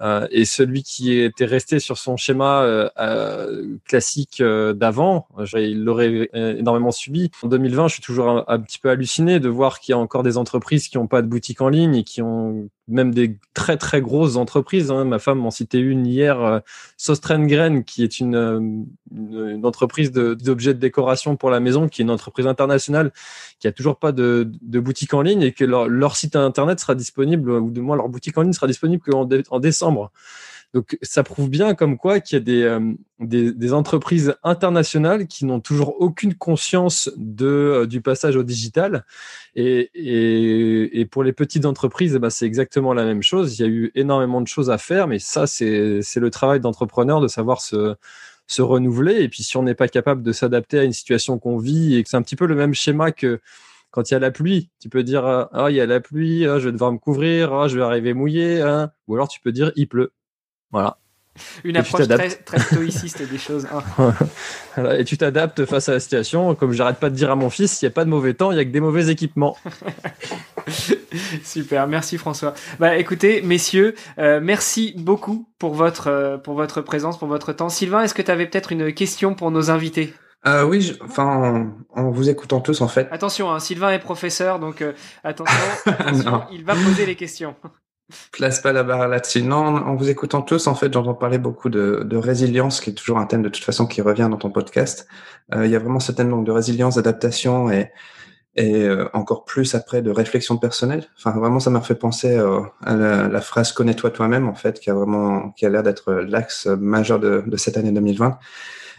Euh, 0.00 0.26
et 0.30 0.44
celui 0.44 0.82
qui 0.82 1.18
était 1.18 1.44
resté 1.44 1.78
sur 1.78 1.98
son 1.98 2.16
schéma 2.16 2.62
euh, 2.62 2.88
euh, 2.98 3.76
classique 3.84 4.42
d'avant, 4.42 5.26
il 5.54 5.84
l'aurait 5.84 6.30
énormément 6.32 6.90
subi. 6.90 7.30
En 7.42 7.48
2020, 7.48 7.88
je 7.88 7.94
suis 7.94 8.02
toujours 8.02 8.44
un, 8.48 8.60
petit 8.60 8.78
peu 8.78 8.90
halluciné 8.90 9.40
de 9.40 9.48
voir 9.48 9.80
qu'il 9.80 9.92
y 9.92 9.94
a 9.94 9.98
encore 9.98 10.22
des 10.22 10.36
entreprises 10.36 10.88
qui 10.88 10.96
n'ont 10.96 11.06
pas 11.06 11.22
de 11.22 11.26
boutique 11.26 11.60
en 11.60 11.68
ligne 11.68 11.96
et 11.96 12.04
qui 12.04 12.22
ont 12.22 12.68
même 12.88 13.14
des 13.14 13.38
très 13.54 13.76
très 13.76 14.00
grosses 14.00 14.36
entreprises. 14.36 14.90
Hein. 14.90 15.04
Ma 15.04 15.18
femme 15.18 15.38
m'en 15.38 15.50
citait 15.50 15.78
une 15.78 16.06
hier, 16.06 16.60
Sostrengren, 16.96 17.84
qui 17.84 18.02
est 18.02 18.18
une, 18.20 18.86
entreprise 19.62 20.12
d'objets 20.12 20.74
de, 20.74 20.80
décoration 20.80 21.36
pour 21.36 21.50
la 21.50 21.60
maison, 21.60 21.88
qui 21.88 22.02
est 22.02 22.04
une 22.04 22.10
entreprise 22.10 22.46
internationale, 22.46 23.12
qui 23.58 23.68
a 23.68 23.72
toujours 23.72 23.96
pas 23.96 24.12
de, 24.12 24.50
boutique 24.62 25.14
en 25.14 25.22
ligne 25.22 25.42
et 25.42 25.52
que 25.52 25.64
leur, 25.64 25.88
leur, 25.88 26.16
site 26.16 26.36
internet 26.36 26.80
sera 26.80 26.94
disponible, 26.94 27.50
ou 27.50 27.70
du 27.70 27.80
moins 27.80 27.96
leur 27.96 28.08
boutique 28.08 28.36
en 28.38 28.42
ligne 28.42 28.52
sera 28.52 28.66
disponible 28.66 29.02
qu'en 29.02 29.28
en 29.50 29.60
décembre. 29.60 29.89
Donc 30.72 30.96
ça 31.02 31.24
prouve 31.24 31.50
bien 31.50 31.74
comme 31.74 31.96
quoi 31.96 32.20
qu'il 32.20 32.38
y 32.38 32.40
a 32.40 32.44
des, 32.44 32.62
euh, 32.62 33.72
entreprises 33.72 34.34
internationales 34.44 35.26
qui 35.26 35.44
n'ont 35.44 35.58
toujours 35.58 35.96
aucune 36.00 36.34
conscience 36.34 37.10
euh, 37.40 37.86
du 37.86 38.00
passage 38.00 38.36
au 38.36 38.44
digital. 38.44 39.04
Et, 39.56 41.08
pour 41.10 41.24
les 41.24 41.32
petites 41.32 41.66
entreprises, 41.66 42.14
bah, 42.16 42.30
c'est 42.30 42.46
exactement 42.46 42.94
la 42.94 43.04
même 43.04 43.22
chose. 43.22 43.58
Il 43.58 43.62
y 43.62 43.64
a 43.64 43.68
eu 43.68 43.90
énormément 43.96 44.40
de 44.40 44.46
choses 44.46 44.70
à 44.70 44.78
faire, 44.78 45.08
mais 45.08 45.18
ça, 45.18 45.48
c'est 45.48 45.66
le 46.16 46.30
travail 46.30 46.60
d'entrepreneur 46.60 47.20
de 47.20 47.26
savoir 47.26 47.60
se, 47.60 47.96
se 48.46 48.62
renouveler. 48.62 49.22
Et 49.22 49.28
puis 49.28 49.42
si 49.42 49.56
on 49.56 49.64
n'est 49.64 49.74
pas 49.74 49.88
capable 49.88 50.22
de 50.22 50.32
s'adapter 50.32 50.78
à 50.78 50.84
une 50.84 50.92
situation 50.92 51.38
qu'on 51.38 51.58
vit, 51.58 51.96
et 51.96 52.04
c'est 52.06 52.16
un 52.16 52.22
petit 52.22 52.36
peu 52.36 52.46
le 52.46 52.54
même 52.54 52.74
schéma 52.74 53.10
que 53.10 53.40
quand 53.90 54.10
il 54.10 54.14
y 54.14 54.16
a 54.16 54.20
la 54.20 54.30
pluie, 54.30 54.70
tu 54.80 54.88
peux 54.88 55.02
dire 55.02 55.24
ah 55.24 55.66
il 55.68 55.76
y 55.76 55.80
a 55.80 55.86
la 55.86 56.00
pluie, 56.00 56.46
ah, 56.46 56.58
je 56.58 56.66
vais 56.66 56.72
devoir 56.72 56.92
me 56.92 56.98
couvrir, 56.98 57.52
ah, 57.52 57.68
je 57.68 57.76
vais 57.76 57.84
arriver 57.84 58.14
mouillé, 58.14 58.60
hein. 58.60 58.90
ou 59.08 59.14
alors 59.14 59.28
tu 59.28 59.40
peux 59.40 59.52
dire 59.52 59.72
il 59.76 59.88
pleut. 59.88 60.12
Voilà. 60.70 60.98
Une 61.64 61.76
approche 61.76 62.08
très, 62.08 62.28
très 62.28 62.58
stoïciste 62.58 63.22
des 63.30 63.38
choses. 63.38 63.66
Hein. 63.72 64.92
et 64.98 65.04
tu 65.04 65.16
t'adaptes 65.16 65.64
face 65.64 65.88
à 65.88 65.92
la 65.92 66.00
situation. 66.00 66.54
Comme 66.54 66.72
j'arrête 66.72 66.98
pas 66.98 67.08
de 67.10 67.14
dire 67.14 67.30
à 67.30 67.36
mon 67.36 67.50
fils, 67.50 67.80
il 67.80 67.84
n'y 67.84 67.88
a 67.88 67.92
pas 67.92 68.04
de 68.04 68.10
mauvais 68.10 68.34
temps, 68.34 68.50
il 68.50 68.56
y 68.56 68.60
a 68.60 68.64
que 68.64 68.70
des 68.70 68.80
mauvais 68.80 69.08
équipements. 69.10 69.56
Super, 71.44 71.86
merci 71.86 72.18
François. 72.18 72.54
Bah 72.78 72.96
écoutez, 72.96 73.42
messieurs, 73.42 73.94
euh, 74.18 74.40
merci 74.42 74.94
beaucoup 74.96 75.48
pour 75.58 75.74
votre, 75.74 76.08
euh, 76.08 76.36
pour 76.36 76.54
votre 76.54 76.82
présence, 76.82 77.18
pour 77.18 77.28
votre 77.28 77.52
temps. 77.52 77.68
Sylvain, 77.68 78.02
est-ce 78.02 78.14
que 78.14 78.22
tu 78.22 78.30
avais 78.30 78.46
peut-être 78.46 78.72
une 78.72 78.92
question 78.92 79.34
pour 79.34 79.50
nos 79.50 79.70
invités? 79.70 80.14
Euh, 80.46 80.64
oui, 80.64 80.96
enfin, 81.02 81.72
en, 81.94 82.10
vous 82.10 82.28
écoutant 82.28 82.60
tous, 82.60 82.80
en 82.80 82.88
fait. 82.88 83.08
Attention, 83.10 83.50
hein, 83.50 83.60
Sylvain 83.60 83.90
est 83.90 83.98
professeur, 83.98 84.58
donc 84.58 84.84
attention, 85.22 85.58
attention 85.86 86.42
il 86.52 86.64
va 86.64 86.74
poser 86.74 87.06
les 87.06 87.16
questions. 87.16 87.54
Place 88.32 88.60
pas 88.60 88.72
la 88.72 88.82
barre 88.82 89.08
là-dessus. 89.08 89.42
Non, 89.42 89.76
en 89.76 89.94
vous 89.94 90.08
écoutant 90.10 90.42
tous, 90.42 90.66
en 90.66 90.74
fait, 90.74 90.92
j'entends 90.92 91.14
parler 91.14 91.38
beaucoup 91.38 91.68
de, 91.68 92.02
de, 92.04 92.16
résilience, 92.16 92.80
qui 92.80 92.90
est 92.90 92.94
toujours 92.94 93.18
un 93.18 93.26
thème 93.26 93.42
de 93.42 93.48
toute 93.48 93.64
façon 93.64 93.86
qui 93.86 94.02
revient 94.02 94.28
dans 94.30 94.36
ton 94.36 94.50
podcast. 94.50 95.06
Euh, 95.54 95.66
il 95.66 95.72
y 95.72 95.76
a 95.76 95.78
vraiment 95.78 96.00
ce 96.00 96.12
thème 96.12 96.30
donc, 96.30 96.46
de 96.46 96.52
résilience, 96.52 96.96
d'adaptation 96.96 97.70
et, 97.70 97.90
et 98.56 98.84
euh, 98.84 99.08
encore 99.12 99.44
plus 99.44 99.74
après 99.74 100.02
de 100.02 100.10
réflexion 100.10 100.56
personnelle. 100.56 101.04
Enfin, 101.18 101.38
vraiment, 101.38 101.60
ça 101.60 101.70
m'a 101.70 101.80
fait 101.80 101.94
penser 101.94 102.36
euh, 102.36 102.60
à 102.84 102.94
la, 102.94 103.28
la, 103.28 103.40
phrase 103.40 103.72
"connais-toi 103.72 104.10
toi-même" 104.10 104.48
en 104.48 104.54
fait, 104.54 104.80
qui 104.80 104.90
a 104.90 104.94
vraiment, 104.94 105.50
qui 105.50 105.66
a 105.66 105.68
l'air 105.68 105.82
d'être 105.82 106.12
l'axe 106.12 106.66
majeur 106.66 107.18
de, 107.20 107.44
de, 107.46 107.56
cette 107.56 107.76
année 107.76 107.92
2020. 107.92 108.38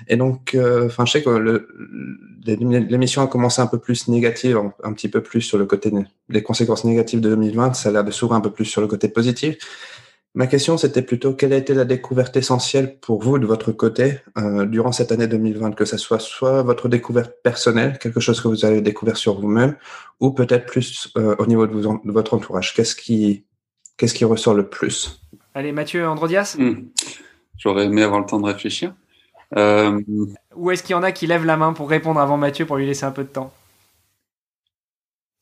Et 0.07 0.15
donc, 0.15 0.55
euh, 0.55 0.87
enfin, 0.87 1.05
je 1.05 1.11
sais 1.11 1.23
que 1.23 1.67
l'émission 2.45 3.21
a 3.21 3.27
commencé 3.27 3.61
un 3.61 3.67
peu 3.67 3.77
plus 3.77 4.07
négative, 4.07 4.59
un, 4.83 4.93
petit 4.93 5.09
peu 5.09 5.21
plus 5.21 5.41
sur 5.41 5.57
le 5.57 5.65
côté 5.65 5.91
des 6.29 6.43
conséquences 6.43 6.83
négatives 6.83 7.21
de 7.21 7.29
2020. 7.29 7.73
Ça 7.73 7.89
a 7.89 7.91
l'air 7.91 8.03
de 8.03 8.11
s'ouvrir 8.11 8.37
un 8.37 8.41
peu 8.41 8.51
plus 8.51 8.65
sur 8.65 8.81
le 8.81 8.87
côté 8.87 9.07
positif. 9.07 9.57
Ma 10.33 10.47
question, 10.47 10.77
c'était 10.77 11.01
plutôt 11.01 11.33
quelle 11.33 11.51
a 11.51 11.57
été 11.57 11.73
la 11.73 11.83
découverte 11.83 12.37
essentielle 12.37 12.97
pour 12.99 13.21
vous 13.21 13.37
de 13.37 13.45
votre 13.45 13.73
côté 13.73 14.19
euh, 14.37 14.65
durant 14.65 14.93
cette 14.93 15.11
année 15.11 15.27
2020, 15.27 15.71
que 15.71 15.83
ce 15.83 15.97
soit 15.97 16.19
soit 16.19 16.63
votre 16.63 16.87
découverte 16.87 17.33
personnelle, 17.43 17.99
quelque 17.99 18.21
chose 18.21 18.39
que 18.39 18.47
vous 18.47 18.63
avez 18.63 18.79
découvert 18.79 19.17
sur 19.17 19.37
vous-même, 19.37 19.75
ou 20.21 20.31
peut-être 20.31 20.67
plus 20.67 21.11
euh, 21.17 21.35
au 21.37 21.47
niveau 21.47 21.67
de, 21.67 21.73
de, 21.73 22.11
votre 22.13 22.33
entourage? 22.33 22.73
Qu'est-ce 22.73 22.95
qui, 22.95 23.43
qu'est-ce 23.97 24.13
qui 24.13 24.23
ressort 24.23 24.53
le 24.53 24.69
plus? 24.69 25.21
Allez, 25.53 25.73
Mathieu 25.73 26.07
Androdias. 26.07 26.55
Hmm. 26.57 26.85
J'aurais 27.57 27.85
aimé 27.85 28.01
avoir 28.01 28.21
le 28.21 28.25
temps 28.25 28.39
de 28.39 28.45
réfléchir. 28.45 28.93
Euh... 29.57 29.99
Ou 30.55 30.71
est-ce 30.71 30.83
qu'il 30.83 30.93
y 30.93 30.97
en 30.97 31.03
a 31.03 31.11
qui 31.11 31.27
lèvent 31.27 31.45
la 31.45 31.57
main 31.57 31.73
pour 31.73 31.89
répondre 31.89 32.19
avant 32.19 32.37
Mathieu 32.37 32.65
pour 32.65 32.77
lui 32.77 32.85
laisser 32.85 33.05
un 33.05 33.11
peu 33.11 33.23
de 33.23 33.29
temps 33.29 33.53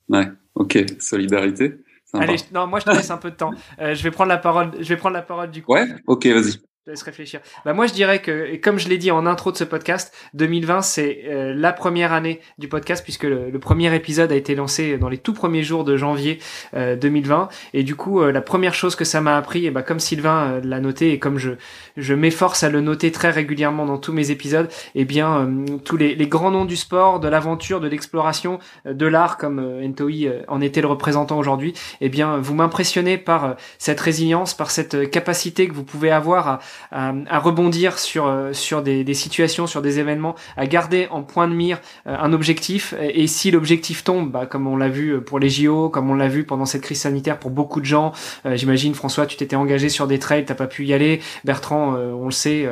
Ouais, 0.10 0.28
ok, 0.56 0.78
solidarité. 1.00 1.76
Allez, 2.14 2.38
non, 2.52 2.66
moi 2.66 2.80
je 2.80 2.86
te 2.86 2.90
laisse 2.90 3.12
un 3.12 3.18
peu 3.18 3.30
de 3.30 3.36
temps. 3.36 3.52
Euh, 3.80 3.94
je 3.94 4.04
vais 4.04 4.10
prendre 4.10 4.30
la 4.30 4.40
parole. 4.40 4.72
Je 4.80 4.90
vais 4.90 4.98
prendre 4.98 5.14
la 5.14 5.22
parole 5.22 5.52
du 5.52 5.62
coup. 5.62 5.74
Ouais, 5.74 5.88
ok, 6.08 6.26
vas-y 6.26 6.60
laisse 6.88 7.04
réfléchir. 7.04 7.42
Bah 7.66 7.74
moi 7.74 7.88
je 7.88 7.94
dirais 7.94 8.22
que, 8.22 8.56
comme 8.58 8.80
je 8.80 8.88
l'ai 8.88 8.98
dit 8.98 9.12
en 9.12 9.26
intro 9.26 9.52
de 9.52 9.58
ce 9.58 9.64
podcast, 9.64 10.14
2020 10.34 10.82
c'est 10.82 11.24
euh, 11.26 11.54
la 11.54 11.74
première 11.74 12.14
année 12.14 12.40
du 12.58 12.68
podcast 12.68 13.04
puisque 13.04 13.26
le, 13.26 13.52
premier 13.60 13.94
épisode 13.94 14.32
a 14.32 14.36
été 14.36 14.56
lancé 14.56 14.98
dans 14.98 15.10
les 15.10 15.18
tout 15.18 15.34
premiers 15.34 15.62
jours 15.62 15.84
de 15.84 15.98
janvier 15.98 16.40
2020 16.74 17.42
euh, 17.42 17.46
et 17.74 17.84
du 17.84 17.96
coup 17.96 18.22
euh, 18.22 18.32
la 18.32 18.42
première 18.42 18.74
chose 18.74 18.96
que 18.96 19.04
ça 19.04 19.20
m'a 19.20 19.36
appris, 19.36 19.66
et 19.66 19.72
bah 19.72 19.84
comme 19.84 20.00
Sylvain 20.00 20.62
l'a 20.64 20.80
noté 20.80 21.12
et 21.12 21.20
comme 21.20 21.38
je 21.38 21.52
je 21.98 22.14
m'efforce 22.14 22.64
à 22.64 22.70
le 22.70 22.80
noter 22.80 23.12
très 23.12 23.30
régulièrement 23.30 23.86
dans 23.86 23.98
tous 23.98 24.14
mes 24.14 24.32
épisodes, 24.32 24.70
et 24.96 25.02
eh 25.02 25.06
bien 25.06 25.52
tous 25.84 25.98
les, 25.98 26.16
les, 26.16 26.28
grands 26.28 26.52
noms 26.52 26.64
du 26.64 26.78
sport, 26.78 27.20
de 27.20 27.28
l'aventure, 27.28 27.82
de 27.82 27.90
l'exploration, 27.90 28.60
de 28.86 29.06
l'art 29.06 29.38
comme 29.38 29.60
Entoi 29.60 30.46
en 30.48 30.62
était 30.62 30.82
le 30.82 30.88
représentant 30.88 31.38
aujourd'hui, 31.38 31.72
et 32.00 32.06
eh 32.06 32.10
bien 32.10 32.38
vous 32.38 32.56
m'impressionnez 32.56 33.18
par 33.18 33.58
cette 33.78 34.00
résilience, 34.00 34.54
par 34.54 34.72
cette 34.72 35.12
capacité 35.12 35.68
que 35.68 35.74
vous 35.74 35.84
pouvez 35.84 36.10
avoir 36.10 36.48
à, 36.48 36.60
à, 36.92 37.40
rebondir 37.40 38.00
sur 38.00 38.28
euh, 38.28 38.54
sur 38.54 38.82
des, 38.82 39.04
des, 39.04 39.14
situations, 39.14 39.68
sur 39.68 39.82
des 39.82 40.00
événements, 40.00 40.36
à 40.58 40.66
garder 40.66 41.08
en 41.12 41.24
point 41.24 41.48
de 41.48 41.54
mire 41.54 41.80
euh, 42.08 42.16
un 42.20 42.34
objectif. 42.34 42.94
Et, 43.00 43.28
si 43.28 43.52
l'objectif 43.52 44.04
tombe, 44.04 44.32
bah, 44.32 44.46
comme 44.46 44.68
on 44.68 44.76
l'a 44.76 44.90
vu 44.90 45.22
pour 45.22 45.40
les 45.40 45.50
JO, 45.50 45.90
comme 45.90 46.10
on 46.10 46.16
l'a 46.16 46.28
vu 46.28 46.44
pendant 46.44 46.66
cette 46.66 46.82
crise 46.82 47.02
sanitaire 47.02 47.38
pour 47.38 47.52
beaucoup 47.52 47.80
de 47.80 47.86
gens, 47.86 48.12
euh, 48.46 48.56
j'imagine 48.56 48.94
François, 48.96 49.26
tu 49.26 49.38
t'étais 49.38 49.56
engagé 49.56 49.90
sur 49.90 50.08
des 50.08 50.20
trails, 50.20 50.46
t'as 50.46 50.56
pas 50.56 50.68
pu 50.68 50.86
y 50.86 50.94
aller. 50.94 51.22
Bertrand, 51.46 51.94
on 51.94 52.26
le 52.26 52.32
sait, 52.32 52.68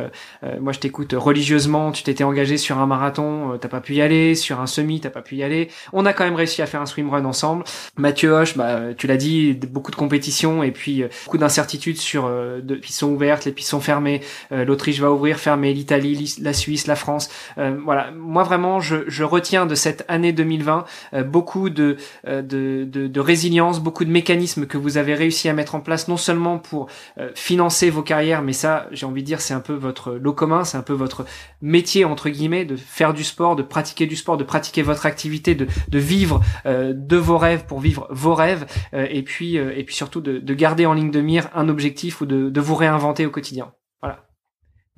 moi 0.59 0.73
je 0.73 0.79
t'écoute 0.79 1.13
religieusement, 1.15 1.91
tu 1.91 2.03
t'étais 2.03 2.23
engagé 2.23 2.57
sur 2.57 2.79
un 2.79 2.85
marathon, 2.85 3.57
t'as 3.59 3.67
pas 3.67 3.81
pu 3.81 3.95
y 3.95 4.01
aller, 4.01 4.35
sur 4.35 4.59
un 4.59 4.67
semi, 4.67 4.99
t'as 4.99 5.09
pas 5.09 5.21
pu 5.21 5.35
y 5.35 5.43
aller. 5.43 5.69
On 5.93 6.05
a 6.05 6.13
quand 6.13 6.23
même 6.23 6.35
réussi 6.35 6.61
à 6.61 6.65
faire 6.65 6.81
un 6.81 6.85
swimrun 6.85 7.25
ensemble. 7.25 7.63
Mathieu 7.97 8.31
Hoche, 8.31 8.57
bah, 8.57 8.93
tu 8.97 9.07
l'as 9.07 9.17
dit, 9.17 9.53
beaucoup 9.53 9.91
de 9.91 9.95
compétitions 9.95 10.63
et 10.63 10.71
puis 10.71 11.03
beaucoup 11.25 11.37
d'incertitudes 11.37 11.97
sur 11.97 12.29
de 12.29 12.75
pistes 12.75 13.03
ouvertes, 13.03 13.45
les 13.45 13.51
pistes 13.51 13.67
fermé, 13.79 13.86
euh, 13.89 14.65
l'Autriche 14.65 14.99
va 14.99 15.11
ouvrir, 15.11 15.37
fermer 15.37 15.73
l'Italie, 15.73 16.35
la 16.41 16.53
Suisse, 16.53 16.87
la 16.87 16.95
France. 16.95 17.29
Euh, 17.57 17.77
voilà, 17.83 18.11
moi 18.11 18.43
vraiment, 18.43 18.79
je, 18.79 18.97
je, 19.07 19.23
retiens 19.23 19.65
de 19.65 19.75
cette 19.75 20.05
année 20.07 20.31
2020 20.31 20.85
euh, 21.13 21.23
beaucoup 21.23 21.69
de, 21.69 21.97
de, 22.25 22.41
de, 22.41 23.07
de, 23.07 23.19
résilience, 23.19 23.79
beaucoup 23.79 24.05
de 24.05 24.09
mécanismes 24.09 24.65
que 24.65 24.77
vous 24.77 24.97
avez 24.97 25.13
réussi 25.13 25.49
à 25.49 25.53
mettre 25.53 25.75
en 25.75 25.79
place, 25.79 26.07
non 26.07 26.17
seulement 26.17 26.57
pour 26.57 26.87
financer 27.35 27.89
vos 27.89 28.01
carrières, 28.01 28.41
mais 28.41 28.53
ça, 28.53 28.87
j'ai 28.91 29.05
envie 29.05 29.21
de 29.21 29.27
dire, 29.27 29.41
c'est 29.41 29.53
un 29.53 29.59
peu 29.59 29.73
votre 29.73 30.13
lot 30.13 30.33
commun, 30.33 30.63
c'est 30.63 30.77
un 30.77 30.81
peu 30.81 30.93
votre 30.93 31.25
métier 31.61 32.05
entre 32.05 32.29
guillemets, 32.29 32.65
de 32.65 32.75
faire 32.75 33.13
du 33.13 33.23
sport, 33.23 33.55
de 33.55 33.63
pratiquer 33.63 34.05
du 34.05 34.15
sport, 34.15 34.37
de 34.37 34.43
pratiquer 34.43 34.81
votre 34.81 35.05
activité, 35.05 35.55
de, 35.55 35.67
de 35.87 35.99
vivre 35.99 36.41
de 36.65 37.17
vos 37.17 37.37
rêves 37.37 37.65
pour 37.65 37.79
vivre 37.79 38.07
vos 38.11 38.33
rêves, 38.33 38.65
et 38.93 39.23
puis 39.23 39.55
et 39.55 39.83
puis 39.83 39.95
surtout 39.95 40.21
de, 40.21 40.39
de 40.39 40.53
garder 40.53 40.85
en 40.85 40.93
ligne 40.93 41.11
de 41.11 41.21
mire 41.21 41.49
un 41.53 41.69
objectif 41.69 42.21
ou 42.21 42.25
de, 42.25 42.49
de 42.49 42.61
vous 42.61 42.75
réinventer 42.75 43.25
au 43.25 43.31
quotidien. 43.31 43.73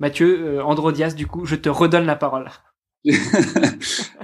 Mathieu, 0.00 0.56
euh, 0.56 0.64
Androdias, 0.64 1.12
du 1.12 1.26
coup, 1.26 1.44
je 1.44 1.54
te 1.56 1.68
redonne 1.68 2.06
la 2.06 2.16
parole. 2.16 2.50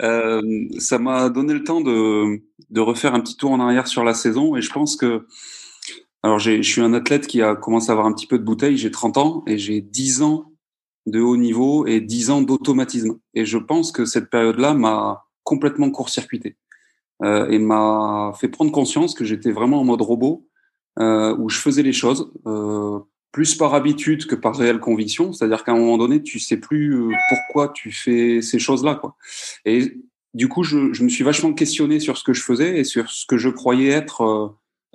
euh, 0.02 0.42
ça 0.78 0.98
m'a 0.98 1.28
donné 1.28 1.52
le 1.52 1.64
temps 1.64 1.82
de, 1.82 2.40
refaire 2.80 3.14
un 3.14 3.20
petit 3.20 3.36
tour 3.36 3.52
en 3.52 3.60
arrière 3.60 3.86
sur 3.86 4.02
la 4.02 4.12
saison 4.12 4.54
et 4.54 4.60
je 4.60 4.70
pense 4.70 4.96
que 4.96 5.26
alors 6.22 6.38
je 6.38 6.60
suis 6.60 6.82
un 6.82 6.92
athlète 6.92 7.26
qui 7.26 7.40
a 7.40 7.54
commencé 7.54 7.88
à 7.88 7.92
avoir 7.92 8.06
un 8.06 8.12
petit 8.12 8.26
peu 8.26 8.38
de 8.38 8.44
bouteille, 8.44 8.76
j'ai 8.76 8.90
30 8.90 9.16
ans 9.16 9.44
et 9.46 9.56
j'ai 9.56 9.80
10 9.80 10.22
ans 10.22 10.52
de 11.06 11.20
haut 11.20 11.36
niveau 11.36 11.86
et 11.86 12.00
10 12.00 12.30
ans 12.30 12.42
d'automatisme. 12.42 13.18
Et 13.32 13.46
je 13.46 13.56
pense 13.56 13.92
que 13.92 14.04
cette 14.04 14.28
période-là 14.28 14.74
m'a 14.74 15.24
complètement 15.42 15.90
court-circuité 15.90 16.56
euh, 17.22 17.48
et 17.48 17.58
m'a 17.58 18.32
fait 18.38 18.48
prendre 18.48 18.72
conscience 18.72 19.14
que 19.14 19.24
j'étais 19.24 19.52
vraiment 19.52 19.80
en 19.80 19.84
mode 19.84 20.02
robot 20.02 20.48
où 20.98 21.50
je 21.50 21.58
faisais 21.58 21.82
les 21.82 21.92
choses 21.92 22.32
plus 23.32 23.54
par 23.54 23.74
habitude 23.74 24.26
que 24.26 24.34
par 24.34 24.56
réelle 24.56 24.80
conviction. 24.80 25.32
C'est-à-dire 25.32 25.64
qu'à 25.64 25.72
un 25.72 25.78
moment 25.78 25.98
donné, 25.98 26.22
tu 26.22 26.38
sais 26.38 26.56
plus 26.56 26.94
euh, 26.94 27.10
pourquoi 27.28 27.72
tu 27.74 27.92
fais 27.92 28.40
ces 28.40 28.58
choses-là. 28.58 28.94
Quoi. 28.94 29.16
Et 29.64 30.00
du 30.34 30.48
coup, 30.48 30.62
je, 30.62 30.92
je, 30.92 31.04
me 31.04 31.08
suis 31.08 31.24
vachement 31.24 31.52
questionné 31.52 32.00
sur 32.00 32.16
ce 32.16 32.24
que 32.24 32.32
je 32.32 32.42
faisais 32.42 32.78
et 32.78 32.84
sur 32.84 33.10
ce 33.10 33.26
que 33.26 33.36
je 33.36 33.48
croyais 33.48 33.90
être 33.90 34.22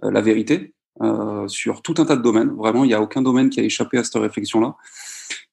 euh, 0.04 0.12
la 0.12 0.22
vérité 0.22 0.74
euh, 1.02 1.48
sur 1.48 1.82
tout 1.82 1.96
un 1.98 2.06
tas 2.06 2.16
de 2.16 2.22
domaines. 2.22 2.50
Vraiment, 2.50 2.84
il 2.84 2.88
n'y 2.88 2.94
a 2.94 3.02
aucun 3.02 3.22
domaine 3.22 3.50
qui 3.50 3.60
a 3.60 3.64
échappé 3.64 3.98
à 3.98 4.04
cette 4.04 4.22
réflexion-là. 4.22 4.76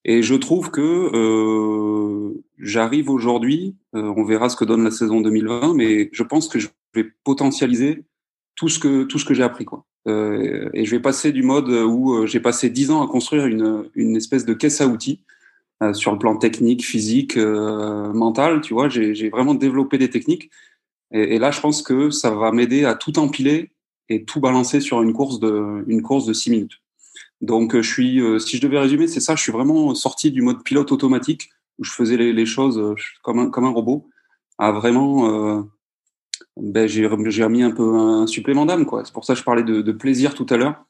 Et 0.05 0.23
je 0.23 0.35
trouve 0.35 0.71
que 0.71 0.81
euh, 1.15 2.45
j'arrive 2.59 3.09
aujourd'hui, 3.09 3.77
euh, 3.95 4.13
on 4.17 4.25
verra 4.25 4.49
ce 4.49 4.57
que 4.57 4.65
donne 4.65 4.85
la 4.85 4.91
saison 4.91 5.21
2020, 5.21 5.75
mais 5.75 6.11
je 6.13 6.23
pense 6.23 6.49
que 6.49 6.59
je 6.59 6.69
vais 6.95 7.07
potentialiser 7.25 8.05
tout 8.57 8.69
ce 8.69 8.79
que 8.79 9.05
tout 9.05 9.19
ce 9.19 9.25
que 9.25 9.35
j'ai 9.35 9.43
appris 9.43 9.65
quoi. 9.65 9.85
Euh, 10.07 10.71
et 10.73 10.85
je 10.85 10.91
vais 10.93 11.03
passer 11.03 11.33
du 11.33 11.43
mode 11.43 11.69
où 11.69 12.15
euh, 12.15 12.27
j'ai 12.27 12.41
passé 12.41 12.71
dix 12.71 12.91
ans 12.91 13.03
à 13.03 13.09
construire 13.09 13.47
une 13.47 13.91
une 13.95 14.17
espèce 14.17 14.45
de 14.45 14.55
caisse 14.55 14.81
à 14.81 14.87
outils 14.87 15.21
euh, 15.83 15.93
sur 15.93 16.13
le 16.13 16.19
plan 16.19 16.37
technique, 16.37 16.85
physique, 16.85 17.37
mental. 17.37 18.61
Tu 18.61 18.75
vois, 18.75 18.89
j'ai 18.89 19.29
vraiment 19.31 19.55
développé 19.55 19.99
des 19.99 20.11
techniques. 20.11 20.51
Et, 21.13 21.37
et, 21.37 21.39
là, 21.39 21.51
je 21.51 21.61
pense 21.61 21.83
que 21.83 22.11
ça 22.11 22.31
va 22.31 22.53
m'aider 22.53 22.85
à 22.85 22.95
tout 22.95 23.19
empiler 23.19 23.71
et 24.11 24.25
tout 24.25 24.41
balancer 24.41 24.81
sur 24.81 25.03
une 25.03 25.13
course 25.13 25.41
de 25.41 25.85
une 25.87 26.03
course 26.03 26.27
de 26.27 26.33
six 26.33 26.51
minutes. 26.51 26.79
Donc, 27.41 27.77
je 27.77 27.89
suis, 27.89 28.21
si 28.41 28.57
je 28.57 28.63
devais 28.63 28.79
résumer, 28.79 29.07
c'est 29.07 29.21
ça. 29.21 29.37
Je 29.37 29.43
suis 29.43 29.53
vraiment 29.53 29.95
sorti 29.95 30.31
du 30.31 30.43
mode 30.43 30.63
pilote 30.65 30.93
automatique 30.93 31.51
où 31.79 31.85
je 31.85 31.93
faisais 31.93 32.17
les, 32.17 32.33
les 32.33 32.47
choses 32.47 32.97
comme 33.23 33.39
un, 33.39 33.51
comme 33.51 33.65
un 33.65 33.71
robot, 33.71 34.09
à 34.59 34.73
vraiment 34.73 35.69
ben, 36.61 36.87
j'ai 36.89 37.07
remis 37.07 37.63
un 37.63 37.71
peu 37.71 37.95
un 37.95 38.27
supplément 38.27 38.67
d'âme. 38.67 38.87
quoi. 38.87 39.05
C'est 39.05 39.13
pour 39.13 39.25
ça 39.25 39.35
que 39.35 39.39
je 39.39 39.45
parlais 39.45 39.63
de, 39.63 39.83
de 39.83 39.93
plaisir 39.93 40.35
tout 40.35 40.47
à 40.51 40.57
l'heure. 40.57 40.85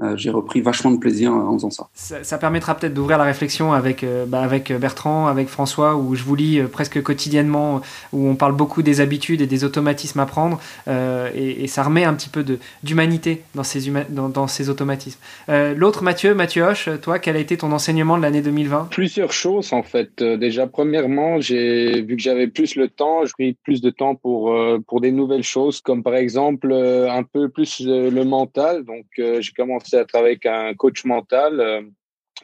Euh, 0.00 0.16
j'ai 0.16 0.30
repris 0.30 0.60
vachement 0.60 0.92
de 0.92 0.98
plaisir 0.98 1.32
en 1.32 1.52
faisant 1.54 1.70
ça. 1.70 1.88
Ça, 1.92 2.22
ça 2.22 2.38
permettra 2.38 2.76
peut-être 2.76 2.94
d'ouvrir 2.94 3.18
la 3.18 3.24
réflexion 3.24 3.72
avec, 3.72 4.04
euh, 4.04 4.26
bah, 4.26 4.40
avec 4.42 4.72
Bertrand, 4.72 5.26
avec 5.26 5.48
François, 5.48 5.96
où 5.96 6.14
je 6.14 6.22
vous 6.22 6.36
lis 6.36 6.60
euh, 6.60 6.68
presque 6.68 7.02
quotidiennement, 7.02 7.80
où 8.12 8.28
on 8.28 8.36
parle 8.36 8.52
beaucoup 8.52 8.82
des 8.82 9.00
habitudes 9.00 9.40
et 9.40 9.48
des 9.48 9.64
automatismes 9.64 10.20
à 10.20 10.26
prendre, 10.26 10.60
euh, 10.86 11.30
et, 11.34 11.64
et, 11.64 11.66
ça 11.66 11.82
remet 11.82 12.04
un 12.04 12.14
petit 12.14 12.28
peu 12.28 12.44
d'humanité 12.84 13.42
dans 13.56 13.64
ces, 13.64 13.90
dans, 14.10 14.28
dans, 14.28 14.46
ces 14.46 14.70
automatismes. 14.70 15.18
Euh, 15.48 15.74
l'autre, 15.74 16.04
Mathieu, 16.04 16.32
Mathieu 16.32 16.62
Hoche, 16.62 16.88
toi, 17.02 17.18
quel 17.18 17.34
a 17.34 17.40
été 17.40 17.56
ton 17.56 17.72
enseignement 17.72 18.16
de 18.16 18.22
l'année 18.22 18.40
2020 18.40 18.88
Plusieurs 18.90 19.32
choses, 19.32 19.72
en 19.72 19.82
fait. 19.82 20.22
déjà, 20.22 20.68
premièrement, 20.68 21.40
j'ai 21.40 22.02
vu 22.02 22.16
que 22.16 22.22
j'avais 22.22 22.46
plus 22.46 22.76
le 22.76 22.88
temps, 22.88 23.24
j'ai 23.24 23.32
pris 23.32 23.56
plus 23.64 23.80
de 23.80 23.90
temps 23.90 24.14
pour, 24.14 24.56
pour 24.86 25.00
des 25.00 25.10
nouvelles 25.10 25.42
choses, 25.42 25.80
comme 25.80 26.04
par 26.04 26.14
exemple 26.14 26.72
un 26.72 27.22
peu 27.24 27.48
plus 27.48 27.80
le 27.84 28.24
mental. 28.24 28.84
Donc, 28.84 29.06
j'ai 29.16 29.52
commencé 29.56 29.87
à 29.94 30.04
travailler 30.04 30.32
avec 30.32 30.46
un 30.46 30.74
coach 30.74 31.04
mental 31.04 31.60
euh, 31.60 31.82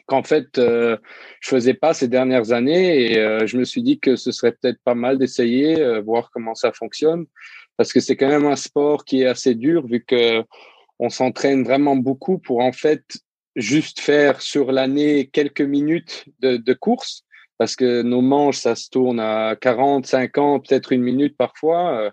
qu'en 0.05 0.23
fait 0.23 0.57
euh, 0.57 0.97
je 1.39 1.49
faisais 1.49 1.73
pas 1.73 1.93
ces 1.93 2.07
dernières 2.07 2.51
années 2.51 3.11
et 3.11 3.17
euh, 3.17 3.47
je 3.47 3.57
me 3.57 3.63
suis 3.63 3.81
dit 3.81 3.99
que 3.99 4.15
ce 4.15 4.31
serait 4.31 4.51
peut-être 4.51 4.79
pas 4.83 4.95
mal 4.95 5.17
d'essayer 5.17 5.79
euh, 5.79 6.01
voir 6.01 6.29
comment 6.31 6.55
ça 6.55 6.71
fonctionne. 6.71 7.25
Parce 7.77 7.91
que 7.91 7.99
c'est 7.99 8.15
quand 8.15 8.29
même 8.29 8.45
un 8.45 8.55
sport 8.55 9.03
qui 9.05 9.21
est 9.21 9.27
assez 9.27 9.55
dur 9.55 9.85
vu 9.85 10.03
que 10.03 10.43
on 10.99 11.09
s'entraîne 11.09 11.63
vraiment 11.63 11.95
beaucoup 11.95 12.37
pour 12.39 12.59
en 12.61 12.71
fait 12.71 13.03
juste 13.55 13.99
faire 13.99 14.41
sur 14.41 14.71
l'année 14.71 15.29
quelques 15.31 15.61
minutes 15.61 16.25
de, 16.39 16.57
de 16.57 16.73
course. 16.73 17.23
Parce 17.57 17.75
que 17.75 18.01
nos 18.01 18.21
manches 18.21 18.57
ça 18.57 18.75
se 18.75 18.89
tourne 18.89 19.19
à 19.19 19.55
40 19.59 20.05
50 20.05 20.67
peut-être 20.67 20.91
une 20.91 21.03
minute 21.03 21.35
parfois 21.37 22.11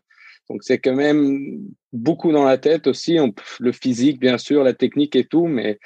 donc 0.50 0.62
c'est 0.62 0.78
quand 0.78 0.94
même 0.94 1.58
beaucoup 1.92 2.32
dans 2.32 2.44
la 2.44 2.58
tête 2.58 2.86
aussi, 2.86 3.18
on, 3.20 3.32
le 3.60 3.72
physique 3.72 4.20
bien 4.20 4.38
sûr, 4.38 4.64
la 4.64 4.74
technique 4.74 5.16
et 5.16 5.24
tout, 5.24 5.46
mais 5.46 5.78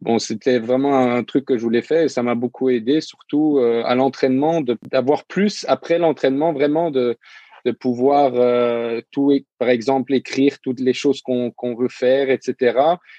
bon 0.00 0.18
c'était 0.18 0.58
vraiment 0.58 0.98
un 0.98 1.24
truc 1.24 1.44
que 1.44 1.56
je 1.56 1.62
voulais 1.62 1.82
faire 1.82 2.02
et 2.02 2.08
ça 2.08 2.22
m'a 2.22 2.34
beaucoup 2.34 2.68
aidé, 2.68 3.00
surtout 3.00 3.58
euh, 3.58 3.82
à 3.84 3.94
l'entraînement, 3.94 4.60
d'avoir 4.90 5.24
plus 5.24 5.64
après 5.68 5.98
l'entraînement 5.98 6.52
vraiment 6.52 6.90
de 6.90 7.16
de 7.64 7.70
pouvoir 7.70 8.32
euh, 8.34 9.00
tout, 9.12 9.32
par 9.58 9.68
exemple, 9.68 10.14
écrire 10.14 10.58
toutes 10.60 10.80
les 10.80 10.92
choses 10.92 11.22
qu'on 11.22 11.52
qu'on 11.52 11.76
veut 11.76 11.88
faire, 11.88 12.28
etc., 12.30 12.76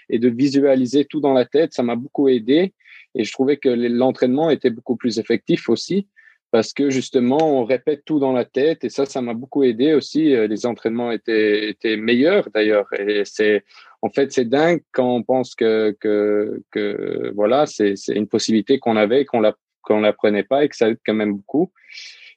et 0.09 0.19
de 0.19 0.29
visualiser 0.29 1.05
tout 1.05 1.21
dans 1.21 1.33
la 1.33 1.45
tête, 1.45 1.73
ça 1.73 1.81
m'a 1.83 1.95
beaucoup 1.95 2.27
aidé. 2.27 2.73
Et 3.15 3.23
je 3.23 3.31
trouvais 3.31 3.57
que 3.57 3.69
l'entraînement 3.69 4.49
était 4.49 4.69
beaucoup 4.69 4.97
plus 4.97 5.19
effectif 5.19 5.69
aussi 5.69 6.07
parce 6.53 6.71
que 6.71 6.91
justement, 6.91 7.39
on 7.61 7.65
répète 7.65 8.05
tout 8.05 8.19
dans 8.19 8.31
la 8.31 8.45
tête 8.45 8.83
et 8.83 8.89
ça, 8.89 9.07
ça 9.07 9.23
m'a 9.23 9.33
beaucoup 9.33 9.63
aidé 9.63 9.95
aussi. 9.95 10.35
Euh, 10.35 10.45
les 10.45 10.67
entraînements 10.67 11.11
étaient, 11.11 11.67
étaient 11.67 11.97
meilleurs 11.97 12.47
d'ailleurs. 12.53 12.87
Et 12.99 13.23
c'est, 13.25 13.63
en 14.03 14.09
fait, 14.11 14.31
c'est 14.31 14.45
dingue 14.45 14.83
quand 14.91 15.15
on 15.15 15.23
pense 15.23 15.55
que, 15.55 15.97
que, 15.99 16.61
que 16.69 17.31
voilà, 17.33 17.65
c'est, 17.65 17.95
une 18.09 18.27
possibilité 18.27 18.77
qu'on 18.77 18.97
avait, 18.97 19.25
qu'on 19.25 19.39
la, 19.39 19.55
qu'on 19.81 19.99
la 19.99 20.13
prenait 20.13 20.43
pas 20.43 20.63
et 20.63 20.69
que 20.69 20.75
ça 20.75 20.89
aide 20.89 20.99
quand 21.03 21.15
même 21.15 21.33
beaucoup. 21.33 21.71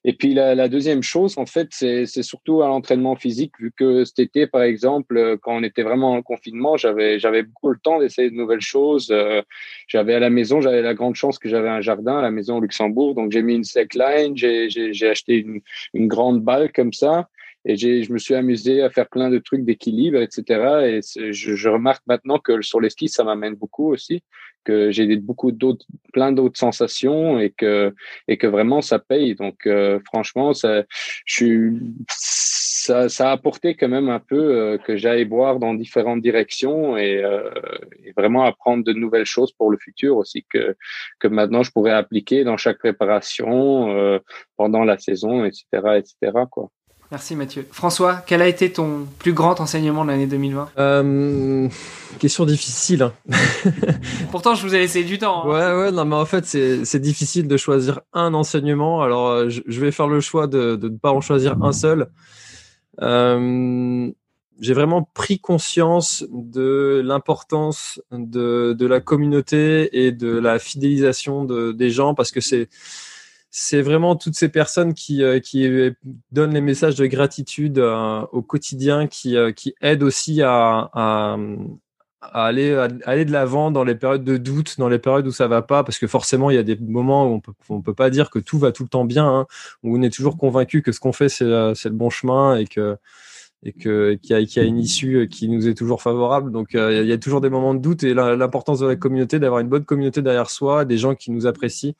Et 0.08 0.12
puis 0.12 0.34
la, 0.34 0.54
la 0.54 0.68
deuxième 0.68 1.02
chose, 1.02 1.36
en 1.36 1.46
fait, 1.46 1.66
c'est 1.72 2.06
surtout 2.22 2.62
à 2.62 2.68
l'entraînement 2.68 3.16
physique, 3.16 3.52
vu 3.58 3.72
que 3.76 4.04
cet 4.04 4.20
été, 4.20 4.46
par 4.46 4.62
exemple, 4.62 5.36
quand 5.42 5.56
on 5.56 5.64
était 5.64 5.82
vraiment 5.82 6.12
en 6.12 6.22
confinement, 6.22 6.76
j'avais 6.76 7.42
beaucoup 7.42 7.70
le 7.70 7.78
temps 7.82 7.98
d'essayer 7.98 8.30
de 8.30 8.36
nouvelles 8.36 8.60
choses. 8.60 9.08
Euh, 9.10 9.42
j'avais 9.88 10.14
à 10.14 10.20
la 10.20 10.30
maison, 10.30 10.60
j'avais 10.60 10.80
la 10.80 10.94
grande 10.94 11.16
chance 11.16 11.40
que 11.40 11.48
j'avais 11.48 11.68
un 11.68 11.80
jardin 11.80 12.18
à 12.18 12.22
la 12.22 12.30
maison 12.30 12.58
au 12.58 12.60
Luxembourg, 12.60 13.16
donc 13.16 13.32
j'ai 13.32 13.42
mis 13.42 13.56
une 13.56 13.64
line, 13.94 14.36
j'ai 14.36 15.08
acheté 15.10 15.38
une, 15.38 15.60
une 15.92 16.06
grande 16.06 16.40
balle 16.40 16.70
comme 16.72 16.92
ça. 16.92 17.28
Et 17.68 17.76
je 17.76 18.12
me 18.12 18.18
suis 18.18 18.34
amusé 18.34 18.80
à 18.82 18.90
faire 18.90 19.08
plein 19.08 19.28
de 19.28 19.38
trucs 19.38 19.64
d'équilibre, 19.64 20.18
etc. 20.18 20.42
Et 20.84 21.00
je, 21.32 21.54
je, 21.56 21.68
remarque 21.68 22.02
maintenant 22.06 22.38
que 22.38 22.62
sur 22.62 22.80
les 22.80 22.90
skis, 22.90 23.08
ça 23.08 23.24
m'amène 23.24 23.54
beaucoup 23.54 23.92
aussi 23.92 24.22
que 24.66 24.90
j'ai 24.90 25.16
beaucoup 25.16 25.52
d'autres, 25.52 25.86
plein 26.12 26.32
d'autres 26.32 26.58
sensations 26.58 27.38
et 27.38 27.50
que 27.50 27.94
et 28.28 28.36
que 28.36 28.48
vraiment 28.48 28.82
ça 28.82 28.98
paye. 28.98 29.34
Donc 29.34 29.66
euh, 29.66 30.00
franchement, 30.04 30.52
ça, 30.52 30.82
je 31.24 31.34
suis, 31.34 31.78
ça, 32.08 33.08
ça 33.08 33.30
a 33.30 33.32
apporté 33.32 33.74
quand 33.76 33.88
même 33.88 34.08
un 34.08 34.20
peu 34.20 34.36
euh, 34.36 34.78
que 34.78 34.96
j'aille 34.96 35.24
boire 35.24 35.58
dans 35.58 35.74
différentes 35.74 36.20
directions 36.20 36.96
et, 36.96 37.22
euh, 37.24 37.50
et, 38.04 38.12
vraiment 38.16 38.44
apprendre 38.44 38.84
de 38.84 38.92
nouvelles 38.92 39.26
choses 39.26 39.52
pour 39.52 39.70
le 39.70 39.78
futur 39.78 40.16
aussi 40.16 40.44
que 40.52 40.76
que 41.20 41.28
maintenant 41.28 41.62
je 41.62 41.70
pourrais 41.70 41.92
appliquer 41.92 42.44
dans 42.44 42.56
chaque 42.56 42.78
préparation 42.78 43.90
euh, 43.96 44.18
pendant 44.56 44.84
la 44.84 44.98
saison, 44.98 45.44
etc., 45.44 45.64
etc. 45.98 46.32
Quoi. 46.50 46.70
Merci 47.12 47.36
Mathieu. 47.36 47.66
François, 47.70 48.16
quel 48.26 48.42
a 48.42 48.48
été 48.48 48.72
ton 48.72 49.06
plus 49.18 49.32
grand 49.32 49.60
enseignement 49.60 50.04
de 50.04 50.10
l'année 50.10 50.26
2020 50.26 50.70
euh, 50.78 51.68
Question 52.18 52.44
difficile. 52.44 53.02
Hein. 53.02 53.12
Pourtant, 54.32 54.54
je 54.56 54.66
vous 54.66 54.74
ai 54.74 54.78
laissé 54.78 55.04
du 55.04 55.18
temps. 55.18 55.44
Hein. 55.44 55.48
Ouais, 55.48 55.82
ouais, 55.82 55.92
non, 55.92 56.04
mais 56.04 56.16
en 56.16 56.24
fait, 56.24 56.44
c'est 56.46 56.98
difficile 56.98 57.46
de 57.46 57.56
choisir 57.56 58.00
un 58.12 58.34
enseignement. 58.34 59.02
Alors, 59.02 59.28
euh, 59.28 59.48
je, 59.48 59.60
je 59.66 59.80
vais 59.80 59.92
faire 59.92 60.08
le 60.08 60.20
choix 60.20 60.48
de, 60.48 60.74
de 60.74 60.88
ne 60.88 60.96
pas 60.96 61.12
en 61.12 61.20
choisir 61.20 61.62
un 61.62 61.72
seul. 61.72 62.08
Euh, 63.02 64.10
J'ai 64.58 64.74
vraiment 64.74 65.02
pris 65.02 65.38
conscience 65.38 66.24
de 66.30 67.02
l'importance 67.04 68.00
de, 68.10 68.74
de 68.76 68.86
la 68.86 69.00
communauté 69.00 70.04
et 70.04 70.10
de 70.10 70.30
la 70.30 70.58
fidélisation 70.58 71.44
de, 71.44 71.72
des 71.72 71.90
gens 71.90 72.14
parce 72.14 72.30
que 72.30 72.40
c'est 72.40 72.68
c'est 73.58 73.80
vraiment 73.80 74.16
toutes 74.16 74.34
ces 74.34 74.50
personnes 74.50 74.92
qui, 74.92 75.22
euh, 75.22 75.40
qui 75.40 75.66
donnent 76.30 76.52
les 76.52 76.60
messages 76.60 76.94
de 76.94 77.06
gratitude 77.06 77.78
euh, 77.78 78.20
au 78.32 78.42
quotidien, 78.42 79.06
qui, 79.06 79.34
euh, 79.34 79.50
aident 79.80 80.02
aussi 80.02 80.42
à, 80.42 80.90
aller, 82.20 82.68
de 82.70 83.32
l'avant 83.32 83.70
dans 83.70 83.82
les 83.82 83.94
périodes 83.94 84.24
de 84.24 84.36
doute, 84.36 84.78
dans 84.78 84.90
les 84.90 84.98
périodes 84.98 85.26
où 85.26 85.32
ça 85.32 85.48
va 85.48 85.62
pas, 85.62 85.84
parce 85.84 85.98
que 85.98 86.06
forcément, 86.06 86.50
il 86.50 86.56
y 86.56 86.58
a 86.58 86.62
des 86.62 86.76
moments 86.76 87.32
où 87.32 87.40
on 87.70 87.76
on 87.76 87.80
peut 87.80 87.94
pas 87.94 88.10
dire 88.10 88.28
que 88.28 88.38
tout 88.38 88.58
va 88.58 88.72
tout 88.72 88.82
le 88.82 88.90
temps 88.90 89.06
bien, 89.06 89.26
hein, 89.26 89.46
où 89.82 89.96
on 89.96 90.02
est 90.02 90.12
toujours 90.12 90.36
convaincu 90.36 90.82
que 90.82 90.92
ce 90.92 91.00
qu'on 91.00 91.14
fait, 91.14 91.30
c'est 91.30 91.44
le 91.46 91.90
bon 91.92 92.10
chemin 92.10 92.56
et 92.58 92.66
que 92.66 92.98
et 93.62 93.72
qu'il 93.72 94.18
y, 94.30 94.58
a, 94.58 94.62
une 94.62 94.78
issue 94.78 95.28
qui 95.28 95.48
nous 95.48 95.66
est 95.66 95.74
toujours 95.74 96.02
favorable. 96.02 96.52
Donc 96.52 96.74
euh, 96.74 97.02
il 97.02 97.08
y 97.08 97.12
a 97.12 97.18
toujours 97.18 97.40
des 97.40 97.50
moments 97.50 97.74
de 97.74 97.80
doute 97.80 98.04
et 98.04 98.14
l'importance 98.14 98.80
de 98.80 98.86
la 98.86 98.96
communauté, 98.96 99.38
d'avoir 99.38 99.60
une 99.60 99.68
bonne 99.68 99.84
communauté 99.84 100.22
derrière 100.22 100.50
soi, 100.50 100.84
des 100.84 100.98
gens 100.98 101.14
qui 101.14 101.30
nous 101.30 101.46
apprécient 101.46 101.94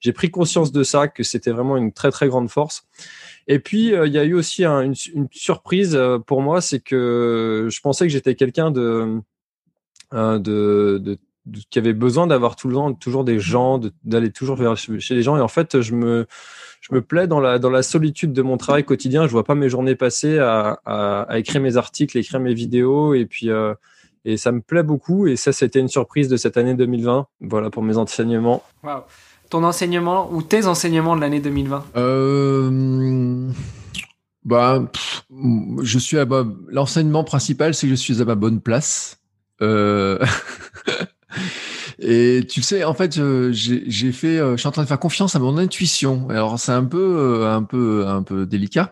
j'ai 0.00 0.12
pris 0.12 0.30
conscience 0.30 0.72
de 0.72 0.82
ça, 0.82 1.08
que 1.08 1.22
c'était 1.22 1.50
vraiment 1.50 1.76
une 1.76 1.92
très 1.92 2.10
très 2.10 2.28
grande 2.28 2.50
force. 2.50 2.86
Et 3.46 3.58
puis 3.58 3.94
euh, 3.94 4.06
il 4.06 4.12
y 4.12 4.18
a 4.18 4.24
eu 4.24 4.34
aussi 4.34 4.64
un, 4.64 4.80
une, 4.82 5.28
surprise 5.30 5.94
euh, 5.94 6.18
pour 6.18 6.42
moi, 6.42 6.60
c'est 6.60 6.80
que 6.80 7.68
je 7.70 7.80
pensais 7.80 8.06
que 8.06 8.12
j'étais 8.12 8.34
quelqu'un 8.34 8.72
euh, 8.76 9.18
de, 10.12 10.98
de, 10.98 11.18
qui 11.70 11.78
avait 11.78 11.92
besoin 11.92 12.26
d'avoir 12.26 12.56
tout 12.56 12.68
le 12.68 12.74
temps 12.74 12.92
toujours 12.94 13.24
des 13.24 13.38
gens, 13.38 13.80
d'aller 14.04 14.30
toujours 14.30 14.56
vers 14.56 14.76
chez 14.76 15.14
les 15.14 15.22
gens. 15.22 15.36
Et 15.36 15.40
en 15.40 15.48
fait, 15.48 15.80
je 15.80 15.94
me 15.94 16.26
je 16.80 16.94
me 16.94 17.00
plais 17.00 17.26
dans 17.26 17.40
la, 17.40 17.58
dans 17.58 17.70
la 17.70 17.82
solitude 17.82 18.34
de 18.34 18.42
mon 18.42 18.58
travail 18.58 18.84
quotidien. 18.84 19.26
Je 19.26 19.32
vois 19.32 19.44
pas 19.44 19.54
mes 19.54 19.70
journées 19.70 19.94
passer 19.94 20.38
à, 20.38 21.26
écrire 21.32 21.62
mes 21.62 21.78
articles, 21.78 22.16
écrire 22.18 22.40
mes 22.40 22.52
vidéos 22.52 23.14
et 23.14 23.24
puis 23.24 23.48
et 24.26 24.36
ça 24.36 24.52
me 24.52 24.60
plaît 24.60 24.82
beaucoup. 24.82 25.26
Et 25.26 25.36
ça, 25.36 25.52
c'était 25.52 25.80
une 25.80 25.88
surprise 25.88 26.28
de 26.28 26.36
cette 26.36 26.56
année 26.56 26.74
2020. 26.74 27.26
Voilà 27.40 27.70
pour 27.70 27.82
mes 27.82 27.96
enseignements. 27.96 28.62
Waouh. 28.82 29.02
Ton 29.54 29.62
enseignement 29.62 30.32
ou 30.32 30.42
tes 30.42 30.66
enseignements 30.66 31.14
de 31.14 31.20
l'année 31.20 31.38
2020 31.38 31.84
euh, 31.94 33.48
bah, 34.44 34.90
je 35.80 35.98
suis 36.00 36.18
à 36.18 36.26
ma... 36.26 36.44
l'enseignement 36.70 37.22
principal, 37.22 37.72
c'est 37.72 37.86
que 37.86 37.92
je 37.92 37.94
suis 37.94 38.20
à 38.20 38.24
ma 38.24 38.34
bonne 38.34 38.60
place. 38.60 39.20
Euh... 39.62 40.18
Et 42.00 42.44
tu 42.50 42.62
sais, 42.62 42.82
en 42.82 42.94
fait, 42.94 43.20
j'ai 43.52 44.10
fait, 44.10 44.40
euh, 44.40 44.56
je 44.56 44.56
suis 44.56 44.66
en 44.66 44.72
train 44.72 44.82
de 44.82 44.88
faire 44.88 44.98
confiance 44.98 45.36
à 45.36 45.38
mon 45.38 45.56
intuition. 45.56 46.28
Alors 46.30 46.58
c'est 46.58 46.72
un 46.72 46.84
peu, 46.84 47.16
euh, 47.16 47.54
un 47.54 47.62
peu, 47.62 48.08
un 48.08 48.24
peu 48.24 48.46
délicat, 48.46 48.90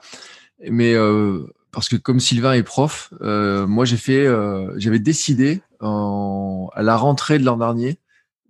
mais 0.70 0.94
euh, 0.94 1.40
parce 1.72 1.88
que 1.88 1.96
comme 1.96 2.20
Sylvain 2.20 2.52
est 2.52 2.62
prof, 2.62 3.12
euh, 3.20 3.66
moi 3.66 3.84
j'ai 3.84 3.96
fait, 3.96 4.24
euh, 4.24 4.72
j'avais 4.78 5.00
décidé 5.00 5.60
à 5.80 6.82
la 6.82 6.96
rentrée 6.96 7.40
de 7.40 7.44
l'an 7.44 7.56
dernier 7.56 7.98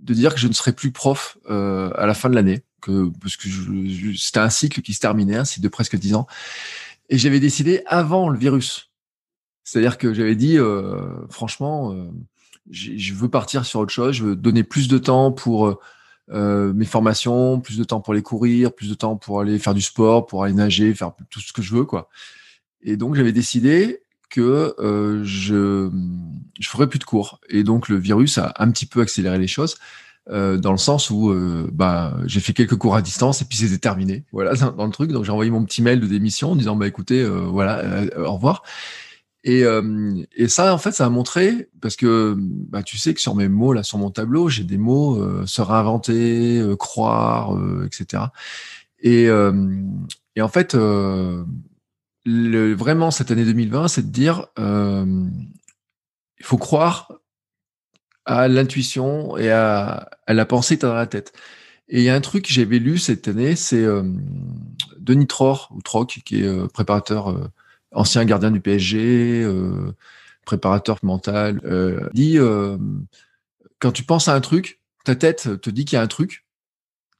de 0.02 0.14
dire 0.14 0.34
que 0.34 0.40
je 0.40 0.48
ne 0.48 0.52
serais 0.52 0.72
plus 0.72 0.92
prof 0.92 1.38
euh, 1.48 1.90
à 1.96 2.06
la 2.06 2.14
fin 2.14 2.28
de 2.28 2.34
l'année, 2.34 2.62
que 2.80 3.10
parce 3.20 3.36
que 3.36 3.48
c'était 4.16 4.40
un 4.40 4.50
cycle 4.50 4.82
qui 4.82 4.94
se 4.94 5.00
terminait, 5.00 5.36
un 5.36 5.44
cycle 5.44 5.62
de 5.62 5.68
presque 5.68 5.96
dix 5.96 6.14
ans, 6.14 6.26
et 7.08 7.18
j'avais 7.18 7.40
décidé 7.40 7.82
avant 7.86 8.28
le 8.28 8.38
virus. 8.38 8.90
C'est-à-dire 9.64 9.96
que 9.96 10.12
j'avais 10.12 10.34
dit, 10.34 10.58
franchement 11.30 11.94
je 12.70 13.14
veux 13.14 13.28
partir 13.28 13.64
sur 13.64 13.80
autre 13.80 13.92
chose, 13.92 14.14
je 14.14 14.24
veux 14.24 14.36
donner 14.36 14.62
plus 14.62 14.88
de 14.88 14.98
temps 14.98 15.32
pour 15.32 15.78
euh, 16.30 16.72
mes 16.72 16.84
formations, 16.84 17.60
plus 17.60 17.78
de 17.78 17.84
temps 17.84 18.00
pour 18.00 18.14
les 18.14 18.22
courir, 18.22 18.72
plus 18.72 18.88
de 18.88 18.94
temps 18.94 19.16
pour 19.16 19.40
aller 19.40 19.58
faire 19.58 19.74
du 19.74 19.82
sport, 19.82 20.26
pour 20.26 20.44
aller 20.44 20.54
nager, 20.54 20.94
faire 20.94 21.12
tout 21.30 21.40
ce 21.40 21.52
que 21.52 21.62
je 21.62 21.74
veux, 21.74 21.84
quoi. 21.84 22.08
Et 22.82 22.96
donc 22.96 23.14
j'avais 23.14 23.32
décidé 23.32 24.01
que 24.32 24.74
euh, 24.80 25.22
je 25.24 25.90
je 26.58 26.68
ferais 26.68 26.88
plus 26.88 26.98
de 26.98 27.04
cours. 27.04 27.38
Et 27.48 27.62
donc 27.62 27.88
le 27.88 27.96
virus 27.96 28.38
a 28.38 28.54
un 28.58 28.70
petit 28.70 28.86
peu 28.86 29.00
accéléré 29.00 29.38
les 29.38 29.46
choses. 29.46 29.76
Euh, 30.30 30.56
dans 30.56 30.70
le 30.70 30.78
sens 30.78 31.10
où 31.10 31.30
euh, 31.30 31.68
bah, 31.72 32.16
j'ai 32.26 32.38
fait 32.38 32.52
quelques 32.52 32.76
cours 32.76 32.94
à 32.94 33.02
distance 33.02 33.42
et 33.42 33.44
puis 33.44 33.58
c'était 33.58 33.78
terminé 33.78 34.24
voilà 34.30 34.54
dans, 34.76 34.86
le 34.86 34.92
truc 34.92 35.10
donc 35.10 35.24
j'ai 35.24 35.32
envoyé 35.32 35.50
mon 35.50 35.64
petit 35.64 35.82
mail 35.82 35.98
de 35.98 36.06
démission 36.06 36.52
en 36.52 36.54
disant 36.54 36.76
bah 36.76 36.86
écoutez 36.86 37.24
voilà 37.24 37.82
au 38.16 38.34
revoir 38.34 38.62
et, 39.42 39.64
et, 40.36 40.46
ça, 40.46 40.72
en 40.72 40.78
fait, 40.78 40.92
ça 40.92 41.04
a 41.04 41.08
montré, 41.08 41.68
parce 41.80 41.96
que 41.96 42.36
bah, 42.38 42.84
tu 42.84 42.96
sais 42.96 43.12
que 43.12 43.20
sur 43.20 43.34
mes 43.34 43.48
mots, 43.48 43.72
là, 43.72 43.82
sur 43.82 43.98
mon 43.98 44.08
tableau, 44.08 44.48
j'ai 44.48 44.62
des 44.62 44.78
mots 44.78 45.20
se 45.46 45.60
réinventer, 45.60 46.64
croire, 46.78 47.58
etc. 47.84 48.22
Et, 49.00 49.24
et, 49.24 50.42
en 50.42 50.48
fait, 50.48 50.76
le, 52.24 52.74
vraiment, 52.74 53.10
cette 53.10 53.30
année 53.30 53.44
2020, 53.44 53.88
c'est 53.88 54.02
de 54.02 54.12
dire, 54.12 54.46
il 54.56 56.44
faut 56.44 56.58
croire 56.58 57.12
à 58.24 58.48
l'intuition 58.48 59.36
et 59.36 59.50
à, 59.50 60.08
à, 60.26 60.34
la 60.34 60.46
pensée 60.46 60.76
que 60.76 60.80
tu 60.80 60.86
as 60.86 60.90
dans 60.90 60.94
la 60.94 61.06
tête. 61.06 61.32
Et 61.88 61.98
il 61.98 62.04
y 62.04 62.10
a 62.10 62.14
un 62.14 62.20
truc 62.20 62.46
que 62.46 62.52
j'avais 62.52 62.78
lu 62.78 62.98
cette 62.98 63.28
année, 63.28 63.56
c'est 63.56 63.84
Denis 64.98 65.26
Tror, 65.26 65.68
ou 65.74 65.82
Troc, 65.82 66.20
qui 66.24 66.42
est 66.44 66.72
préparateur 66.72 67.50
ancien 67.94 68.24
gardien 68.24 68.50
du 68.50 68.60
PSG, 68.60 69.42
euh, 69.42 69.94
préparateur 70.44 70.98
mental, 71.02 71.60
euh, 71.64 72.08
dit 72.12 72.38
euh, 72.38 72.76
quand 73.78 73.92
tu 73.92 74.04
penses 74.04 74.28
à 74.28 74.34
un 74.34 74.40
truc, 74.40 74.80
ta 75.04 75.14
tête 75.14 75.60
te 75.60 75.70
dit 75.70 75.84
qu'il 75.84 75.96
y 75.96 76.00
a 76.00 76.02
un 76.02 76.08
truc. 76.08 76.44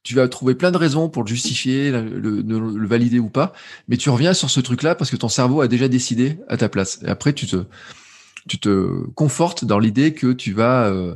Tu 0.03 0.15
vas 0.15 0.29
trouver 0.29 0.55
plein 0.55 0.73
de 0.73 0.77
raisons 0.77 1.09
pour 1.09 1.23
le 1.23 1.29
justifier, 1.29 1.91
le, 1.91 2.43
le, 2.43 2.87
valider 2.87 3.21
ou 3.21 3.29
pas, 3.29 3.53
mais 3.89 3.97
tu 3.97 4.11
reviens 4.11 4.35
sur 4.35 4.51
ce 4.51 4.61
truc-là 4.61 4.95
parce 4.95 5.11
que 5.11 5.17
ton 5.17 5.29
cerveau 5.29 5.61
a 5.61 5.69
déjà 5.69 5.89
décidé 5.89 6.39
à 6.49 6.57
ta 6.57 6.69
place. 6.69 6.99
Et 7.03 7.09
après, 7.09 7.33
tu 7.33 7.47
te, 7.47 7.65
tu 8.49 8.59
te 8.59 9.07
confortes 9.15 9.65
dans 9.65 9.79
l'idée 9.79 10.13
que 10.13 10.33
tu 10.33 10.53
vas 10.53 10.87
euh, 10.87 11.15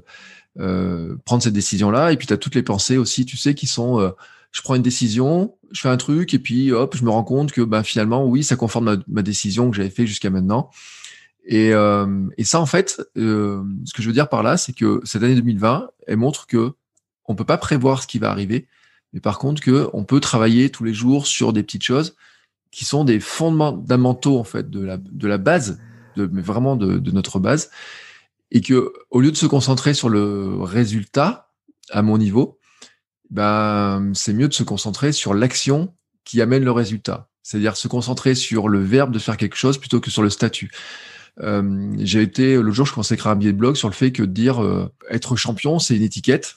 euh, 0.60 1.16
prendre 1.24 1.42
cette 1.42 1.52
décision-là. 1.52 2.12
Et 2.12 2.16
puis, 2.16 2.28
tu 2.28 2.32
as 2.32 2.38
toutes 2.38 2.54
les 2.54 2.62
pensées 2.62 2.96
aussi, 2.96 3.26
tu 3.26 3.36
sais, 3.36 3.54
qui 3.54 3.66
sont 3.66 4.00
euh, 4.00 4.10
je 4.52 4.62
prends 4.62 4.74
une 4.74 4.82
décision, 4.82 5.54
je 5.70 5.82
fais 5.82 5.88
un 5.88 5.98
truc 5.98 6.32
et 6.32 6.38
puis 6.38 6.72
hop, 6.72 6.96
je 6.96 7.04
me 7.04 7.10
rends 7.10 7.24
compte 7.24 7.52
que 7.52 7.60
bah, 7.60 7.82
finalement, 7.82 8.24
oui, 8.24 8.42
ça 8.42 8.56
conforme 8.56 8.84
ma, 8.86 8.96
ma 9.06 9.22
décision 9.22 9.70
que 9.70 9.76
j'avais 9.76 9.90
fait 9.90 10.06
jusqu'à 10.06 10.30
maintenant. 10.30 10.70
Et, 11.46 11.72
euh, 11.72 12.28
et, 12.38 12.44
ça, 12.44 12.60
en 12.60 12.66
fait, 12.66 13.00
euh, 13.16 13.62
ce 13.84 13.94
que 13.94 14.02
je 14.02 14.08
veux 14.08 14.12
dire 14.12 14.28
par 14.28 14.42
là, 14.42 14.56
c'est 14.56 14.72
que 14.72 15.00
cette 15.04 15.22
année 15.22 15.36
2020, 15.36 15.88
elle 16.06 16.16
montre 16.16 16.46
que 16.46 16.72
on 17.26 17.34
peut 17.34 17.44
pas 17.44 17.58
prévoir 17.58 18.02
ce 18.02 18.06
qui 18.06 18.18
va 18.18 18.30
arriver, 18.30 18.66
mais 19.12 19.20
par 19.20 19.38
contre 19.38 19.62
que 19.62 19.88
on 19.92 20.04
peut 20.04 20.20
travailler 20.20 20.70
tous 20.70 20.84
les 20.84 20.94
jours 20.94 21.26
sur 21.26 21.52
des 21.52 21.62
petites 21.62 21.84
choses 21.84 22.16
qui 22.70 22.84
sont 22.84 23.04
des 23.04 23.20
fondamentaux 23.20 24.38
en 24.38 24.44
fait 24.44 24.70
de 24.70 25.26
la 25.26 25.38
base, 25.38 25.78
mais 26.16 26.42
vraiment 26.42 26.76
de, 26.76 27.10
notre 27.10 27.38
base, 27.38 27.70
et 28.50 28.60
que 28.60 28.92
au 29.10 29.20
lieu 29.20 29.30
de 29.30 29.36
se 29.36 29.46
concentrer 29.46 29.94
sur 29.94 30.08
le 30.08 30.56
résultat 30.60 31.50
à 31.90 32.02
mon 32.02 32.18
niveau, 32.18 32.58
ben, 33.30 34.12
c'est 34.14 34.32
mieux 34.32 34.48
de 34.48 34.54
se 34.54 34.62
concentrer 34.62 35.12
sur 35.12 35.34
l'action 35.34 35.94
qui 36.24 36.40
amène 36.40 36.64
le 36.64 36.72
résultat. 36.72 37.28
C'est-à-dire 37.42 37.76
se 37.76 37.88
concentrer 37.88 38.34
sur 38.34 38.68
le 38.68 38.82
verbe 38.82 39.12
de 39.12 39.18
faire 39.18 39.36
quelque 39.36 39.56
chose 39.56 39.78
plutôt 39.78 40.00
que 40.00 40.10
sur 40.10 40.22
le 40.22 40.30
statut. 40.30 40.70
Euh, 41.42 41.94
j'ai 41.98 42.22
été 42.22 42.56
le 42.56 42.70
jour, 42.72 42.86
je 42.86 43.14
écrire 43.14 43.30
un 43.30 43.36
billet 43.36 43.52
de 43.52 43.58
blog 43.58 43.76
sur 43.76 43.88
le 43.88 43.94
fait 43.94 44.10
que 44.10 44.22
dire 44.22 44.62
euh, 44.62 44.92
être 45.10 45.36
champion, 45.36 45.78
c'est 45.78 45.96
une 45.96 46.02
étiquette. 46.02 46.56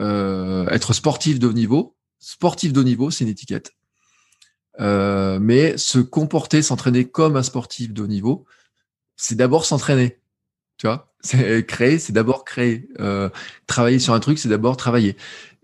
Euh, 0.00 0.68
être 0.68 0.92
sportif 0.92 1.38
de 1.38 1.46
haut 1.46 1.52
niveau, 1.52 1.96
sportif 2.18 2.72
de 2.72 2.80
haut 2.80 2.84
niveau, 2.84 3.10
c'est 3.10 3.24
une 3.24 3.30
étiquette. 3.30 3.72
Euh, 4.80 5.38
mais 5.40 5.78
se 5.78 5.98
comporter, 5.98 6.60
s'entraîner 6.62 7.08
comme 7.08 7.36
un 7.36 7.42
sportif 7.42 7.92
de 7.92 8.02
haut 8.02 8.06
niveau, 8.06 8.44
c'est 9.16 9.36
d'abord 9.36 9.64
s'entraîner. 9.64 10.20
Tu 10.76 10.86
vois, 10.86 11.14
c'est 11.20 11.66
créer, 11.66 11.98
c'est 11.98 12.12
d'abord 12.12 12.44
créer. 12.44 12.88
Euh, 13.00 13.30
travailler 13.66 13.98
sur 13.98 14.12
un 14.12 14.20
truc, 14.20 14.38
c'est 14.38 14.48
d'abord 14.48 14.76
travailler 14.76 15.16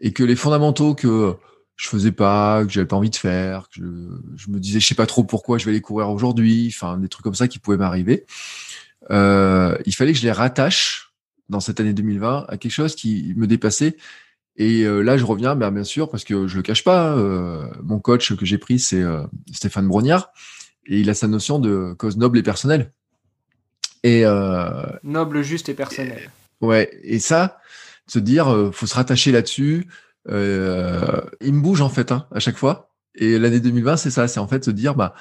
et 0.02 0.12
que 0.12 0.24
les 0.24 0.36
fondamentaux 0.36 0.94
que 0.94 1.34
je 1.76 1.88
faisais 1.88 2.12
pas, 2.12 2.64
que 2.64 2.70
j'avais 2.70 2.86
pas 2.86 2.96
envie 2.96 3.10
de 3.10 3.16
faire, 3.16 3.68
que 3.68 3.80
je, 3.80 3.84
je, 4.36 4.50
me 4.50 4.58
disais 4.58 4.80
je 4.80 4.86
sais 4.86 4.94
pas 4.94 5.06
trop 5.06 5.24
pourquoi 5.24 5.58
je 5.58 5.64
vais 5.64 5.72
les 5.72 5.80
courir 5.80 6.10
aujourd'hui, 6.10 6.68
enfin 6.68 6.98
des 6.98 7.08
trucs 7.08 7.24
comme 7.24 7.34
ça 7.34 7.48
qui 7.48 7.58
pouvaient 7.58 7.76
m'arriver. 7.76 8.26
Euh, 9.10 9.76
il 9.86 9.94
fallait 9.94 10.12
que 10.12 10.18
je 10.18 10.24
les 10.24 10.32
rattache 10.32 11.12
dans 11.48 11.60
cette 11.60 11.80
année 11.80 11.92
2020 11.92 12.46
à 12.48 12.56
quelque 12.56 12.72
chose 12.72 12.94
qui 12.94 13.32
me 13.36 13.46
dépassait. 13.46 13.96
Et 14.56 14.82
euh, 14.82 15.00
là, 15.00 15.16
je 15.16 15.24
reviens, 15.24 15.54
ben, 15.56 15.70
bien 15.70 15.84
sûr, 15.84 16.10
parce 16.10 16.24
que 16.24 16.46
je 16.46 16.56
le 16.56 16.62
cache 16.62 16.84
pas, 16.84 17.16
euh, 17.16 17.66
mon 17.82 17.98
coach 17.98 18.34
que 18.36 18.44
j'ai 18.44 18.58
pris, 18.58 18.78
c'est 18.78 19.00
euh, 19.00 19.24
Stéphane 19.52 19.88
Brognard, 19.88 20.30
et 20.86 21.00
il 21.00 21.08
a 21.08 21.14
sa 21.14 21.26
notion 21.28 21.58
de 21.58 21.94
cause 21.98 22.16
noble 22.16 22.38
et 22.38 22.42
personnelle. 22.42 22.92
Et 24.02 24.26
euh, 24.26 24.84
noble, 25.04 25.42
juste 25.42 25.68
et 25.68 25.74
personnel. 25.74 26.30
ouais, 26.60 26.90
et 27.02 27.18
ça, 27.18 27.60
se 28.06 28.18
dire, 28.18 28.52
euh, 28.52 28.70
faut 28.72 28.86
se 28.86 28.94
rattacher 28.94 29.32
là-dessus. 29.32 29.86
Euh, 30.28 31.20
il 31.40 31.54
me 31.54 31.60
bouge 31.60 31.80
en 31.80 31.88
fait 31.88 32.12
hein, 32.12 32.26
à 32.32 32.40
chaque 32.40 32.56
fois. 32.56 32.90
Et 33.14 33.38
l'année 33.38 33.60
2020, 33.60 33.96
c'est 33.96 34.10
ça, 34.10 34.28
c'est 34.28 34.40
en 34.40 34.48
fait 34.48 34.64
se 34.64 34.70
dire, 34.70 34.94
bah, 34.94 35.14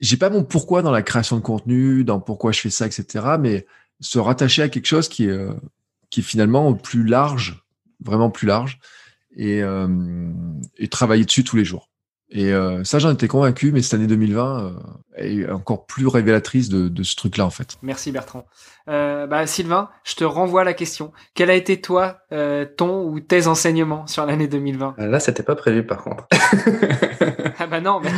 j'ai 0.00 0.16
pas 0.16 0.30
mon 0.30 0.44
pourquoi 0.44 0.82
dans 0.82 0.90
la 0.90 1.02
création 1.02 1.36
de 1.36 1.42
contenu, 1.42 2.04
dans 2.04 2.20
pourquoi 2.20 2.52
je 2.52 2.60
fais 2.60 2.70
ça, 2.70 2.86
etc. 2.86 3.24
Mais 3.40 3.66
se 4.00 4.18
rattacher 4.18 4.62
à 4.62 4.68
quelque 4.68 4.86
chose 4.86 5.08
qui 5.08 5.24
est, 5.24 5.30
euh, 5.30 5.54
qui 6.10 6.20
est 6.20 6.22
finalement 6.22 6.74
plus 6.74 7.04
large, 7.04 7.64
vraiment 8.00 8.30
plus 8.30 8.46
large, 8.46 8.78
et, 9.36 9.62
euh, 9.62 9.88
et 10.78 10.88
travailler 10.88 11.24
dessus 11.24 11.44
tous 11.44 11.56
les 11.56 11.64
jours. 11.64 11.90
Et 12.30 12.52
euh, 12.52 12.82
ça, 12.82 12.98
j'en 12.98 13.12
étais 13.12 13.28
convaincu, 13.28 13.70
mais 13.70 13.82
cette 13.82 13.94
année 13.94 14.08
2020 14.08 14.64
euh, 14.64 14.72
est 15.16 15.48
encore 15.48 15.86
plus 15.86 16.06
révélatrice 16.06 16.68
de, 16.68 16.88
de 16.88 17.02
ce 17.02 17.14
truc-là, 17.14 17.46
en 17.46 17.50
fait. 17.50 17.76
Merci 17.82 18.10
Bertrand. 18.10 18.46
Euh, 18.88 19.26
bah, 19.26 19.46
Sylvain, 19.46 19.88
je 20.04 20.14
te 20.14 20.24
renvoie 20.24 20.64
la 20.64 20.74
question. 20.74 21.12
Quel 21.34 21.50
a 21.50 21.54
été 21.54 21.80
toi, 21.80 22.18
euh, 22.32 22.64
ton 22.64 23.04
ou 23.04 23.20
tes 23.20 23.46
enseignements 23.46 24.06
sur 24.06 24.24
l'année 24.26 24.46
2020 24.46 24.94
Là, 24.98 25.20
c'était 25.20 25.42
pas 25.42 25.56
prévu, 25.56 25.84
par 25.84 26.04
contre. 26.04 26.26
ah 27.58 27.66
bah 27.66 27.80
non, 27.80 28.00
mais 28.00 28.10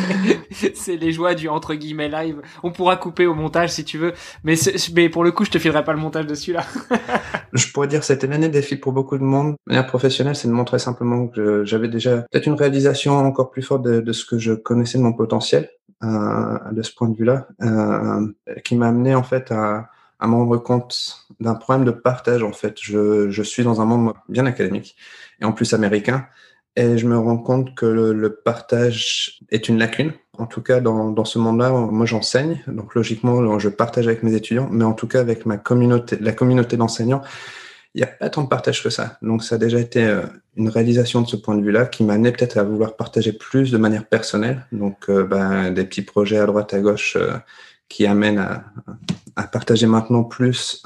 c'est 0.74 0.96
les 0.96 1.12
joies 1.12 1.34
du 1.34 1.48
entre 1.48 1.74
guillemets 1.74 2.08
live. 2.08 2.42
On 2.62 2.70
pourra 2.70 2.96
couper 2.96 3.26
au 3.26 3.34
montage 3.34 3.70
si 3.70 3.84
tu 3.84 3.98
veux, 3.98 4.12
mais, 4.44 4.54
mais 4.94 5.08
pour 5.08 5.24
le 5.24 5.32
coup, 5.32 5.44
je 5.44 5.50
te 5.50 5.58
filerai 5.58 5.84
pas 5.84 5.92
le 5.92 6.00
montage 6.00 6.26
dessus 6.26 6.52
là. 6.52 6.64
je 7.52 7.72
pourrais 7.72 7.88
dire 7.88 8.00
que 8.00 8.06
c'était 8.06 8.26
l'année 8.26 8.50
défi 8.50 8.76
pour 8.76 8.92
beaucoup 8.92 9.16
de 9.16 9.24
monde. 9.24 9.52
De 9.66 9.72
manière 9.72 9.86
professionnelle, 9.86 10.36
c'est 10.36 10.48
de 10.48 10.52
montrer 10.52 10.78
simplement 10.78 11.28
que 11.28 11.64
j'avais 11.64 11.88
déjà 11.88 12.18
peut-être 12.30 12.46
une 12.46 12.54
réalisation 12.54 13.16
encore 13.16 13.50
plus 13.50 13.62
forte 13.62 13.82
de, 13.82 14.00
de, 14.00 14.12
ce 14.12 14.24
que 14.26 14.38
je 14.38 14.52
connaissais 14.52 14.98
de 14.98 15.02
mon 15.02 15.14
potentiel 15.14 15.70
euh, 16.04 16.58
de 16.70 16.82
ce 16.82 16.94
point 16.94 17.08
de 17.08 17.16
vue-là, 17.16 17.48
euh, 17.62 18.26
qui 18.64 18.76
m'a 18.76 18.86
amené 18.86 19.16
en 19.16 19.24
fait 19.24 19.50
à, 19.50 19.88
à 20.18 20.26
me 20.26 20.34
rendre 20.34 20.56
compte 20.58 21.26
d'un 21.40 21.54
problème 21.54 21.84
de 21.84 21.90
partage. 21.90 22.42
En 22.42 22.52
fait, 22.52 22.76
je, 22.80 23.30
je 23.30 23.42
suis 23.42 23.64
dans 23.64 23.80
un 23.80 23.84
monde 23.84 24.14
bien 24.28 24.46
académique 24.46 24.96
et 25.40 25.44
en 25.44 25.52
plus 25.52 25.74
américain. 25.74 26.26
Et 26.76 26.96
je 26.96 27.06
me 27.06 27.18
rends 27.18 27.38
compte 27.38 27.74
que 27.74 27.86
le, 27.86 28.12
le 28.12 28.34
partage 28.34 29.40
est 29.50 29.68
une 29.68 29.78
lacune. 29.78 30.12
En 30.38 30.46
tout 30.46 30.62
cas, 30.62 30.80
dans, 30.80 31.10
dans 31.10 31.24
ce 31.24 31.38
monde-là, 31.40 31.70
moi 31.70 32.06
j'enseigne, 32.06 32.62
donc 32.68 32.94
logiquement 32.94 33.58
je 33.58 33.68
partage 33.68 34.06
avec 34.06 34.22
mes 34.22 34.34
étudiants, 34.34 34.68
mais 34.70 34.84
en 34.84 34.92
tout 34.92 35.08
cas 35.08 35.18
avec 35.18 35.44
ma 35.44 35.56
communauté, 35.56 36.16
la 36.20 36.32
communauté 36.32 36.76
d'enseignants, 36.76 37.22
il 37.94 38.02
n'y 38.02 38.04
a 38.04 38.06
pas 38.06 38.30
tant 38.30 38.42
de 38.42 38.48
partage 38.48 38.82
que 38.82 38.90
ça. 38.90 39.18
Donc, 39.22 39.42
ça 39.42 39.56
a 39.56 39.58
déjà 39.58 39.80
été 39.80 40.04
euh, 40.04 40.22
une 40.56 40.68
réalisation 40.68 41.22
de 41.22 41.26
ce 41.26 41.36
point 41.36 41.56
de 41.56 41.62
vue-là 41.62 41.86
qui 41.86 42.04
m'a 42.04 42.12
amené 42.12 42.30
peut-être 42.30 42.58
à 42.58 42.62
vouloir 42.62 42.96
partager 42.96 43.32
plus 43.32 43.72
de 43.72 43.78
manière 43.78 44.06
personnelle. 44.06 44.66
Donc, 44.70 45.08
euh, 45.08 45.24
ben, 45.24 45.72
des 45.72 45.84
petits 45.84 46.02
projets 46.02 46.38
à 46.38 46.46
droite, 46.46 46.74
à 46.74 46.80
gauche 46.80 47.16
euh, 47.16 47.32
qui 47.88 48.06
amènent 48.06 48.38
à, 48.38 48.64
à, 49.36 49.44
partager 49.44 49.86
maintenant 49.86 50.24
plus 50.24 50.82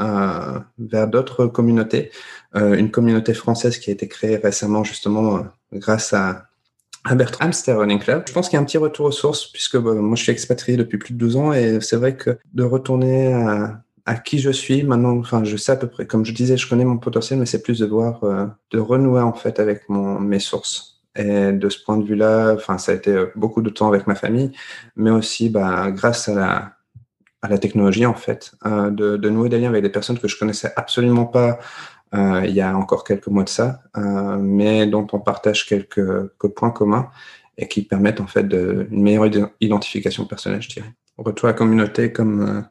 vers 0.79 1.09
d'autres 1.09 1.47
communautés. 1.47 2.11
une 2.55 2.91
communauté 2.91 3.35
française 3.35 3.79
qui 3.79 3.91
a 3.91 3.93
été 3.93 4.09
créée 4.09 4.37
récemment, 4.37 4.85
justement, 4.85 5.47
grâce 5.73 6.13
à, 6.13 6.47
à 7.05 7.15
Bertrand 7.15 7.47
Hamster 7.47 7.79
Running 7.79 7.99
Club. 7.99 8.25
Je 8.29 8.33
pense 8.33 8.49
qu'il 8.49 8.57
y 8.57 8.59
a 8.59 8.63
un 8.63 8.65
petit 8.65 8.79
retour 8.79 9.07
aux 9.07 9.13
sources 9.13 9.51
puisque 9.51 9.77
moi, 9.77 10.17
je 10.17 10.23
suis 10.23 10.33
expatrié 10.33 10.77
depuis 10.77 10.99
plus 10.99 11.15
de 11.15 11.19
12 11.19 11.37
ans 11.37 11.53
et 11.53 11.81
c'est 11.81 11.97
vrai 11.97 12.17
que 12.17 12.39
de 12.53 12.63
retourner 12.63 13.33
à 13.33 13.83
à 14.07 14.17
qui 14.17 14.39
je 14.39 14.51
suis 14.51 14.83
maintenant. 14.83 15.19
Enfin, 15.19 15.45
je 15.45 15.57
sais 15.57 15.73
à 15.73 15.77
peu 15.77 15.89
près. 15.89 16.07
Comme 16.07 16.25
je 16.25 16.33
disais, 16.33 16.57
je 16.57 16.69
connais 16.69 16.85
mon 16.85 16.99
potentiel, 16.99 17.39
mais 17.39 17.47
c'est 17.47 17.63
plus 17.63 17.79
de 17.79 17.87
voir, 17.87 18.25
euh, 18.25 18.47
de 18.71 18.79
renouer 18.79 19.21
en 19.21 19.33
fait 19.33 19.61
avec 19.61 19.89
mon 19.89 20.21
mes 20.21 20.39
sources. 20.39 21.01
Et 21.15 21.53
de 21.53 21.69
ce 21.69 21.83
point 21.85 21.99
de 21.99 22.05
vue-là, 22.05 22.55
enfin, 22.55 22.79
ça 22.79 22.93
a 22.93 22.95
été 22.95 23.11
euh, 23.11 23.27
beaucoup 23.37 23.63
de 23.63 23.71
temps 23.71 23.89
avec 23.89 24.07
ma 24.07 24.15
famille, 24.15 24.53
mais 24.97 25.11
aussi, 25.11 25.51
bah, 25.51 25.91
grâce 25.91 26.29
à 26.29 26.35
la 26.35 26.73
à 27.43 27.49
la 27.49 27.59
technologie 27.59 28.07
en 28.07 28.15
fait, 28.15 28.53
euh, 28.65 28.91
de, 28.91 29.29
nouer 29.29 29.49
des 29.49 29.59
liens 29.59 29.69
avec 29.69 29.83
des 29.83 29.89
personnes 29.89 30.19
que 30.19 30.29
je 30.29 30.39
connaissais 30.39 30.73
absolument 30.77 31.27
pas 31.27 31.59
euh, 32.15 32.43
il 32.45 32.55
y 32.55 32.61
a 32.61 32.77
encore 32.77 33.05
quelques 33.05 33.29
mois 33.29 33.45
de 33.45 33.49
ça, 33.49 33.81
euh, 33.97 34.37
mais 34.39 34.87
dont 34.87 35.07
on 35.13 35.19
partage 35.19 35.67
quelques, 35.67 36.27
points 36.55 36.71
communs 36.71 37.11
et 37.59 37.69
qui 37.69 37.83
permettent 37.83 38.21
en 38.21 38.27
fait 38.27 38.45
de, 38.45 38.87
une 38.91 39.03
meilleure 39.03 39.27
identification 39.61 40.25
personnelle, 40.27 40.63
je 40.63 40.69
dirais. 40.69 40.93
Retour 41.19 41.49
à 41.49 41.53
la 41.53 41.59
communauté 41.59 42.13
comme 42.13 42.65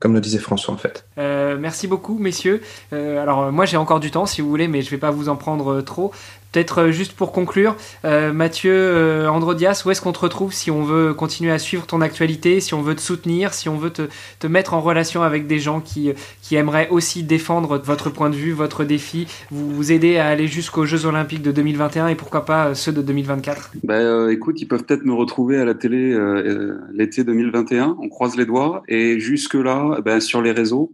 comme 0.00 0.14
le 0.14 0.20
disait 0.20 0.38
François 0.38 0.74
en 0.74 0.76
fait. 0.76 1.06
Euh, 1.18 1.56
merci 1.58 1.86
beaucoup 1.86 2.18
messieurs. 2.18 2.62
Euh, 2.92 3.20
alors 3.20 3.50
moi 3.50 3.64
j'ai 3.64 3.76
encore 3.76 4.00
du 4.00 4.10
temps 4.10 4.26
si 4.26 4.40
vous 4.40 4.48
voulez, 4.48 4.68
mais 4.68 4.82
je 4.82 4.90
vais 4.90 4.98
pas 4.98 5.10
vous 5.10 5.28
en 5.28 5.36
prendre 5.36 5.80
trop. 5.80 6.12
Peut-être 6.52 6.82
euh, 6.82 6.90
juste 6.92 7.12
pour 7.12 7.32
conclure, 7.32 7.76
euh, 8.04 8.32
Mathieu 8.32 8.72
euh, 8.72 9.28
Androdias, 9.28 9.82
où 9.84 9.90
est-ce 9.90 10.00
qu'on 10.00 10.12
te 10.12 10.20
retrouve 10.20 10.52
si 10.52 10.70
on 10.70 10.82
veut 10.82 11.12
continuer 11.12 11.52
à 11.52 11.58
suivre 11.58 11.86
ton 11.86 12.00
actualité, 12.00 12.60
si 12.60 12.72
on 12.72 12.80
veut 12.80 12.94
te 12.94 13.02
soutenir, 13.02 13.52
si 13.52 13.68
on 13.68 13.76
veut 13.76 13.90
te, 13.90 14.02
te 14.38 14.46
mettre 14.46 14.72
en 14.72 14.80
relation 14.80 15.22
avec 15.22 15.46
des 15.46 15.58
gens 15.58 15.80
qui, 15.80 16.10
qui 16.40 16.56
aimeraient 16.56 16.88
aussi 16.88 17.22
défendre 17.22 17.78
votre 17.78 18.08
point 18.08 18.30
de 18.30 18.34
vue, 18.34 18.52
votre 18.52 18.84
défi, 18.84 19.26
vous, 19.50 19.70
vous 19.70 19.92
aider 19.92 20.16
à 20.16 20.28
aller 20.28 20.46
jusqu'aux 20.46 20.86
Jeux 20.86 21.04
Olympiques 21.04 21.42
de 21.42 21.52
2021 21.52 22.08
et 22.08 22.14
pourquoi 22.14 22.46
pas 22.46 22.74
ceux 22.74 22.92
de 22.92 23.02
2024 23.02 23.72
bah, 23.84 23.94
euh, 23.94 24.30
Écoute, 24.30 24.60
ils 24.60 24.66
peuvent 24.66 24.84
peut-être 24.84 25.04
me 25.04 25.12
retrouver 25.12 25.58
à 25.58 25.66
la 25.66 25.74
télé 25.74 26.12
euh, 26.12 26.78
l'été 26.92 27.24
2021, 27.24 27.96
on 28.00 28.08
croise 28.08 28.36
les 28.36 28.46
doigts, 28.46 28.82
et 28.88 29.20
jusque-là, 29.20 30.00
bah, 30.02 30.20
sur 30.20 30.40
les 30.40 30.52
réseaux, 30.52 30.92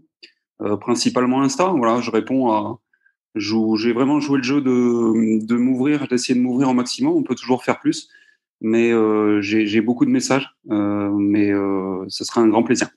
principalement 0.80 1.42
Insta, 1.42 1.66
voilà, 1.76 2.00
je 2.00 2.10
réponds 2.10 2.50
à 2.50 2.78
j'ai 3.34 3.92
vraiment 3.92 4.20
joué 4.20 4.38
le 4.38 4.44
jeu 4.44 4.60
de, 4.60 5.44
de 5.44 5.56
m'ouvrir, 5.56 6.06
d'essayer 6.08 6.34
de 6.34 6.44
m'ouvrir 6.44 6.68
au 6.68 6.74
maximum. 6.74 7.14
On 7.14 7.22
peut 7.22 7.34
toujours 7.34 7.64
faire 7.64 7.80
plus, 7.80 8.08
mais 8.60 8.92
euh, 8.92 9.40
j'ai 9.42 9.80
beaucoup 9.80 10.04
de 10.04 10.10
messages, 10.10 10.48
euh, 10.70 11.10
mais 11.10 11.50
euh, 11.50 12.04
ce 12.08 12.24
sera 12.24 12.40
un 12.40 12.48
grand 12.48 12.62
plaisir. 12.62 12.88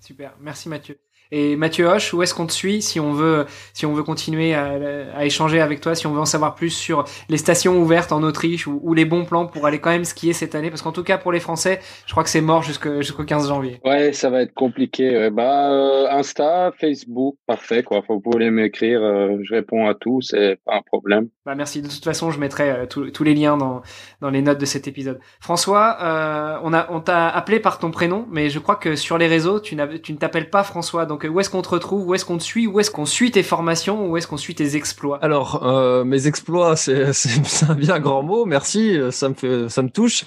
Super, 0.00 0.36
merci 0.40 0.68
Mathieu. 0.68 0.98
Et 1.32 1.56
Mathieu 1.56 1.86
Hoche, 1.86 2.12
où 2.12 2.22
est-ce 2.22 2.34
qu'on 2.34 2.46
te 2.46 2.52
suit 2.52 2.82
si 2.82 3.00
on 3.00 3.12
veut, 3.12 3.46
si 3.72 3.86
on 3.86 3.92
veut 3.92 4.02
continuer 4.02 4.54
à, 4.54 4.72
à, 5.14 5.24
échanger 5.24 5.60
avec 5.60 5.80
toi, 5.80 5.94
si 5.94 6.06
on 6.06 6.12
veut 6.12 6.20
en 6.20 6.24
savoir 6.24 6.54
plus 6.54 6.70
sur 6.70 7.04
les 7.28 7.36
stations 7.36 7.80
ouvertes 7.80 8.12
en 8.12 8.22
Autriche 8.22 8.66
ou, 8.66 8.80
ou 8.82 8.94
les 8.94 9.04
bons 9.04 9.24
plans 9.24 9.46
pour 9.46 9.66
aller 9.66 9.78
quand 9.78 9.90
même 9.90 10.04
skier 10.04 10.32
cette 10.32 10.54
année? 10.54 10.70
Parce 10.70 10.82
qu'en 10.82 10.92
tout 10.92 11.04
cas, 11.04 11.18
pour 11.18 11.32
les 11.32 11.40
Français, 11.40 11.80
je 12.06 12.12
crois 12.12 12.24
que 12.24 12.30
c'est 12.30 12.40
mort 12.40 12.62
jusqu'au 12.62 13.24
15 13.24 13.48
janvier. 13.48 13.80
Ouais, 13.84 14.12
ça 14.12 14.30
va 14.30 14.42
être 14.42 14.54
compliqué. 14.54 15.10
Ouais. 15.10 15.30
Bah, 15.30 15.70
euh, 15.70 16.08
Insta, 16.10 16.72
Facebook, 16.78 17.36
parfait. 17.46 17.82
Quoi. 17.82 18.02
Vous 18.08 18.20
pouvez 18.20 18.50
m'écrire, 18.50 19.00
euh, 19.02 19.38
je 19.42 19.54
réponds 19.54 19.88
à 19.88 19.94
tout, 19.94 20.20
c'est 20.22 20.58
pas 20.64 20.76
un 20.76 20.82
problème. 20.82 21.28
Bah, 21.46 21.54
merci. 21.54 21.82
De 21.82 21.88
toute 21.88 22.04
façon, 22.04 22.30
je 22.30 22.38
mettrai 22.38 22.70
euh, 22.70 22.86
tous 22.86 23.24
les 23.24 23.34
liens 23.34 23.56
dans, 23.56 23.82
dans 24.20 24.30
les 24.30 24.42
notes 24.42 24.58
de 24.58 24.66
cet 24.66 24.88
épisode. 24.88 25.20
François, 25.40 25.98
euh, 26.02 26.58
on 26.62 26.72
a 26.72 26.86
on 26.90 27.00
t'a 27.00 27.28
appelé 27.28 27.60
par 27.60 27.78
ton 27.78 27.90
prénom, 27.90 28.26
mais 28.30 28.50
je 28.50 28.58
crois 28.58 28.76
que 28.76 28.96
sur 28.96 29.18
les 29.18 29.26
réseaux, 29.26 29.60
tu, 29.60 29.76
tu 30.02 30.12
ne 30.12 30.18
t'appelles 30.18 30.50
pas 30.50 30.62
François. 30.62 31.06
Donc, 31.06 31.19
où 31.24 31.40
est-ce 31.40 31.50
qu'on 31.50 31.62
te 31.62 31.68
retrouve 31.68 32.06
Où 32.06 32.14
est-ce 32.14 32.24
qu'on 32.24 32.38
te 32.38 32.42
suit 32.42 32.66
Où 32.66 32.80
est-ce 32.80 32.90
qu'on 32.90 33.06
suit 33.06 33.30
tes 33.30 33.42
formations 33.42 34.08
Où 34.08 34.16
est-ce 34.16 34.26
qu'on 34.26 34.36
suit 34.36 34.54
tes 34.54 34.76
exploits 34.76 35.18
Alors, 35.22 35.66
euh, 35.66 36.04
mes 36.04 36.26
exploits, 36.26 36.76
c'est, 36.76 37.04
un 37.68 37.74
bien 37.74 37.98
grand 38.00 38.22
mot. 38.22 38.44
Merci, 38.44 38.98
ça 39.10 39.28
me 39.28 39.34
fait, 39.34 39.68
ça 39.68 39.82
me 39.82 39.90
touche. 39.90 40.24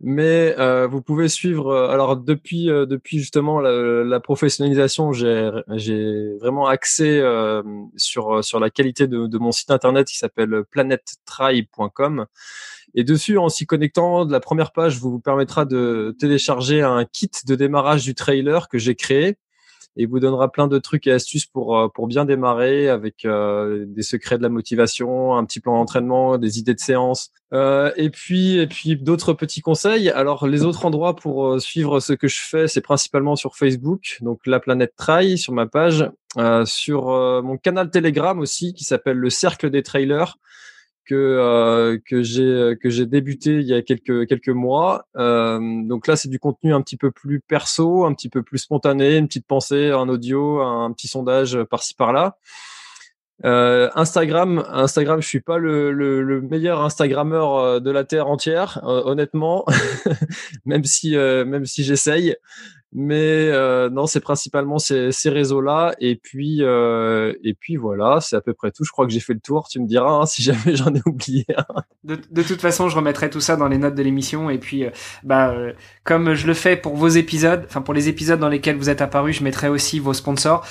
Mais 0.00 0.54
euh, 0.58 0.86
vous 0.86 1.02
pouvez 1.02 1.28
suivre. 1.28 1.70
Euh, 1.70 1.88
alors 1.88 2.16
depuis, 2.16 2.70
euh, 2.70 2.86
depuis 2.86 3.18
justement 3.18 3.60
la, 3.60 4.04
la 4.04 4.20
professionnalisation, 4.20 5.12
j'ai, 5.12 5.50
j'ai 5.70 6.36
vraiment 6.40 6.66
axé 6.66 7.18
euh, 7.18 7.62
sur 7.96 8.44
sur 8.44 8.60
la 8.60 8.70
qualité 8.70 9.08
de, 9.08 9.26
de 9.26 9.38
mon 9.38 9.50
site 9.50 9.70
internet 9.70 10.06
qui 10.06 10.16
s'appelle 10.16 10.62
planettry.com. 10.70 12.26
Et 12.94 13.04
dessus, 13.04 13.38
en 13.38 13.48
s'y 13.48 13.66
connectant, 13.66 14.24
de 14.24 14.32
la 14.32 14.40
première 14.40 14.72
page 14.72 14.98
vous 14.98 15.20
permettra 15.20 15.64
de 15.64 16.16
télécharger 16.18 16.82
un 16.82 17.04
kit 17.04 17.30
de 17.46 17.54
démarrage 17.54 18.04
du 18.04 18.14
trailer 18.14 18.68
que 18.68 18.78
j'ai 18.78 18.94
créé 18.94 19.36
et 19.98 20.06
vous 20.06 20.20
donnera 20.20 20.50
plein 20.50 20.68
de 20.68 20.78
trucs 20.78 21.06
et 21.06 21.12
astuces 21.12 21.46
pour 21.46 21.92
pour 21.92 22.06
bien 22.06 22.24
démarrer 22.24 22.88
avec 22.88 23.24
euh, 23.24 23.84
des 23.86 24.02
secrets 24.02 24.38
de 24.38 24.42
la 24.42 24.48
motivation, 24.48 25.36
un 25.36 25.44
petit 25.44 25.60
plan 25.60 25.76
d'entraînement, 25.76 26.38
des 26.38 26.58
idées 26.58 26.74
de 26.74 26.80
séance 26.80 27.30
euh, 27.52 27.90
et 27.96 28.08
puis 28.08 28.58
et 28.58 28.66
puis 28.66 28.96
d'autres 28.96 29.32
petits 29.32 29.60
conseils. 29.60 30.08
Alors 30.10 30.46
les 30.46 30.64
autres 30.64 30.86
endroits 30.86 31.16
pour 31.16 31.60
suivre 31.60 32.00
ce 32.00 32.12
que 32.12 32.28
je 32.28 32.40
fais, 32.40 32.68
c'est 32.68 32.80
principalement 32.80 33.36
sur 33.36 33.56
Facebook, 33.56 34.18
donc 34.20 34.40
la 34.46 34.60
planète 34.60 34.94
Trail 34.96 35.36
sur 35.36 35.52
ma 35.52 35.66
page, 35.66 36.08
euh, 36.36 36.64
sur 36.64 37.08
mon 37.42 37.56
canal 37.56 37.90
Telegram 37.90 38.38
aussi 38.38 38.72
qui 38.74 38.84
s'appelle 38.84 39.16
le 39.16 39.30
cercle 39.30 39.70
des 39.70 39.82
trailers 39.82 40.38
que 41.08 41.14
euh, 41.14 41.98
que 42.04 42.22
j'ai 42.22 42.76
que 42.80 42.90
j'ai 42.90 43.06
débuté 43.06 43.60
il 43.60 43.66
y 43.66 43.74
a 43.74 43.82
quelques 43.82 44.28
quelques 44.28 44.48
mois. 44.50 45.06
Euh, 45.16 45.58
donc 45.84 46.06
là, 46.06 46.16
c'est 46.16 46.28
du 46.28 46.38
contenu 46.38 46.74
un 46.74 46.82
petit 46.82 46.98
peu 46.98 47.10
plus 47.10 47.40
perso, 47.40 48.04
un 48.04 48.12
petit 48.14 48.28
peu 48.28 48.42
plus 48.42 48.58
spontané, 48.58 49.16
une 49.16 49.26
petite 49.26 49.46
pensée, 49.46 49.90
un 49.90 50.08
audio, 50.08 50.60
un 50.60 50.92
petit 50.92 51.08
sondage 51.08 51.58
par-ci 51.64 51.94
par-là. 51.94 52.36
Euh, 53.44 53.88
Instagram, 53.94 54.64
Instagram, 54.68 55.22
je 55.22 55.28
suis 55.28 55.40
pas 55.40 55.58
le, 55.58 55.92
le, 55.92 56.22
le, 56.22 56.40
meilleur 56.42 56.82
Instagrammeur 56.82 57.80
de 57.80 57.90
la 57.90 58.04
terre 58.04 58.26
entière, 58.26 58.80
honnêtement, 58.82 59.64
même 60.66 60.84
si 60.84 61.16
même 61.16 61.64
si 61.64 61.84
j'essaye. 61.84 62.36
Mais 62.92 63.48
euh, 63.50 63.90
non, 63.90 64.06
c'est 64.06 64.20
principalement 64.20 64.78
ces, 64.78 65.10
réseaux-là. 65.26 65.94
Et 66.00 66.16
puis, 66.16 66.62
euh, 66.62 67.34
et 67.44 67.54
puis 67.54 67.76
voilà, 67.76 68.20
c'est 68.20 68.36
à 68.36 68.40
peu 68.40 68.54
près 68.54 68.70
tout. 68.70 68.84
Je 68.84 68.90
crois 68.90 69.06
que 69.06 69.12
j'ai 69.12 69.20
fait 69.20 69.34
le 69.34 69.40
tour. 69.40 69.68
Tu 69.68 69.78
me 69.78 69.86
diras 69.86 70.10
hein, 70.10 70.26
si 70.26 70.42
jamais 70.48 70.74
j'en 70.74 70.94
ai 70.94 71.02
oublié. 71.06 71.46
de, 72.04 72.42
toute 72.42 72.60
façon, 72.60 72.88
je 72.88 72.96
remettrai 72.96 73.28
tout 73.28 73.40
ça 73.40 73.56
dans 73.56 73.68
les 73.68 73.78
notes 73.78 73.94
de 73.94 74.02
l'émission. 74.02 74.48
Et 74.48 74.58
puis, 74.58 74.84
euh, 74.84 74.90
bah, 75.22 75.54
comme 76.04 76.34
je 76.34 76.46
le 76.46 76.54
fais 76.54 76.76
pour 76.76 76.96
vos 76.96 77.08
épisodes, 77.08 77.64
enfin 77.66 77.82
pour 77.82 77.94
les 77.94 78.08
épisodes 78.08 78.40
dans 78.40 78.48
lesquels 78.48 78.76
vous 78.76 78.88
êtes 78.88 79.02
apparus, 79.02 79.36
je 79.38 79.44
mettrai 79.44 79.68
aussi 79.68 79.98
vos 79.98 80.14
sponsors. 80.14 80.66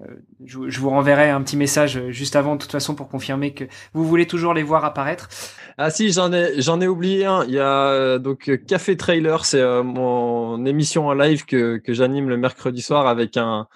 Euh, 0.00 0.06
je, 0.44 0.68
je, 0.68 0.80
vous 0.80 0.90
renverrai 0.90 1.30
un 1.30 1.42
petit 1.42 1.56
message 1.56 2.10
juste 2.10 2.36
avant, 2.36 2.54
de 2.54 2.60
toute 2.60 2.70
façon, 2.70 2.94
pour 2.94 3.08
confirmer 3.08 3.52
que 3.52 3.64
vous 3.94 4.06
voulez 4.06 4.26
toujours 4.26 4.54
les 4.54 4.62
voir 4.62 4.84
apparaître. 4.84 5.28
Ah 5.76 5.90
si, 5.90 6.12
j'en 6.12 6.32
ai, 6.32 6.60
j'en 6.60 6.80
ai 6.80 6.86
oublié 6.86 7.24
un. 7.24 7.44
Il 7.44 7.50
y 7.50 7.58
a 7.58 8.18
donc 8.18 8.50
Café 8.66 8.96
Trailer, 8.96 9.44
c'est 9.44 9.60
euh, 9.60 9.82
mon 9.82 10.64
émission 10.66 11.08
en 11.08 11.14
live 11.14 11.44
que, 11.44 11.78
que 11.78 11.92
j'anime 11.92 12.28
le 12.28 12.36
mercredi 12.36 12.80
soir 12.82 13.06
avec 13.08 13.36
un, 13.36 13.66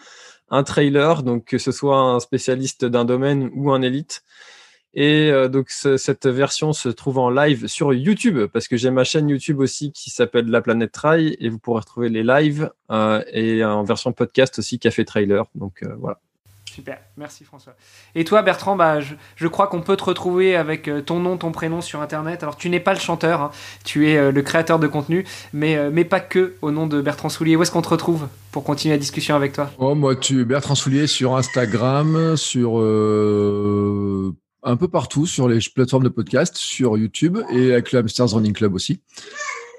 un 0.50 0.62
trailer, 0.62 1.22
donc 1.22 1.46
que 1.46 1.58
ce 1.58 1.72
soit 1.72 1.98
un 1.98 2.20
spécialiste 2.20 2.84
d'un 2.84 3.04
domaine 3.04 3.50
ou 3.54 3.72
un 3.72 3.82
élite. 3.82 4.22
Et 4.94 5.30
euh, 5.30 5.48
donc 5.48 5.70
cette 5.70 6.26
version 6.26 6.72
se 6.72 6.88
trouve 6.88 7.18
en 7.18 7.30
live 7.30 7.66
sur 7.66 7.94
YouTube 7.94 8.46
parce 8.52 8.68
que 8.68 8.76
j'ai 8.76 8.90
ma 8.90 9.04
chaîne 9.04 9.28
YouTube 9.28 9.60
aussi 9.60 9.90
qui 9.92 10.10
s'appelle 10.10 10.46
La 10.48 10.60
Planète 10.60 10.92
Trail 10.92 11.36
et 11.40 11.48
vous 11.48 11.58
pourrez 11.58 11.80
retrouver 11.80 12.08
les 12.10 12.22
lives 12.22 12.70
euh, 12.90 13.22
et 13.32 13.64
en 13.64 13.84
version 13.84 14.12
podcast 14.12 14.58
aussi 14.58 14.78
Café 14.78 15.04
Trailer. 15.04 15.44
Donc 15.54 15.82
euh, 15.82 15.94
voilà. 15.98 16.18
Super, 16.70 17.00
merci 17.18 17.44
François. 17.44 17.74
Et 18.14 18.24
toi 18.24 18.40
Bertrand, 18.40 18.76
bah, 18.76 19.00
je, 19.00 19.14
je 19.36 19.46
crois 19.46 19.66
qu'on 19.66 19.82
peut 19.82 19.96
te 19.96 20.04
retrouver 20.04 20.56
avec 20.56 20.90
ton 21.04 21.20
nom, 21.20 21.36
ton 21.36 21.52
prénom 21.52 21.82
sur 21.82 22.00
Internet. 22.00 22.42
Alors 22.42 22.56
tu 22.56 22.70
n'es 22.70 22.80
pas 22.80 22.94
le 22.94 22.98
chanteur, 22.98 23.42
hein, 23.42 23.50
tu 23.84 24.08
es 24.08 24.16
euh, 24.16 24.32
le 24.32 24.40
créateur 24.40 24.78
de 24.78 24.86
contenu, 24.86 25.26
mais, 25.52 25.76
euh, 25.76 25.90
mais 25.92 26.06
pas 26.06 26.20
que 26.20 26.54
au 26.62 26.70
nom 26.70 26.86
de 26.86 27.02
Bertrand 27.02 27.28
Soulier. 27.28 27.56
Où 27.56 27.62
est-ce 27.62 27.70
qu'on 27.70 27.82
te 27.82 27.90
retrouve 27.90 28.26
pour 28.52 28.64
continuer 28.64 28.94
la 28.94 28.98
discussion 28.98 29.36
avec 29.36 29.52
toi? 29.52 29.70
Oh, 29.76 29.94
Moi, 29.94 30.16
tu 30.16 30.40
es 30.40 30.44
Bertrand 30.46 30.74
Soulier 30.74 31.06
sur 31.06 31.36
Instagram, 31.36 32.38
sur 32.38 32.80
euh, 32.80 34.34
un 34.62 34.76
peu 34.76 34.88
partout, 34.88 35.26
sur 35.26 35.48
les 35.48 35.58
plateformes 35.74 36.04
de 36.04 36.08
podcast, 36.08 36.56
sur 36.56 36.96
YouTube 36.96 37.38
et 37.50 37.72
avec 37.72 37.92
le 37.92 38.00
Hamsters 38.00 38.30
Running 38.30 38.52
Club 38.52 38.74
aussi. 38.74 39.00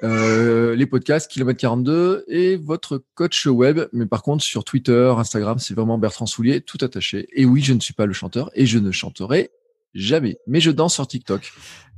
Euh, 0.03 0.75
les 0.75 0.85
podcasts, 0.85 1.31
Kilomètre 1.31 1.59
42 1.59 2.25
et 2.27 2.57
votre 2.57 3.03
coach 3.15 3.45
web. 3.45 3.81
Mais 3.93 4.05
par 4.05 4.21
contre, 4.21 4.43
sur 4.43 4.65
Twitter, 4.65 5.13
Instagram, 5.17 5.59
c'est 5.59 5.73
vraiment 5.73 5.97
Bertrand 5.97 6.25
Soulier, 6.25 6.61
tout 6.61 6.77
attaché. 6.81 7.27
Et 7.31 7.45
oui, 7.45 7.61
je 7.61 7.73
ne 7.73 7.79
suis 7.79 7.93
pas 7.93 8.05
le 8.05 8.13
chanteur 8.13 8.51
et 8.53 8.65
je 8.65 8.79
ne 8.79 8.91
chanterai 8.91 9.51
jamais. 9.93 10.37
Mais 10.47 10.59
je 10.59 10.71
danse 10.71 10.93
sur 10.93 11.07
TikTok. 11.07 11.51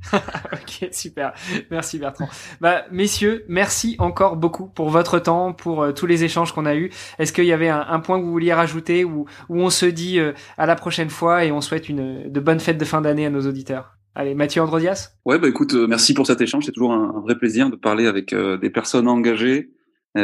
ok, 0.12 0.88
super. 0.92 1.32
Merci 1.70 1.98
Bertrand. 1.98 2.28
Bah, 2.60 2.84
messieurs, 2.90 3.44
merci 3.48 3.96
encore 3.98 4.36
beaucoup 4.36 4.66
pour 4.66 4.90
votre 4.90 5.18
temps, 5.18 5.52
pour 5.52 5.82
euh, 5.82 5.92
tous 5.92 6.06
les 6.06 6.24
échanges 6.24 6.52
qu'on 6.52 6.66
a 6.66 6.76
eus. 6.76 6.90
Est-ce 7.18 7.32
qu'il 7.32 7.44
y 7.44 7.52
avait 7.52 7.68
un, 7.68 8.00
point 8.00 8.18
que 8.18 8.24
vous 8.24 8.30
vouliez 8.30 8.52
rajouter 8.52 9.04
ou 9.04 9.26
où 9.48 9.60
on 9.60 9.70
se 9.70 9.86
dit 9.86 10.18
euh, 10.18 10.32
à 10.58 10.66
la 10.66 10.76
prochaine 10.76 11.10
fois 11.10 11.44
et 11.44 11.52
on 11.52 11.60
souhaite 11.60 11.88
une 11.88 12.30
de 12.30 12.40
bonnes 12.40 12.60
fêtes 12.60 12.78
de 12.78 12.84
fin 12.84 13.00
d'année 13.00 13.26
à 13.26 13.30
nos 13.30 13.46
auditeurs? 13.46 13.96
Allez, 14.14 14.34
Mathieu 14.34 14.62
Androdias? 14.62 15.10
Ouais, 15.24 15.38
bah 15.38 15.48
écoute, 15.48 15.74
euh, 15.74 15.86
merci 15.86 16.14
pour 16.14 16.26
cet 16.26 16.40
échange. 16.40 16.64
C'est 16.64 16.72
toujours 16.72 16.92
un, 16.92 17.20
vrai 17.20 17.36
plaisir 17.36 17.68
de 17.68 17.76
parler 17.76 18.06
avec 18.06 18.34
des 18.34 18.70
personnes 18.70 19.08
engagées, 19.08 19.70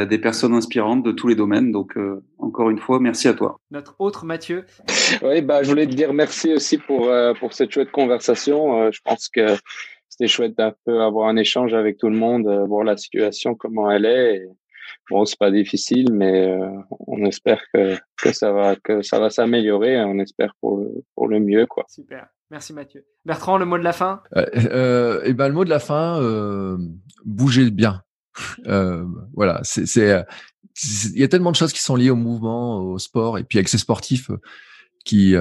des 0.07 0.19
personnes 0.19 0.55
inspirantes 0.55 1.03
de 1.03 1.13
tous 1.13 1.29
les 1.29 1.35
domaines. 1.35 1.73
Donc, 1.73 1.97
encore 2.39 2.71
une 2.71 2.79
fois, 2.79 3.01
merci 3.01 3.29
à 3.29 3.35
toi. 3.35 3.59
Notre 3.71 3.95
autre 3.99 4.25
Mathieu. 4.25 4.65
Oui, 5.23 5.43
bah, 5.43 5.63
je 5.63 5.69
voulais 5.69 5.87
te 5.87 5.95
dire 5.95 6.15
merci 6.15 6.55
aussi 6.55 6.79
pour, 6.79 7.11
pour 7.39 7.53
cette 7.53 7.71
chouette 7.71 7.91
conversation. 7.91 8.91
je 8.91 9.01
pense 9.05 9.29
que 9.29 9.57
c'était 10.13 10.29
chouette 10.29 10.57
d'un 10.59 10.75
peu 10.85 11.01
avoir 11.01 11.29
un 11.29 11.37
échange 11.37 11.73
avec 11.73 11.97
tout 11.97 12.11
le 12.11 12.17
monde, 12.17 12.47
euh, 12.47 12.67
voir 12.67 12.85
la 12.85 12.99
situation, 12.99 13.55
comment 13.55 13.91
elle 13.91 14.05
est. 14.05 14.47
bon, 15.11 15.25
c'est 15.25 15.39
pas 15.39 15.51
difficile, 15.51 16.13
mais 16.13 16.51
euh, 16.51 16.69
on 17.07 17.25
espère 17.25 17.63
que, 17.73 17.97
que 18.23 18.33
ça 18.33 18.53
va 18.53 18.77
que 18.77 19.01
ça 19.01 19.19
va 19.19 19.31
s'améliorer. 19.31 19.99
On 20.05 20.19
espère 20.19 20.55
pour 20.61 20.77
le, 20.77 21.03
pour 21.15 21.29
le 21.29 21.41
mieux, 21.41 21.65
quoi. 21.65 21.85
Super. 21.89 22.27
Merci 22.51 22.75
Mathieu. 22.75 23.07
Bertrand, 23.25 23.57
le 23.57 23.65
mot 23.65 23.79
de 23.79 23.85
la 23.85 23.95
fin? 23.95 24.23
Euh, 24.37 25.23
Et 25.25 25.33
ben 25.33 25.49
le 25.49 25.55
mot 25.55 25.65
de 25.65 25.71
la 25.71 25.79
fin, 25.79 26.21
bougez 27.25 27.71
bien. 27.71 28.03
Voilà, 29.35 29.61
c'est 29.63 30.25
il 30.85 31.19
y 31.21 31.23
a 31.23 31.29
tellement 31.29 31.51
de 31.51 31.57
choses 31.57 31.73
qui 31.73 31.83
sont 31.83 31.97
liées 31.97 32.11
au 32.11 32.17
mouvement, 32.17 32.79
au 32.79 32.99
sport, 32.99 33.39
et 33.39 33.45
puis 33.45 33.59
avec 33.59 33.69
ces 33.69 33.79
sportifs 33.79 34.31
qui 35.05 35.35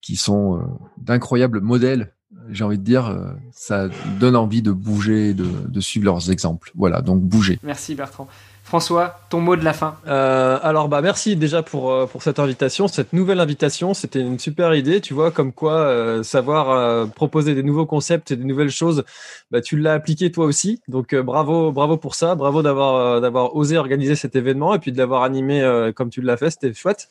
qui 0.00 0.16
sont 0.16 0.60
d'incroyables 0.98 1.60
modèles 1.60 2.14
j'ai 2.50 2.64
envie 2.64 2.78
de 2.78 2.82
dire, 2.84 3.08
euh, 3.08 3.32
ça 3.52 3.88
donne 4.18 4.36
envie 4.36 4.62
de 4.62 4.72
bouger, 4.72 5.34
de, 5.34 5.46
de, 5.66 5.80
suivre 5.80 6.04
leurs 6.04 6.30
exemples. 6.30 6.70
Voilà, 6.74 7.00
donc 7.00 7.22
bouger. 7.22 7.58
Merci 7.62 7.94
Bertrand. 7.94 8.28
François, 8.74 9.20
ton 9.30 9.40
mot 9.40 9.54
de 9.54 9.62
la 9.62 9.72
fin. 9.72 9.98
Euh, 10.08 10.58
alors 10.60 10.88
bah 10.88 11.00
merci 11.00 11.36
déjà 11.36 11.62
pour 11.62 11.92
euh, 11.92 12.06
pour 12.06 12.24
cette 12.24 12.40
invitation, 12.40 12.88
cette 12.88 13.12
nouvelle 13.12 13.38
invitation, 13.38 13.94
c'était 13.94 14.18
une 14.18 14.40
super 14.40 14.74
idée, 14.74 15.00
tu 15.00 15.14
vois, 15.14 15.30
comme 15.30 15.52
quoi 15.52 15.74
euh, 15.74 16.24
savoir 16.24 17.08
proposer 17.10 17.54
des 17.54 17.62
nouveaux 17.62 17.86
concepts 17.86 18.32
et 18.32 18.36
des 18.36 18.42
nouvelles 18.42 18.72
choses, 18.72 19.04
bah 19.52 19.60
tu 19.60 19.76
l'as 19.76 19.92
appliqué 19.92 20.32
toi 20.32 20.44
aussi, 20.44 20.80
donc 20.88 21.14
bravo 21.14 21.70
bravo 21.70 21.96
pour 21.96 22.16
ça, 22.16 22.34
bravo 22.34 22.62
d'avoir 22.62 23.20
d'avoir 23.20 23.54
osé 23.54 23.78
organiser 23.78 24.16
cet 24.16 24.34
événement 24.34 24.74
et 24.74 24.80
puis 24.80 24.90
de 24.90 24.98
l'avoir 24.98 25.22
animé 25.22 25.62
comme 25.94 26.10
tu 26.10 26.20
l'as 26.20 26.36
fait, 26.36 26.50
c'était 26.50 26.74
chouette 26.74 27.08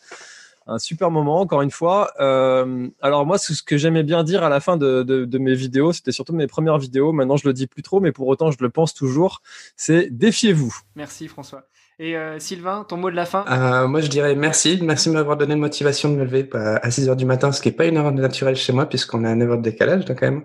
un 0.68 0.80
super 0.80 1.12
moment, 1.12 1.40
encore 1.40 1.62
une 1.62 1.72
fois. 1.72 2.12
Euh, 2.20 2.88
alors 3.02 3.26
moi, 3.26 3.38
ce 3.38 3.62
que 3.64 3.78
j'aimais 3.78 4.04
bien 4.04 4.24
dire 4.24 4.44
à 4.44 4.50
la 4.50 4.60
fin 4.60 4.78
de, 4.78 5.04
de, 5.04 5.26
de 5.26 5.38
mes 5.38 5.56
vidéos, 5.56 5.94
c'était 5.94 6.12
surtout 6.12 6.34
mes 6.34 6.48
premières 6.48 6.78
vidéos, 6.78 7.12
maintenant 7.12 7.38
je 7.38 7.48
le 7.48 7.54
dis 7.54 7.68
plus 7.68 7.84
trop, 7.84 8.00
mais 8.00 8.12
pour 8.12 8.28
autant 8.28 8.52
je 8.52 8.58
le 8.62 8.70
pense 8.70 8.94
toujours, 8.94 9.42
c'est 9.76 10.10
défiez-vous. 10.10 10.76
Merci 10.96 11.28
François. 11.28 11.66
Et 12.06 12.18
euh, 12.18 12.38
Sylvain, 12.38 12.86
ton 12.86 12.98
mot 12.98 13.10
de 13.10 13.16
la 13.16 13.24
fin 13.24 13.46
euh, 13.50 13.88
Moi, 13.88 14.02
je 14.02 14.08
dirais 14.08 14.36
merci. 14.36 14.78
Merci 14.84 15.08
de 15.08 15.14
m'avoir 15.14 15.38
donné 15.38 15.52
la 15.52 15.62
motivation 15.62 16.10
de 16.10 16.16
me 16.16 16.26
lever 16.26 16.50
à 16.52 16.92
6 16.92 17.08
heures 17.08 17.16
du 17.16 17.24
matin, 17.24 17.54
ce 17.54 17.62
qui 17.62 17.70
n'est 17.70 17.76
pas 17.76 17.86
une 17.86 17.96
heure 17.96 18.12
naturelle 18.12 18.58
chez 18.58 18.74
moi, 18.74 18.88
puisqu'on 18.88 19.24
a 19.24 19.30
un 19.30 19.38
9 19.38 19.52
heures 19.52 19.58
de 19.58 19.62
décalage, 19.62 20.04
quand 20.08 20.22
même. 20.22 20.44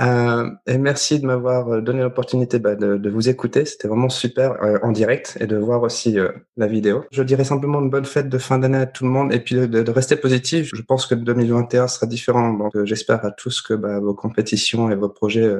Euh, 0.00 0.50
et 0.66 0.78
merci 0.78 1.20
de 1.20 1.26
m'avoir 1.26 1.82
donné 1.82 2.00
l'opportunité 2.00 2.58
bah, 2.58 2.74
de, 2.74 2.96
de, 2.96 3.10
vous 3.10 3.28
écouter. 3.28 3.66
C'était 3.66 3.86
vraiment 3.86 4.08
super 4.08 4.52
euh, 4.62 4.78
en 4.82 4.92
direct 4.92 5.36
et 5.40 5.46
de 5.46 5.58
voir 5.58 5.82
aussi 5.82 6.18
euh, 6.18 6.30
la 6.56 6.68
vidéo. 6.68 7.04
Je 7.12 7.22
dirais 7.22 7.44
simplement 7.44 7.82
une 7.82 7.90
bonne 7.90 8.06
fête 8.06 8.30
de 8.30 8.38
fin 8.38 8.58
d'année 8.58 8.78
à 8.78 8.86
tout 8.86 9.04
le 9.04 9.10
monde 9.10 9.30
et 9.30 9.40
puis 9.40 9.56
de, 9.56 9.66
de, 9.66 9.90
rester 9.90 10.16
positif. 10.16 10.70
Je 10.74 10.80
pense 10.80 11.04
que 11.04 11.14
2021 11.14 11.86
sera 11.86 12.06
différent. 12.06 12.54
Donc, 12.54 12.72
j'espère 12.84 13.22
à 13.26 13.30
tous 13.30 13.60
que 13.60 13.74
bah, 13.74 14.00
vos 14.00 14.14
compétitions 14.14 14.90
et 14.90 14.94
vos 14.94 15.10
projets 15.10 15.54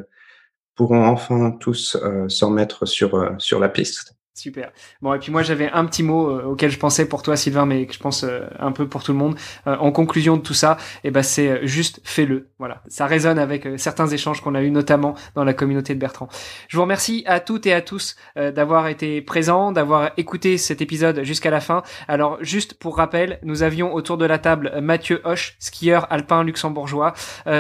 pourront 0.74 1.04
enfin 1.04 1.50
tous 1.50 1.98
se 2.28 2.44
remettre 2.46 2.86
sur, 2.86 3.30
sur 3.36 3.60
la 3.60 3.68
piste. 3.68 4.14
Super. 4.36 4.72
Bon, 5.00 5.14
et 5.14 5.20
puis 5.20 5.30
moi 5.30 5.44
j'avais 5.44 5.70
un 5.70 5.84
petit 5.84 6.02
mot 6.02 6.28
euh, 6.28 6.42
auquel 6.42 6.68
je 6.68 6.76
pensais 6.76 7.06
pour 7.06 7.22
toi 7.22 7.36
Sylvain, 7.36 7.66
mais 7.66 7.86
que 7.86 7.94
je 7.94 8.00
pense 8.00 8.24
euh, 8.24 8.40
un 8.58 8.72
peu 8.72 8.88
pour 8.88 9.04
tout 9.04 9.12
le 9.12 9.18
monde. 9.18 9.36
Euh, 9.68 9.76
en 9.76 9.92
conclusion 9.92 10.36
de 10.36 10.42
tout 10.42 10.54
ça, 10.54 10.76
eh 11.04 11.12
ben 11.12 11.22
c'est 11.22 11.64
juste 11.68 12.00
fais-le. 12.02 12.48
Voilà, 12.58 12.82
ça 12.88 13.06
résonne 13.06 13.38
avec 13.38 13.68
certains 13.76 14.08
échanges 14.08 14.40
qu'on 14.40 14.56
a 14.56 14.62
eu 14.62 14.72
notamment 14.72 15.14
dans 15.36 15.44
la 15.44 15.54
communauté 15.54 15.94
de 15.94 16.00
Bertrand. 16.00 16.28
Je 16.66 16.76
vous 16.76 16.82
remercie 16.82 17.22
à 17.26 17.38
toutes 17.38 17.66
et 17.66 17.72
à 17.72 17.80
tous 17.80 18.16
d'avoir 18.34 18.88
été 18.88 19.20
présents, 19.20 19.70
d'avoir 19.70 20.10
écouté 20.16 20.58
cet 20.58 20.80
épisode 20.80 21.22
jusqu'à 21.22 21.50
la 21.50 21.60
fin. 21.60 21.82
Alors 22.08 22.38
juste 22.40 22.74
pour 22.74 22.96
rappel, 22.96 23.38
nous 23.42 23.62
avions 23.62 23.94
autour 23.94 24.16
de 24.16 24.24
la 24.24 24.38
table 24.38 24.72
Mathieu 24.80 25.20
Hoche, 25.24 25.56
skieur 25.58 26.06
alpin 26.10 26.42
luxembourgeois, 26.42 27.14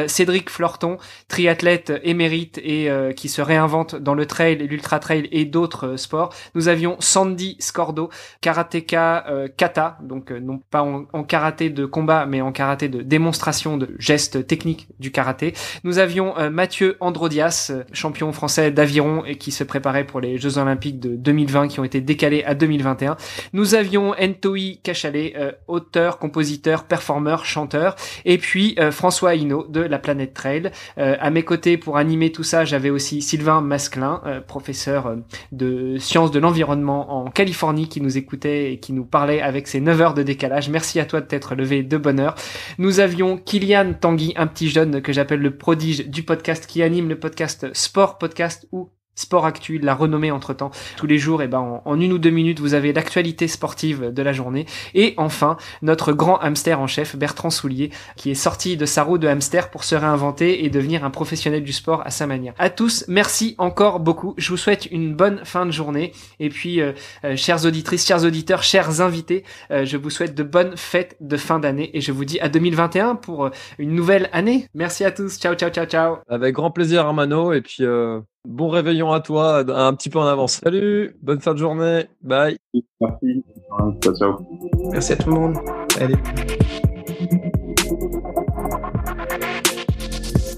Cédric 0.06 0.50
Florton, 0.50 0.96
triathlète 1.28 1.92
émérite 2.02 2.58
et 2.58 2.88
qui 3.14 3.28
se 3.28 3.42
réinvente 3.42 3.94
dans 3.94 4.14
le 4.14 4.26
trail, 4.26 4.56
l'ultra 4.56 4.98
trail 4.98 5.28
et 5.30 5.44
d'autres 5.44 5.96
sports. 5.96 6.34
Avions 6.68 6.96
Sandy 7.00 7.56
Scordo, 7.60 8.10
karatéka 8.40 9.24
euh, 9.28 9.48
kata, 9.48 9.98
donc 10.02 10.30
euh, 10.30 10.40
non 10.40 10.60
pas 10.70 10.82
en, 10.82 11.24
karaté 11.24 11.70
de 11.70 11.86
combat, 11.86 12.26
mais 12.26 12.40
en 12.40 12.52
karaté 12.52 12.88
de 12.88 13.02
démonstration 13.02 13.76
de 13.76 13.94
gestes 13.98 14.46
techniques 14.46 14.88
du 14.98 15.10
karaté. 15.10 15.54
Nous 15.84 15.98
avions 15.98 16.36
euh, 16.38 16.50
Mathieu 16.50 16.96
Androdias, 17.00 17.72
champion 17.92 18.32
français 18.32 18.70
d'aviron 18.70 19.24
et 19.24 19.36
qui 19.36 19.52
se 19.52 19.64
préparait 19.64 20.04
pour 20.04 20.20
les 20.20 20.38
Jeux 20.38 20.58
Olympiques 20.58 21.00
de 21.00 21.16
2020 21.16 21.68
qui 21.68 21.80
ont 21.80 21.84
été 21.84 22.00
décalés 22.00 22.44
à 22.44 22.54
2021. 22.54 23.16
Nous 23.52 23.74
avions 23.74 24.14
Entoi 24.20 24.78
Kachalet, 24.82 25.34
auteur, 25.68 26.18
compositeur, 26.18 26.84
performeur, 26.84 27.44
chanteur, 27.44 27.96
et 28.24 28.38
puis 28.38 28.76
François 28.90 29.34
Hinault 29.34 29.66
de 29.68 29.80
la 29.80 29.98
Planète 29.98 30.34
Trail. 30.34 30.70
à 30.96 31.30
mes 31.30 31.42
côtés 31.42 31.76
pour 31.76 31.96
animer 31.96 32.32
tout 32.32 32.42
ça, 32.42 32.64
j'avais 32.64 32.90
aussi 32.90 33.22
Sylvain 33.22 33.60
Masclin, 33.60 34.22
professeur 34.46 35.16
de 35.52 35.98
sciences 35.98 36.30
de 36.30 36.38
l'environnement 36.38 36.53
en 36.62 37.24
Californie 37.30 37.88
qui 37.88 38.00
nous 38.00 38.16
écoutait 38.16 38.72
et 38.72 38.78
qui 38.78 38.92
nous 38.92 39.04
parlait 39.04 39.40
avec 39.40 39.66
ses 39.66 39.80
9 39.80 40.00
heures 40.00 40.14
de 40.14 40.22
décalage. 40.22 40.68
Merci 40.68 41.00
à 41.00 41.04
toi 41.04 41.20
de 41.20 41.26
t'être 41.26 41.54
levé 41.54 41.82
de 41.82 41.96
bonne 41.96 42.20
heure. 42.20 42.34
Nous 42.78 43.00
avions 43.00 43.36
Kylian 43.36 43.94
Tanguy, 43.94 44.32
un 44.36 44.46
petit 44.46 44.68
jeune 44.68 45.02
que 45.02 45.12
j'appelle 45.12 45.40
le 45.40 45.56
prodige 45.56 46.08
du 46.08 46.22
podcast 46.22 46.66
qui 46.66 46.82
anime 46.82 47.08
le 47.08 47.18
podcast 47.18 47.66
Sport 47.74 48.18
Podcast 48.18 48.68
ou 48.72 48.90
Sport 49.14 49.46
Actu, 49.46 49.78
la 49.78 49.94
renommée 49.94 50.30
entre 50.30 50.54
temps. 50.54 50.70
Tous 50.96 51.06
les 51.06 51.18
jours, 51.18 51.42
et 51.42 51.46
eh 51.46 51.48
ben, 51.48 51.80
en, 51.84 52.00
une 52.00 52.12
ou 52.12 52.18
deux 52.18 52.30
minutes, 52.30 52.60
vous 52.60 52.74
avez 52.74 52.92
l'actualité 52.92 53.48
sportive 53.48 54.12
de 54.12 54.22
la 54.22 54.32
journée. 54.32 54.66
Et 54.94 55.14
enfin, 55.16 55.56
notre 55.82 56.12
grand 56.12 56.38
hamster 56.38 56.80
en 56.80 56.86
chef, 56.86 57.16
Bertrand 57.16 57.50
Soulier, 57.50 57.90
qui 58.16 58.30
est 58.30 58.34
sorti 58.34 58.76
de 58.76 58.86
sa 58.86 59.02
roue 59.02 59.18
de 59.18 59.28
hamster 59.28 59.70
pour 59.70 59.84
se 59.84 59.94
réinventer 59.94 60.64
et 60.64 60.70
devenir 60.70 61.04
un 61.04 61.10
professionnel 61.10 61.62
du 61.62 61.72
sport 61.72 62.02
à 62.04 62.10
sa 62.10 62.26
manière. 62.26 62.54
À 62.58 62.70
tous, 62.70 63.04
merci 63.08 63.54
encore 63.58 64.00
beaucoup. 64.00 64.34
Je 64.36 64.50
vous 64.50 64.56
souhaite 64.56 64.86
une 64.86 65.14
bonne 65.14 65.44
fin 65.44 65.66
de 65.66 65.70
journée. 65.70 66.12
Et 66.40 66.48
puis, 66.48 66.80
euh, 66.80 66.92
euh, 67.24 67.36
chères 67.36 67.64
auditrices, 67.64 68.06
chers 68.06 68.24
auditeurs, 68.24 68.62
chers 68.62 69.00
invités, 69.00 69.44
euh, 69.70 69.84
je 69.84 69.96
vous 69.96 70.10
souhaite 70.10 70.34
de 70.34 70.42
bonnes 70.42 70.76
fêtes 70.76 71.16
de 71.20 71.36
fin 71.36 71.58
d'année 71.58 71.90
et 71.96 72.00
je 72.00 72.12
vous 72.12 72.24
dis 72.24 72.40
à 72.40 72.48
2021 72.48 73.16
pour 73.16 73.50
une 73.78 73.94
nouvelle 73.94 74.28
année. 74.32 74.68
Merci 74.74 75.04
à 75.04 75.10
tous. 75.10 75.38
Ciao, 75.38 75.54
ciao, 75.54 75.70
ciao, 75.70 75.86
ciao. 75.86 76.16
Avec 76.28 76.54
grand 76.54 76.70
plaisir, 76.70 77.06
Armano. 77.06 77.52
Et 77.52 77.60
puis, 77.60 77.84
Bon 78.46 78.68
réveillon 78.68 79.10
à 79.10 79.20
toi, 79.20 79.64
un 79.66 79.94
petit 79.94 80.10
peu 80.10 80.18
en 80.18 80.26
avance. 80.26 80.60
Salut, 80.62 81.16
bonne 81.22 81.40
fin 81.40 81.54
de 81.54 81.58
journée, 81.58 82.08
bye. 82.22 82.58
Merci, 83.00 83.42
ciao, 84.02 84.14
ciao. 84.14 84.46
Merci 84.92 85.12
à 85.14 85.16
tout 85.16 85.30
le 85.30 85.34
monde. 85.34 85.56
Allez. 85.98 86.14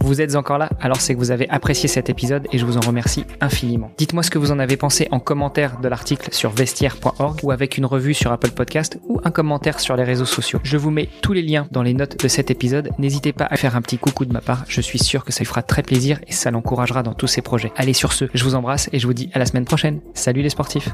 Vous 0.07 0.21
êtes 0.21 0.37
encore 0.37 0.59
là, 0.59 0.71
alors 0.81 1.01
c'est 1.01 1.15
que 1.15 1.19
vous 1.19 1.33
avez 1.33 1.49
apprécié 1.51 1.89
cet 1.89 2.09
épisode 2.09 2.47
et 2.53 2.59
je 2.59 2.65
vous 2.65 2.77
en 2.77 2.81
remercie 2.81 3.25
infiniment. 3.41 3.91
Dites-moi 3.99 4.23
ce 4.23 4.31
que 4.31 4.39
vous 4.39 4.53
en 4.53 4.61
avez 4.61 4.77
pensé 4.77 5.09
en 5.11 5.19
commentaire 5.19 5.81
de 5.81 5.89
l'article 5.89 6.29
sur 6.31 6.51
vestiaire.org 6.51 7.41
ou 7.43 7.51
avec 7.51 7.77
une 7.77 7.87
revue 7.87 8.15
sur 8.15 8.31
Apple 8.31 8.53
Podcast 8.53 9.01
ou 9.09 9.21
un 9.25 9.33
commentaire 9.33 9.81
sur 9.81 9.97
les 9.97 10.05
réseaux 10.05 10.25
sociaux. 10.25 10.61
Je 10.63 10.77
vous 10.77 10.93
mets 10.93 11.09
tous 11.23 11.33
les 11.33 11.43
liens 11.43 11.67
dans 11.73 11.83
les 11.83 11.93
notes 11.93 12.23
de 12.23 12.29
cet 12.29 12.53
épisode. 12.53 12.91
N'hésitez 12.99 13.33
pas 13.33 13.49
à 13.51 13.57
faire 13.57 13.75
un 13.75 13.83
petit 13.83 13.99
coucou 13.99 14.27
de 14.27 14.33
ma 14.33 14.41
part, 14.41 14.65
je 14.69 14.81
suis 14.81 15.01
sûr 15.01 15.25
que 15.25 15.33
ça 15.33 15.41
lui 15.41 15.47
fera 15.47 15.65
très 15.65 15.83
plaisir 15.83 16.21
et 16.29 16.33
ça 16.33 16.53
l'encouragera 16.53 17.03
dans 17.03 17.15
tous 17.15 17.27
ses 17.27 17.43
projets. 17.43 17.73
Allez 17.75 17.93
sur 17.93 18.13
ce, 18.13 18.27
je 18.33 18.45
vous 18.45 18.55
embrasse 18.55 18.89
et 18.93 19.01
je 19.01 19.09
vous 19.09 19.15
dis 19.15 19.29
à 19.35 19.41
la 19.41 19.47
semaine 19.47 19.65
prochaine. 19.65 19.99
Salut 20.15 20.43
les 20.43 20.51
sportifs 20.51 20.89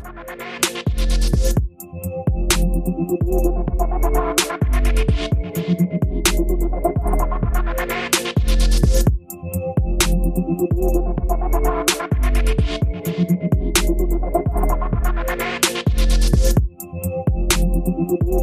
Ooh. 18.11 18.42